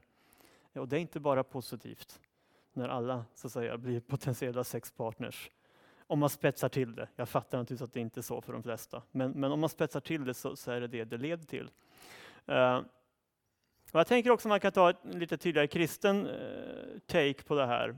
Eh, 0.73 0.81
och 0.81 0.87
det 0.87 0.97
är 0.97 0.99
inte 0.99 1.19
bara 1.19 1.43
positivt 1.43 2.19
när 2.73 2.89
alla 2.89 3.25
så 3.35 3.47
att 3.47 3.53
säga, 3.53 3.77
blir 3.77 3.99
potentiella 3.99 4.63
sexpartners. 4.63 5.51
Om 6.09 6.19
man 6.19 6.29
spetsar 6.29 6.69
till 6.69 6.95
det. 6.95 7.07
Jag 7.15 7.29
fattar 7.29 7.57
naturligtvis 7.57 7.87
att 7.87 7.93
det 7.93 7.99
inte 7.99 8.19
är 8.19 8.21
så 8.21 8.41
för 8.41 8.53
de 8.53 8.63
flesta. 8.63 9.01
Men, 9.11 9.31
men 9.31 9.51
om 9.51 9.59
man 9.59 9.69
spetsar 9.69 9.99
till 9.99 10.25
det 10.25 10.33
så, 10.33 10.55
så 10.55 10.71
är 10.71 10.81
det 10.81 10.87
det 10.87 11.03
det 11.03 11.17
leder 11.17 11.45
till. 11.45 11.69
Uh, 12.49 12.81
och 13.91 13.99
jag 13.99 14.07
tänker 14.07 14.31
också 14.31 14.47
att 14.47 14.49
man 14.49 14.59
kan 14.59 14.71
ta 14.71 14.89
en 14.89 15.19
lite 15.19 15.37
tydligare 15.37 15.67
kristen 15.67 16.27
eh, 16.27 16.99
take 17.05 17.43
på 17.43 17.55
det 17.55 17.65
här. 17.65 17.95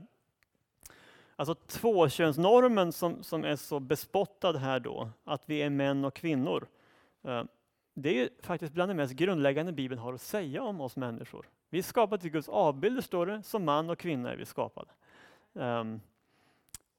Alltså 1.36 1.54
tvåkönsnormen 1.54 2.92
som, 2.92 3.22
som 3.22 3.44
är 3.44 3.56
så 3.56 3.80
bespottad 3.80 4.52
här 4.52 4.80
då, 4.80 5.10
att 5.24 5.42
vi 5.46 5.62
är 5.62 5.70
män 5.70 6.04
och 6.04 6.14
kvinnor. 6.14 6.66
Eh, 7.24 7.44
det 7.94 8.22
är 8.22 8.28
faktiskt 8.42 8.72
bland 8.72 8.90
det 8.90 8.94
mest 8.94 9.14
grundläggande 9.14 9.72
Bibeln 9.72 10.00
har 10.00 10.12
att 10.12 10.20
säga 10.20 10.62
om 10.62 10.80
oss 10.80 10.96
människor. 10.96 11.48
Vi 11.70 11.78
är 11.78 11.82
skapade 11.82 12.22
till 12.22 12.30
Guds 12.30 12.48
avbilder, 12.48 13.02
står 13.02 13.26
det. 13.26 13.42
Som 13.42 13.64
man 13.64 13.90
och 13.90 13.98
kvinna 13.98 14.32
är 14.32 14.36
vi 14.36 14.46
skapade. 14.46 14.90
Um, 15.52 16.00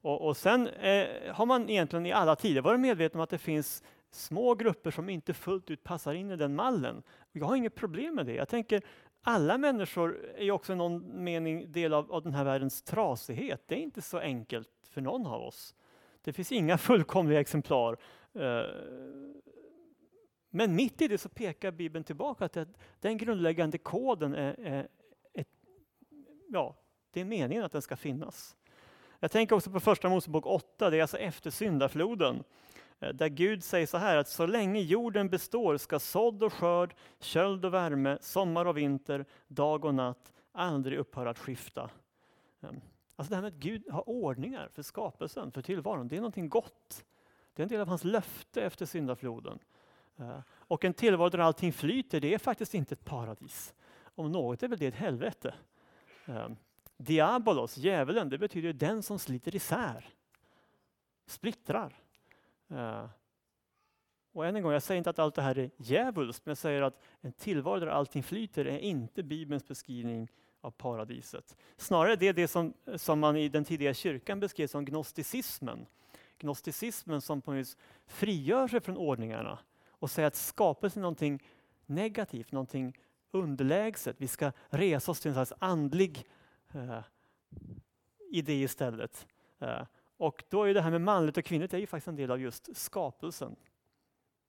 och, 0.02 0.26
och, 0.26 0.36
sen 0.36 0.68
eh, 0.68 1.06
har 1.34 1.46
man 1.46 1.70
egentligen 1.70 2.06
i 2.06 2.12
alla 2.12 2.36
tider 2.36 2.60
varit 2.60 2.80
medveten 2.80 3.20
om 3.20 3.24
att 3.24 3.30
det 3.30 3.38
finns 3.38 3.82
små 4.14 4.54
grupper 4.54 4.90
som 4.90 5.08
inte 5.08 5.34
fullt 5.34 5.70
ut 5.70 5.84
passar 5.84 6.14
in 6.14 6.30
i 6.30 6.36
den 6.36 6.54
mallen. 6.54 7.02
Jag 7.32 7.46
har 7.46 7.56
inget 7.56 7.74
problem 7.74 8.14
med 8.14 8.26
det. 8.26 8.34
Jag 8.34 8.48
tänker 8.48 8.82
alla 9.22 9.58
människor 9.58 10.34
är 10.36 10.50
också 10.50 10.72
i 10.72 10.76
någon 10.76 11.24
mening 11.24 11.72
del 11.72 11.94
av, 11.94 12.12
av 12.12 12.22
den 12.22 12.34
här 12.34 12.44
världens 12.44 12.82
trasighet. 12.82 13.62
Det 13.66 13.74
är 13.74 13.78
inte 13.78 14.02
så 14.02 14.18
enkelt 14.18 14.70
för 14.90 15.00
någon 15.00 15.26
av 15.26 15.42
oss. 15.42 15.74
Det 16.22 16.32
finns 16.32 16.52
inga 16.52 16.78
fullkomliga 16.88 17.40
exemplar. 17.40 17.96
Eh, 18.34 18.62
men 20.50 20.74
mitt 20.74 21.02
i 21.02 21.08
det 21.08 21.18
så 21.18 21.28
pekar 21.28 21.70
Bibeln 21.70 22.04
tillbaka 22.04 22.48
till 22.48 22.62
att 22.62 22.78
den 23.00 23.18
grundläggande 23.18 23.78
koden 23.78 24.34
är, 24.34 24.60
är 24.60 24.88
ett, 25.32 25.48
ja, 26.48 26.76
det 27.10 27.20
är 27.20 27.24
meningen 27.24 27.64
att 27.64 27.72
den 27.72 27.82
ska 27.82 27.96
finnas. 27.96 28.56
Jag 29.20 29.30
tänker 29.30 29.56
också 29.56 29.70
på 29.70 29.80
första 29.80 30.08
Mosebok 30.08 30.46
8, 30.46 30.90
det 30.90 30.96
är 30.96 31.02
alltså 31.02 31.18
efter 31.18 31.50
syndafloden. 31.50 32.44
Eh, 33.02 33.08
där 33.08 33.28
Gud 33.28 33.64
säger 33.64 33.86
så 33.86 33.98
här 33.98 34.16
att 34.16 34.28
så 34.28 34.46
länge 34.46 34.80
jorden 34.80 35.28
består 35.28 35.76
ska 35.76 35.98
sådd 35.98 36.42
och 36.42 36.52
skörd, 36.52 36.94
köld 37.20 37.64
och 37.64 37.74
värme, 37.74 38.18
sommar 38.20 38.64
och 38.64 38.76
vinter, 38.76 39.24
dag 39.48 39.84
och 39.84 39.94
natt 39.94 40.32
aldrig 40.52 40.98
upphöra 40.98 41.30
att 41.30 41.38
skifta. 41.38 41.90
Ehm, 42.60 42.80
alltså 43.16 43.30
det 43.30 43.34
här 43.34 43.42
med 43.42 43.48
att 43.48 43.58
Gud 43.58 43.90
har 43.90 44.08
ordningar 44.08 44.68
för 44.72 44.82
skapelsen, 44.82 45.52
för 45.52 45.62
tillvaron, 45.62 46.08
det 46.08 46.16
är 46.16 46.20
någonting 46.20 46.48
gott. 46.48 47.04
Det 47.54 47.62
är 47.62 47.64
en 47.64 47.68
del 47.68 47.80
av 47.80 47.88
hans 47.88 48.04
löfte 48.04 48.62
efter 48.62 48.86
syndafloden. 48.86 49.58
Eh, 50.16 50.40
och 50.50 50.84
en 50.84 50.94
tillvaro 50.94 51.28
där 51.28 51.38
allting 51.38 51.72
flyter, 51.72 52.20
det 52.20 52.34
är 52.34 52.38
faktiskt 52.38 52.74
inte 52.74 52.94
ett 52.94 53.04
paradis. 53.04 53.74
Om 54.14 54.32
något 54.32 54.62
är 54.62 54.68
väl 54.68 54.78
det 54.78 54.86
ett 54.86 54.94
helvete. 54.94 55.54
Ehm, 56.26 56.56
diabolos, 56.96 57.76
djävulen, 57.76 58.28
det 58.28 58.38
betyder 58.38 58.72
den 58.72 59.02
som 59.02 59.18
sliter 59.18 59.56
isär. 59.56 60.08
Splittrar. 61.26 62.01
Eh, 62.72 63.06
och 64.32 64.46
än 64.46 64.56
en 64.56 64.62
gång, 64.62 64.72
jag 64.72 64.82
säger 64.82 64.98
inte 64.98 65.10
att 65.10 65.18
allt 65.18 65.34
det 65.34 65.42
här 65.42 65.58
är 65.58 65.70
djävulskt, 65.76 66.46
men 66.46 66.50
jag 66.50 66.58
säger 66.58 66.82
att 66.82 67.02
en 67.20 67.32
tillvaro 67.32 67.80
där 67.80 67.86
allting 67.86 68.22
flyter 68.22 68.64
är 68.64 68.78
inte 68.78 69.22
Bibelns 69.22 69.68
beskrivning 69.68 70.28
av 70.60 70.70
paradiset. 70.70 71.56
Snarare 71.76 72.16
det 72.16 72.28
är 72.28 72.32
det 72.32 72.48
som, 72.48 72.74
som 72.96 73.20
man 73.20 73.36
i 73.36 73.48
den 73.48 73.64
tidiga 73.64 73.94
kyrkan 73.94 74.40
beskrev 74.40 74.66
som 74.66 74.84
gnosticismen. 74.84 75.86
Gnosticismen 76.38 77.20
som 77.20 77.40
på 77.40 77.50
något 77.50 77.58
vis 77.58 77.76
frigör 78.06 78.68
sig 78.68 78.80
från 78.80 78.96
ordningarna 78.96 79.58
och 79.90 80.10
säger 80.10 80.26
att 80.26 80.36
skapelsen 80.36 81.00
är 81.00 81.02
någonting 81.02 81.42
negativt, 81.86 82.52
någonting 82.52 82.98
underlägset. 83.30 84.16
Vi 84.18 84.28
ska 84.28 84.52
resa 84.68 85.10
oss 85.10 85.20
till 85.20 85.28
en 85.28 85.34
slags 85.34 85.52
andlig 85.58 86.26
eh, 86.74 87.02
idé 88.30 88.62
istället. 88.62 89.26
Eh, 89.58 89.86
och 90.22 90.44
då 90.48 90.64
är 90.64 90.74
det 90.74 90.80
här 90.80 90.90
med 90.90 91.00
manligt 91.00 91.36
och 91.36 91.44
kvinnligt 91.44 91.74
är 91.74 91.78
ju 91.78 91.86
faktiskt 91.86 92.08
en 92.08 92.16
del 92.16 92.30
av 92.30 92.40
just 92.40 92.76
skapelsen. 92.76 93.56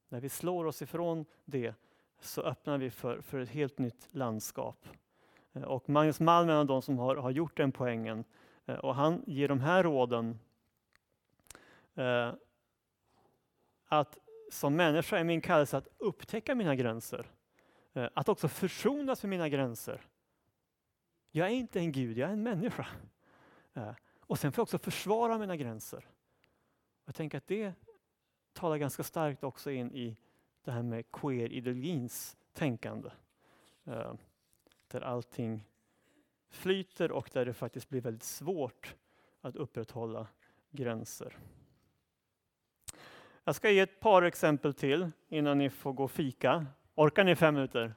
När 0.10 0.20
vi 0.20 0.30
slår 0.30 0.66
oss 0.66 0.82
ifrån 0.82 1.26
det 1.46 1.76
så 2.20 2.42
öppnar 2.42 2.78
vi 2.78 2.92
för, 2.92 3.22
för 3.22 3.40
ett 3.40 3.50
helt 3.50 3.78
nytt 3.78 4.08
landskap. 4.12 4.88
Eh, 5.54 5.64
och 5.64 5.90
Magnus 5.90 6.20
Malm 6.20 6.50
är 6.50 6.54
en 6.54 6.60
av 6.60 6.66
de 6.66 6.82
som 6.82 6.98
har, 6.98 7.16
har 7.16 7.32
gjort 7.32 7.58
den 7.58 7.72
poängen. 7.72 8.24
Eh, 8.66 8.76
och 8.76 8.96
han 8.96 9.24
ger 9.28 9.48
de 9.48 9.60
här 9.60 9.84
råden. 9.84 10.40
Eh, 11.96 12.34
att 13.86 14.18
som 14.52 14.76
människa 14.76 15.18
är 15.18 15.24
min 15.24 15.42
kallelse 15.42 15.78
att 15.78 15.88
upptäcka 15.98 16.56
mina 16.56 16.76
gränser. 16.76 17.32
Eh, 17.94 18.10
att 18.14 18.30
också 18.30 18.48
försonas 18.48 19.24
med 19.24 19.30
mina 19.30 19.50
gränser. 19.50 20.02
Jag 21.32 21.48
är 21.48 21.52
inte 21.52 21.80
en 21.80 21.92
gud, 21.92 22.18
jag 22.18 22.30
är 22.30 22.34
en 22.34 22.44
människa. 22.44 22.88
Eh, 23.74 23.92
och 24.28 24.40
sen 24.40 24.52
får 24.52 24.62
jag 24.62 24.64
också 24.64 24.78
försvara 24.78 25.38
mina 25.38 25.56
gränser. 25.56 26.08
Jag 27.06 27.16
tänker 27.16 27.38
att 27.38 27.48
det 27.48 27.74
talar 28.54 28.78
ganska 28.78 29.04
starkt 29.04 29.44
också 29.44 29.72
in 29.72 29.92
i 29.92 30.18
det 30.64 30.72
här 30.72 30.84
med 30.84 31.06
queer-ideologins 31.12 32.38
tänkande. 32.54 33.10
Eh, 33.84 34.14
där 34.88 35.02
allting 35.02 35.64
flyter 36.50 37.12
och 37.12 37.30
där 37.34 37.46
det 37.46 37.54
faktiskt 37.54 37.90
blir 37.90 38.02
väldigt 38.02 38.24
svårt 38.24 38.96
att 39.42 39.56
upprätthålla 39.56 40.28
gränser. 40.72 41.38
Jag 43.44 43.56
ska 43.56 43.70
ge 43.70 43.80
ett 43.80 44.00
par 44.00 44.22
exempel 44.22 44.74
till 44.74 45.12
innan 45.28 45.58
ni 45.58 45.70
får 45.70 45.94
gå 45.94 46.04
och 46.04 46.12
fika. 46.12 46.66
Orkar 46.96 47.24
ni 47.24 47.36
fem 47.36 47.54
minuter? 47.54 47.94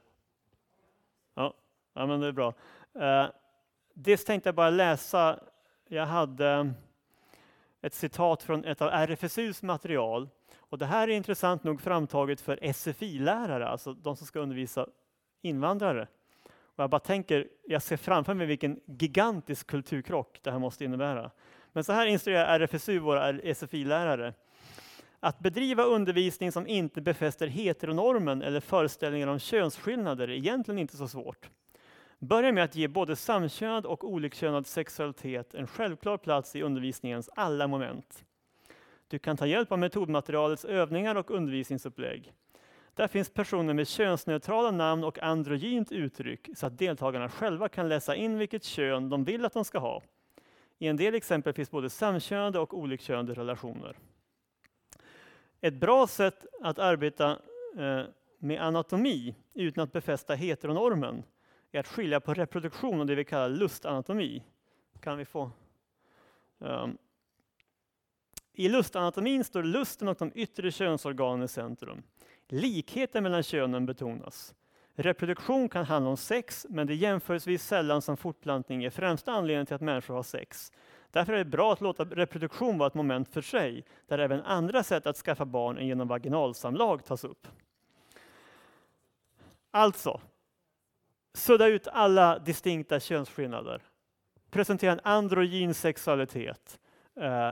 Ja, 1.33 1.53
ja 1.93 2.05
men 2.05 2.19
det 2.19 2.27
är 2.27 2.31
bra. 2.31 2.53
Eh, 2.93 3.27
dels 3.93 4.25
tänkte 4.25 4.47
jag 4.47 4.55
bara 4.55 4.69
läsa. 4.69 5.39
Jag 5.89 6.05
hade 6.05 6.73
ett 7.81 7.93
citat 7.93 8.43
från 8.43 8.65
ett 8.65 8.81
av 8.81 8.89
RFSUs 8.89 9.63
material. 9.63 10.29
Och 10.57 10.77
det 10.77 10.85
här 10.85 11.07
är 11.07 11.11
intressant 11.11 11.63
nog 11.63 11.81
framtaget 11.81 12.41
för 12.41 12.73
SFI-lärare, 12.73 13.67
alltså 13.67 13.93
de 13.93 14.15
som 14.15 14.27
ska 14.27 14.39
undervisa 14.39 14.87
invandrare. 15.41 16.07
Och 16.45 16.83
jag 16.83 16.89
bara 16.89 16.99
tänker, 16.99 17.47
jag 17.67 17.81
ser 17.81 17.97
framför 17.97 18.33
mig 18.33 18.47
vilken 18.47 18.79
gigantisk 18.85 19.67
kulturkrock 19.67 20.39
det 20.43 20.51
här 20.51 20.59
måste 20.59 20.85
innebära. 20.85 21.31
Men 21.73 21.83
så 21.83 21.93
här 21.93 22.05
instruerar 22.05 22.59
RFSU 22.59 22.99
våra 22.99 23.33
SFI-lärare. 23.53 24.33
Att 25.19 25.39
bedriva 25.39 25.83
undervisning 25.83 26.51
som 26.51 26.67
inte 26.67 27.01
befäster 27.01 27.47
heteronormen 27.47 28.41
eller 28.41 28.59
föreställningar 28.59 29.27
om 29.27 29.39
könsskillnader 29.39 30.27
är 30.27 30.33
egentligen 30.33 30.79
inte 30.79 30.97
så 30.97 31.07
svårt. 31.07 31.49
Börja 32.19 32.51
med 32.51 32.63
att 32.63 32.75
ge 32.75 32.87
både 32.87 33.15
samkönad 33.15 33.85
och 33.85 34.03
olikkönad 34.03 34.67
sexualitet 34.67 35.55
en 35.55 35.67
självklar 35.67 36.17
plats 36.17 36.55
i 36.55 36.61
undervisningens 36.61 37.29
alla 37.35 37.67
moment. 37.67 38.25
Du 39.07 39.19
kan 39.19 39.37
ta 39.37 39.45
hjälp 39.45 39.71
av 39.71 39.79
metodmaterialets 39.79 40.65
övningar 40.65 41.15
och 41.15 41.31
undervisningsupplägg. 41.31 42.33
Där 42.93 43.07
finns 43.07 43.29
personer 43.29 43.73
med 43.73 43.87
könsneutrala 43.87 44.71
namn 44.71 45.03
och 45.03 45.19
androgynt 45.19 45.91
uttryck 45.91 46.49
så 46.55 46.67
att 46.67 46.77
deltagarna 46.77 47.29
själva 47.29 47.69
kan 47.69 47.89
läsa 47.89 48.15
in 48.15 48.37
vilket 48.37 48.63
kön 48.63 49.09
de 49.09 49.23
vill 49.23 49.45
att 49.45 49.53
de 49.53 49.65
ska 49.65 49.79
ha. 49.79 50.01
I 50.77 50.87
en 50.87 50.97
del 50.97 51.15
exempel 51.15 51.53
finns 51.53 51.71
både 51.71 51.89
samkönade 51.89 52.59
och 52.59 52.73
olikkönade 52.73 53.33
relationer. 53.33 53.97
Ett 55.61 55.73
bra 55.73 56.07
sätt 56.07 56.45
att 56.61 56.79
arbeta 56.79 57.31
eh, 57.77 58.01
med 58.39 58.61
anatomi 58.61 59.35
utan 59.53 59.83
att 59.83 59.91
befästa 59.91 60.35
heteronormen 60.35 61.23
är 61.71 61.79
att 61.79 61.87
skilja 61.87 62.19
på 62.19 62.33
reproduktion 62.33 62.99
och 62.99 63.05
det 63.05 63.15
vi 63.15 63.25
kallar 63.25 63.49
lustanatomi. 63.49 64.43
Kan 64.99 65.17
vi 65.17 65.25
få? 65.25 65.51
Um. 66.57 66.97
I 68.53 68.69
lustanatomin 68.69 69.43
står 69.43 69.63
lusten 69.63 70.07
och 70.07 70.17
de 70.19 70.31
yttre 70.35 70.71
könsorganen 70.71 71.43
i 71.43 71.47
centrum. 71.47 72.03
Likheten 72.47 73.23
mellan 73.23 73.43
könen 73.43 73.85
betonas. 73.85 74.55
Reproduktion 74.95 75.69
kan 75.69 75.85
handla 75.85 76.09
om 76.09 76.17
sex, 76.17 76.65
men 76.69 76.87
det 76.87 76.93
är 76.93 76.95
jämförelsevis 76.95 77.63
sällan 77.63 78.01
som 78.01 78.17
fortplantning 78.17 78.83
är 78.83 78.89
främsta 78.89 79.31
anledningen 79.31 79.65
till 79.65 79.75
att 79.75 79.81
människor 79.81 80.13
har 80.13 80.23
sex. 80.23 80.71
Därför 81.11 81.33
är 81.33 81.37
det 81.37 81.45
bra 81.45 81.73
att 81.73 81.81
låta 81.81 82.05
reproduktion 82.05 82.77
vara 82.77 82.87
ett 82.87 82.93
moment 82.93 83.29
för 83.33 83.41
sig, 83.41 83.85
där 84.07 84.19
även 84.19 84.41
andra 84.41 84.83
sätt 84.83 85.07
att 85.07 85.17
skaffa 85.17 85.45
barn 85.45 85.77
än 85.77 85.87
genom 85.87 86.07
vaginalsamlag 86.07 87.05
tas 87.05 87.23
upp. 87.23 87.47
Alltså, 89.71 90.21
sudda 91.37 91.67
ut 91.67 91.87
alla 91.87 92.39
distinkta 92.39 92.99
könsskillnader. 92.99 93.81
Presentera 94.51 94.91
en 94.91 94.99
androgyn 95.03 95.73
sexualitet. 95.73 96.79
Eh, 97.15 97.51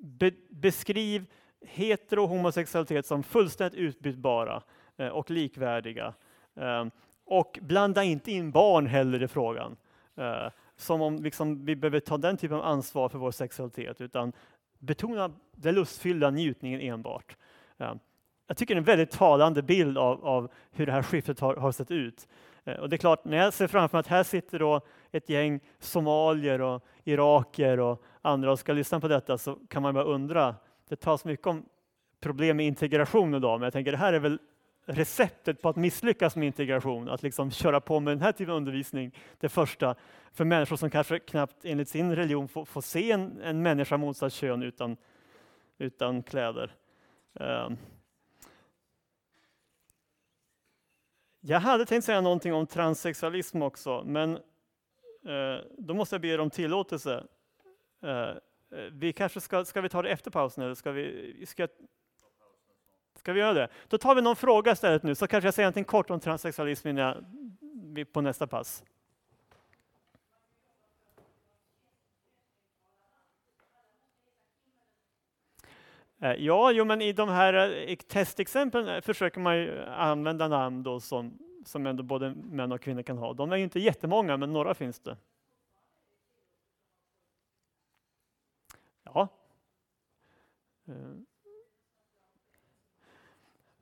be 0.00 0.32
beskriv 0.48 1.26
hetero 1.66 2.22
och 2.22 2.28
homosexualitet 2.28 3.06
som 3.06 3.22
fullständigt 3.22 3.80
utbytbara 3.80 4.62
eh, 4.96 5.08
och 5.08 5.30
likvärdiga. 5.30 6.14
Ehm, 6.56 6.90
och 7.24 7.58
blanda 7.62 8.04
inte 8.04 8.32
in 8.32 8.50
barn 8.50 8.86
heller 8.86 9.22
i 9.22 9.28
frågan. 9.28 9.76
Eh, 10.16 10.46
som 10.76 11.02
om 11.02 11.22
liksom 11.22 11.64
vi 11.64 11.76
behöver 11.76 12.00
ta 12.00 12.18
den 12.18 12.36
typen 12.36 12.56
av 12.56 12.64
ansvar 12.64 13.08
för 13.08 13.18
vår 13.18 13.30
sexualitet, 13.30 14.00
utan 14.00 14.32
betona 14.78 15.30
den 15.52 15.74
lustfyllda 15.74 16.30
njutningen 16.30 16.80
enbart. 16.80 17.36
Ehm, 17.78 17.98
jag 18.46 18.56
tycker 18.56 18.74
det 18.74 18.78
är 18.78 18.80
en 18.80 18.84
väldigt 18.84 19.10
talande 19.10 19.62
bild 19.62 19.98
av, 19.98 20.24
av 20.24 20.50
hur 20.70 20.86
det 20.86 20.92
här 20.92 21.02
skiftet 21.02 21.40
har, 21.40 21.56
har, 21.56 21.72
sett 21.72 21.90
ut. 21.90 22.28
Eh, 22.64 22.74
och 22.74 22.88
det 22.88 22.96
är 22.96 22.98
klart, 22.98 23.24
när 23.24 23.36
jag 23.36 23.52
ser 23.52 23.66
framför 23.66 23.96
mig 23.96 24.00
att 24.00 24.06
här 24.06 24.22
sitter 24.22 24.58
då 24.58 24.80
ett 25.12 25.28
gäng 25.28 25.60
somalier 25.78 26.60
och 26.60 26.84
iraker 27.04 27.80
och 27.80 28.02
andra 28.22 28.52
och 28.52 28.58
ska 28.58 28.72
lyssna 28.72 29.00
på 29.00 29.08
detta 29.08 29.38
så 29.38 29.58
kan 29.68 29.82
man 29.82 29.94
bara 29.94 30.04
undra. 30.04 30.54
Det 30.88 30.96
tas 30.96 31.24
mycket 31.24 31.46
om 31.46 31.64
problem 32.20 32.56
med 32.56 32.66
integration 32.66 33.34
idag, 33.34 33.60
men 33.60 33.66
jag 33.66 33.72
tänker 33.72 33.92
det 33.92 33.98
här 33.98 34.12
är 34.12 34.18
väl 34.18 34.38
receptet 34.86 35.62
på 35.62 35.68
att 35.68 35.76
misslyckas 35.76 36.36
med 36.36 36.46
integration, 36.46 37.08
att 37.08 37.22
liksom 37.22 37.50
köra 37.50 37.80
på 37.80 38.00
med 38.00 38.12
den 38.12 38.22
här 38.22 38.32
typen 38.32 38.50
av 38.50 38.56
undervisning, 38.56 39.14
det 39.40 39.48
första, 39.48 39.94
för 40.32 40.44
människor 40.44 40.76
som 40.76 40.90
kanske 40.90 41.18
knappt 41.18 41.64
enligt 41.64 41.88
sin 41.88 42.16
religion 42.16 42.48
får, 42.48 42.64
får 42.64 42.80
se 42.80 43.12
en, 43.12 43.40
en 43.42 43.62
människa 43.62 43.96
motsatt 43.96 44.32
kön 44.32 44.62
utan, 44.62 44.96
utan 45.78 46.22
kläder. 46.22 46.74
Um. 47.32 47.76
Jag 51.46 51.60
hade 51.60 51.86
tänkt 51.86 52.04
säga 52.04 52.20
någonting 52.20 52.54
om 52.54 52.66
transsexualism 52.66 53.62
också, 53.62 54.02
men 54.06 54.34
eh, 55.26 55.64
då 55.78 55.94
måste 55.94 56.14
jag 56.14 56.20
be 56.20 56.28
er 56.28 56.40
om 56.40 56.50
tillåtelse. 56.50 57.24
Eh, 58.02 58.10
eh 58.10 58.36
vi 58.92 59.12
kanske 59.12 59.40
ska, 59.40 59.64
ska 59.64 59.80
vi 59.80 59.88
ta 59.88 60.02
det 60.02 60.08
efter 60.08 60.30
pausen 60.30 60.64
eller 60.64 60.74
ska 60.74 60.92
vi, 60.92 61.44
ska, 61.46 61.68
ska 63.18 63.32
vi 63.32 63.40
göra 63.40 63.52
det? 63.52 63.68
Då 63.88 63.98
tar 63.98 64.14
vi 64.14 64.22
någon 64.22 64.36
fråga 64.36 64.72
istället 64.72 65.02
nu, 65.02 65.14
så 65.14 65.26
kanske 65.26 65.46
jag 65.46 65.54
säger 65.54 65.66
någonting 65.66 65.84
kort 65.84 66.10
om 66.10 66.20
transsexualism 66.20 66.88
innan 66.88 67.24
jag, 67.94 68.12
på 68.12 68.20
nästa 68.20 68.46
pass. 68.46 68.84
Eh, 76.18 76.32
ja, 76.32 76.72
jo, 76.72 76.84
men 76.84 77.02
i 77.02 77.12
de 77.12 77.28
här 77.28 77.86
eh, 77.88 77.96
testexemplen 77.96 78.88
eh, 78.88 79.00
försöker 79.00 79.40
man 79.40 79.58
ju 79.58 79.82
använda 79.84 80.48
namn 80.48 80.82
då 80.82 81.00
som, 81.00 81.38
som 81.64 81.86
ändå 81.86 82.02
både 82.02 82.34
män 82.34 82.72
och 82.72 82.80
kvinnor 82.80 83.02
kan 83.02 83.18
ha. 83.18 83.32
De 83.32 83.52
är 83.52 83.56
ju 83.56 83.64
inte 83.64 83.80
jättemånga, 83.80 84.36
men 84.36 84.52
några 84.52 84.74
finns 84.74 85.00
det. 85.00 85.16
Ja. 89.04 89.28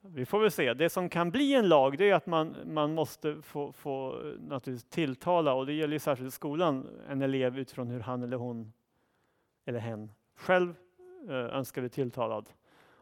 Vi 0.00 0.26
får 0.26 0.40
väl 0.40 0.50
se. 0.50 0.74
Det 0.74 0.90
som 0.90 1.08
kan 1.08 1.30
bli 1.30 1.54
en 1.54 1.68
lag 1.68 1.98
det 1.98 2.10
är 2.10 2.14
att 2.14 2.26
man, 2.26 2.56
man 2.64 2.94
måste 2.94 3.42
få, 3.42 3.72
få 3.72 4.12
naturligtvis 4.38 4.90
tilltala, 4.90 5.54
och 5.54 5.66
det 5.66 5.72
gäller 5.72 5.92
ju 5.92 5.98
särskilt 5.98 6.28
i 6.28 6.30
skolan, 6.30 6.88
en 7.08 7.22
elev 7.22 7.58
utifrån 7.58 7.88
hur 7.88 8.00
han 8.00 8.22
eller 8.22 8.36
hon 8.36 8.72
eller 9.64 9.78
hen 9.78 10.10
själv 10.34 10.74
Eh, 11.28 11.34
önskar 11.34 11.82
bli 11.82 11.88
tilltalad. 11.88 12.48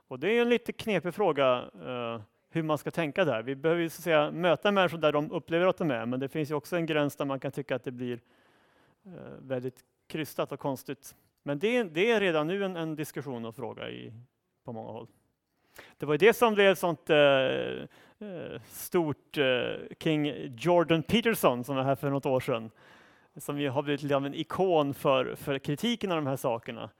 Och 0.08 0.18
det 0.18 0.38
är 0.38 0.42
en 0.42 0.48
lite 0.48 0.72
knepig 0.72 1.14
fråga 1.14 1.70
eh, 1.74 2.20
hur 2.50 2.62
man 2.62 2.78
ska 2.78 2.90
tänka 2.90 3.24
där. 3.24 3.42
Vi 3.42 3.56
behöver 3.56 3.88
så 3.88 4.02
säga, 4.02 4.30
möta 4.30 4.72
människor 4.72 4.98
där 4.98 5.12
de 5.12 5.32
upplever 5.32 5.66
att 5.66 5.78
de 5.78 5.90
är, 5.90 6.06
men 6.06 6.20
det 6.20 6.28
finns 6.28 6.50
ju 6.50 6.54
också 6.54 6.76
en 6.76 6.86
gräns 6.86 7.16
där 7.16 7.24
man 7.24 7.40
kan 7.40 7.52
tycka 7.52 7.76
att 7.76 7.84
det 7.84 7.90
blir 7.90 8.20
eh, 9.06 9.12
väldigt 9.38 9.84
krystat 10.06 10.52
och 10.52 10.60
konstigt. 10.60 11.14
Men 11.42 11.58
det, 11.58 11.82
det 11.82 12.10
är 12.10 12.20
redan 12.20 12.46
nu 12.46 12.64
en, 12.64 12.76
en, 12.76 12.96
diskussion 12.96 13.44
och 13.44 13.56
fråga 13.56 13.90
i, 13.90 14.12
på 14.64 14.72
många 14.72 14.90
håll. 14.90 15.06
Det 15.98 16.06
var 16.06 16.14
ju 16.14 16.18
det 16.18 16.34
som 16.34 16.54
blev 16.54 16.74
sånt 16.74 17.10
eh, 17.10 17.16
eh, 17.16 18.60
stort 18.68 19.38
eh, 19.38 19.94
kring 19.98 20.32
Jordan 20.58 21.02
Peterson 21.02 21.64
som 21.64 21.76
var 21.76 21.82
här 21.82 21.94
för 21.94 22.10
något 22.10 22.26
år 22.26 22.40
sedan. 22.40 22.70
Som 23.36 23.60
ju 23.60 23.68
har 23.68 23.82
blivit 23.82 24.10
en 24.10 24.34
ikon 24.34 24.94
för, 24.94 25.34
för 25.34 25.58
kritiken 25.58 26.12
av 26.12 26.16
de 26.16 26.26
här 26.26 26.36
sakerna. 26.36 26.90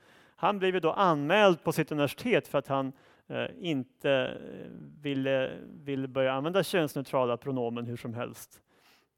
Han 0.41 0.59
blev 0.59 0.81
då 0.81 0.93
anmäld 0.93 1.65
på 1.65 1.73
sitt 1.73 1.93
universitet 1.93 2.49
för 2.49 2.59
att 2.59 2.67
han 2.67 2.93
eh, 3.29 3.47
inte 3.59 4.11
eh, 4.11 4.71
ville, 5.03 5.51
ville 5.85 6.09
börja 6.09 6.33
använda 6.33 6.63
könsneutrala 6.63 7.37
pronomen 7.37 7.87
hur 7.87 7.97
som 7.97 8.15
helst 8.15 8.63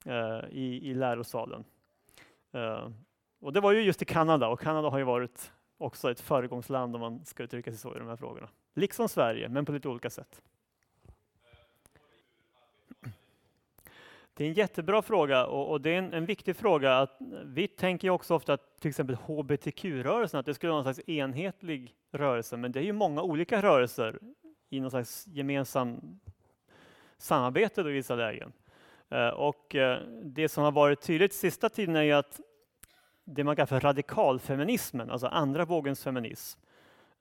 eh, 0.05 0.41
i, 0.51 0.91
i 0.91 0.95
lärosalen. 0.95 1.65
Eh, 2.53 2.89
och 3.41 3.53
det 3.53 3.61
var 3.61 3.73
ju 3.73 3.81
just 3.81 4.03
i 4.03 4.05
Kanada 4.05 4.49
och 4.49 4.61
Kanada 4.61 4.89
har 4.89 4.99
ju 4.99 5.05
varit 5.05 5.53
också 5.79 6.11
ett 6.11 6.21
föregångsland 6.21 6.95
om 6.95 7.01
man 7.01 7.25
ska 7.25 7.43
uttrycka 7.43 7.71
sig 7.71 7.79
så 7.79 7.97
i 7.97 7.99
de 7.99 8.09
här 8.09 8.17
frågorna. 8.17 8.49
Liksom 8.75 9.09
Sverige, 9.09 9.49
men 9.49 9.65
på 9.65 9.73
lite 9.73 9.89
olika 9.89 10.11
sätt. 10.11 10.43
Det 14.35 14.45
är 14.45 14.49
en 14.49 14.55
jättebra 14.55 15.03
fråga 15.03 15.47
och, 15.47 15.71
och 15.71 15.81
det 15.81 15.91
är 15.91 15.99
en, 15.99 16.15
en, 16.15 16.27
viktig 16.27 16.57
fråga. 16.57 16.99
Att 16.99 17.17
vi 17.45 17.69
tänker 17.69 18.11
också 18.11 18.35
ofta 18.35 18.53
att 18.53 18.81
till 18.81 18.89
exempel 18.89 19.17
hbtq-rörelsen, 19.17 20.41
att 20.41 20.47
det 20.47 20.55
skulle 20.55 20.71
vara 20.73 20.89
en 20.89 20.95
slags 20.95 21.09
enhetlig 21.09 21.95
rörelse, 22.13 22.57
men 22.57 22.73
det 22.73 22.81
är 22.81 22.85
ju 22.85 22.93
många 22.93 23.23
olika 23.23 23.63
rörelser 23.63 24.19
i 24.71 24.81
någon 24.81 24.91
slags 24.91 25.27
gemensam 25.27 26.21
samarbete 27.19 27.81
i 27.81 27.85
vissa 27.85 28.15
lägen. 28.15 28.53
Eh, 29.09 29.29
och 29.29 29.75
eh, 29.75 30.01
det 30.25 30.49
som 30.49 30.65
har 30.65 30.73
varit 30.73 31.01
tydligt 31.01 31.35
sista 31.35 31.69
tiden 31.69 31.97
är 31.97 32.03
ju 32.03 32.13
att 32.13 32.41
det 33.25 33.45
man 33.45 33.57
kallar 33.57 33.67
för 33.67 33.81
radikalfeminismen, 33.81 35.11
alltså 35.11 35.27
andra 35.27 35.65
vågens 35.65 36.05
feminism, 36.05 36.61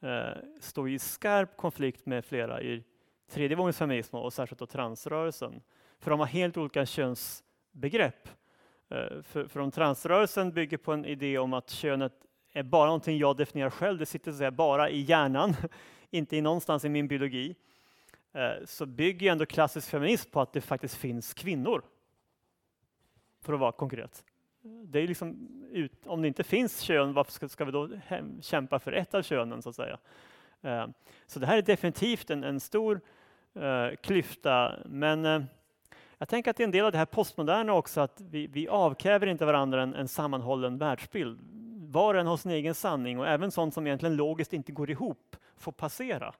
eh, 0.01 0.37
står 0.59 0.89
i 0.89 0.99
skarp 0.99 1.57
konflikt 1.57 2.05
med 2.05 2.25
flera 2.25 2.61
i 2.61 2.83
tredje 3.31 3.57
vågens 3.57 3.77
feminism 3.77 4.15
och 4.15 4.33
särskilt 4.33 4.59
då 4.59 4.65
transrörelsen. 4.65 5.61
För 6.01 6.11
de 6.11 6.19
har 6.19 6.27
helt 6.27 6.57
olika 6.57 6.85
könsbegrepp. 6.85 8.29
Eh, 8.89 9.21
för, 9.21 9.47
för 9.47 9.59
om 9.59 9.71
transrörelsen 9.71 10.51
bygger 10.51 10.77
på 10.77 10.93
en 10.93 11.05
idé 11.05 11.37
om 11.37 11.53
att 11.53 11.69
könet 11.69 12.13
är 12.53 12.63
bara 12.63 12.85
någonting 12.85 13.17
jag 13.17 13.37
definierar 13.37 13.69
själv, 13.69 13.99
det 13.99 14.05
sitter 14.05 14.31
så 14.31 14.37
säga 14.37 14.51
bara 14.51 14.89
i 14.89 15.01
hjärnan, 15.01 15.55
inte 16.09 16.37
i 16.37 16.41
någonstans 16.41 16.85
i 16.85 16.89
min 16.89 17.07
biologi, 17.07 17.55
eh, 18.33 18.65
så 18.65 18.85
bygger 18.85 19.31
ändå 19.31 19.45
klassisk 19.45 19.89
feminism 19.89 20.31
på 20.31 20.41
att 20.41 20.53
det 20.53 20.61
faktiskt 20.61 20.95
finns 20.95 21.33
kvinnor. 21.33 21.81
För 23.41 23.53
att 23.53 23.59
vara 23.59 23.71
konkret. 23.71 24.23
Det 24.63 24.99
är 24.99 25.07
liksom 25.07 25.49
ut, 25.71 26.07
om 26.07 26.21
det 26.21 26.27
inte 26.27 26.43
finns 26.43 26.79
kön, 26.79 27.13
varför 27.13 27.31
ska, 27.31 27.49
ska 27.49 27.65
vi 27.65 27.71
då 27.71 27.89
hem, 28.05 28.41
kämpa 28.41 28.79
för 28.79 28.91
ett 28.91 29.13
av 29.13 29.21
könen? 29.21 29.61
Så 29.61 29.69
att 29.69 29.75
säga? 29.75 29.97
Eh, 30.61 30.87
så 31.27 31.39
det 31.39 31.45
här 31.45 31.57
är 31.57 31.61
definitivt 31.61 32.29
en, 32.29 32.43
en 32.43 32.59
stor 32.59 33.01
uh, 33.55 33.95
klyfta, 33.95 34.75
men 34.85 35.25
uh, 35.25 35.43
jag 36.21 36.27
tänker 36.27 36.51
att 36.51 36.57
det 36.57 36.63
är 36.63 36.65
en 36.65 36.71
del 36.71 36.85
av 36.85 36.91
det 36.91 36.97
här 36.97 37.05
postmoderna 37.05 37.73
också, 37.73 38.01
att 38.01 38.21
vi, 38.21 38.47
vi 38.47 38.67
avkräver 38.67 39.27
inte 39.27 39.45
varandra 39.45 39.83
en, 39.83 39.95
en 39.95 40.07
sammanhållen 40.07 40.77
världsbild. 40.77 41.39
Var 41.91 42.13
och 42.13 42.19
en 42.19 42.27
har 42.27 42.37
sin 42.37 42.51
egen 42.51 42.75
sanning 42.75 43.19
och 43.19 43.27
även 43.27 43.51
sånt 43.51 43.73
som 43.73 43.87
egentligen 43.87 44.15
logiskt 44.15 44.53
inte 44.53 44.71
går 44.71 44.89
ihop 44.89 45.35
får 45.57 45.71
passera. 45.71 46.33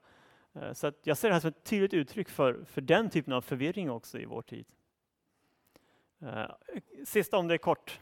Eh, 0.52 0.72
så 0.72 0.92
jag 1.02 1.16
ser 1.16 1.28
det 1.28 1.34
här 1.34 1.40
som 1.40 1.48
ett 1.48 1.64
tydligt 1.64 1.94
uttryck 1.94 2.28
för, 2.28 2.64
för 2.64 2.80
den 2.80 3.10
typen 3.10 3.32
av 3.32 3.40
förvirring 3.40 3.90
också 3.90 4.18
i 4.18 4.24
vår 4.24 4.42
tid. 4.42 4.66
Eh, 6.20 6.50
sista 7.04 7.36
om 7.36 7.48
det 7.48 7.54
är 7.54 7.58
kort. 7.58 8.00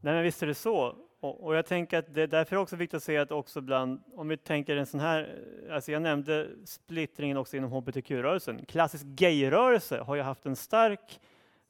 Nej, 0.00 0.14
men 0.14 0.22
visst 0.22 0.42
är 0.42 0.46
det 0.46 0.54
så. 0.54 0.96
Och, 1.20 1.44
och, 1.44 1.56
jag 1.56 1.66
tänker 1.66 1.98
att 1.98 2.14
det 2.14 2.22
är 2.22 2.26
därför 2.26 2.56
också 2.56 2.76
viktigt 2.76 2.96
att 2.96 3.02
se 3.02 3.16
att 3.16 3.30
också 3.30 3.60
bland, 3.60 4.02
om 4.14 4.28
vi 4.28 4.36
tänker 4.36 4.76
en 4.76 4.86
sån 4.86 5.00
här, 5.00 5.38
eh, 5.68 5.74
alltså 5.74 5.92
jag 5.92 6.02
nämnde 6.02 6.48
splittringen 6.64 7.36
också 7.36 7.56
inom 7.56 7.70
hbtq-rörelsen. 7.70 8.64
Klassisk 8.64 9.04
gayrörelse 9.04 10.00
har 10.00 10.14
ju 10.14 10.22
haft 10.22 10.46
en 10.46 10.56
stark 10.56 11.20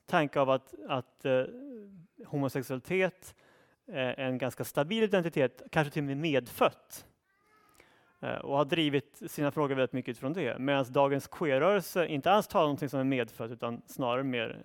tanke 0.06 0.40
av 0.40 0.50
att, 0.50 0.74
att 0.88 1.24
eh, 1.24 1.44
homosexualitet 2.26 3.34
är 3.86 4.20
en 4.20 4.38
ganska 4.38 4.64
stabil 4.64 5.02
identitet, 5.02 5.62
kanske 5.70 5.92
till 5.92 6.02
och 6.02 6.06
med 6.06 6.16
medfött. 6.16 7.06
Eh, 8.20 8.34
och 8.34 8.56
har 8.56 8.64
drivit 8.64 9.22
sina 9.26 9.50
frågor 9.50 9.74
väldigt 9.74 9.92
mycket 9.92 10.10
utifrån 10.10 10.32
det. 10.32 10.58
Medan 10.58 10.84
dagens 10.88 11.26
queer-rörelse 11.26 12.06
inte 12.06 12.30
alls 12.30 12.48
talar 12.48 12.64
om 12.64 12.68
någonting 12.68 12.88
som 12.88 13.00
är 13.00 13.04
medfött 13.04 13.50
utan 13.50 13.82
snarare 13.86 14.22
mer 14.22 14.62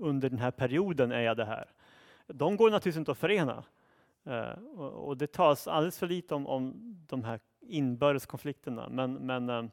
under 0.00 0.30
den 0.30 0.38
här 0.38 0.50
perioden 0.50 1.12
är 1.12 1.20
jag 1.20 1.36
det 1.36 1.44
här. 1.44 1.70
De 2.26 2.56
går 2.56 2.70
naturligtvis 2.70 2.98
inte 2.98 3.12
att 3.12 3.18
förena. 3.18 3.64
Eh, 4.24 4.52
och, 4.76 5.08
och 5.08 5.16
det 5.16 5.32
talas 5.32 5.68
alldeles 5.68 5.98
för 5.98 6.06
lite 6.06 6.34
om, 6.34 6.46
om 6.46 6.74
de 7.08 7.24
här 7.24 7.40
inbördes 7.60 8.26
konflikterna. 8.26 8.88
Men, 8.88 9.14
men 9.14 9.48
eh, 9.48 9.64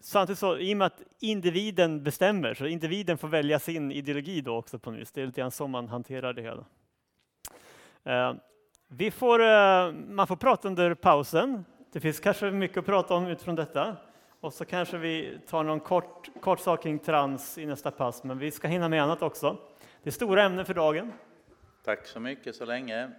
samtidigt 0.00 0.38
så, 0.38 0.58
i 0.58 0.74
och 0.74 0.76
med 0.76 0.86
att 0.86 1.02
individen 1.20 2.02
bestämmer, 2.02 2.54
så 2.54 2.66
individen 2.66 3.18
får 3.18 3.28
välja 3.28 3.58
sin 3.58 3.92
ideologi 3.92 4.40
då 4.40 4.56
också 4.56 4.78
på 4.78 4.90
nytt. 4.90 5.14
Det 5.14 5.22
är 5.22 5.26
lite 5.26 5.40
grann 5.40 5.50
så 5.50 5.66
man 5.66 5.88
hanterar 5.88 6.32
det 6.32 6.42
hela. 6.42 6.64
Eh, 8.04 8.34
vi 8.88 9.10
får, 9.10 9.40
eh, 9.40 9.92
man 9.92 10.26
får 10.26 10.36
prata 10.36 10.68
under 10.68 10.94
pausen. 10.94 11.64
Det 11.92 12.00
finns 12.00 12.20
kanske 12.20 12.50
mycket 12.50 12.78
att 12.78 12.86
prata 12.86 13.14
om 13.14 13.26
utifrån 13.26 13.54
detta. 13.54 13.96
Och 14.40 14.52
så 14.52 14.64
kanske 14.64 14.98
vi 14.98 15.38
tar 15.46 15.64
någon 15.64 15.80
kort, 15.80 16.28
kort 16.40 16.60
sak 16.60 16.82
kring 16.82 16.98
trans 16.98 17.58
i 17.58 17.66
nästa 17.66 17.90
pass, 17.90 18.24
men 18.24 18.38
vi 18.38 18.50
ska 18.50 18.68
hinna 18.68 18.88
med 18.88 19.02
annat 19.02 19.22
också. 19.22 19.56
Det 20.02 20.10
är 20.10 20.12
stora 20.12 20.42
ämnen 20.42 20.66
för 20.66 20.74
dagen. 20.74 21.12
Tack 21.84 22.06
så 22.06 22.20
mycket 22.20 22.56
så 22.56 22.64
länge. 22.64 23.10